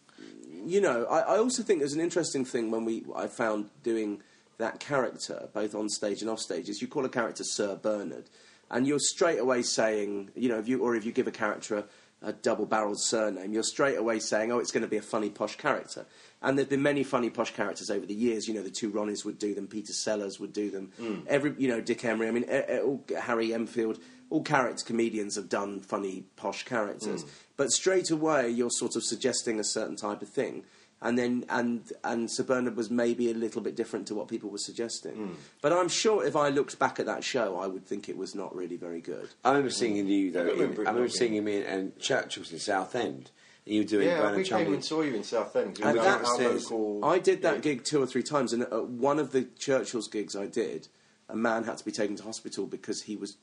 you 0.65 0.81
know, 0.81 1.05
I, 1.05 1.19
I 1.19 1.37
also 1.37 1.63
think 1.63 1.79
there's 1.79 1.93
an 1.93 2.01
interesting 2.01 2.43
thing 2.43 2.69
when 2.69 2.83
we 2.83 3.05
I 3.15 3.27
found 3.27 3.69
doing 3.83 4.21
that 4.57 4.79
character 4.81 5.47
both 5.53 5.73
on 5.75 5.87
stage 5.87 6.21
and 6.21 6.29
off 6.29 6.39
stage 6.39 6.67
is 6.67 6.81
you 6.81 6.87
call 6.87 7.05
a 7.05 7.09
character 7.09 7.43
Sir 7.45 7.75
Bernard, 7.75 8.25
and 8.69 8.87
you're 8.87 8.99
straight 8.99 9.39
away 9.39 9.61
saying, 9.61 10.31
you 10.35 10.49
know, 10.49 10.59
if 10.59 10.67
you 10.67 10.83
or 10.83 10.95
if 10.95 11.05
you 11.05 11.11
give 11.11 11.27
a 11.27 11.31
character 11.31 11.77
a, 11.77 12.29
a 12.29 12.33
double-barreled 12.33 12.99
surname, 12.99 13.53
you're 13.53 13.63
straight 13.63 13.97
away 13.97 14.19
saying, 14.19 14.51
oh, 14.51 14.59
it's 14.59 14.71
going 14.71 14.83
to 14.83 14.89
be 14.89 14.97
a 14.97 15.01
funny 15.01 15.29
posh 15.29 15.55
character. 15.55 16.05
And 16.41 16.57
there've 16.57 16.69
been 16.69 16.83
many 16.83 17.03
funny 17.03 17.29
posh 17.29 17.53
characters 17.53 17.89
over 17.89 18.05
the 18.05 18.13
years. 18.13 18.47
You 18.47 18.53
know, 18.53 18.63
the 18.63 18.69
two 18.69 18.91
Ronnies 18.91 19.25
would 19.25 19.39
do 19.39 19.53
them, 19.53 19.67
Peter 19.67 19.93
Sellers 19.93 20.39
would 20.39 20.53
do 20.53 20.69
them. 20.69 20.91
Hmm. 20.99 21.19
Every, 21.27 21.53
you 21.57 21.67
know, 21.67 21.81
Dick 21.81 22.03
Emery. 22.05 22.27
I 22.27 22.31
mean, 22.31 22.45
all, 22.83 23.03
Harry 23.19 23.53
Enfield. 23.53 23.99
All 24.29 24.43
character 24.43 24.83
comedians 24.83 25.37
have 25.37 25.47
done 25.47 25.79
funny 25.79 26.25
posh 26.35 26.63
characters, 26.63 27.21
hmm. 27.21 27.29
but 27.55 27.71
straight 27.71 28.11
away 28.11 28.49
you're 28.49 28.69
sort 28.69 28.97
of 28.97 29.03
suggesting 29.05 29.57
a 29.57 29.63
certain 29.63 29.95
type 29.95 30.21
of 30.21 30.27
thing 30.27 30.65
and 31.01 31.17
then 31.17 31.45
and 31.49 31.91
and 32.03 32.29
Sir 32.31 32.43
Bernard 32.43 32.75
was 32.75 32.89
maybe 32.89 33.29
a 33.29 33.33
little 33.33 33.61
bit 33.61 33.75
different 33.75 34.07
to 34.07 34.15
what 34.15 34.27
people 34.27 34.49
were 34.49 34.57
suggesting. 34.57 35.13
Hmm. 35.15 35.33
But 35.61 35.73
I'm 35.73 35.89
sure 35.89 36.25
if 36.25 36.35
I 36.35 36.49
looked 36.49 36.79
back 36.79 36.99
at 36.99 37.05
that 37.05 37.23
show, 37.23 37.57
I 37.57 37.67
would 37.67 37.85
think 37.85 38.09
it 38.09 38.17
was 38.17 38.33
not 38.35 38.55
really 38.55 38.77
very 38.77 39.01
good. 39.01 39.29
I 39.45 39.49
remember 39.49 39.69
seeing 39.69 39.95
you 40.07 40.31
though. 40.31 40.41
I 40.41 40.43
remember 40.43 40.81
in- 40.81 40.87
it 40.87 40.89
I 40.89 40.91
remember 40.91 41.09
seeing 41.09 41.35
him 41.35 41.47
in 41.47 41.63
and 41.63 41.99
Churchill's 41.99 42.51
in 42.51 42.59
Southend. 42.59 43.31
And 43.65 43.75
you 43.75 43.81
were 43.81 43.87
doing 43.87 44.07
Yeah, 44.07 44.21
Bernard 44.21 44.37
we 44.37 44.43
came 44.45 44.73
and 44.73 44.83
saw 44.85 45.01
you 45.01 45.13
in 45.13 45.23
Southend. 45.23 45.79
And 45.81 45.93
We 45.93 45.99
were 45.99 46.05
that 46.05 46.23
our 46.25 46.37
says- 46.37 46.71
local 46.71 47.03
I 47.05 47.19
did 47.19 47.41
that 47.41 47.61
gig. 47.61 47.79
gig 47.79 47.83
two 47.83 48.01
or 48.01 48.07
three 48.07 48.23
times, 48.23 48.53
and 48.53 48.63
at 48.63 48.85
one 48.87 49.19
of 49.19 49.31
the 49.33 49.43
Churchill's 49.59 50.07
gigs 50.07 50.35
I 50.35 50.47
did, 50.47 50.87
a 51.29 51.35
man 51.35 51.65
had 51.65 51.77
to 51.77 51.85
be 51.85 51.91
taken 51.91 52.15
to 52.15 52.23
hospital 52.23 52.65
because 52.65 53.01
he 53.03 53.15
was 53.17 53.37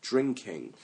drinking. 0.00 0.74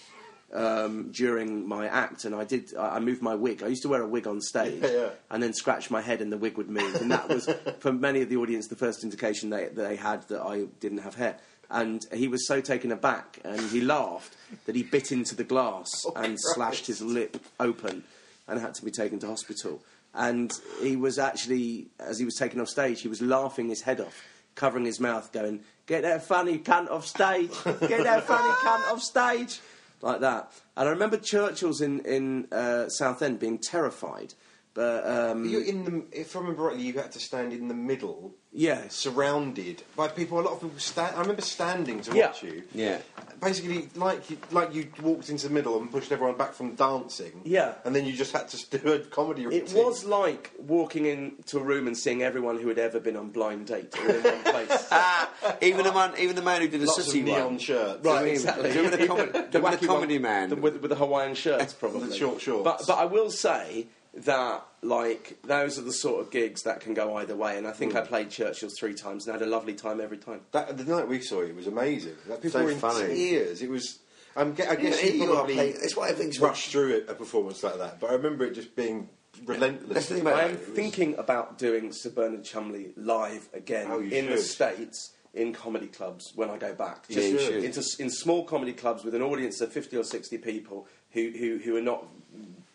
Um, 0.52 1.12
during 1.12 1.68
my 1.68 1.86
act, 1.86 2.24
and 2.24 2.34
I 2.34 2.42
did. 2.42 2.74
I 2.76 2.96
I 2.96 2.98
moved 2.98 3.22
my 3.22 3.36
wig. 3.36 3.62
I 3.62 3.68
used 3.68 3.82
to 3.82 3.88
wear 3.88 4.02
a 4.02 4.06
wig 4.08 4.26
on 4.26 4.40
stage, 4.40 4.82
Yeah, 4.82 4.90
yeah. 4.90 5.08
and 5.30 5.40
then 5.40 5.52
scratch 5.52 5.92
my 5.92 6.00
head, 6.00 6.20
and 6.20 6.32
the 6.32 6.36
wig 6.38 6.56
would 6.58 6.68
move. 6.68 6.96
And 6.96 7.08
that 7.12 7.28
was, 7.28 7.48
for 7.78 7.92
many 7.92 8.20
of 8.22 8.28
the 8.28 8.36
audience, 8.36 8.66
the 8.66 8.74
first 8.74 9.04
indication 9.04 9.50
they 9.50 9.66
they 9.68 9.94
had 9.94 10.26
that 10.26 10.40
I 10.42 10.64
didn't 10.80 10.98
have 10.98 11.14
hair. 11.14 11.36
And 11.70 12.04
he 12.12 12.26
was 12.26 12.48
so 12.48 12.60
taken 12.60 12.90
aback, 12.90 13.38
and 13.44 13.60
he 13.70 13.80
laughed 13.80 14.34
that 14.66 14.74
he 14.74 14.82
bit 14.82 15.12
into 15.12 15.36
the 15.36 15.44
glass 15.44 15.88
and 16.16 16.36
slashed 16.54 16.88
his 16.88 17.00
lip 17.00 17.36
open, 17.60 18.02
and 18.48 18.60
had 18.60 18.74
to 18.74 18.84
be 18.84 18.90
taken 18.90 19.20
to 19.20 19.28
hospital. 19.28 19.80
And 20.14 20.52
he 20.82 20.96
was 20.96 21.16
actually, 21.20 21.86
as 22.00 22.18
he 22.18 22.24
was 22.24 22.34
taken 22.34 22.60
off 22.60 22.66
stage, 22.66 23.02
he 23.02 23.08
was 23.08 23.22
laughing 23.22 23.68
his 23.68 23.82
head 23.82 24.00
off, 24.00 24.20
covering 24.56 24.84
his 24.84 24.98
mouth, 24.98 25.30
going, 25.30 25.60
"Get 25.86 26.02
that 26.02 26.24
funny 26.24 26.58
cunt 26.58 26.90
off 26.90 27.06
stage! 27.06 27.52
Get 27.64 28.02
that 28.02 28.24
funny 28.24 28.50
cunt 28.66 28.92
off 28.92 29.00
stage!" 29.00 29.60
Like 30.02 30.20
that. 30.20 30.52
And 30.76 30.88
I 30.88 30.92
remember 30.92 31.16
Churchill's 31.16 31.80
in 31.80 32.00
in 32.00 32.48
uh, 32.52 32.88
Southend 32.88 33.38
being 33.38 33.58
terrified, 33.58 34.34
but 34.74 35.06
um, 35.06 35.44
You're 35.48 35.64
in 35.64 35.84
the. 35.84 36.04
If 36.20 36.36
I 36.36 36.40
remember 36.40 36.62
rightly, 36.62 36.82
you 36.84 36.92
had 36.94 37.12
to 37.12 37.18
stand 37.18 37.52
in 37.52 37.68
the 37.68 37.74
middle, 37.74 38.34
yeah, 38.52 38.82
surrounded 38.88 39.82
by 39.96 40.08
people. 40.08 40.38
A 40.38 40.42
lot 40.42 40.52
of 40.54 40.60
people 40.60 40.78
stand. 40.78 41.16
I 41.16 41.20
remember 41.20 41.42
standing 41.42 42.00
to 42.02 42.14
Yeah. 42.16 42.26
watch 42.26 42.42
you. 42.42 42.62
Yeah. 42.74 42.98
Basically, 43.40 43.88
like 43.96 44.28
you, 44.30 44.36
like 44.50 44.74
you 44.74 44.88
walked 45.02 45.28
into 45.30 45.48
the 45.48 45.54
middle 45.54 45.80
and 45.80 45.90
pushed 45.90 46.12
everyone 46.12 46.36
back 46.36 46.52
from 46.52 46.74
dancing. 46.74 47.40
Yeah. 47.44 47.74
And 47.84 47.96
then 47.96 48.04
you 48.04 48.12
just 48.12 48.32
had 48.32 48.48
to 48.48 48.78
do 48.78 48.92
a 48.92 48.98
comedy 48.98 49.46
routine. 49.46 49.62
It 49.62 49.72
was 49.74 50.04
like 50.04 50.52
walking 50.58 51.06
into 51.06 51.58
a 51.58 51.62
room 51.62 51.86
and 51.86 51.96
seeing 51.96 52.22
everyone 52.22 52.58
who 52.60 52.68
had 52.68 52.78
ever 52.78 53.00
been 53.00 53.16
on 53.16 53.30
blind 53.30 53.66
date 53.66 53.94
all 53.98 54.08
in 54.14 54.22
one 54.22 54.42
place. 54.42 54.88
Ah, 54.92 55.30
even 55.62 55.84
the 55.84 55.92
man, 55.92 56.12
even 56.18 56.36
the 56.36 56.42
man 56.42 56.60
who 56.60 56.68
did 56.68 56.80
the 56.82 56.86
lots 56.86 56.98
of 56.98 57.04
Sussy 57.06 57.24
neon 57.24 57.44
one. 57.44 57.58
shirts. 57.58 58.04
Right, 58.04 58.18
I 58.20 58.24
mean, 58.24 58.32
exactly. 58.34 58.72
do 58.72 58.78
you 58.78 58.84
remember 58.84 58.96
the 58.98 59.06
com- 59.08 59.32
do 59.32 59.38
you 59.38 59.48
the 59.50 59.60
wacky 59.60 59.86
comedy 59.86 60.14
one, 60.16 60.22
man? 60.22 60.48
the- 60.50 60.56
with, 60.56 60.76
with 60.82 60.90
the 60.90 60.96
Hawaiian 60.96 61.34
shirts, 61.34 61.72
probably 61.80 62.08
The 62.08 62.16
short 62.16 62.40
shorts. 62.42 62.64
But 62.64 62.82
but 62.86 62.98
I 62.98 63.06
will 63.06 63.30
say 63.30 63.86
that 64.24 64.64
like 64.82 65.36
those 65.42 65.78
are 65.78 65.82
the 65.82 65.92
sort 65.92 66.20
of 66.20 66.30
gigs 66.30 66.62
that 66.62 66.80
can 66.80 66.94
go 66.94 67.16
either 67.16 67.36
way. 67.36 67.56
And 67.58 67.66
I 67.66 67.70
Hmm. 67.72 67.76
think 67.78 67.94
I 67.96 68.00
played 68.00 68.30
Churchill's 68.30 68.74
three 68.78 68.94
times 68.94 69.26
and 69.26 69.32
had 69.38 69.46
a 69.46 69.50
lovely 69.50 69.74
time 69.74 70.00
every 70.00 70.18
time. 70.18 70.40
That, 70.52 70.76
the 70.76 70.84
night 70.84 71.06
we 71.08 71.20
saw 71.20 71.42
you 71.42 71.54
was 71.54 71.66
amazing. 71.66 72.16
Like, 72.26 72.40
people 72.42 72.60
So 72.60 72.64
were 72.64 72.70
in 72.72 72.78
funny. 72.78 73.06
tears. 73.14 73.62
It 73.62 73.70
was. 73.70 73.98
I'm, 74.36 74.54
ge- 74.54 74.60
I 74.60 74.76
guess 74.76 75.02
Yeah, 75.02 75.10
you 75.10 75.20
you 75.22 75.26
probably 75.26 75.54
gotta 75.56 75.72
play- 75.72 75.82
it's 75.84 75.96
why 75.96 76.08
everything's- 76.08 76.38
rushed 76.38 76.70
through 76.70 76.90
it, 76.94 77.06
a 77.08 77.14
performance 77.14 77.62
like 77.64 77.78
that. 77.78 77.98
But 78.00 78.10
I 78.10 78.12
remember 78.14 78.44
it 78.44 78.52
just 78.54 78.76
being 78.76 79.08
relentless. 79.44 79.92
That's 79.92 80.06
the 80.08 80.14
thing 80.14 80.22
about 80.22 80.34
I 80.38 80.42
it. 80.42 80.44
am 80.50 80.50
It 80.56 80.60
was- 80.68 80.76
thinking 80.76 81.14
about 81.18 81.58
doing 81.58 81.92
Sir 81.92 82.10
Bernard 82.10 82.44
Chumley 82.44 82.92
live 82.96 83.48
again 83.52 83.88
Oh, 83.90 83.98
you 83.98 84.10
in 84.16 84.26
the 84.26 84.36
should. 84.36 84.44
States 84.46 85.10
in 85.34 85.52
comedy 85.52 85.88
clubs 85.88 86.32
when 86.36 86.48
I 86.48 86.58
go 86.58 86.74
back. 86.74 87.04
Yeah, 87.08 87.20
you 87.22 87.32
Just 87.34 87.44
should. 87.46 87.64
into, 87.64 87.82
in 87.98 88.10
small 88.10 88.44
comedy 88.44 88.72
clubs 88.72 89.04
with 89.04 89.14
an 89.14 89.22
audience 89.22 89.60
of 89.60 89.72
50 89.72 89.96
or 89.96 90.04
60 90.04 90.38
people 90.38 90.86
who, 91.10 91.30
who, 91.30 91.58
who 91.58 91.76
are 91.76 91.80
not 91.82 92.06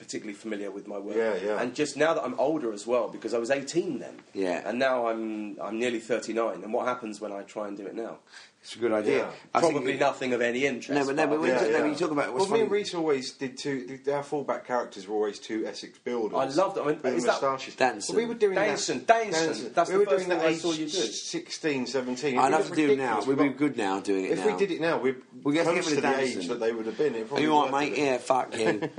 particularly 0.05 0.33
familiar 0.35 0.69
with 0.71 0.87
my 0.87 0.99
work. 0.99 1.17
Yeah, 1.17 1.35
yeah. 1.43 1.61
And 1.61 1.73
just 1.73 1.97
now 1.97 2.13
that 2.13 2.23
I'm 2.23 2.39
older 2.39 2.71
as 2.71 2.85
well, 2.85 3.09
because 3.09 3.33
I 3.33 3.39
was 3.39 3.49
18 3.49 3.97
then. 3.99 4.15
Yeah. 4.33 4.61
And 4.63 4.77
now 4.77 5.07
I'm, 5.07 5.57
I'm 5.59 5.79
nearly 5.79 5.99
39. 5.99 6.63
And 6.63 6.71
what 6.71 6.85
happens 6.87 7.19
when 7.19 7.31
I 7.31 7.41
try 7.41 7.67
and 7.67 7.75
do 7.75 7.85
it 7.87 7.95
now? 7.95 8.17
It's 8.61 8.75
a 8.75 8.79
good 8.79 8.93
idea. 8.93 9.17
Yeah. 9.19 9.31
I 9.53 9.61
think 9.61 9.73
Probably 9.73 9.93
it- 9.93 9.99
nothing 9.99 10.33
of 10.33 10.41
any 10.41 10.65
interest. 10.65 10.89
No, 10.99 11.05
but 11.05 11.15
no, 11.15 11.27
but 11.27 11.39
when, 11.39 11.49
Yeah, 11.51 11.65
you, 11.65 11.71
yeah. 11.71 11.81
when 11.83 11.91
you 11.91 11.95
talk 11.95 12.09
about 12.09 12.33
what's 12.33 12.45
well, 12.47 12.53
me 12.57 12.61
and 12.63 12.71
Reese 12.71 12.95
always 12.95 13.31
did 13.33 13.57
two. 13.59 13.99
Our 14.11 14.23
fullback 14.23 14.65
characters 14.65 15.07
were 15.07 15.13
always 15.15 15.37
two 15.37 15.67
Essex 15.67 15.99
builders. 15.99 16.35
I 16.35 16.45
loved 16.61 16.77
it. 16.77 16.81
I 16.81 16.87
mean, 16.87 16.99
with 17.03 17.13
is 17.13 17.25
that- 17.25 17.41
moustaches. 17.43 17.75
Danson. 17.75 18.15
Well, 18.15 18.23
we 18.25 18.27
were 18.33 18.39
doing 18.39 18.55
Danson, 18.55 19.05
that. 19.05 19.07
Danson. 19.07 19.71
That's 19.73 19.89
we 19.89 19.93
the 19.93 19.99
were 19.99 20.05
first 20.05 20.17
doing 20.27 20.29
thing 20.29 20.39
that 20.39 20.47
I 20.47 20.55
saw 20.55 20.71
you 20.71 20.85
do. 20.85 20.89
16, 20.89 21.85
17. 21.85 22.39
I'd 22.39 22.47
It 22.47 22.51
love 22.51 22.59
was 22.61 22.69
to 22.71 22.75
do 22.75 22.91
it 22.93 22.97
now. 22.97 23.23
We'd 23.23 23.37
be 23.37 23.49
good 23.49 23.77
now 23.77 23.99
doing 23.99 24.25
it 24.25 24.31
If 24.31 24.39
now. 24.39 24.47
we 24.47 24.57
did 24.57 24.71
it 24.71 24.81
now, 24.81 24.97
we're 24.99 25.17
We 25.43 25.53
get 25.53 25.65
to 25.65 25.71
close 25.71 25.75
give 25.75 25.85
to 25.85 25.91
it 25.91 25.97
a 25.99 26.01
the 26.01 26.19
age 26.39 26.47
that 26.47 26.59
they 26.59 26.71
would 26.71 26.87
have 26.87 26.97
been. 26.97 27.13
It 27.13 27.21
Are 27.21 27.25
probably 27.25 27.43
you 27.43 27.53
all 27.53 27.69
right, 27.69 27.89
mate? 27.91 27.99
it. 27.99 27.99
Yeah, 27.99 28.17
fuck 28.17 28.57
you. 28.57 28.89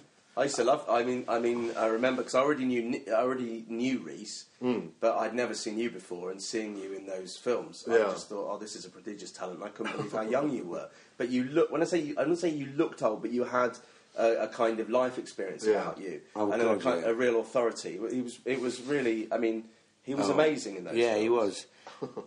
I 0.36 0.42
used 0.44 0.56
to 0.56 0.64
love. 0.64 0.84
I 0.88 1.02
mean, 1.02 1.24
I 1.28 1.38
mean, 1.38 1.72
I 1.76 1.86
remember 1.86 2.20
because 2.22 2.34
I 2.34 2.40
already 2.40 2.64
knew. 2.66 3.02
I 3.08 3.12
already 3.22 3.64
knew 3.68 3.98
Reese, 4.00 4.44
but 5.00 5.16
I'd 5.16 5.34
never 5.34 5.54
seen 5.54 5.78
you 5.78 5.90
before. 5.90 6.30
And 6.30 6.40
seeing 6.42 6.76
you 6.76 6.92
in 6.92 7.06
those 7.06 7.36
films, 7.36 7.84
I 7.88 7.96
just 8.12 8.28
thought, 8.28 8.46
"Oh, 8.52 8.58
this 8.58 8.76
is 8.76 8.84
a 8.84 8.90
prodigious 8.90 9.30
talent." 9.30 9.56
And 9.60 9.64
I 9.64 9.70
couldn't 9.70 9.96
believe 9.96 10.12
how 10.12 10.20
young 10.22 10.50
you 10.50 10.64
were. 10.64 10.88
But 11.16 11.30
you 11.30 11.44
look. 11.44 11.70
When 11.70 11.80
I 11.80 11.86
say 11.86 12.00
you, 12.00 12.14
I 12.18 12.24
don't 12.24 12.36
say 12.36 12.50
you 12.50 12.66
looked 12.76 13.02
old, 13.02 13.22
but 13.22 13.30
you 13.30 13.44
had 13.44 13.78
a, 14.18 14.42
a 14.42 14.48
kind 14.48 14.78
of 14.80 14.90
life 14.90 15.16
experience 15.18 15.64
Yeah. 15.64 15.80
about 15.82 16.00
you, 16.00 16.20
Oh, 16.34 16.52
and 16.52 16.60
God, 16.60 16.76
a, 16.76 16.80
kind, 16.80 17.00
yeah. 17.02 17.08
a 17.08 17.14
real 17.14 17.40
authority. 17.40 17.94
It 17.94 18.22
was. 18.22 18.38
It 18.44 18.60
was 18.60 18.80
really. 18.82 19.28
I 19.32 19.38
mean. 19.38 19.64
He 20.06 20.14
was 20.14 20.30
Oh. 20.30 20.32
amazing 20.32 20.76
in 20.76 20.84
those. 20.84 20.94
Yeah, 20.96 21.16
he 21.18 21.28
was. 21.28 21.66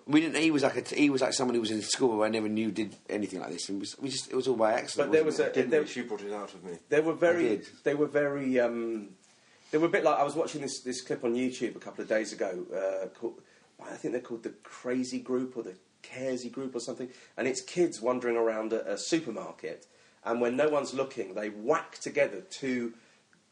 We 0.05 0.21
didn't. 0.21 0.41
He 0.41 0.51
was 0.51 0.63
like 0.63 0.75
a. 0.91 0.95
He 0.95 1.09
was 1.09 1.21
like 1.21 1.34
someone 1.34 1.55
who 1.55 1.61
was 1.61 1.71
in 1.71 1.82
school 1.82 2.11
who 2.11 2.23
I 2.23 2.30
never 2.30 2.49
knew 2.49 2.71
did 2.71 2.95
anything 3.09 3.39
like 3.39 3.51
this. 3.51 3.69
And 3.69 3.80
was, 3.80 3.97
we 3.99 4.09
just. 4.09 4.30
It 4.30 4.36
was 4.36 4.47
all 4.47 4.55
by 4.55 4.73
accident. 4.73 5.09
But 5.09 5.13
there 5.15 5.23
wasn't 5.23 5.47
was 5.49 5.57
it? 5.57 5.65
a. 5.65 5.69
There, 5.69 5.88
She 5.88 6.01
brought 6.01 6.21
it 6.21 6.34
out 6.34 6.53
of 6.53 6.63
me. 6.63 6.73
they 6.89 6.99
were 7.01 7.13
very. 7.13 7.43
did. 7.49 7.67
They 7.84 7.95
were 7.95 8.07
very. 8.07 8.59
Um, 8.59 9.09
they 9.71 9.77
were 9.77 9.86
a 9.88 9.89
bit 9.89 10.03
like 10.03 10.19
I 10.19 10.23
was 10.23 10.36
watching 10.36 10.61
this 10.61 10.82
this 10.82 11.01
clip 11.01 11.23
on 11.23 11.34
YouTube 11.36 11.75
a 11.75 11.80
couple 11.80 12.01
of 12.01 12.09
days 12.09 12.34
ago. 12.34 12.65
Uh, 12.73 13.07
called, 13.09 13.41
I 13.82 13.95
think 13.95 14.13
they're 14.13 14.21
called 14.21 14.43
the 14.43 14.53
Crazy 14.63 15.19
Group 15.19 15.55
or 15.55 15.63
the 15.63 15.75
Caresy 16.03 16.51
Group 16.51 16.75
or 16.75 16.80
something, 16.80 17.07
and 17.38 17.47
it's 17.47 17.61
kids 17.61 18.01
wandering 18.01 18.36
around 18.38 18.73
a, 18.73 18.93
a 18.93 18.97
supermarket, 18.97 19.86
and 20.25 20.41
when 20.41 20.55
no 20.57 20.67
one's 20.69 20.93
looking, 20.95 21.36
they 21.36 21.49
whack 21.49 21.99
together 21.99 22.41
two 22.49 22.93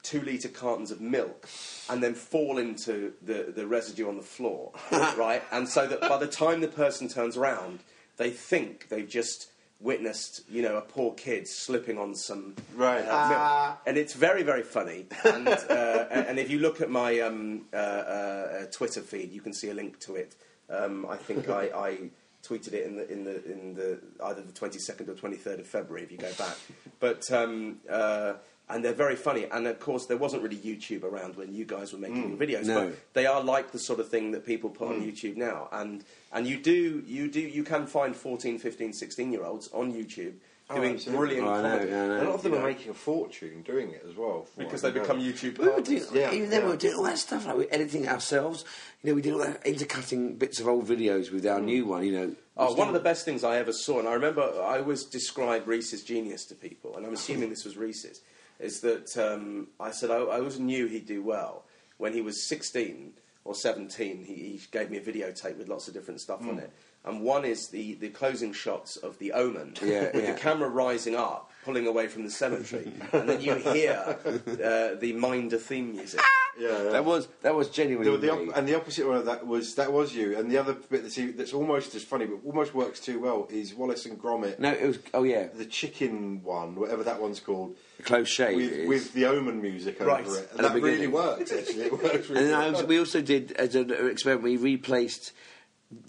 two 0.07 0.21
litre 0.21 0.47
cartons 0.49 0.89
of 0.91 1.01
milk 1.01 1.47
and 1.89 2.01
then 2.01 2.13
fall 2.13 2.57
into 2.57 3.13
the, 3.21 3.51
the 3.55 3.67
residue 3.67 4.07
on 4.07 4.15
the 4.15 4.23
floor, 4.23 4.71
right? 4.91 5.43
And 5.51 5.67
so 5.67 5.85
that 5.87 6.01
by 6.01 6.17
the 6.17 6.27
time 6.27 6.61
the 6.61 6.67
person 6.67 7.07
turns 7.09 7.35
around, 7.35 7.79
they 8.17 8.29
think 8.29 8.87
they've 8.89 9.07
just 9.07 9.49
witnessed, 9.79 10.41
you 10.49 10.61
know, 10.61 10.77
a 10.77 10.81
poor 10.81 11.13
kid 11.13 11.47
slipping 11.47 11.97
on 11.97 12.15
some 12.15 12.55
Right. 12.75 13.01
uh, 13.07 13.29
milk. 13.29 13.79
And 13.85 13.97
it's 13.97 14.13
very, 14.13 14.43
very 14.43 14.63
funny. 14.63 15.05
And, 15.23 15.47
uh, 15.47 16.07
and 16.11 16.39
if 16.39 16.49
you 16.49 16.59
look 16.59 16.81
at 16.81 16.89
my 16.89 17.19
um, 17.19 17.65
uh, 17.73 17.75
uh, 17.75 18.65
Twitter 18.71 19.01
feed, 19.01 19.31
you 19.31 19.41
can 19.41 19.53
see 19.53 19.69
a 19.69 19.73
link 19.73 19.99
to 19.99 20.15
it. 20.15 20.35
Um, 20.69 21.05
I 21.07 21.17
think 21.17 21.49
I, 21.49 21.63
I 21.75 21.97
tweeted 22.43 22.73
it 22.73 22.85
in 22.85 22.95
the, 22.95 23.11
in 23.11 23.23
the, 23.23 23.51
in 23.51 23.73
the 23.75 23.99
either 24.25 24.41
the 24.41 24.53
22nd 24.53 25.09
or 25.09 25.13
23rd 25.13 25.59
of 25.59 25.67
February, 25.67 26.03
if 26.03 26.11
you 26.11 26.17
go 26.17 26.31
back. 26.37 26.55
But 26.99 27.29
um, 27.31 27.77
uh, 27.89 28.33
and 28.69 28.83
they're 28.83 28.93
very 28.93 29.15
funny. 29.15 29.45
And 29.45 29.67
of 29.67 29.79
course, 29.79 30.05
there 30.05 30.17
wasn't 30.17 30.43
really 30.43 30.57
YouTube 30.57 31.03
around 31.03 31.35
when 31.35 31.53
you 31.53 31.65
guys 31.65 31.93
were 31.93 31.99
making 31.99 32.23
mm. 32.23 32.37
your 32.37 32.47
videos. 32.47 32.65
No. 32.65 32.87
But 32.87 32.95
they 33.13 33.25
are 33.25 33.43
like 33.43 33.71
the 33.71 33.79
sort 33.79 33.99
of 33.99 34.09
thing 34.09 34.31
that 34.31 34.45
people 34.45 34.69
put 34.69 34.89
on 34.89 35.01
mm. 35.01 35.11
YouTube 35.11 35.37
now. 35.37 35.69
And 35.71 36.03
and 36.33 36.45
you 36.45 36.57
do 36.57 37.03
you 37.05 37.29
do 37.29 37.39
you 37.39 37.63
can 37.63 37.85
find 37.87 38.15
14, 38.15 38.59
15, 38.59 38.93
16 38.93 39.31
year 39.31 39.45
olds 39.45 39.69
on 39.73 39.93
YouTube 39.93 40.33
oh, 40.69 40.75
doing 40.75 40.93
absolutely. 40.95 41.17
brilliant 41.17 41.47
Oh, 41.47 41.51
I 41.53 41.61
know, 41.61 41.69
comedy. 41.69 41.91
yeah, 41.91 42.03
I 42.03 42.07
know. 42.07 42.21
A 42.21 42.23
lot 42.23 42.35
of 42.35 42.43
them 42.43 42.53
You 42.53 42.59
are 42.59 42.63
making 42.63 42.91
a 42.91 42.93
fortune 42.93 43.61
doing 43.61 43.91
it 43.91 44.05
as 44.07 44.15
well. 44.15 44.43
from 44.43 44.63
because 44.65 44.83
what 44.83 44.93
they 44.93 44.99
I 44.99 45.03
become 45.03 45.19
know. 45.19 45.31
YouTube 45.31 45.57
We 45.57 45.67
were 45.69 45.81
doing, 45.81 46.01
stars. 46.01 46.15
Yeah, 46.15 46.33
even 46.33 46.49
then, 46.49 46.61
we 46.61 46.67
yeah. 46.67 46.71
were 46.71 46.77
doing 46.77 46.95
all 46.95 47.03
that 47.03 47.17
stuff. 47.17 47.45
Like 47.45 47.57
we 47.57 47.65
were 47.65 47.73
editing 47.73 48.03
it 48.03 48.09
ourselves. 48.09 48.65
You 49.03 49.11
know, 49.11 49.15
we 49.15 49.21
did 49.21 49.33
all 49.33 49.39
that 49.39 49.65
intercutting 49.65 50.35
bits 50.35 50.59
of 50.59 50.67
old 50.67 50.87
videos 50.87 51.31
with 51.31 51.45
our 51.45 51.59
mm. 51.59 51.65
new 51.65 51.85
one. 51.85 52.03
You 52.03 52.11
know, 52.11 52.35
Oh, 52.59 52.73
one 52.73 52.87
of 52.87 52.95
the 52.95 52.99
best 52.99 53.23
things 53.23 53.43
I 53.43 53.57
ever 53.57 53.71
saw, 53.71 53.99
and 53.99 54.07
I 54.07 54.13
remember 54.13 54.41
I 54.41 54.79
always 54.79 55.03
describe 55.03 55.67
Reese's 55.67 56.03
genius 56.03 56.43
to 56.45 56.55
people, 56.55 56.97
and 56.97 57.05
I'm 57.05 57.13
assuming 57.13 57.49
this 57.51 57.63
was 57.63 57.77
Reese's, 57.77 58.21
is 58.59 58.81
that 58.81 59.17
um, 59.17 59.67
I 59.79 59.91
said 59.91 60.11
I, 60.11 60.15
I 60.15 60.37
always 60.39 60.59
knew 60.59 60.87
he'd 60.87 61.05
do 61.05 61.21
well. 61.23 61.63
When 61.97 62.13
he 62.13 62.21
was 62.21 62.41
16 62.43 63.13
or 63.43 63.55
17, 63.55 64.23
he, 64.25 64.33
he 64.33 64.61
gave 64.71 64.89
me 64.91 64.97
a 64.97 65.01
videotape 65.01 65.57
with 65.57 65.67
lots 65.67 65.87
of 65.87 65.93
different 65.93 66.21
stuff 66.21 66.41
on 66.41 66.59
it. 66.59 66.71
And 67.05 67.21
one 67.21 67.45
is 67.45 67.69
the, 67.69 67.93
the 67.95 68.09
closing 68.09 68.51
shots 68.53 68.97
of 68.97 69.17
The 69.19 69.31
Omen, 69.31 69.75
Yeah, 69.81 70.11
with 70.13 70.23
yeah. 70.25 70.33
the 70.33 70.39
camera 70.39 70.67
rising 70.69 71.15
up, 71.15 71.51
pulling 71.67 71.85
away 71.85 72.07
from 72.07 72.23
the 72.23 72.31
cemetery, 72.31 72.89
and 73.11 73.27
then 73.27 73.41
you 73.41 73.53
hear 73.55 74.17
uh, 74.25 74.95
the 75.03 75.11
Minder 75.13 75.57
theme 75.57 75.91
music. 75.91 76.21
Yeah, 76.57 76.69
yeah. 76.69 76.89
that 76.91 77.05
was 77.05 77.27
that 77.43 77.53
was 77.53 77.69
genuinely 77.69 78.09
The, 78.09 78.17
the 78.17 78.31
op- 78.31 78.57
and 78.57 78.67
the 78.67 78.75
opposite 78.75 79.05
one 79.05 79.17
of 79.17 79.25
that 79.25 79.45
was 79.45 79.75
that 79.75 79.91
was 79.91 80.15
you, 80.15 80.37
and 80.37 80.49
the 80.49 80.57
other 80.57 80.73
bit 80.73 81.03
that's, 81.03 81.19
that's 81.35 81.53
almost 81.53 81.93
as 81.93 82.03
funny 82.03 82.25
but 82.25 82.39
almost 82.45 82.73
works 82.73 82.99
too 83.01 83.19
well 83.19 83.47
is 83.51 83.75
Wallace 83.75 84.05
and 84.07 84.17
Gromit, 84.19 84.57
no, 84.57 84.71
it 84.71 84.87
was. 84.87 84.97
Oh 85.13 85.23
yeah, 85.23 85.47
the 85.53 85.65
chicken 85.65 86.41
one, 86.43 86.73
whatever 86.75 87.03
that 87.03 87.21
one's 87.21 87.41
called, 87.41 87.75
the 87.97 88.03
close 88.03 88.29
shave. 88.29 88.55
with, 88.55 88.71
is. 88.71 88.87
with 88.87 89.13
the 89.13 89.25
Omen 89.25 89.61
music 89.61 89.99
over 90.01 90.09
Right. 90.09 90.25
it, 90.25 90.49
and 90.53 90.59
that 90.61 90.73
really 90.73 90.91
beginning. 90.91 91.11
works. 91.11 91.51
Actually, 91.51 91.83
it 91.83 91.91
works 91.91 92.29
really 92.29 92.41
And 92.41 92.49
then 92.49 92.53
I 92.55 92.59
well. 92.69 92.71
was, 92.71 92.83
we 92.85 92.97
also 92.97 93.21
did 93.21 93.51
as 93.51 93.75
an 93.75 93.91
experiment. 94.09 94.43
We 94.45 94.55
replaced 94.57 95.33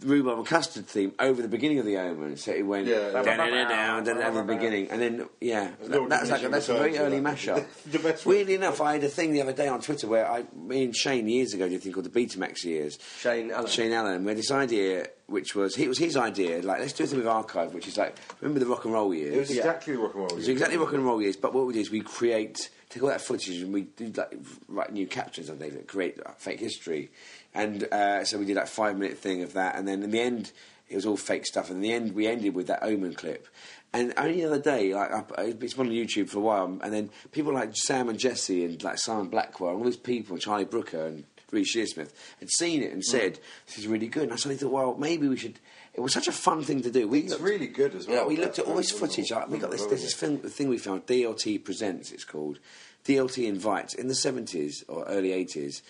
Roobarb 0.01 0.39
and 0.39 0.47
custard 0.47 0.87
theme 0.87 1.13
over 1.21 1.41
the 1.41 1.47
beginning 1.47 1.79
of 1.79 1.85
the 1.87 1.99
Omen, 1.99 2.37
so 2.37 2.51
it 2.51 2.67
went 2.67 2.89
Yeah, 2.89 2.97
yeah. 2.97 3.13
down, 3.13 3.25
down, 3.25 3.39
down, 3.39 3.69
down, 3.69 4.05
down 4.05 4.19
at 4.21 4.35
the 4.35 4.43
beginning, 4.43 4.91
and 4.91 5.01
then 5.01 5.29
yeah, 5.41 5.71
no 5.87 6.09
that, 6.09 6.27
that's 6.27 6.31
like 6.31 6.41
a, 6.41 6.43
diminishing 6.43 6.51
that's 6.51 6.69
a 6.69 6.73
very 6.75 6.91
returns 6.93 7.07
early 7.07 7.21
that. 7.21 7.37
mashup. 7.37 7.67
The 7.93 7.99
best 8.01 8.27
one. 8.27 8.35
Weirdly 8.35 8.55
enough, 8.55 8.81
I 8.81 8.95
had 8.95 9.05
a 9.05 9.09
thing 9.09 9.33
the 9.33 9.41
other 9.43 9.53
day 9.53 9.69
on 9.69 9.81
Twitter 9.81 10.09
where 10.09 10.29
I, 10.29 10.45
me 10.57 10.83
and 10.85 10.97
Shane 10.97 11.29
years 11.29 11.55
ago 11.55 11.69
did 11.69 11.77
a 11.77 11.79
thing 11.79 11.93
called 11.93 12.11
the 12.13 12.27
Betamax 12.27 12.65
years. 12.65 12.99
Shane 13.21 13.53
Allen. 13.53 13.71
Shane 13.71 13.93
Allen. 13.93 14.25
We 14.25 14.31
had 14.31 14.39
this 14.39 14.51
idea, 14.51 15.07
which 15.27 15.55
was 15.55 15.79
it 15.79 15.87
was 15.87 15.99
his 15.99 16.17
idea. 16.17 16.61
Like 16.61 16.81
let's 16.81 16.93
do 16.93 17.05
a 17.05 17.07
thing 17.07 17.19
with 17.19 17.29
archive, 17.29 17.73
which 17.73 17.87
is 17.87 17.97
like 17.97 18.17
remember 18.41 18.59
the 18.59 18.67
rock 18.67 18.85
and 18.85 18.93
roll 18.95 19.15
years. 19.15 19.33
It 19.35 19.39
was 19.39 19.51
exactly 19.51 19.95
rock 19.95 20.15
and 20.15 20.23
roll. 20.25 20.39
It's 20.39 20.49
exactly 20.49 20.77
rock 20.77 20.93
and 20.93 21.05
roll 21.05 21.23
years, 21.23 21.37
but 21.37 21.55
what 21.55 21.67
we 21.69 21.75
do 21.75 21.79
is 21.81 21.91
we 21.93 22.01
create, 22.01 22.69
take 22.91 23.05
all 23.05 23.11
that 23.11 23.21
footage 23.21 23.61
and 23.63 23.73
we 23.73 23.83
do 23.83 24.07
like 24.17 24.35
write 24.67 24.93
new 24.93 25.07
captions 25.07 25.49
and 25.49 25.61
things 25.61 25.75
that 25.75 25.87
create 25.87 26.19
uh, 26.27 26.33
fake 26.37 26.59
history. 26.59 27.11
And 27.55 27.85
uh, 27.93 28.25
so 28.25 28.39
we 28.39 28.45
did 28.45 28.57
that 28.57 28.69
five 28.69 28.97
minute 28.99 29.19
thing 29.19 29.43
of 29.43 29.55
that, 29.55 29.77
and 29.77 29.87
then 29.89 30.03
in 30.03 30.11
the 30.11 30.21
end, 30.21 30.53
it 30.89 30.95
was 30.95 31.07
all 31.07 31.17
fake 31.17 31.47
stuff. 31.47 31.69
And 31.71 31.77
in 31.77 31.83
the 31.83 31.93
end, 31.93 32.15
we 32.15 32.27
ended 32.27 32.55
with 32.55 32.67
that 32.69 32.83
Omen 32.83 33.15
clip. 33.15 33.47
And 33.93 34.13
only 34.19 34.41
the 34.43 34.47
other 34.47 34.61
day, 34.61 34.95
like 34.95 35.11
I, 35.39 35.43
it's 35.61 35.75
been 35.75 35.87
on 35.89 35.93
YouTube 35.93 36.29
for 36.29 36.39
a 36.39 36.43
while, 36.43 36.79
and 36.83 36.93
then 36.93 37.11
people 37.33 37.53
like 37.55 37.71
Sam 37.75 38.09
and 38.09 38.19
Jesse 38.19 38.65
and 38.65 38.83
like 38.83 38.99
Simon 38.99 39.29
Blackwell, 39.29 39.71
and 39.71 39.79
all 39.79 39.85
these 39.85 39.97
people, 39.97 40.37
Charlie 40.37 40.67
Brooker 40.67 41.07
and 41.07 41.25
Reece 41.51 41.75
Shearsmith, 41.75 42.11
had 42.39 42.51
seen 42.51 42.83
it 42.83 42.93
and 42.93 43.03
said, 43.03 43.41
"This 43.67 43.79
is 43.79 43.87
really 43.87 44.09
good." 44.09 44.25
And 44.25 44.33
I 44.35 44.37
suddenly 44.37 44.57
thought, 44.59 44.73
well, 44.73 44.95
maybe 44.99 45.27
we 45.27 45.37
should. 45.39 45.59
It 45.95 46.01
was 46.01 46.13
such 46.13 46.29
a 46.29 46.33
fun 46.33 46.63
thing 46.63 46.83
to 46.83 46.91
do. 46.91 47.09
We 47.09 47.21
It's 47.21 47.31
looked- 47.31 47.43
really 47.43 47.67
good 47.67 47.95
as 47.95 48.07
well. 48.07 48.17
yeah, 48.19 48.25
we 48.29 48.37
looked 48.37 48.59
at 48.61 48.67
all 48.67 48.77
this 48.77 48.93
footage. 48.93 49.33
Like, 49.33 49.49
we 49.49 49.59
got 49.59 49.71
this, 49.73 49.85
there's 49.87 50.03
this 50.03 50.15
film, 50.15 50.39
thing 50.39 50.69
we 50.69 50.79
found, 50.79 51.07
DLT 51.07 51.65
Presents, 51.65 52.13
it's 52.13 52.25
called. 52.25 52.61
DLT 53.05 53.47
Invites. 53.49 53.95
In 53.95 54.07
the 54.07 54.15
70s 54.15 54.85
or 54.87 55.05
early 55.07 55.31
80s, 55.31 55.81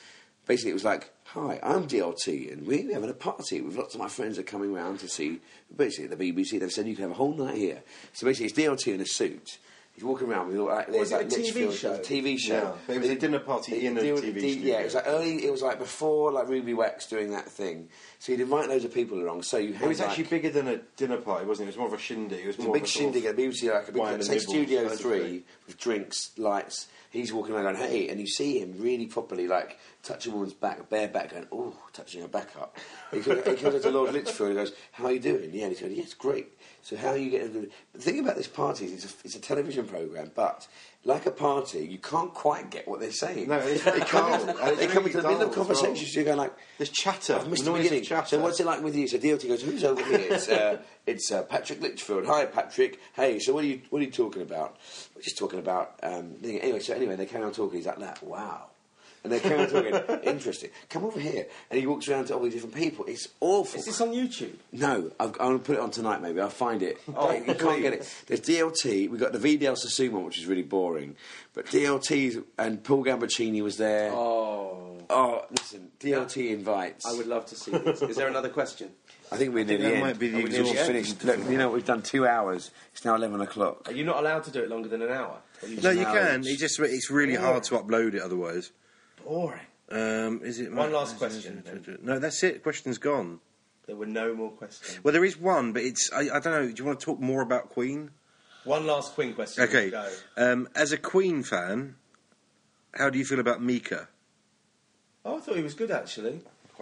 basically 0.46 0.70
it 0.70 0.74
was 0.74 0.84
like, 0.84 1.10
hi, 1.32 1.58
I'm 1.62 1.86
DLT, 1.86 2.52
and 2.52 2.66
we're 2.66 2.92
having 2.92 3.10
a 3.10 3.14
party 3.14 3.60
with 3.60 3.76
lots 3.76 3.94
of 3.94 4.00
my 4.00 4.08
friends 4.08 4.38
are 4.38 4.42
coming 4.42 4.72
round 4.72 5.00
to 5.00 5.08
see, 5.08 5.40
basically 5.74 6.14
the 6.14 6.32
BBC, 6.32 6.58
they've 6.60 6.70
said 6.72 6.86
you 6.86 6.94
can 6.94 7.02
have 7.02 7.10
a 7.12 7.14
whole 7.14 7.34
night 7.34 7.56
here. 7.56 7.82
So 8.12 8.26
basically 8.26 8.46
it's 8.46 8.58
DLT 8.58 8.94
in 8.94 9.00
a 9.00 9.06
suit. 9.06 9.58
He's 9.92 10.04
walking 10.04 10.28
around 10.28 10.46
with 10.46 10.58
all 10.58 10.66
like, 10.68 10.86
Was 10.90 11.10
it 11.10 11.16
like 11.16 11.26
a 11.26 11.28
TV 11.28 11.76
show? 11.76 11.94
a 11.94 11.98
TV 11.98 12.38
show. 12.38 12.76
Yeah, 12.88 12.94
it 12.94 13.00
was 13.00 13.10
a 13.10 13.16
dinner 13.16 13.40
party 13.40 13.84
in 13.84 13.98
a 13.98 14.00
TV 14.00 14.18
studio. 14.18 14.52
Yeah, 14.74 14.80
it 14.80 14.84
was 14.84 14.94
like 14.94 15.04
early. 15.08 15.44
It 15.44 15.50
was 15.50 15.60
like 15.60 15.80
before 15.80 16.30
like 16.30 16.46
Ruby 16.48 16.72
Wax 16.72 17.06
doing 17.08 17.32
that 17.32 17.46
thing. 17.50 17.88
So 18.20 18.30
he'd 18.30 18.40
invite 18.40 18.68
loads 18.68 18.84
of 18.84 18.94
people 18.94 19.18
along. 19.20 19.42
So 19.42 19.56
you 19.56 19.72
had 19.72 19.86
It 19.86 19.88
was 19.88 19.98
like, 19.98 20.10
actually 20.10 20.24
bigger 20.24 20.50
than 20.50 20.68
a 20.68 20.76
dinner 20.96 21.16
party, 21.16 21.46
wasn't 21.46 21.66
it? 21.66 21.70
It 21.70 21.72
was 21.72 21.78
more 21.78 21.88
of 21.88 21.94
a 21.94 21.98
shindig. 21.98 22.38
It 22.44 22.46
was 22.46 22.54
It's 22.54 22.62
a 22.62 22.66
more 22.68 22.74
big 22.74 22.82
of 22.84 22.88
a 22.88 22.92
sort 22.92 23.06
of- 23.06 23.12
shindig 23.22 23.36
BBC, 23.36 23.72
like 23.74 23.88
a 23.88 23.92
big 23.92 24.22
say 24.22 24.38
Studio 24.38 24.88
Three 24.88 25.42
with 25.66 25.76
drinks, 25.78 26.30
lights. 26.38 26.86
He's 27.10 27.32
walking 27.32 27.54
around 27.54 27.74
going, 27.74 27.76
"Hey," 27.76 28.08
and 28.08 28.20
you 28.20 28.26
see 28.26 28.58
him 28.58 28.74
really 28.78 29.06
properly, 29.06 29.46
like 29.46 29.78
touch 30.02 30.26
a 30.26 30.30
woman's 30.30 30.52
back, 30.52 30.88
bare 30.90 31.08
back, 31.08 31.30
going, 31.30 31.46
"Oh," 31.50 31.74
touching 31.92 32.20
her 32.20 32.28
back 32.28 32.56
up. 32.56 32.76
He 33.10 33.20
comes, 33.20 33.44
he 33.44 33.66
up 33.66 33.80
to 33.80 33.90
Lord 33.90 34.12
Lichfield 34.12 34.50
and 34.50 34.58
goes, 34.58 34.72
"How 34.92 35.06
are 35.06 35.12
you 35.12 35.20
doing?" 35.20 35.50
Yeah, 35.52 35.64
and 35.64 35.72
he's 35.72 35.80
going, 35.80 35.94
"Yes, 35.94 36.14
great." 36.14 36.52
So 36.82 36.96
how 36.96 37.08
are 37.08 37.16
you 37.16 37.30
getting? 37.30 37.70
The 37.94 38.00
thing 38.00 38.18
about 38.20 38.36
this 38.36 38.48
party 38.48 38.84
is 38.86 38.92
it's 38.92 39.04
a, 39.04 39.16
it's 39.24 39.34
a 39.36 39.40
television 39.40 39.86
program, 39.86 40.32
but 40.34 40.66
like 41.04 41.26
a 41.26 41.30
party, 41.30 41.86
you 41.86 41.98
can't 41.98 42.34
quite 42.34 42.70
get 42.70 42.86
what 42.86 43.00
they're 43.00 43.10
saying. 43.12 43.48
No, 43.48 43.56
it's 43.58 43.82
very 43.82 44.00
they 44.00 44.04
come, 44.06 44.30
dull, 44.30 44.58
and 44.58 44.68
it's 44.70 44.78
they 44.78 44.86
come 44.88 45.04
really 45.04 45.16
into 45.16 45.22
the 45.22 45.28
middle 45.28 45.42
of 45.42 45.50
as 45.50 45.56
well. 45.56 45.66
conversations. 45.66 46.14
You're 46.14 46.24
going 46.24 46.38
like, 46.38 46.52
There's 46.76 46.90
chatter. 46.90 47.34
I've 47.36 47.48
missed 47.48 47.64
the 47.64 47.72
beginning. 47.72 48.02
chatter. 48.02 48.26
So 48.26 48.40
what's 48.40 48.60
it 48.60 48.66
like 48.66 48.82
with 48.82 48.96
you? 48.96 49.08
So 49.08 49.16
DLT 49.18 49.48
goes, 49.48 49.62
who's 49.62 49.84
over 49.84 50.02
here? 50.04 50.26
It's, 50.30 50.48
uh, 50.48 50.78
it's 51.06 51.32
uh, 51.32 51.42
Patrick 51.44 51.80
Lichfield. 51.80 52.26
Hi, 52.26 52.44
Patrick. 52.46 52.98
Hey, 53.14 53.38
so 53.38 53.54
what 53.54 53.64
are 53.64 53.68
you 53.68 53.80
what 53.90 54.02
are 54.02 54.04
you 54.04 54.10
talking 54.10 54.42
about? 54.42 54.76
We're 55.14 55.22
just 55.22 55.38
talking 55.38 55.58
about. 55.60 55.98
Um, 56.02 56.34
anyway, 56.42 56.80
so 56.80 56.94
anyway, 56.94 57.16
they 57.16 57.26
carry 57.26 57.44
on 57.44 57.52
talking. 57.52 57.78
He's 57.78 57.86
like 57.86 58.00
that. 58.00 58.22
Wow. 58.22 58.66
And 59.28 59.32
they 59.32 59.40
carry 59.40 59.60
on 59.60 59.68
talking. 59.68 60.20
Interesting. 60.22 60.70
Come 60.88 61.04
over 61.04 61.20
here. 61.20 61.46
And 61.70 61.78
he 61.78 61.86
walks 61.86 62.08
around 62.08 62.26
to 62.26 62.34
all 62.34 62.40
these 62.40 62.54
different 62.54 62.74
people. 62.74 63.04
It's 63.06 63.28
awful. 63.40 63.78
Is 63.78 63.84
this 63.84 64.00
on 64.00 64.08
YouTube? 64.12 64.54
No, 64.72 65.10
I've, 65.20 65.32
I'm 65.32 65.32
going 65.36 65.58
to 65.58 65.64
put 65.64 65.76
it 65.76 65.80
on 65.80 65.90
tonight. 65.90 66.22
Maybe 66.22 66.40
I'll 66.40 66.48
find 66.48 66.82
it. 66.82 66.98
Oh, 67.14 67.30
you 67.32 67.54
can't 67.54 67.82
get 67.82 67.92
it. 67.92 68.14
There's 68.26 68.40
DLT. 68.40 69.10
We 69.10 69.18
got 69.18 69.32
the 69.32 69.38
Vidal 69.38 69.76
Sassoon 69.76 70.12
one, 70.12 70.24
which 70.24 70.38
is 70.38 70.46
really 70.46 70.62
boring. 70.62 71.14
But 71.52 71.66
DLT 71.66 72.42
and 72.58 72.82
Paul 72.82 73.04
Gambaccini 73.04 73.62
was 73.62 73.76
there. 73.76 74.10
Oh, 74.12 74.84
Oh, 75.10 75.46
listen, 75.50 75.90
DLT 76.00 76.50
invites. 76.50 77.06
I 77.06 77.14
would 77.14 77.26
love 77.26 77.46
to 77.46 77.56
see 77.56 77.70
this. 77.70 78.02
Is 78.02 78.16
there 78.16 78.28
another 78.28 78.50
question? 78.50 78.90
I 79.32 79.36
think 79.38 79.54
we're 79.54 79.64
near 79.64 79.78
think 79.78 79.80
the 79.80 79.84
that 79.88 79.94
end. 79.94 80.02
might 80.02 80.18
be 80.18 80.28
the 80.28 80.38
Oh, 80.40 80.42
we 80.42 80.48
just 80.50 80.70
exhaust. 80.70 80.86
finished. 80.86 81.24
Look, 81.24 81.38
you 81.50 81.56
know, 81.56 81.70
we've 81.70 81.84
done 81.84 82.02
two 82.02 82.26
hours. 82.26 82.70
It's 82.92 83.06
now 83.06 83.14
eleven 83.14 83.40
o'clock. 83.40 83.88
Are 83.88 83.92
you 83.92 84.04
not 84.04 84.18
allowed 84.18 84.44
to 84.44 84.50
do 84.50 84.62
it 84.62 84.68
longer 84.68 84.88
than 84.88 85.00
an 85.00 85.10
hour? 85.10 85.38
Or 85.62 85.68
No, 85.68 85.90
you 85.90 86.02
No, 86.02 86.12
can. 86.12 86.40
it's- 86.40 86.46
It's 86.46 86.60
just 86.60 86.78
it's 86.80 87.10
really 87.10 87.38
oh. 87.38 87.40
hard 87.40 87.62
to 87.64 87.78
upload 87.78 88.14
it 88.14 88.20
otherwise. 88.20 88.70
Boring. 89.28 89.60
Um, 89.90 90.40
is 90.42 90.58
it 90.58 90.72
One 90.72 90.90
last 90.90 91.18
question, 91.18 91.62
No, 92.02 92.18
that's 92.18 92.42
it. 92.42 92.62
Question's 92.62 92.96
gone. 92.98 93.40
There 93.86 93.94
were 93.96 94.06
no 94.06 94.34
more 94.34 94.50
questions. 94.50 95.02
Well, 95.04 95.12
there 95.12 95.24
is 95.24 95.38
one, 95.38 95.72
but 95.72 95.82
it's 95.82 96.10
I, 96.12 96.20
I 96.20 96.40
don't 96.40 96.44
know. 96.44 96.66
Do 96.66 96.74
you 96.76 96.84
want 96.84 96.98
to 97.00 97.04
talk 97.04 97.20
more 97.20 97.42
about 97.42 97.70
Queen? 97.70 98.10
One 98.64 98.86
last 98.86 99.14
Queen 99.14 99.34
question. 99.34 99.64
Okay. 99.64 99.90
Go. 99.90 100.08
Um, 100.36 100.68
as 100.74 100.92
a 100.92 100.98
Queen 100.98 101.42
fan, 101.42 101.96
how 102.94 103.08
do 103.10 103.18
you 103.18 103.24
feel 103.24 103.40
about 103.40 103.62
Mika? 103.62 104.08
Oh, 105.24 105.36
I 105.38 105.40
thought 105.40 105.56
he 105.56 105.62
was 105.62 105.74
good 105.74 105.90
actually. 105.90 106.40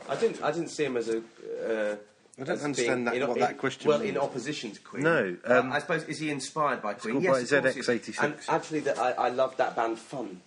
I 0.08 0.16
didn't. 0.16 0.42
I 0.42 0.50
didn't 0.52 0.68
see 0.68 0.84
him 0.84 0.96
as 0.96 1.08
a. 1.08 1.18
Uh, 1.18 1.96
I 2.40 2.44
don't 2.44 2.60
understand 2.60 3.06
that- 3.06 3.14
in- 3.14 3.26
what 3.26 3.36
in- 3.38 3.42
that 3.42 3.58
question 3.58 3.88
Well, 3.88 3.98
means. 3.98 4.10
in 4.10 4.18
opposition 4.18 4.70
to 4.72 4.80
Queen. 4.80 5.02
No, 5.04 5.36
um, 5.46 5.72
I 5.72 5.78
suppose 5.78 6.04
is 6.04 6.18
he 6.18 6.30
inspired 6.30 6.82
by 6.82 6.94
Queen? 6.94 7.20
Yes, 7.20 7.50
by 7.50 7.56
of 7.56 7.62
course 7.64 7.76
he. 8.06 8.12
ZX86. 8.12 8.24
And 8.24 8.34
actually, 8.48 8.80
that 8.80 8.98
I, 8.98 9.12
I 9.12 9.28
love 9.30 9.56
that 9.56 9.74
band 9.74 9.98
Fun. 9.98 10.42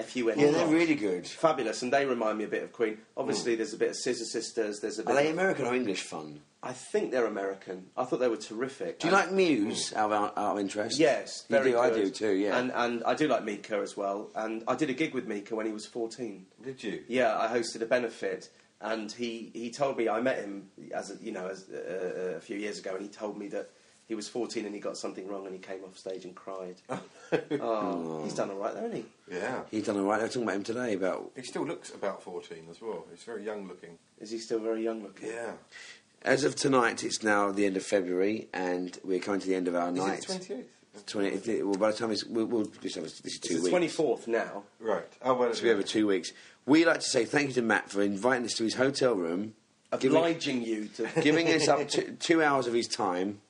F-U-N. 0.00 0.38
Yeah, 0.38 0.50
they're 0.50 0.66
really 0.66 0.94
good. 0.94 1.26
fabulous, 1.26 1.82
and 1.82 1.92
they 1.92 2.04
remind 2.06 2.38
me 2.38 2.44
a 2.44 2.48
bit 2.48 2.62
of 2.62 2.72
Queen. 2.72 2.98
Obviously, 3.16 3.54
there's 3.54 3.72
a 3.74 3.78
bit 3.78 3.90
of 3.90 3.96
Scissor 3.96 4.24
Sisters. 4.24 4.80
There's 4.80 4.98
a 4.98 5.02
bit. 5.04 5.12
Are 5.12 5.14
they 5.14 5.28
of- 5.28 5.34
American 5.34 5.66
or 5.66 5.74
English 5.74 6.02
fun? 6.02 6.40
I 6.62 6.72
think 6.72 7.10
they're 7.10 7.24
American. 7.26 7.86
I 7.96 8.04
thought 8.04 8.20
they 8.20 8.28
were 8.28 8.36
terrific. 8.36 8.98
Do 8.98 9.06
you 9.08 9.14
like 9.14 9.32
Muse 9.32 9.94
out 9.94 10.12
of, 10.12 10.22
out 10.36 10.52
of 10.52 10.58
interest? 10.58 10.98
Yes, 10.98 11.46
You 11.48 11.56
very 11.56 11.70
do, 11.72 11.78
I 11.78 11.88
good. 11.88 12.04
do 12.04 12.10
too, 12.10 12.32
yeah. 12.34 12.58
And 12.58 12.70
and 12.74 13.02
I 13.04 13.14
do 13.14 13.28
like 13.28 13.44
Mika 13.44 13.76
as 13.78 13.96
well. 13.96 14.28
And 14.34 14.62
I 14.68 14.74
did 14.74 14.90
a 14.90 14.92
gig 14.92 15.14
with 15.14 15.26
Mika 15.26 15.54
when 15.56 15.64
he 15.64 15.72
was 15.72 15.86
14. 15.86 16.44
Did 16.62 16.82
you? 16.84 17.02
Yeah, 17.08 17.38
I 17.38 17.46
hosted 17.48 17.80
a 17.80 17.86
benefit, 17.86 18.50
and 18.82 19.10
he, 19.10 19.50
he 19.54 19.70
told 19.70 19.96
me 19.96 20.10
I 20.10 20.20
met 20.20 20.38
him 20.40 20.68
as 20.94 21.10
a, 21.10 21.14
you 21.24 21.32
know 21.32 21.46
as, 21.48 21.66
uh, 21.70 22.34
a 22.36 22.40
few 22.40 22.56
years 22.58 22.78
ago, 22.78 22.92
and 22.94 23.00
he 23.02 23.08
told 23.08 23.38
me 23.38 23.48
that 23.48 23.70
he 24.10 24.16
was 24.16 24.28
14 24.28 24.66
and 24.66 24.74
he 24.74 24.80
got 24.80 24.96
something 24.96 25.28
wrong, 25.28 25.46
and 25.46 25.54
he 25.54 25.60
came 25.60 25.84
off 25.84 25.96
stage 25.96 26.24
and 26.24 26.34
cried. 26.34 26.74
Oh. 27.32 27.60
oh, 27.60 28.24
he's 28.24 28.34
done 28.34 28.50
all 28.50 28.56
right, 28.56 28.74
though, 28.74 28.80
hasn't 28.80 29.04
he? 29.28 29.36
Yeah. 29.36 29.60
He's 29.70 29.84
done 29.86 29.96
all 29.98 30.02
right. 30.02 30.16
They 30.18 30.24
were 30.24 30.28
talking 30.28 30.42
about 30.42 30.56
him 30.56 30.64
today 30.64 30.94
about 30.94 31.30
He 31.36 31.42
still 31.42 31.64
looks 31.64 31.94
about 31.94 32.24
14 32.24 32.64
as 32.68 32.80
well. 32.82 33.06
He's 33.08 33.22
very 33.22 33.44
young 33.44 33.68
looking. 33.68 33.98
Is 34.20 34.32
he 34.32 34.38
still 34.38 34.58
very 34.58 34.82
young 34.82 35.00
looking? 35.04 35.28
Yeah. 35.28 35.52
As 36.22 36.42
of 36.42 36.56
tonight, 36.56 37.04
it's 37.04 37.22
now 37.22 37.52
the 37.52 37.66
end 37.66 37.76
of 37.76 37.84
February, 37.84 38.48
and 38.52 38.98
we're 39.04 39.20
coming 39.20 39.40
to 39.40 39.46
the 39.46 39.54
end 39.54 39.68
of 39.68 39.76
our 39.76 39.90
Is 39.90 39.94
night. 39.94 40.28
it 40.28 40.66
the 40.92 41.00
28th? 41.00 41.42
20, 41.44 41.62
well, 41.62 41.76
by 41.76 41.92
the 41.92 41.96
time 41.96 42.10
it's, 42.10 42.24
we'll, 42.26 42.46
we'll 42.46 42.66
just 42.82 42.96
have 42.96 43.04
this 43.04 43.20
is 43.24 43.38
two 43.38 43.54
It's 43.64 43.70
weeks. 43.70 43.96
24th 43.96 44.26
now. 44.26 44.64
Right. 44.80 45.06
Oh, 45.22 45.34
well, 45.34 45.54
So 45.54 45.62
we 45.62 45.68
have 45.68 45.84
two 45.84 46.08
weeks. 46.08 46.32
We 46.66 46.84
like 46.84 46.98
to 46.98 47.08
say 47.08 47.24
thank 47.24 47.46
you 47.50 47.54
to 47.54 47.62
Matt 47.62 47.90
for 47.90 48.02
inviting 48.02 48.44
us 48.44 48.54
to 48.54 48.64
his 48.64 48.74
hotel 48.74 49.14
room, 49.14 49.54
giving, 50.00 50.16
Obliging 50.16 50.62
you 50.62 50.88
to. 50.96 51.08
giving 51.22 51.46
us 51.54 51.68
up 51.68 51.86
to 51.90 52.10
two 52.16 52.42
hours 52.42 52.66
of 52.66 52.74
his 52.74 52.88
time. 52.88 53.40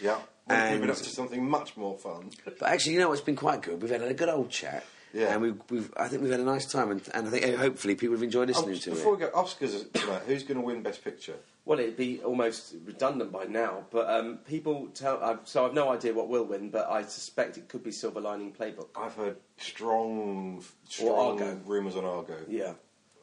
Yeah. 0.00 0.16
We've 0.48 0.56
And- 0.58 0.74
moving 0.76 0.90
up 0.90 0.96
to 0.96 1.04
something 1.04 1.48
much 1.48 1.76
more 1.76 1.96
fun. 1.98 2.30
But 2.44 2.62
actually, 2.62 2.94
you 2.94 3.00
know 3.00 3.08
what's 3.08 3.20
been 3.20 3.36
quite 3.36 3.62
good? 3.62 3.80
We've 3.82 3.90
had 3.90 4.02
a 4.02 4.14
good 4.14 4.28
old 4.28 4.50
chat. 4.50 4.84
Yeah. 5.12 5.32
And 5.32 5.40
we've, 5.42 5.56
we've, 5.70 5.90
I 5.96 6.08
think 6.08 6.22
we've 6.22 6.30
had 6.30 6.40
a 6.40 6.44
nice 6.44 6.66
time, 6.70 6.90
and, 6.90 7.00
and 7.14 7.26
I 7.28 7.30
think 7.30 7.56
hopefully 7.56 7.94
people 7.94 8.14
have 8.16 8.22
enjoyed 8.22 8.50
Oh, 8.50 8.52
listening 8.52 8.78
to 8.80 8.90
before 8.90 9.14
it. 9.14 9.18
Before 9.20 9.30
we 9.32 9.32
go, 9.32 9.42
Oscars 9.42 9.92
tonight, 9.92 10.22
who's 10.26 10.42
going 10.42 10.60
to 10.60 10.66
win 10.66 10.82
Best 10.82 11.02
Picture? 11.02 11.36
Well, 11.64 11.78
it'd 11.80 11.96
be 11.96 12.20
almost 12.22 12.74
redundant 12.84 13.32
by 13.32 13.44
now, 13.44 13.86
but 13.90 14.08
um, 14.10 14.38
people 14.46 14.88
tell. 14.94 15.20
I've, 15.22 15.40
so 15.44 15.64
I've 15.66 15.72
no 15.74 15.88
idea 15.90 16.12
what 16.12 16.28
will 16.28 16.44
win, 16.44 16.68
but 16.70 16.88
I 16.88 17.02
suspect 17.02 17.56
it 17.56 17.68
could 17.68 17.82
be 17.82 17.90
Silver 17.92 18.20
Lining 18.20 18.52
Playbook. 18.52 18.88
I've 18.94 19.14
heard 19.14 19.36
strong, 19.56 20.62
strong 20.88 21.40
Argo. 21.40 21.60
rumours 21.64 21.96
on 21.96 22.04
Argo. 22.04 22.36
Yeah, 22.48 22.74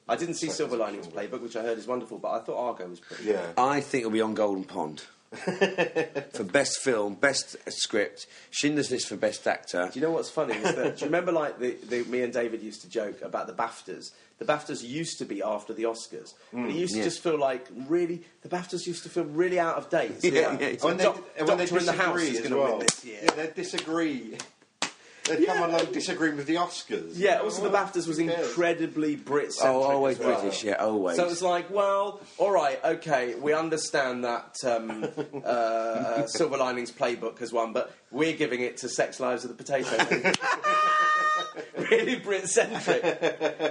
I 0.10 0.16
didn't 0.16 0.34
see 0.36 0.48
Second 0.48 0.56
Silver 0.56 0.78
Linings. 0.78 1.08
Playbook, 1.08 1.42
which 1.42 1.56
I 1.56 1.62
heard 1.62 1.78
is 1.78 1.88
wonderful, 1.88 2.18
but 2.18 2.32
I 2.32 2.40
thought 2.40 2.58
Argo 2.58 2.88
was 2.88 3.00
pretty. 3.00 3.26
Yeah. 3.26 3.52
I 3.58 3.80
think 3.82 4.02
it'll 4.02 4.12
be 4.12 4.22
on 4.22 4.34
Golden 4.34 4.64
Pond. 4.64 5.04
for 6.34 6.44
best 6.44 6.80
film, 6.82 7.16
best 7.16 7.58
script, 7.72 8.28
Schindler's 8.52 8.92
List 8.92 9.08
for 9.08 9.16
best 9.18 9.48
actor. 9.48 9.90
Do 9.92 10.00
you 10.00 10.06
know 10.06 10.12
what's 10.12 10.30
funny? 10.30 10.56
Is 10.56 10.76
that, 10.76 10.98
do 10.98 11.02
you 11.02 11.08
remember, 11.08 11.32
like, 11.32 11.60
the, 11.60 11.72
the, 11.88 12.04
me 12.04 12.22
and 12.22 12.32
David 12.32 12.62
used 12.62 12.82
to 12.82 12.90
joke 12.90 13.22
about 13.22 13.48
the 13.48 13.54
BAFTAs? 13.54 14.12
The 14.40 14.46
BAFTAs 14.46 14.84
used 14.84 15.20
to 15.20 15.26
be 15.26 15.42
after 15.42 15.74
the 15.74 15.84
Oscars. 15.84 16.34
but 16.52 16.60
mm, 16.60 16.70
it 16.70 16.76
used 16.76 16.96
yeah. 16.96 17.04
to 17.04 17.10
just 17.10 17.22
feel 17.22 17.38
like 17.40 17.68
really, 17.88 18.24
the 18.42 18.50
BAFTAs 18.50 18.86
used 18.86 19.04
to 19.04 19.10
feel 19.10 19.26
really 19.26 19.60
out 19.60 19.78
of 19.78 19.90
date. 19.90 20.22
So, 20.22 20.28
Yeah, 20.34 20.48
like, 20.50 20.62
yeah. 20.62 20.74
when 20.82 20.98
they, 20.98 21.04
Doc- 21.04 21.16
when 21.38 21.58
they 21.58 21.66
Doctor 21.66 21.78
in 21.80 21.86
the 21.86 21.94
House 21.94 22.22
is 22.22 22.30
as 22.30 22.38
going 22.40 22.52
to 22.52 22.58
well. 22.58 22.78
win 22.78 22.80
this 22.88 23.06
year. 23.06 23.20
Yeah, 23.24 23.32
they 23.32 23.52
disagree. 23.56 24.38
They 25.26 25.40
Yeah. 25.40 25.56
come 25.56 25.70
along 25.70 25.92
disagreeing 25.94 26.36
with 26.36 26.48
the 26.48 26.56
Oscars. 26.56 27.14
Yeah, 27.16 27.40
also 27.40 27.62
the 27.64 27.70
Well, 27.70 27.86
BAFTAs 27.86 28.08
was 28.08 28.20
incredibly 28.20 29.16
Brit 29.16 29.54
centric. 29.54 29.76
Oh, 29.76 29.84
always 29.84 30.20
as 30.20 30.26
well. 30.26 30.42
British, 30.42 30.64
yeah, 30.66 30.74
always. 30.74 31.16
So 31.16 31.28
it's 31.28 31.42
like, 31.42 31.70
well, 31.70 32.20
all 32.38 32.52
right, 32.52 32.84
okay, 32.84 33.36
we 33.36 33.54
understand 33.54 34.26
that 34.26 34.58
um, 34.66 35.06
uh, 35.34 35.48
uh, 35.48 36.28
Silver 36.28 36.58
Linings 36.58 36.92
Playbook 36.92 37.40
has 37.40 37.54
won, 37.54 37.72
but 37.72 37.94
we're 38.12 38.36
giving 38.36 38.62
it 38.62 38.78
to 38.78 38.90
Sex 38.90 39.20
Lives 39.22 39.46
of 39.46 39.56
the 39.56 39.64
Potato 39.64 39.96
Man. 39.98 40.34
really 41.90 42.16
Brit 42.16 42.48
centric. 42.48 43.04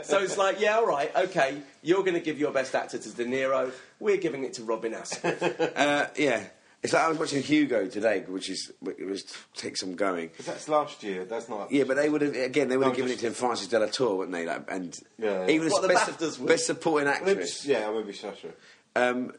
So 0.04 0.18
it's 0.22 0.38
like, 0.38 0.60
yeah, 0.60 0.76
all 0.76 0.86
right, 0.86 1.14
okay, 1.14 1.58
you're 1.82 2.02
going 2.02 2.14
to 2.14 2.20
give 2.20 2.38
your 2.38 2.52
best 2.52 2.74
actor 2.74 2.98
to 2.98 3.08
De 3.10 3.24
Niro, 3.24 3.72
we're 4.00 4.16
giving 4.16 4.44
it 4.44 4.54
to 4.54 4.62
Robin 4.64 4.94
Asquith. 4.94 5.42
uh, 5.76 6.06
yeah. 6.16 6.44
It's 6.82 6.92
like 6.92 7.02
I 7.04 7.08
was 7.08 7.18
watching 7.18 7.42
Hugo 7.42 7.86
today, 7.86 8.24
which 8.26 8.50
is 8.50 8.72
it 8.84 9.06
was 9.06 9.22
take 9.54 9.76
some 9.76 9.94
going. 9.94 10.30
But 10.36 10.46
that's 10.46 10.68
last 10.68 11.02
year. 11.04 11.24
That's 11.24 11.48
not. 11.48 11.70
Yeah, 11.70 11.84
but 11.84 11.96
they 11.96 12.08
would 12.08 12.22
have 12.22 12.34
again. 12.34 12.68
They 12.68 12.76
would 12.76 12.84
have 12.86 12.92
No, 12.94 12.96
given 12.96 13.12
it 13.12 13.20
just- 13.20 13.34
to 13.36 13.40
Frances 13.40 13.68
de 13.68 13.78
la 13.78 13.86
Tour, 13.86 14.16
wouldn't 14.16 14.32
they? 14.34 14.46
Like, 14.46 14.64
and 14.68 14.98
Yeah, 15.18 15.46
yeah. 15.46 15.50
even 15.54 15.66
as 15.68 15.72
What, 15.72 15.82
the 15.82 15.88
best, 15.88 16.10
BAFTAs 16.18 16.44
best 16.46 16.66
supporting 16.66 17.06
Maybe, 17.08 17.30
actress. 17.30 17.64
yeah, 17.64 17.88
maybe 17.92 18.12
Sasha. 18.12 18.48
Um, 18.96 19.32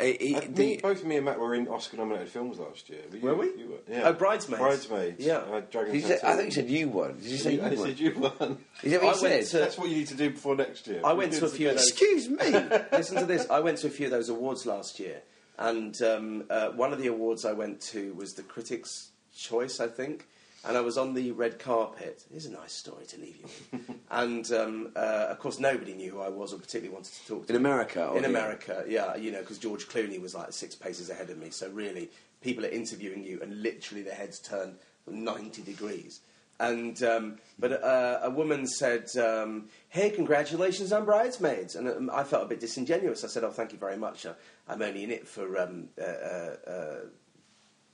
he- 0.00 0.16
he- 0.20 0.34
Uh, 0.34 0.40
the- 0.40 0.48
me, 0.66 0.76
both 0.82 1.04
me 1.04 1.16
and 1.16 1.24
Matt 1.24 1.38
were 1.38 1.54
in 1.54 1.68
Oscar-nominated 1.68 2.28
films 2.30 2.58
last 2.58 2.88
year. 2.90 2.98
you- 3.12 3.20
Were 3.20 3.34
we? 3.36 3.46
You 3.46 3.68
were, 3.68 3.92
yeah. 3.94 4.08
Oh, 4.08 4.12
Bridesmaids. 4.12 4.60
Bridesmaids. 4.60 5.24
Yeah. 5.24 5.36
Uh, 5.38 5.60
Dragon 5.70 6.02
said, 6.02 6.20
I 6.24 6.34
think 6.34 6.46
you 6.46 6.50
said 6.52 6.68
you 6.68 6.88
won. 6.88 7.14
Did 7.20 7.24
you 7.30 7.38
say 7.38 7.54
you 7.54 7.62
I 7.62 7.68
won? 7.74 7.76
said 7.86 8.00
you 8.00 8.12
won. 8.18 8.58
Is 8.82 8.90
that 8.92 9.02
what 9.04 9.22
I 9.24 9.28
you 9.36 9.44
said? 9.44 9.46
to- 9.46 9.58
That's 9.58 9.78
what 9.78 9.88
you 9.88 9.96
need 9.98 10.08
to 10.08 10.14
do 10.16 10.30
before 10.30 10.56
next 10.56 10.86
year. 10.88 11.00
I 11.04 11.12
went 11.12 11.32
to 11.34 11.44
a 11.44 11.48
few 11.48 11.68
of 11.70 11.76
those. 11.76 11.88
Excuse 11.90 12.28
me. 12.28 12.36
Listen 12.92 13.18
to 13.18 13.24
this. 13.26 13.48
I 13.48 13.60
went 13.60 13.78
to 13.78 13.86
a 13.86 13.90
few 13.90 14.06
of 14.06 14.10
those 14.12 14.28
awards 14.28 14.66
last 14.66 14.98
year, 15.00 15.22
and 15.58 16.00
um, 16.02 16.44
uh, 16.48 16.68
one 16.70 16.92
of 16.92 16.98
the 16.98 17.08
awards 17.08 17.44
I 17.44 17.52
went 17.52 17.80
to 17.92 18.14
was 18.14 18.34
the 18.34 18.42
Critics' 18.42 19.10
Choice, 19.36 19.80
I 19.80 19.88
think. 19.88 20.26
And 20.64 20.76
I 20.76 20.80
was 20.80 20.98
on 20.98 21.14
the 21.14 21.30
red 21.30 21.60
carpet. 21.60 22.24
Here's 22.30 22.46
a 22.46 22.50
nice 22.50 22.72
story 22.72 23.04
to 23.06 23.16
leave 23.18 23.36
you 23.36 23.44
with. 23.72 23.96
and 24.10 24.50
um, 24.52 24.90
uh, 24.96 25.26
of 25.30 25.38
course, 25.38 25.60
nobody 25.60 25.94
knew 25.94 26.10
who 26.10 26.20
I 26.20 26.28
was 26.28 26.52
or 26.52 26.58
particularly 26.58 26.92
wanted 26.92 27.12
to 27.12 27.26
talk 27.28 27.46
to 27.46 27.54
In 27.54 27.62
me. 27.62 27.68
America, 27.68 28.12
In? 28.16 28.24
America, 28.24 28.84
yeah, 28.88 29.14
you 29.14 29.30
know, 29.30 29.40
because 29.40 29.58
George 29.58 29.86
Clooney 29.88 30.20
was 30.20 30.34
like 30.34 30.52
six 30.52 30.74
paces 30.74 31.10
ahead 31.10 31.30
of 31.30 31.38
me. 31.38 31.50
So 31.50 31.68
really, 31.70 32.10
people 32.42 32.66
are 32.66 32.70
interviewing 32.70 33.22
you, 33.22 33.38
and 33.40 33.62
literally 33.62 34.02
their 34.02 34.14
heads 34.16 34.40
turn 34.40 34.74
90 35.06 35.62
degrees. 35.62 36.20
And 36.60 37.00
um, 37.04 37.38
but 37.58 37.84
uh, 37.84 38.20
a 38.22 38.30
woman 38.30 38.66
said, 38.66 39.08
um, 39.16 39.68
"Hey, 39.88 40.10
congratulations 40.10 40.92
on 40.92 41.04
Bridesmaids," 41.04 41.76
and 41.76 41.88
um, 41.88 42.10
I 42.12 42.24
felt 42.24 42.42
a 42.44 42.46
bit 42.46 42.58
disingenuous. 42.58 43.22
I 43.22 43.28
said, 43.28 43.44
"Oh, 43.44 43.52
thank 43.52 43.72
you 43.72 43.78
very 43.78 43.96
much. 43.96 44.26
Uh, 44.26 44.32
I'm 44.66 44.82
only 44.82 45.04
in 45.04 45.12
it 45.12 45.28
for 45.28 45.56
um, 45.56 45.88
uh, 46.00 46.04
uh, 46.04 46.56
uh, 46.66 46.96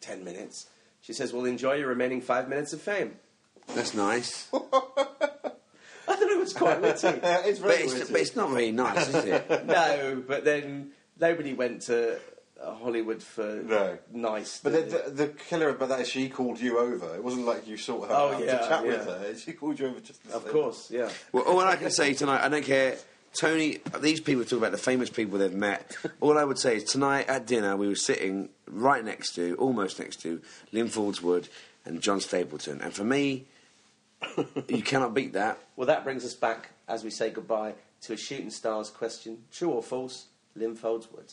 ten 0.00 0.24
minutes." 0.24 0.66
She 1.02 1.12
says, 1.12 1.32
"Well, 1.32 1.44
enjoy 1.44 1.74
your 1.74 1.88
remaining 1.88 2.22
five 2.22 2.48
minutes 2.48 2.72
of 2.72 2.80
fame." 2.80 3.16
That's 3.74 3.94
nice. 3.94 4.48
I 6.06 6.16
thought 6.16 6.30
it 6.30 6.38
was 6.38 6.52
quite 6.52 6.80
witty. 6.80 7.08
it's 7.22 7.58
but, 7.58 7.68
very 7.68 7.82
it's, 7.84 7.94
witty. 7.94 8.12
but 8.12 8.20
it's 8.20 8.36
not 8.36 8.50
very 8.50 8.70
nice, 8.72 9.08
is 9.08 9.24
it? 9.24 9.48
no, 9.66 10.22
but 10.26 10.44
then 10.44 10.92
nobody 11.18 11.52
went 11.52 11.82
to 11.82 12.18
Hollywood 12.72 13.22
for 13.22 13.62
No. 13.64 13.98
nice. 14.12 14.60
But 14.62 14.72
the, 14.72 14.80
the, 14.82 15.10
the 15.10 15.26
killer 15.28 15.70
about 15.70 15.88
that 15.90 16.00
is 16.00 16.08
she 16.08 16.28
called 16.28 16.60
you 16.60 16.78
over. 16.78 17.14
It 17.14 17.22
wasn't 17.24 17.46
like 17.46 17.66
you 17.66 17.76
sought 17.76 18.08
her 18.08 18.14
Oh, 18.14 18.32
out 18.34 18.44
yeah, 18.44 18.58
to 18.58 18.68
chat 18.68 18.86
with 18.86 19.04
her. 19.04 19.34
She 19.36 19.52
called 19.52 19.78
you 19.78 19.86
over 19.88 20.00
just 20.00 20.22
to 20.28 20.34
of 20.36 20.44
say- 20.44 20.50
course, 20.50 20.90
yeah. 20.90 21.10
Well, 21.32 21.44
all 21.44 21.60
I 21.60 21.76
can 21.76 21.90
say 21.90 22.14
tonight, 22.14 22.42
I 22.44 22.48
don't 22.48 22.64
care. 22.64 22.96
Tony, 23.36 23.78
these 24.00 24.20
people 24.20 24.44
talk 24.44 24.58
about 24.58 24.70
the 24.70 24.78
famous 24.78 25.10
people 25.10 25.38
they've 25.40 25.52
met. 25.52 25.96
All 26.20 26.38
I 26.38 26.44
would 26.44 26.58
say 26.58 26.76
is 26.76 26.84
tonight 26.84 27.26
at 27.28 27.46
dinner 27.46 27.76
we 27.76 27.88
were 27.88 27.96
sitting 27.96 28.48
right 28.68 29.04
next 29.04 29.34
to, 29.34 29.56
almost 29.56 29.98
next 29.98 30.20
to, 30.22 30.40
Lynn 30.70 30.86
Faulds 30.88 31.20
Wood 31.20 31.48
and 31.84 32.00
John 32.00 32.20
Stapleton. 32.20 32.80
And 32.80 32.94
for 32.94 33.02
me, 33.02 33.46
you 34.68 34.82
cannot 34.82 35.14
beat 35.14 35.32
that. 35.32 35.58
Well, 35.76 35.88
that 35.88 36.04
brings 36.04 36.24
us 36.24 36.34
back 36.34 36.70
as 36.86 37.02
we 37.02 37.10
say 37.10 37.30
goodbye 37.30 37.74
to 38.02 38.12
a 38.12 38.16
shooting 38.16 38.50
stars 38.50 38.88
question: 38.90 39.38
true 39.52 39.70
or 39.70 39.82
false? 39.82 40.26
Lynn 40.54 40.76
Faulds 40.76 41.10
Wood. 41.12 41.32